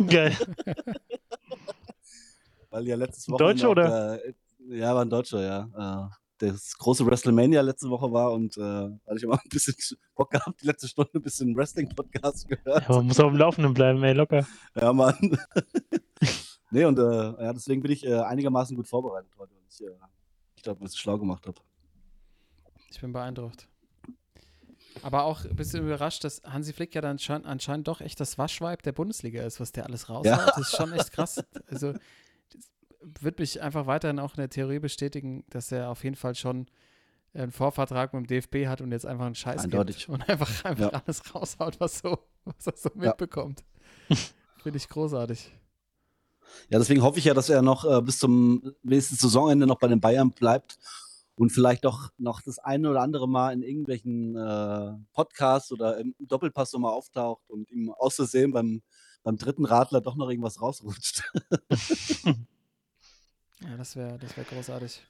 Geil. 0.08 0.36
weil 2.70 2.88
ja 2.88 2.96
letztes 2.96 3.28
Ein 3.28 3.34
Woche 3.34 3.44
Deutscher, 3.44 3.70
oder? 3.70 4.26
Äh, 4.26 4.34
ja, 4.70 4.94
war 4.94 5.04
ein 5.04 5.10
Deutscher, 5.10 5.42
ja. 5.42 6.10
Äh, 6.10 6.16
das 6.38 6.76
große 6.78 7.06
WrestleMania 7.06 7.62
letzte 7.62 7.90
Woche 7.90 8.12
war 8.12 8.32
und 8.32 8.58
äh, 8.58 8.62
hatte 8.62 9.18
ich 9.18 9.24
immer 9.24 9.36
ein 9.44 9.50
bisschen 9.50 9.76
Bock 10.16 10.32
gehabt, 10.32 10.62
die 10.62 10.66
letzte 10.66 10.88
Stunde 10.88 11.12
ein 11.14 11.22
bisschen 11.22 11.56
Wrestling-Podcast 11.56 12.48
gehört. 12.48 12.88
Ja, 12.90 12.96
man 12.96 13.08
muss 13.08 13.20
auf 13.20 13.32
dem 13.32 13.38
Laufenden 13.38 13.74
bleiben, 13.74 14.04
ey, 14.04 14.14
locker. 14.14 14.48
Ja, 14.76 14.92
Mann. 14.92 15.38
nee, 16.72 16.86
und 16.86 16.98
äh, 16.98 17.44
ja, 17.44 17.54
deswegen 17.54 17.82
bin 17.82 17.92
ich 17.92 18.06
äh, 18.06 18.16
einigermaßen 18.16 18.76
gut 18.76 18.88
vorbereitet 18.88 19.32
heute, 19.38 19.54
weil 19.54 19.64
ich, 19.70 19.82
äh, 19.84 19.92
ich 20.56 20.64
glaube, 20.64 20.82
was 20.82 20.94
ich 20.94 21.00
schlau 21.00 21.18
gemacht 21.18 21.46
habe. 21.46 21.62
Ich 22.90 23.00
bin 23.00 23.14
beeindruckt. 23.14 23.68
Aber 25.04 25.24
auch 25.24 25.46
ein 25.46 25.56
bisschen 25.56 25.84
überrascht, 25.86 26.24
dass 26.24 26.42
Hansi 26.44 26.74
Flick 26.74 26.94
ja 26.96 27.02
dann 27.02 27.18
anschein- 27.18 27.46
anscheinend 27.46 27.88
doch 27.88 28.02
echt 28.02 28.20
das 28.20 28.38
Waschweib 28.38 28.84
der 28.84 28.92
Bundesliga 28.92 29.44
ist, 29.44 29.60
was 29.60 29.72
der 29.72 29.86
alles 29.86 30.10
raushaut. 30.10 30.26
Ja. 30.26 30.46
Das 30.46 30.58
ist 30.58 30.76
schon 30.76 30.92
echt 30.94 31.12
krass. 31.12 31.44
Also 31.70 31.94
wird 33.02 33.40
mich 33.40 33.62
einfach 33.62 33.88
weiterhin 33.88 34.20
auch 34.20 34.32
in 34.36 34.42
der 34.42 34.50
Theorie 34.50 34.80
bestätigen, 34.80 35.44
dass 35.50 35.72
er 35.72 35.90
auf 35.90 36.04
jeden 36.04 36.16
Fall 36.16 36.36
schon 36.36 36.68
einen 37.34 37.52
Vorvertrag 37.52 38.14
mit 38.14 38.24
dem 38.24 38.28
DFB 38.28 38.68
hat 38.68 38.82
und 38.82 38.92
jetzt 38.92 39.06
einfach 39.06 39.26
einen 39.26 39.36
Scheiß 39.36 39.64
Eindeutig. 39.64 40.10
und 40.10 40.28
einfach, 40.30 40.66
einfach 40.66 40.92
Ja. 40.92 41.02
alles 41.06 41.34
raushaut, 41.34 41.80
was, 41.80 42.00
so, 42.00 42.20
was 42.44 42.68
er 42.68 42.74
so 42.78 42.90
Ja. 42.96 43.10
mitbekommt. 43.10 43.64
Finde 44.62 44.78
ich 44.78 44.88
großartig. 44.90 45.52
Ja, 46.70 46.78
deswegen 46.80 47.02
hoffe 47.02 47.18
ich 47.18 47.26
ja, 47.26 47.34
dass 47.34 47.50
er 47.50 47.62
noch 47.62 47.86
äh, 47.86 48.02
bis 48.02 48.20
zum 48.20 48.76
nächsten 48.84 49.16
Saisonende 49.16 49.66
noch 49.66 49.80
bei 49.80 49.88
den 49.88 50.02
Bayern 50.02 50.32
bleibt 50.32 50.78
und 51.42 51.50
vielleicht 51.50 51.86
doch 51.86 52.12
noch 52.20 52.44
das 52.44 52.60
eine 52.60 52.92
oder 52.92 53.02
andere 53.02 53.28
Mal 53.28 53.52
in 53.52 53.64
irgendwelchen 53.64 54.36
äh, 54.36 54.92
Podcasts 55.12 55.72
oder 55.72 55.98
im 55.98 56.14
Doppelpass 56.20 56.72
nochmal 56.72 56.94
auftaucht 56.94 57.50
und 57.50 57.72
ihm 57.72 57.90
aus 57.90 58.18
Versehen 58.18 58.52
beim, 58.52 58.84
beim 59.24 59.38
dritten 59.38 59.66
Radler 59.66 60.02
doch 60.02 60.16
noch 60.16 60.30
irgendwas 60.30 60.62
rausrutscht. 60.62 61.24
Ja, 63.64 63.78
das 63.78 63.96
wäre 63.96 64.18
das 64.18 64.36
wär 64.36 64.44
großartig. 64.44 65.06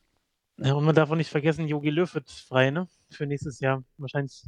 Ja, 0.58 0.74
und 0.74 0.84
man 0.84 0.94
darf 0.94 1.10
auch 1.10 1.16
nicht 1.16 1.30
vergessen, 1.30 1.70
Jogi 1.70 1.90
Löw 1.90 2.14
wird 2.14 2.30
frei, 2.30 2.70
ne? 2.70 2.86
Für 3.10 3.26
nächstes 3.26 3.62
Jahr. 3.62 3.82
Wahrscheinlich 3.98 4.44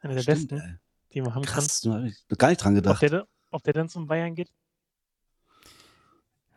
einer 0.00 0.12
der 0.12 0.20
Stimmt, 0.20 0.50
besten, 0.50 0.60
ey. 0.60 0.74
die 1.14 1.22
man 1.22 1.34
haben 1.34 1.42
Krass, 1.42 1.80
da 1.80 1.94
hab 1.94 2.04
ich 2.04 2.28
gar 2.36 2.50
nicht 2.50 2.62
dran 2.62 2.74
kann. 2.74 2.92
Ob 2.92 3.00
gedacht. 3.00 3.02
der, 3.10 3.26
ob 3.52 3.62
der 3.62 3.72
dann 3.72 3.88
zum 3.88 4.06
Bayern 4.06 4.34
geht? 4.34 4.52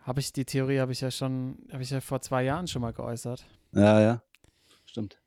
Habe 0.04 0.20
ich 0.20 0.34
die 0.34 0.44
Theorie, 0.44 0.82
habe 0.82 0.92
ich 0.92 1.00
ja 1.00 1.12
schon, 1.12 1.66
habe 1.72 1.82
ich 1.82 1.92
ja 1.92 2.02
vor 2.02 2.20
zwei 2.20 2.44
Jahren 2.44 2.68
schon 2.68 2.82
mal 2.82 2.92
geäußert. 2.92 3.46
Ja, 3.72 4.02
ja. 4.02 4.22
Stimmt. 4.90 5.20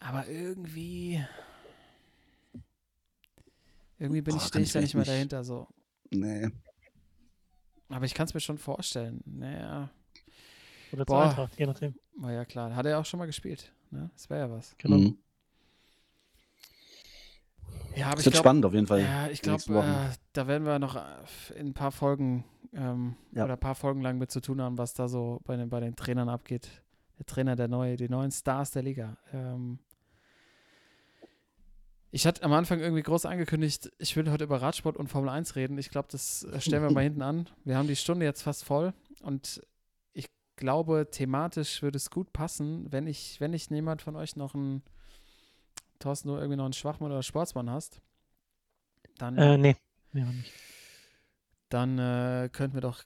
Aber 0.00 0.26
irgendwie. 0.26 1.22
Irgendwie 3.98 4.22
bin 4.22 4.34
Boah, 4.34 4.40
ich, 4.40 4.48
stehe 4.48 4.64
ich 4.64 4.72
da 4.72 4.80
nicht 4.80 4.94
mehr 4.94 5.02
nicht- 5.02 5.10
dahinter 5.12 5.44
so. 5.44 5.68
Nee. 6.10 6.48
Aber 7.90 8.06
ich 8.06 8.14
kann 8.14 8.24
es 8.26 8.32
mir 8.32 8.40
schon 8.40 8.56
vorstellen. 8.56 9.20
Naja, 9.26 9.90
Oder 10.92 11.06
zur. 11.06 11.22
Eintracht, 11.22 11.58
je 11.58 11.66
nachdem. 11.66 11.94
war 12.16 12.32
ja 12.32 12.44
klar. 12.46 12.74
Hat 12.74 12.86
er 12.86 12.98
auch 12.98 13.04
schon 13.04 13.18
mal 13.18 13.26
gespielt. 13.26 13.70
Ne? 13.90 14.10
Das 14.14 14.30
wäre 14.30 14.40
ja 14.40 14.50
was. 14.50 14.74
Genau. 14.78 14.96
Mhm. 14.96 15.18
Ja, 17.94 18.06
aber 18.06 18.12
Das 18.16 18.20
ich 18.20 18.26
wird 18.26 18.32
glaube, 18.34 18.36
spannend 18.44 18.64
auf 18.64 18.72
jeden 18.72 18.86
Fall. 18.86 19.00
ja, 19.02 19.28
ich 19.28 19.42
glaube, 19.42 19.62
äh, 19.78 20.16
da 20.32 20.46
werden 20.46 20.64
wir 20.64 20.78
noch 20.78 20.96
äh, 20.96 21.54
in 21.56 21.68
ein 21.68 21.74
paar 21.74 21.92
Folgen 21.92 22.44
ähm, 22.72 23.16
Ja. 23.32 23.44
oder 23.44 23.52
ein 23.54 23.60
paar 23.60 23.74
Folgen 23.74 24.00
lang 24.00 24.16
mit 24.16 24.30
zu 24.30 24.40
tun 24.40 24.62
haben, 24.62 24.78
was 24.78 24.94
da 24.94 25.08
so 25.08 25.42
bei 25.44 25.56
den, 25.56 25.68
bei 25.68 25.80
den 25.80 25.94
Trainern 25.94 26.30
abgeht. 26.30 26.81
Der 27.18 27.26
Trainer, 27.26 27.56
der 27.56 27.68
neue, 27.68 27.96
die 27.96 28.08
neuen 28.08 28.30
Stars 28.30 28.70
der 28.70 28.82
Liga. 28.82 29.16
Ähm, 29.32 29.78
ich 32.14 32.26
hatte 32.26 32.42
am 32.42 32.52
Anfang 32.52 32.80
irgendwie 32.80 33.02
groß 33.02 33.24
angekündigt, 33.24 33.90
ich 33.98 34.16
will 34.16 34.30
heute 34.30 34.44
über 34.44 34.60
Radsport 34.60 34.98
und 34.98 35.08
Formel 35.08 35.30
1 35.30 35.56
reden. 35.56 35.78
Ich 35.78 35.88
glaube, 35.88 36.08
das 36.10 36.44
äh, 36.44 36.60
stellen 36.60 36.82
wir 36.82 36.90
mal 36.90 37.02
hinten 37.04 37.22
an. 37.22 37.48
Wir 37.64 37.78
haben 37.78 37.88
die 37.88 37.96
Stunde 37.96 38.26
jetzt 38.26 38.42
fast 38.42 38.64
voll 38.64 38.92
und 39.22 39.62
ich 40.12 40.28
glaube, 40.56 41.08
thematisch 41.10 41.80
würde 41.80 41.96
es 41.96 42.10
gut 42.10 42.32
passen, 42.34 42.92
wenn 42.92 43.06
ich, 43.06 43.40
wenn 43.40 43.52
nicht 43.52 43.70
jemand 43.70 44.02
von 44.02 44.16
euch 44.16 44.36
noch 44.36 44.54
einen, 44.54 44.82
Thorsten, 46.00 46.28
du 46.28 46.34
irgendwie 46.34 46.56
noch 46.56 46.64
einen 46.64 46.74
Schwachmann 46.74 47.12
oder 47.12 47.22
Sportsmann 47.22 47.70
hast, 47.70 48.02
dann 49.16 49.38
Äh, 49.38 49.56
nee. 49.56 49.76
nee 50.12 50.22
nicht. 50.22 50.52
dann 51.70 51.98
äh, 51.98 52.50
könnten 52.52 52.74
wir 52.74 52.82
doch 52.82 53.04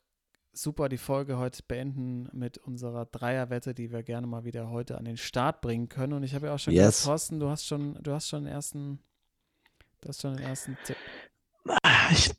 super 0.56 0.88
die 0.88 0.96
Folge 0.98 1.36
heute 1.38 1.62
beenden 1.66 2.28
mit 2.32 2.58
unserer 2.58 3.04
Dreierwette, 3.06 3.74
die 3.74 3.92
wir 3.92 4.02
gerne 4.02 4.26
mal 4.26 4.44
wieder 4.44 4.70
heute 4.70 4.96
an 4.98 5.04
den 5.04 5.16
Start 5.16 5.60
bringen 5.60 5.88
können. 5.88 6.14
Und 6.14 6.22
ich 6.22 6.34
habe 6.34 6.46
ja 6.46 6.54
auch 6.54 6.58
schon 6.58 6.72
Yes. 6.74 6.98
gesagt, 6.98 7.06
Thorsten, 7.06 7.40
du 7.40 7.48
hast 7.48 7.66
schon, 7.66 7.94
du 8.02 8.12
hast 8.12 8.28
schon 8.28 8.44
den 8.44 8.52
ersten, 8.52 8.98
du 10.00 10.08
hast 10.08 10.22
schon 10.22 10.36
den 10.36 10.44
ersten 10.46 10.76
Tipp. 10.84 10.96
Ah, 11.82 12.08
Ich, 12.10 12.32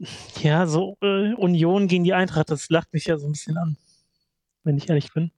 ja, 0.44 0.66
so 0.68 0.98
äh, 1.02 1.34
Union 1.36 1.88
gegen 1.88 2.04
die 2.04 2.14
Eintracht, 2.14 2.50
das 2.50 2.70
lacht 2.70 2.92
mich 2.94 3.06
ja 3.06 3.18
so 3.18 3.28
ein 3.28 3.34
bisschen 3.34 3.58
an, 3.58 3.78
wenn 4.64 4.78
ich 4.78 4.90
ehrlich 4.90 5.14
bin. 5.14 5.32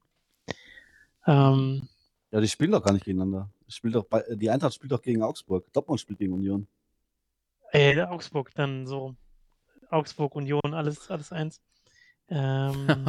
Ähm, 1.26 1.88
Ja, 2.30 2.40
die 2.40 2.48
spielen 2.48 2.70
doch 2.72 2.82
gar 2.82 2.92
nicht 2.92 3.04
gegeneinander. 3.04 3.50
Die, 3.66 3.72
spielt 3.72 3.94
doch 3.94 4.04
bei, 4.04 4.24
die 4.36 4.48
Eintracht 4.50 4.74
spielt 4.74 4.92
doch 4.92 5.02
gegen 5.02 5.22
Augsburg. 5.22 5.70
Dortmund 5.72 6.00
spielt 6.00 6.18
gegen 6.18 6.32
Union. 6.32 6.66
äh, 7.72 8.00
Augsburg, 8.02 8.52
dann 8.54 8.86
so 8.86 9.14
Augsburg, 9.90 10.34
Union, 10.34 10.60
alles, 10.72 11.10
alles 11.10 11.32
eins. 11.32 11.60
Ähm, 12.30 13.06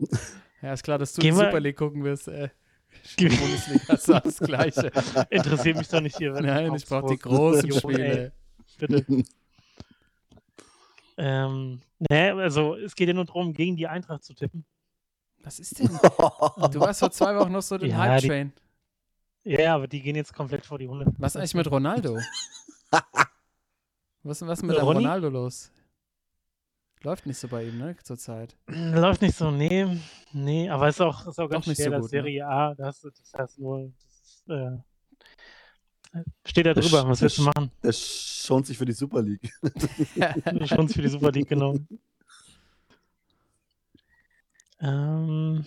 Ja, 0.62 0.72
ist 0.72 0.82
klar, 0.82 0.98
dass 0.98 1.12
du 1.12 1.22
wir- 1.22 1.34
Super 1.34 1.60
League 1.60 1.76
gucken 1.76 2.02
wirst. 2.04 2.26
Äh, 2.28 2.48
Bundesliga 3.18 3.92
ist 3.94 4.10
alles 4.10 4.38
Gleiche. 4.38 4.90
interessiert 5.30 5.76
mich 5.76 5.88
doch 5.88 6.00
nicht 6.00 6.16
hier. 6.16 6.32
Nein, 6.32 6.74
ich 6.74 6.86
brauche 6.86 7.08
die 7.12 7.18
großen 7.18 7.70
Spiele. 7.72 8.32
bitte. 8.78 9.04
Ähm, 11.16 11.80
ne, 12.10 12.32
also 12.34 12.74
es 12.76 12.94
geht 12.94 13.08
ja 13.08 13.14
nur 13.14 13.24
darum, 13.24 13.52
gegen 13.52 13.76
die 13.76 13.86
Eintracht 13.86 14.24
zu 14.24 14.34
tippen. 14.34 14.64
Was 15.42 15.58
ist 15.60 15.78
denn? 15.78 15.88
Du 15.88 16.80
warst 16.80 17.00
vor 17.00 17.10
zwei 17.10 17.36
Wochen 17.36 17.52
noch 17.52 17.62
so 17.62 17.76
den 17.78 17.90
Ja, 17.90 17.98
Hype-Train. 17.98 18.52
Ja, 19.44 19.74
aber 19.74 19.86
die 19.86 20.00
gehen 20.00 20.16
jetzt 20.16 20.32
komplett 20.32 20.64
vor 20.64 20.78
die 20.78 20.88
Hunde. 20.88 21.04
Was 21.18 21.32
ist 21.34 21.36
eigentlich 21.40 21.54
mit 21.54 21.70
Ronaldo? 21.70 22.18
Was, 24.22 24.40
was 24.40 24.60
ist 24.60 24.62
mit? 24.64 24.80
Ronaldo 24.80 25.28
los? 25.28 25.70
Läuft 27.04 27.26
nicht 27.26 27.36
so 27.38 27.48
bei 27.48 27.64
ihm, 27.64 27.76
ne, 27.76 27.94
zurzeit. 28.02 28.56
Läuft 28.68 29.20
nicht 29.20 29.36
so, 29.36 29.50
nee, 29.50 29.86
nee, 30.32 30.70
aber 30.70 30.88
ist 30.88 31.02
auch, 31.02 31.26
ist 31.26 31.38
auch 31.38 31.48
ganz 31.50 31.64
Doch 31.64 31.70
nicht 31.70 31.76
schwer, 31.76 31.86
so 31.86 31.90
das 31.92 32.00
gut, 32.02 32.12
ne? 32.12 32.16
Serie 32.18 32.46
A, 32.46 32.74
da 32.74 32.86
hast 32.86 33.04
du, 33.04 33.10
das 33.10 33.32
heißt 33.34 33.58
nur, 33.58 33.92
das 34.02 34.22
ist, 34.22 34.48
äh, 34.48 36.22
steht 36.46 36.64
da 36.66 36.72
Das 36.72 36.86
drüber, 36.86 37.02
sch- 37.02 37.08
was 37.08 37.20
willst 37.20 37.38
du 37.38 37.44
das 37.44 37.54
machen? 37.54 37.70
Der 37.82 37.92
schont 37.92 38.66
sich 38.66 38.78
für 38.78 38.86
die 38.86 38.92
Super 38.92 39.20
League. 39.20 39.52
Schon 40.66 40.88
für 40.88 41.02
die 41.02 41.08
Super 41.08 41.30
League, 41.30 41.48
genau. 41.48 41.76
Ähm, 44.80 45.64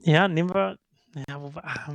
ja, 0.00 0.26
nehmen 0.26 0.52
wir, 0.52 0.78
ja, 1.28 1.40
wo 1.40 1.54
wir, 1.54 1.64
ah, 1.64 1.94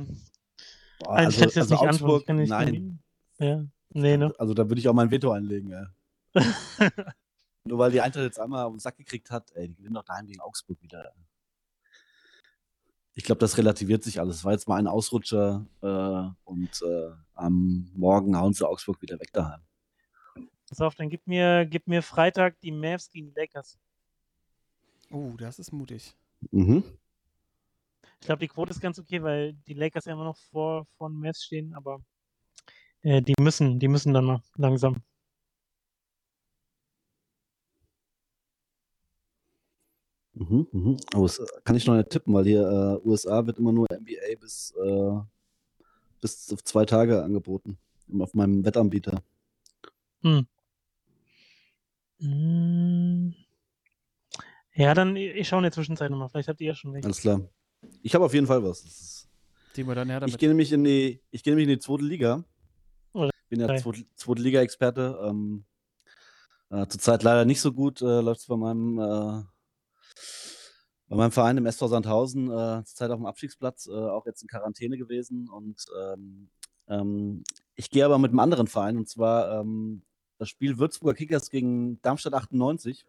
Boah, 0.98 1.18
hätte 1.18 1.44
ich 1.46 1.52
das 1.54 1.68
nicht 1.68 1.80
antworten, 1.80 1.88
ich 1.88 1.90
Augsburg, 1.90 2.26
kann 2.26 2.36
nicht, 2.36 2.48
nein. 2.50 2.98
ja, 3.38 3.64
nee, 3.90 4.16
ne? 4.16 4.32
Also 4.38 4.54
da 4.54 4.68
würde 4.68 4.78
ich 4.80 4.88
auch 4.88 4.94
mein 4.94 5.10
Veto 5.10 5.30
einlegen. 5.30 5.70
Ey. 5.72 5.84
Nur 7.64 7.78
weil 7.78 7.90
die 7.90 8.00
Eintracht 8.00 8.24
jetzt 8.24 8.40
einmal 8.40 8.64
auf 8.64 8.72
den 8.72 8.80
Sack 8.80 8.96
gekriegt 8.96 9.30
hat, 9.30 9.50
ey, 9.52 9.68
die 9.68 9.74
gewinnen 9.74 9.94
doch 9.94 10.04
daheim 10.04 10.26
gegen 10.26 10.40
Augsburg 10.40 10.80
wieder. 10.82 11.14
Ich 13.14 13.24
glaube, 13.24 13.38
das 13.38 13.56
relativiert 13.56 14.02
sich 14.02 14.20
alles. 14.20 14.44
War 14.44 14.52
jetzt 14.52 14.68
mal 14.68 14.76
ein 14.76 14.88
Ausrutscher 14.88 15.64
äh, 15.80 16.50
und 16.50 16.82
äh, 16.82 17.10
am 17.34 17.90
Morgen 17.94 18.36
hauen 18.36 18.52
sie 18.52 18.68
Augsburg 18.68 19.00
wieder 19.00 19.18
weg 19.18 19.32
daheim. 19.32 19.60
Pass 20.68 20.80
auf, 20.80 20.94
dann 20.94 21.08
gib 21.08 21.26
mir, 21.26 21.64
gib 21.66 21.86
mir 21.86 22.02
Freitag 22.02 22.60
die 22.60 22.72
Mavs 22.72 23.08
gegen 23.08 23.28
die 23.28 23.40
Lakers. 23.40 23.78
Uh, 25.10 25.36
das 25.36 25.58
ist 25.58 25.72
mutig. 25.72 26.14
Mhm. 26.50 26.82
Ich 28.20 28.26
glaube, 28.26 28.40
die 28.40 28.48
Quote 28.48 28.72
ist 28.72 28.80
ganz 28.80 28.98
okay, 28.98 29.22
weil 29.22 29.52
die 29.68 29.74
Lakers 29.74 30.06
ja 30.06 30.14
immer 30.14 30.24
noch 30.24 30.36
vor, 30.36 30.86
vor 30.96 31.08
den 31.08 31.20
Mavs 31.20 31.44
stehen, 31.44 31.74
aber 31.74 32.00
äh, 33.02 33.22
die 33.22 33.34
müssen, 33.38 33.78
die 33.78 33.88
müssen 33.88 34.12
dann 34.12 34.24
mal 34.24 34.42
langsam. 34.56 35.02
Mhm, 40.34 40.66
mhm. 40.72 40.96
Aber 41.12 41.22
das 41.22 41.40
kann 41.62 41.76
ich 41.76 41.86
noch 41.86 41.96
nicht 41.96 42.10
tippen, 42.10 42.34
weil 42.34 42.44
hier 42.44 43.00
äh, 43.04 43.08
USA 43.08 43.46
wird 43.46 43.58
immer 43.58 43.72
nur 43.72 43.86
NBA 43.90 44.40
bis, 44.40 44.74
äh, 44.82 45.20
bis 46.20 46.52
auf 46.52 46.62
zwei 46.64 46.84
Tage 46.84 47.22
angeboten. 47.22 47.78
Auf 48.18 48.34
meinem 48.34 48.64
Wettanbieter. 48.64 49.22
Hm. 50.22 50.46
Mm. 52.18 53.34
Ja, 54.74 54.94
dann 54.94 55.16
ich 55.16 55.46
schaue 55.48 55.60
in 55.60 55.64
der 55.64 55.72
Zwischenzeit 55.72 56.10
nochmal. 56.10 56.28
Vielleicht 56.28 56.48
habt 56.48 56.60
ihr 56.60 56.68
ja 56.68 56.74
schon 56.74 56.92
welche. 56.92 57.06
Alles 57.06 57.20
klar. 57.20 57.40
Ich 58.02 58.14
habe 58.14 58.24
auf 58.24 58.34
jeden 58.34 58.46
Fall 58.46 58.62
was. 58.64 58.84
Ist, 58.84 59.28
Timo, 59.72 59.94
dann 59.94 60.08
her 60.08 60.18
ich 60.18 60.20
damit. 60.20 60.38
gehe 60.38 60.48
nämlich 60.48 60.72
in 60.72 60.84
die, 60.84 61.20
ich 61.30 61.42
gehe 61.42 61.52
nämlich 61.52 61.68
in 61.68 61.74
die 61.74 61.78
zweite 61.78 62.04
Liga. 62.04 62.44
Oder 63.12 63.30
Bin 63.48 63.60
ja 63.60 63.76
zweite, 63.76 64.04
zweite 64.14 64.42
Liga-Experte. 64.42 65.18
Ähm, 65.22 65.64
äh, 66.70 66.86
zurzeit 66.86 67.22
leider 67.22 67.44
nicht 67.44 67.60
so 67.60 67.72
gut. 67.72 68.02
Äh, 68.02 68.20
Läuft 68.20 68.40
es 68.40 68.46
bei 68.46 68.56
meinem, 68.56 68.98
äh, 68.98 69.42
bei 71.08 71.16
meinem 71.16 71.32
Verein 71.32 71.56
im 71.56 71.66
SV 71.66 71.88
Sandhausen. 71.88 72.46
Äh, 72.50 72.84
zurzeit 72.84 73.10
auf 73.10 73.18
dem 73.18 73.26
Abstiegsplatz, 73.26 73.86
äh, 73.86 73.92
auch 73.92 74.26
jetzt 74.26 74.42
in 74.42 74.48
Quarantäne 74.48 74.96
gewesen. 74.96 75.48
Und 75.48 75.84
ähm, 76.00 76.48
ähm, 76.88 77.44
ich 77.74 77.90
gehe 77.90 78.04
aber 78.04 78.18
mit 78.18 78.30
einem 78.30 78.40
anderen 78.40 78.66
Verein. 78.66 78.96
Und 78.96 79.08
zwar 79.08 79.60
ähm, 79.60 80.02
das 80.38 80.48
Spiel 80.48 80.78
Würzburger 80.78 81.14
Kickers 81.14 81.50
gegen 81.50 82.00
Darmstadt 82.02 82.34
98. 82.34 83.06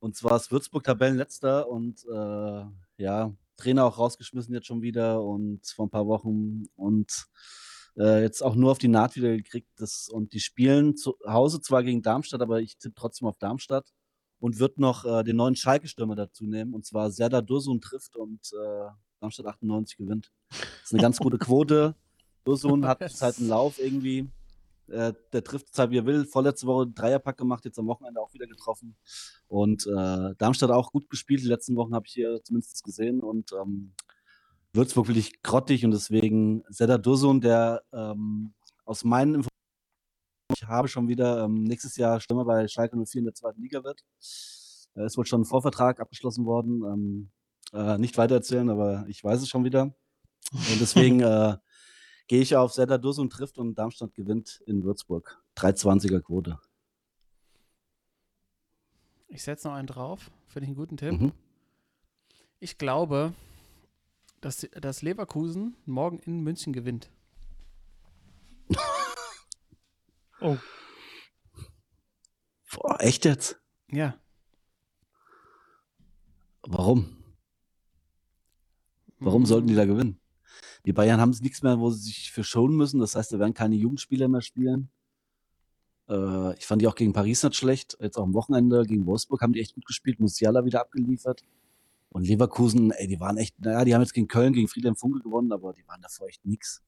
Und 0.00 0.16
zwar 0.16 0.36
ist 0.36 0.52
Würzburg 0.52 0.84
Tabellenletzter 0.84 1.68
und 1.68 2.04
äh, 2.06 2.64
ja, 3.02 3.32
Trainer 3.56 3.84
auch 3.84 3.98
rausgeschmissen 3.98 4.54
jetzt 4.54 4.68
schon 4.68 4.82
wieder 4.82 5.22
und 5.22 5.66
vor 5.66 5.86
ein 5.86 5.90
paar 5.90 6.06
Wochen 6.06 6.66
und 6.76 7.26
äh, 7.96 8.22
jetzt 8.22 8.42
auch 8.42 8.54
nur 8.54 8.70
auf 8.70 8.78
die 8.78 8.86
Naht 8.86 9.16
wieder 9.16 9.36
gekriegt. 9.36 9.68
Das, 9.76 10.08
und 10.08 10.32
die 10.32 10.40
spielen 10.40 10.96
zu 10.96 11.16
Hause 11.26 11.60
zwar 11.60 11.82
gegen 11.82 12.02
Darmstadt, 12.02 12.40
aber 12.40 12.60
ich 12.60 12.78
tippe 12.78 12.94
trotzdem 12.94 13.26
auf 13.26 13.38
Darmstadt 13.38 13.92
und 14.40 14.58
wird 14.58 14.78
noch 14.78 15.04
äh, 15.04 15.24
den 15.24 15.36
neuen 15.36 15.56
Schalke-Stürmer 15.56 16.16
dazu 16.16 16.46
nehmen 16.46 16.74
und 16.74 16.86
zwar 16.86 17.10
Serdar 17.10 17.42
Dursun 17.42 17.80
trifft 17.80 18.16
und 18.16 18.40
äh, 18.52 18.90
Darmstadt 19.20 19.46
98 19.46 19.96
gewinnt. 19.96 20.32
Das 20.50 20.58
ist 20.84 20.92
eine 20.92 21.02
ganz 21.02 21.18
gute 21.18 21.38
Quote. 21.38 21.94
Dursun 22.44 22.86
hat 22.86 23.00
zurzeit 23.00 23.38
einen 23.38 23.48
Lauf 23.48 23.78
irgendwie. 23.78 24.30
Äh, 24.88 25.12
der 25.32 25.44
trifft 25.44 25.66
zurzeit, 25.66 25.90
wie 25.90 25.98
er 25.98 26.06
will. 26.06 26.24
Vorletzte 26.24 26.66
Woche 26.66 26.84
einen 26.84 26.94
Dreierpack 26.94 27.36
gemacht, 27.36 27.64
jetzt 27.64 27.78
am 27.78 27.86
Wochenende 27.88 28.20
auch 28.20 28.32
wieder 28.32 28.46
getroffen. 28.46 28.96
Und 29.48 29.86
äh, 29.86 30.34
Darmstadt 30.38 30.70
auch 30.70 30.92
gut 30.92 31.10
gespielt. 31.10 31.42
Die 31.42 31.48
letzten 31.48 31.76
Wochen 31.76 31.94
habe 31.94 32.06
ich 32.06 32.12
hier 32.14 32.40
zumindest 32.42 32.82
gesehen. 32.84 33.20
Und 33.20 33.52
ähm, 33.52 33.92
Würzburg 34.72 35.08
will 35.08 35.16
ich 35.16 35.42
grottig 35.42 35.84
und 35.84 35.90
deswegen 35.90 36.62
Serdar 36.68 36.98
Dursun, 36.98 37.40
der 37.40 37.82
ähm, 37.92 38.54
aus 38.84 39.04
meinen 39.04 39.34
Informationen, 39.34 39.47
habe 40.68 40.88
schon 40.88 41.08
wieder 41.08 41.44
ähm, 41.44 41.64
nächstes 41.64 41.96
Jahr 41.96 42.20
Stürmer 42.20 42.44
bei 42.44 42.68
Schalke 42.68 42.96
04 42.96 43.20
in 43.20 43.24
der 43.24 43.34
zweiten 43.34 43.60
Liga 43.60 43.82
wird. 43.84 44.04
Da 44.94 45.04
ist 45.04 45.16
wohl 45.16 45.26
schon 45.26 45.42
ein 45.42 45.46
Vorvertrag 45.46 46.00
abgeschlossen 46.00 46.44
worden. 46.44 46.82
Ähm, 46.84 47.30
äh, 47.72 47.98
nicht 47.98 48.16
weitererzählen, 48.16 48.70
aber 48.70 49.04
ich 49.08 49.22
weiß 49.22 49.42
es 49.42 49.48
schon 49.48 49.64
wieder. 49.64 49.82
Und 50.52 50.80
deswegen 50.80 51.20
äh, 51.20 51.56
gehe 52.26 52.40
ich 52.40 52.56
auf 52.56 52.72
Serdar 52.72 52.98
Dursun 52.98 53.30
trifft 53.30 53.58
und 53.58 53.74
Darmstadt 53.74 54.14
gewinnt 54.14 54.62
in 54.66 54.84
Würzburg. 54.84 55.42
320er 55.56 56.20
Quote. 56.20 56.58
Ich 59.28 59.42
setze 59.42 59.68
noch 59.68 59.74
einen 59.74 59.86
drauf. 59.86 60.30
Finde 60.46 60.64
ich 60.64 60.68
einen 60.68 60.76
guten 60.76 60.96
Tipp. 60.96 61.20
Mhm. 61.20 61.32
Ich 62.60 62.78
glaube, 62.78 63.34
dass, 64.40 64.66
dass 64.80 65.02
Leverkusen 65.02 65.76
morgen 65.84 66.18
in 66.20 66.40
München 66.40 66.72
gewinnt. 66.72 67.10
Oh, 70.40 70.56
Boah, 72.72 73.00
echt 73.00 73.24
jetzt? 73.24 73.60
Ja. 73.90 74.18
Warum? 76.62 77.16
Warum 79.18 79.46
sollten 79.46 79.68
die 79.68 79.74
da 79.74 79.84
gewinnen? 79.84 80.20
Die 80.84 80.92
Bayern 80.92 81.20
haben 81.20 81.30
nichts 81.30 81.62
mehr, 81.62 81.80
wo 81.80 81.90
sie 81.90 82.02
sich 82.02 82.30
für 82.30 82.44
schonen 82.44 82.76
müssen. 82.76 83.00
Das 83.00 83.14
heißt, 83.14 83.32
da 83.32 83.38
werden 83.38 83.54
keine 83.54 83.74
Jugendspieler 83.74 84.28
mehr 84.28 84.42
spielen. 84.42 84.90
Äh, 86.08 86.56
ich 86.56 86.66
fand 86.66 86.82
die 86.82 86.86
auch 86.86 86.94
gegen 86.94 87.12
Paris 87.12 87.42
nicht 87.42 87.56
schlecht. 87.56 87.96
Jetzt 88.00 88.16
auch 88.16 88.24
am 88.24 88.34
Wochenende 88.34 88.84
gegen 88.84 89.06
Wolfsburg 89.06 89.40
haben 89.42 89.52
die 89.52 89.60
echt 89.60 89.74
gut 89.74 89.86
gespielt. 89.86 90.20
Musiala 90.20 90.64
wieder 90.64 90.80
abgeliefert. 90.80 91.42
Und 92.10 92.26
Leverkusen, 92.26 92.90
ey, 92.92 93.06
die 93.06 93.20
waren 93.20 93.36
echt, 93.36 93.58
naja, 93.60 93.84
die 93.84 93.94
haben 93.94 94.02
jetzt 94.02 94.14
gegen 94.14 94.28
Köln, 94.28 94.52
gegen 94.52 94.68
Friedhelm 94.68 94.96
Funkel 94.96 95.20
gewonnen, 95.20 95.52
aber 95.52 95.72
die 95.72 95.86
waren 95.86 96.00
davor 96.00 96.28
echt 96.28 96.44
nix. 96.44 96.82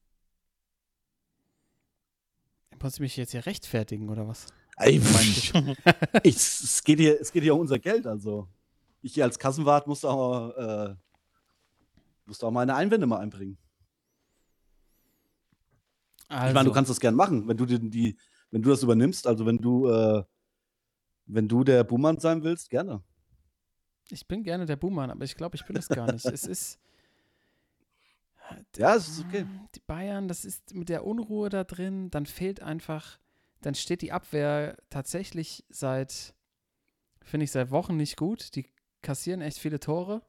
Muss 2.83 2.95
ich 2.95 2.99
mich 2.99 3.17
jetzt 3.17 3.31
hier 3.31 3.45
rechtfertigen 3.45 4.09
oder 4.09 4.27
was? 4.27 4.47
Ey, 4.77 4.97
ich, 4.97 5.53
ich, 6.23 6.35
es, 6.35 6.83
geht 6.83 6.99
hier, 6.99 7.19
es 7.19 7.31
geht 7.31 7.43
hier 7.43 7.53
um 7.53 7.61
unser 7.61 7.79
Geld, 7.79 8.07
also. 8.07 8.47
Ich 9.03 9.13
hier 9.15 9.23
als 9.23 9.37
Kassenwart 9.37 9.87
muss 9.87 10.05
auch, 10.05 10.49
äh, 10.55 10.95
auch 12.41 12.51
meine 12.51 12.75
Einwände 12.75 13.07
mal 13.07 13.19
einbringen. 13.19 13.57
Also, 16.27 16.47
Ich 16.47 16.53
meine, 16.53 16.69
du 16.69 16.73
kannst 16.73 16.89
das 16.89 16.99
gern 16.99 17.15
machen, 17.15 17.47
wenn 17.47 17.57
du 17.57 17.65
die, 17.65 17.89
die 17.89 18.17
wenn 18.51 18.61
du 18.61 18.69
das 18.69 18.83
übernimmst, 18.83 19.27
also 19.27 19.45
wenn 19.45 19.57
du, 19.57 19.89
äh, 19.89 20.23
wenn 21.25 21.47
du 21.47 21.63
der 21.63 21.83
Buhmann 21.83 22.19
sein 22.19 22.43
willst, 22.43 22.69
gerne. 22.69 23.03
ich 24.09 24.27
bin 24.27 24.43
gerne 24.43 24.65
der 24.65 24.75
Buhmann, 24.75 25.09
aber 25.09 25.23
ich 25.23 25.35
glaube, 25.35 25.55
ich 25.55 25.65
bin 25.65 25.75
es 25.77 25.87
gar 25.87 26.11
nicht. 26.11 26.25
es 26.25 26.43
ist. 26.47 26.79
Ja, 28.77 28.95
es 28.95 29.07
ist 29.07 29.25
okay. 29.25 29.45
Die 29.75 29.81
Bayern, 29.81 30.27
das 30.27 30.45
ist 30.45 30.73
mit 30.73 30.89
der 30.89 31.05
Unruhe 31.05 31.49
da 31.49 31.63
drin, 31.63 32.09
dann 32.11 32.25
fehlt 32.25 32.61
einfach, 32.61 33.19
dann 33.61 33.75
steht 33.75 34.01
die 34.01 34.11
Abwehr 34.11 34.77
tatsächlich 34.89 35.65
seit 35.69 36.33
Finde 37.23 37.43
ich 37.43 37.51
seit 37.51 37.71
Wochen 37.71 37.97
nicht 37.97 38.17
gut. 38.17 38.55
Die 38.55 38.65
kassieren 39.01 39.41
echt 39.41 39.57
viele 39.57 39.79
Tore. 39.79 40.21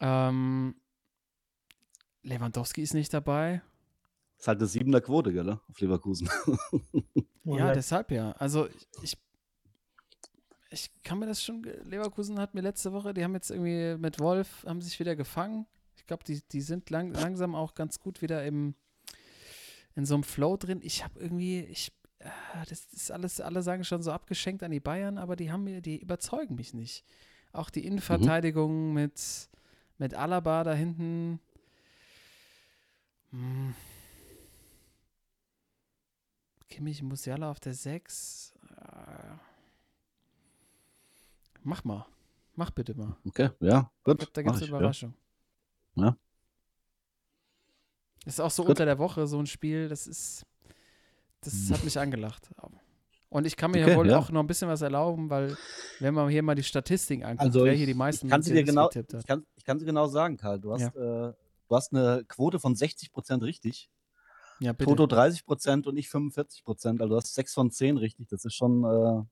Ähm, 0.00 0.74
Lewandowski 2.22 2.82
ist 2.82 2.94
nicht 2.94 3.12
dabei. 3.12 3.62
Ist 4.38 4.48
halt 4.48 4.58
eine 4.58 4.66
siebener 4.66 5.00
Quote, 5.00 5.32
gell, 5.32 5.44
ne? 5.44 5.60
auf 5.68 5.80
Leverkusen. 5.80 6.28
Ja, 7.48 7.72
deshalb 7.72 8.10
ja. 8.10 8.32
Also 8.32 8.66
ich, 9.02 9.16
ich, 10.70 10.90
kann 11.04 11.20
mir 11.20 11.26
das 11.26 11.44
schon. 11.44 11.62
Leverkusen 11.62 12.40
hat 12.40 12.54
mir 12.54 12.60
letzte 12.60 12.92
Woche, 12.92 13.14
die 13.14 13.22
haben 13.22 13.34
jetzt 13.34 13.52
irgendwie 13.52 13.96
mit 14.02 14.18
Wolf, 14.18 14.64
haben 14.66 14.80
sich 14.80 14.98
wieder 14.98 15.14
gefangen. 15.14 15.64
Ich 16.06 16.08
glaube, 16.08 16.22
die, 16.22 16.40
die 16.52 16.60
sind 16.60 16.88
lang, 16.90 17.10
langsam 17.14 17.56
auch 17.56 17.74
ganz 17.74 17.98
gut 17.98 18.22
wieder 18.22 18.44
im, 18.46 18.76
in 19.96 20.06
so 20.06 20.14
einem 20.14 20.22
Flow 20.22 20.56
drin. 20.56 20.78
Ich 20.84 21.02
habe 21.02 21.18
irgendwie, 21.18 21.62
ich, 21.62 21.92
äh, 22.20 22.28
das 22.68 22.84
ist 22.92 23.10
alles, 23.10 23.40
alle 23.40 23.60
sagen 23.60 23.82
schon 23.82 24.04
so 24.04 24.12
abgeschenkt 24.12 24.62
an 24.62 24.70
die 24.70 24.78
Bayern, 24.78 25.18
aber 25.18 25.34
die 25.34 25.50
haben 25.50 25.64
mir, 25.64 25.80
die 25.80 26.00
überzeugen 26.00 26.54
mich 26.54 26.74
nicht. 26.74 27.04
Auch 27.50 27.70
die 27.70 27.84
Innenverteidigung 27.84 28.92
mit, 28.92 29.50
mit 29.98 30.14
Alaba 30.14 30.62
da 30.62 30.74
hinten. 30.74 31.40
Hm. 33.32 33.74
Kimmich 36.68 37.02
Musiala 37.02 37.50
auf 37.50 37.58
der 37.58 37.74
6. 37.74 38.54
Äh, 38.76 39.34
mach 41.64 41.82
mal. 41.82 42.06
Mach 42.54 42.70
bitte 42.70 42.94
mal. 42.94 43.16
Okay, 43.26 43.50
ja, 43.58 43.90
Ich 43.98 44.04
gut. 44.04 44.18
glaub, 44.18 44.32
da 44.34 44.42
gibt 44.42 44.54
mach 44.54 44.62
es 44.62 44.68
ich, 44.68 44.72
eine 44.72 44.92
ja. 44.92 45.12
Ja. 45.96 46.16
Ist 48.24 48.40
auch 48.40 48.50
so 48.50 48.62
Gut. 48.62 48.70
unter 48.70 48.84
der 48.84 48.98
Woche 48.98 49.26
so 49.26 49.38
ein 49.38 49.46
Spiel, 49.46 49.88
das 49.88 50.06
ist. 50.06 50.44
Das 51.42 51.70
hat 51.70 51.84
mich 51.84 51.98
angelacht. 51.98 52.50
Und 53.28 53.46
ich 53.46 53.56
kann 53.56 53.70
mir 53.70 53.80
ja 53.80 53.86
Okay, 53.86 53.96
wohl 53.96 54.08
ja. 54.08 54.18
auch 54.18 54.30
noch 54.30 54.40
ein 54.40 54.46
bisschen 54.46 54.68
was 54.68 54.80
erlauben, 54.82 55.30
weil, 55.30 55.56
wenn 56.00 56.14
man 56.14 56.28
hier 56.28 56.42
mal 56.42 56.54
die 56.54 56.62
Statistiken 56.64 57.22
anguckt, 57.24 57.40
Also 57.42 57.64
wer 57.64 57.72
ich, 57.72 57.78
hier 57.78 57.86
die 57.86 57.94
meisten 57.94 58.26
ich 58.26 58.30
kann 58.30 58.42
sie 58.42 58.52
dir 58.52 58.64
genau, 58.64 58.88
getippt 58.88 59.14
hat. 59.14 59.20
ich 59.20 59.26
kann, 59.26 59.46
ich 59.54 59.64
kann 59.64 59.78
sie 59.78 59.84
genau 59.84 60.08
sagen, 60.08 60.36
Karl. 60.36 60.58
Du 60.58 60.72
hast, 60.72 60.80
Ja. 60.94 61.28
äh, 61.28 61.32
du 61.68 61.76
hast 61.76 61.92
eine 61.92 62.24
Quote 62.26 62.58
von 62.58 62.74
60% 62.74 63.42
richtig. 63.42 63.90
Ja, 64.58 64.72
bitte. 64.72 64.86
Toto 64.96 65.04
30% 65.14 65.86
und 65.86 65.96
ich 65.96 66.08
45%. 66.08 67.00
Also 67.00 67.08
du 67.08 67.16
hast 67.16 67.34
6 67.34 67.52
von 67.54 67.70
10 67.70 67.96
richtig. 67.98 68.28
Das 68.28 68.44
ist 68.44 68.54
schon, 68.54 68.84
äh, 68.84 69.22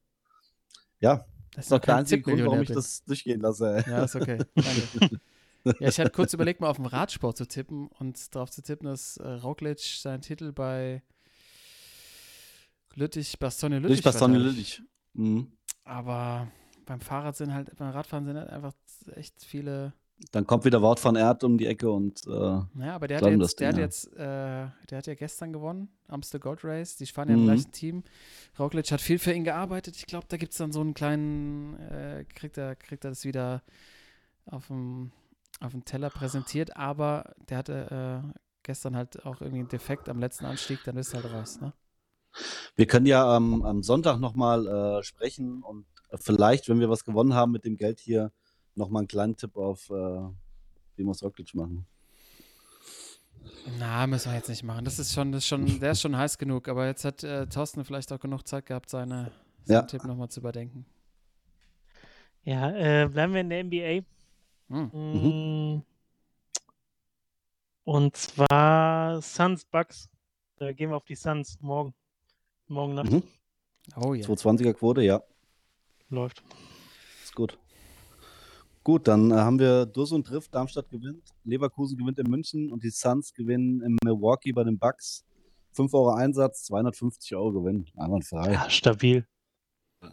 ja, 1.01 1.25
das 1.55 1.67
ist 1.67 1.73
auch 1.73 1.79
der 1.79 1.87
kein 1.87 1.97
einzige 2.01 2.23
Grund, 2.23 2.45
warum 2.45 2.61
ich 2.63 2.69
das 2.71 3.03
durchgehen 3.05 3.41
lasse. 3.41 3.77
ey. 3.87 3.91
Ja, 3.91 4.05
ist 4.05 4.15
okay. 4.15 4.39
Danke. 4.55 5.21
Ja, 5.65 5.89
ich 5.89 5.99
hatte 5.99 6.11
kurz 6.11 6.33
überlegt, 6.35 6.61
mal 6.61 6.69
auf 6.69 6.77
dem 6.77 6.87
Radsport 6.87 7.37
zu 7.37 7.47
tippen 7.47 7.89
und 7.99 8.35
darauf 8.35 8.51
zu 8.51 8.63
tippen, 8.63 8.87
dass 8.87 9.17
äh, 9.17 9.27
Roglic 9.29 9.81
seinen 9.81 10.21
Titel 10.21 10.53
bei 10.53 11.03
Lüttich, 12.95 13.39
Bastogne 13.39 13.77
Lüttich, 13.79 13.97
Lüttich, 13.99 14.05
Bastogne. 14.05 14.39
Lüttich. 14.39 14.83
Mhm. 15.15 15.53
Aber 15.85 16.49
beim 16.87 17.01
Fahrrad 17.01 17.37
sind 17.37 17.53
halt, 17.53 17.75
beim 17.77 17.91
Radfahren 17.91 18.25
sind 18.25 18.37
halt 18.37 18.51
einfach 18.51 18.73
echt 19.15 19.45
viele. 19.45 19.93
Dann 20.31 20.47
kommt 20.47 20.65
wieder 20.65 20.81
Wort 20.81 21.01
von 21.01 21.17
Erd 21.17 21.43
um 21.43 21.59
die 21.59 21.67
Ecke 21.67 21.91
und 21.91 22.25
äh, 22.27 22.31
Naja, 22.31 22.95
aber 22.95 23.09
der 23.09 23.21
hat 23.21 23.27
jetzt, 23.29 23.59
der 23.59 23.69
hat 23.69 23.75
Ding, 23.75 23.81
ja. 23.81 23.85
jetzt, 23.85 24.07
äh, 24.15 24.69
der 24.89 24.99
hat 24.99 25.07
ja 25.09 25.15
gestern 25.15 25.53
gewonnen, 25.53 25.89
Amstel 26.07 26.39
Gold 26.39 26.65
Race. 26.65 26.97
Die 26.97 27.07
fahren 27.07 27.29
ja 27.29 27.35
im 27.35 27.43
Mhm. 27.43 27.47
gleichen 27.47 27.73
Team. 27.73 28.05
Roglic 28.59 28.91
hat 28.93 29.01
viel 29.01 29.19
für 29.19 29.33
ihn 29.33 29.43
gearbeitet. 29.45 29.97
Ich 29.97 30.07
glaube, 30.07 30.27
da 30.29 30.37
gibt 30.37 30.53
es 30.53 30.59
dann 30.59 30.71
so 30.73 30.81
einen 30.81 30.95
kleinen, 30.95 31.75
äh, 31.81 32.25
kriegt 32.33 32.57
er, 32.59 32.77
kriegt 32.77 33.05
er 33.05 33.11
das 33.11 33.25
wieder 33.25 33.65
auf 34.47 34.69
dem, 34.69 35.11
auf 35.61 35.73
dem 35.73 35.85
Teller 35.85 36.11
präsentiert, 36.11 36.77
aber 36.77 37.35
der 37.49 37.59
hatte 37.59 38.23
äh, 38.33 38.39
gestern 38.63 38.97
halt 38.97 39.25
auch 39.27 39.41
irgendwie 39.41 39.61
einen 39.61 39.69
Defekt 39.69 40.09
am 40.09 40.19
letzten 40.21 40.47
Anstieg, 40.47 40.83
dann 40.85 40.97
ist 40.97 41.15
er 41.15 41.23
halt 41.23 41.33
raus, 41.33 41.61
ne? 41.61 41.73
wir 42.77 42.87
können 42.87 43.07
ja 43.07 43.25
am- 43.37 43.63
am 43.63 43.83
Sonntag 43.83 44.19
nochmal 44.19 44.67
äh, 44.67 45.03
sprechen 45.03 45.63
und 45.63 45.87
vielleicht, 46.21 46.69
wenn 46.69 46.81
wir 46.81 46.91
was 46.91 47.05
gewonnen 47.05 47.35
haben 47.35 47.53
mit 47.53 47.65
dem 47.65 47.77
Geld 47.77 48.01
hier, 48.01 48.33
nochmal 48.75 49.01
einen 49.01 49.09
kleinen 49.09 49.37
Tipp 49.37 49.57
auf 49.57 49.91
äh, 49.91 50.21
Demos 50.99 51.23
Roglic 51.23 51.55
machen. 51.55 51.87
Na, 53.79 54.07
müssen 54.07 54.31
wir 54.31 54.37
jetzt 54.37 54.49
nicht 54.49 54.63
machen. 54.63 54.85
Das 54.85 54.99
ist 54.99 55.15
schon, 55.15 55.33
das 55.33 55.43
ist 55.45 55.49
schon, 55.49 55.81
der 55.81 55.93
ist 55.93 56.01
schon 56.01 56.17
heiß 56.17 56.39
genug, 56.39 56.69
aber 56.69 56.87
jetzt 56.87 57.05
hat 57.05 57.25
äh, 57.25 57.47
Thorsten 57.47 57.85
vielleicht 57.85 58.13
auch 58.13 58.21
genug 58.21 58.47
Zeit 58.47 58.67
gehabt, 58.67 58.91
seine, 58.91 59.33
seinen 59.65 59.77
Ja. 59.77 59.83
Tipp 59.83 60.05
nochmal 60.05 60.29
zu 60.29 60.41
überdenken. 60.41 60.85
Ja, 62.45 62.71
äh, 62.71 63.09
bleiben 63.09 63.33
wir 63.33 63.41
in 63.41 63.49
der 63.51 63.61
NBA. 63.61 64.05
Hm. 64.69 64.91
Mm. 64.93 65.83
Und 67.85 68.17
zwar 68.17 69.21
Suns 69.21 69.65
Bucks. 69.65 70.09
Da 70.57 70.73
gehen 70.73 70.91
wir 70.91 70.97
auf 70.97 71.05
die 71.05 71.17
Suns 71.17 71.59
morgen. 71.61 71.95
Morgen 72.67 72.95
Nacht 72.95 73.11
Mhm. 73.11 73.23
Oh 73.97 74.15
ja. 74.15 74.25
220er 74.25 74.73
Quote, 74.73 75.03
ja, 75.03 75.23
läuft. 76.09 76.43
ist 77.23 77.35
gut. 77.35 77.59
Gut, 78.83 79.09
dann 79.09 79.31
äh, 79.31 79.35
haben 79.35 79.59
wir 79.59 79.87
Durst 79.87 80.13
und 80.13 80.29
Drift, 80.29 80.55
Darmstadt 80.55 80.89
gewinnt, 80.91 81.23
Leverkusen 81.45 81.99
gewinnt 81.99 82.19
in 82.19 82.29
München 82.31 82.73
und 82.73 82.83
die 82.83 82.91
Suns 82.91 83.35
gewinnen 83.35 83.83
in 83.83 83.97
Milwaukee 84.03 84.53
bei 84.53 84.65
den 84.65 84.79
Bucks. 84.79 85.25
5 85.73 85.93
Euro 85.95 86.11
Einsatz, 86.13 86.65
250 86.65 87.35
Euro 87.35 87.53
Gewinn. 87.53 87.87
Einwandfrei. 87.97 88.53
Ja, 88.53 88.71
stabil. 88.71 89.27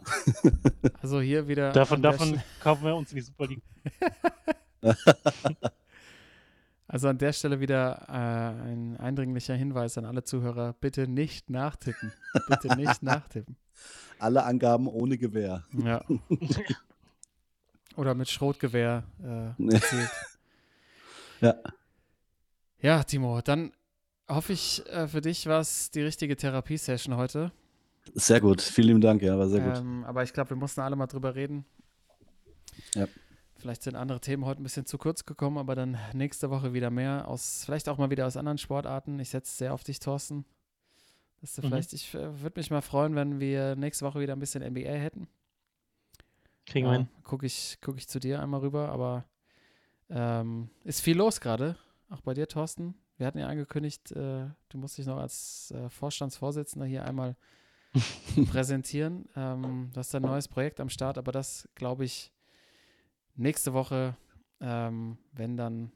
Also 1.00 1.20
hier 1.20 1.48
wieder. 1.48 1.72
Davon, 1.72 2.00
davon 2.02 2.40
kaufen 2.60 2.84
wir 2.84 2.94
uns 2.94 3.10
in 3.10 3.16
die 3.16 3.22
Super 3.22 3.46
League. 3.46 3.62
Also 6.92 7.08
an 7.08 7.16
der 7.16 7.32
Stelle 7.32 7.58
wieder 7.58 8.04
äh, 8.06 8.12
ein 8.12 8.98
eindringlicher 8.98 9.54
Hinweis 9.54 9.96
an 9.96 10.04
alle 10.04 10.24
Zuhörer: 10.24 10.74
bitte 10.74 11.08
nicht 11.08 11.48
nachtippen. 11.48 12.12
Bitte 12.48 12.76
nicht 12.76 13.02
nachtippen. 13.02 13.56
Alle 14.18 14.44
Angaben 14.44 14.86
ohne 14.86 15.16
Gewähr. 15.16 15.64
Ja. 15.72 16.04
Oder 17.96 18.14
mit 18.14 18.28
Schrotgewehr 18.28 19.04
äh. 19.58 19.80
Ja. 21.40 21.54
Ja, 22.78 23.02
Timo, 23.04 23.40
dann 23.40 23.72
hoffe 24.28 24.52
ich, 24.52 24.84
äh, 24.88 25.08
für 25.08 25.22
dich 25.22 25.46
war 25.46 25.60
es 25.60 25.90
die 25.92 26.02
richtige 26.02 26.36
Therapiesession 26.36 27.16
heute. 27.16 27.52
Sehr 28.14 28.40
gut, 28.40 28.60
vielen 28.60 28.88
lieben 28.88 29.00
Dank, 29.00 29.22
ja, 29.22 29.38
war 29.38 29.48
sehr 29.48 29.60
gut. 29.60 29.78
Ähm, 29.78 30.04
aber 30.04 30.22
ich 30.22 30.32
glaube, 30.32 30.50
wir 30.50 30.56
mussten 30.56 30.80
alle 30.80 30.96
mal 30.96 31.06
drüber 31.06 31.34
reden. 31.34 31.64
Ja. 32.94 33.06
Vielleicht 33.58 33.82
sind 33.84 33.94
andere 33.94 34.20
Themen 34.20 34.44
heute 34.44 34.60
ein 34.60 34.64
bisschen 34.64 34.86
zu 34.86 34.98
kurz 34.98 35.24
gekommen, 35.24 35.56
aber 35.56 35.74
dann 35.76 35.96
nächste 36.14 36.50
Woche 36.50 36.72
wieder 36.72 36.90
mehr 36.90 37.28
aus, 37.28 37.62
vielleicht 37.64 37.88
auch 37.88 37.98
mal 37.98 38.10
wieder 38.10 38.26
aus 38.26 38.36
anderen 38.36 38.58
Sportarten. 38.58 39.20
Ich 39.20 39.30
setze 39.30 39.54
sehr 39.54 39.72
auf 39.72 39.84
dich, 39.84 40.00
Thorsten. 40.00 40.44
Dass 41.40 41.54
du 41.54 41.62
Mhm. 41.62 41.66
vielleicht, 41.68 41.92
ich 41.92 42.12
äh, 42.14 42.40
würde 42.42 42.58
mich 42.58 42.70
mal 42.70 42.82
freuen, 42.82 43.14
wenn 43.14 43.38
wir 43.40 43.76
nächste 43.76 44.04
Woche 44.04 44.20
wieder 44.20 44.32
ein 44.32 44.40
bisschen 44.40 44.62
NBA 44.62 44.80
hätten. 44.90 45.28
Kriegen 46.66 46.86
wir 46.86 46.92
hin. 46.92 47.08
Gucke 47.24 47.46
ich, 47.46 47.78
guck 47.80 47.98
ich 47.98 48.08
zu 48.08 48.18
dir 48.20 48.40
einmal 48.42 48.60
rüber, 48.60 48.88
aber 48.88 49.24
ähm, 50.10 50.70
ist 50.84 51.00
viel 51.00 51.16
los 51.16 51.40
gerade. 51.40 51.76
Auch 52.10 52.20
bei 52.20 52.34
dir, 52.34 52.46
Thorsten. 52.48 52.94
Wir 53.16 53.26
hatten 53.26 53.38
ja 53.38 53.46
angekündigt, 53.46 54.10
äh, 54.12 54.46
du 54.68 54.78
musst 54.78 54.98
dich 54.98 55.06
noch 55.06 55.18
als 55.18 55.70
äh, 55.72 55.88
Vorstandsvorsitzender 55.88 56.86
hier 56.86 57.04
einmal 57.04 57.36
präsentieren. 58.50 59.28
Ähm, 59.36 59.90
du 59.92 59.98
hast 59.98 60.14
ein 60.14 60.22
neues 60.22 60.48
Projekt 60.48 60.80
am 60.80 60.88
Start, 60.88 61.18
aber 61.18 61.32
das 61.32 61.68
glaube 61.74 62.04
ich 62.04 62.32
nächste 63.34 63.72
Woche, 63.72 64.16
ähm, 64.60 65.18
wenn 65.32 65.56
dann 65.56 65.92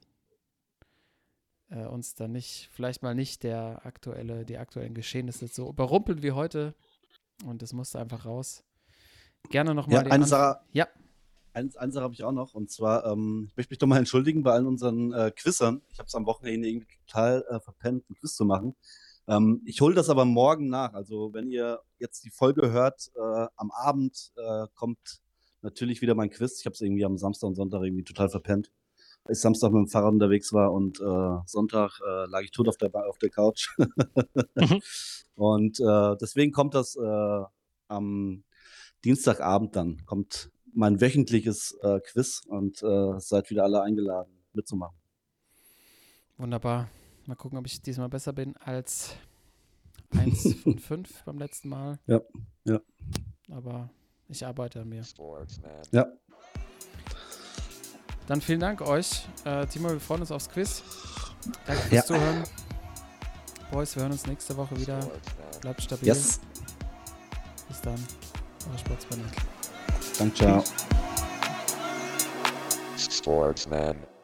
äh, 1.70 1.84
uns 1.86 2.14
dann 2.14 2.32
nicht, 2.32 2.68
vielleicht 2.72 3.02
mal 3.02 3.14
nicht 3.14 3.42
der 3.42 3.84
aktuelle, 3.84 4.44
die 4.44 4.58
aktuellen 4.58 4.94
Geschehnisse 4.94 5.48
so 5.48 5.68
überrumpeln 5.68 6.22
wie 6.22 6.32
heute. 6.32 6.74
Und 7.44 7.62
das 7.62 7.72
musste 7.72 7.98
einfach 7.98 8.24
raus. 8.24 8.64
Gerne 9.50 9.74
nochmal. 9.74 10.06
Ja, 10.06 10.12
eine 10.12 10.26
Sache, 10.26 10.60
Ja. 10.72 10.88
Eine, 11.52 11.70
eine 11.76 11.92
Sache 11.92 12.04
habe 12.04 12.14
ich 12.14 12.22
auch 12.22 12.32
noch, 12.32 12.54
und 12.54 12.70
zwar, 12.70 13.06
ähm, 13.06 13.48
ich 13.50 13.56
möchte 13.56 13.72
mich 13.72 13.78
doch 13.78 13.86
mal 13.86 13.98
entschuldigen 13.98 14.42
bei 14.42 14.52
allen 14.52 14.66
unseren 14.66 15.12
äh, 15.12 15.32
Quizern. 15.34 15.80
Ich 15.90 15.98
habe 15.98 16.06
es 16.06 16.14
am 16.14 16.26
Wochenende 16.26 16.68
irgendwie 16.68 16.98
total 17.06 17.44
äh, 17.48 17.60
verpennt, 17.60 18.04
einen 18.08 18.16
Quiz 18.16 18.34
zu 18.34 18.44
machen. 18.44 18.76
Ähm, 19.28 19.62
ich 19.64 19.80
hole 19.80 19.94
das 19.94 20.08
aber 20.10 20.24
morgen 20.24 20.68
nach. 20.68 20.94
Also, 20.94 21.32
wenn 21.32 21.50
ihr 21.50 21.80
jetzt 21.98 22.24
die 22.24 22.30
Folge 22.30 22.70
hört, 22.70 23.10
äh, 23.16 23.46
am 23.56 23.70
Abend 23.70 24.32
äh, 24.36 24.66
kommt 24.74 25.20
natürlich 25.62 26.00
wieder 26.02 26.14
mein 26.14 26.30
Quiz. 26.30 26.60
Ich 26.60 26.66
habe 26.66 26.74
es 26.74 26.80
irgendwie 26.80 27.04
am 27.04 27.18
Samstag 27.18 27.48
und 27.48 27.54
Sonntag 27.56 27.82
irgendwie 27.82 28.04
total 28.04 28.28
verpennt. 28.28 28.70
Ich 29.28 29.40
Samstag 29.40 29.72
mit 29.72 29.80
dem 29.80 29.88
Fahrrad 29.88 30.12
unterwegs 30.12 30.52
war 30.52 30.72
und 30.72 31.00
äh, 31.00 31.38
Sonntag 31.46 31.98
äh, 32.06 32.26
lag 32.26 32.42
ich 32.42 32.52
tot 32.52 32.68
auf 32.68 32.76
der, 32.76 32.90
Ba- 32.90 33.06
auf 33.06 33.18
der 33.18 33.30
Couch. 33.30 33.76
Mhm. 34.54 34.80
und 35.34 35.80
äh, 35.80 36.16
deswegen 36.20 36.52
kommt 36.52 36.74
das 36.74 36.94
äh, 36.94 37.42
am 37.88 38.44
Dienstagabend 39.04 39.74
dann, 39.74 40.04
kommt 40.06 40.50
mein 40.72 41.00
wöchentliches 41.00 41.78
Quiz 42.10 42.42
und 42.46 42.78
seid 42.78 43.48
wieder 43.48 43.64
alle 43.64 43.80
eingeladen 43.82 44.44
mitzumachen. 44.52 44.96
Wunderbar. 46.36 46.88
Mal 47.26 47.34
gucken, 47.34 47.58
ob 47.58 47.66
ich 47.66 47.80
diesmal 47.82 48.08
besser 48.08 48.32
bin 48.32 48.56
als 48.58 49.10
1 50.16 50.54
von 50.62 50.78
5 50.78 51.24
beim 51.24 51.38
letzten 51.38 51.68
Mal. 51.68 51.98
Ja, 52.06 52.20
ja. 52.64 52.80
Aber 53.50 53.90
ich 54.28 54.44
arbeite 54.46 54.80
an 54.80 54.88
mir. 54.88 55.02
Sportsman. 55.04 55.70
Ja, 55.92 56.06
Dann 58.26 58.40
vielen 58.40 58.60
Dank 58.60 58.80
euch. 58.80 59.26
Äh, 59.44 59.66
Timo, 59.66 59.90
wir 59.90 60.00
freuen 60.00 60.20
uns 60.22 60.30
aufs 60.32 60.48
Quiz. 60.48 60.82
Danke 61.66 61.82
fürs 61.82 61.92
Ja. 61.92 62.04
Zuhören. 62.04 62.44
Boys, 63.70 63.94
wir 63.96 64.02
hören 64.02 64.12
uns 64.12 64.26
nächste 64.26 64.56
Woche 64.56 64.76
wieder. 64.78 64.98
Bleibt 65.60 65.82
stabil. 65.82 66.08
yes. 66.08 66.40
Bis 67.68 67.80
dann. 67.82 67.98
Eure 68.68 68.78
Sportspanel. 68.78 69.24
Danke, 70.18 70.34
ciao. 70.34 70.64
Sportsman. 72.98 74.15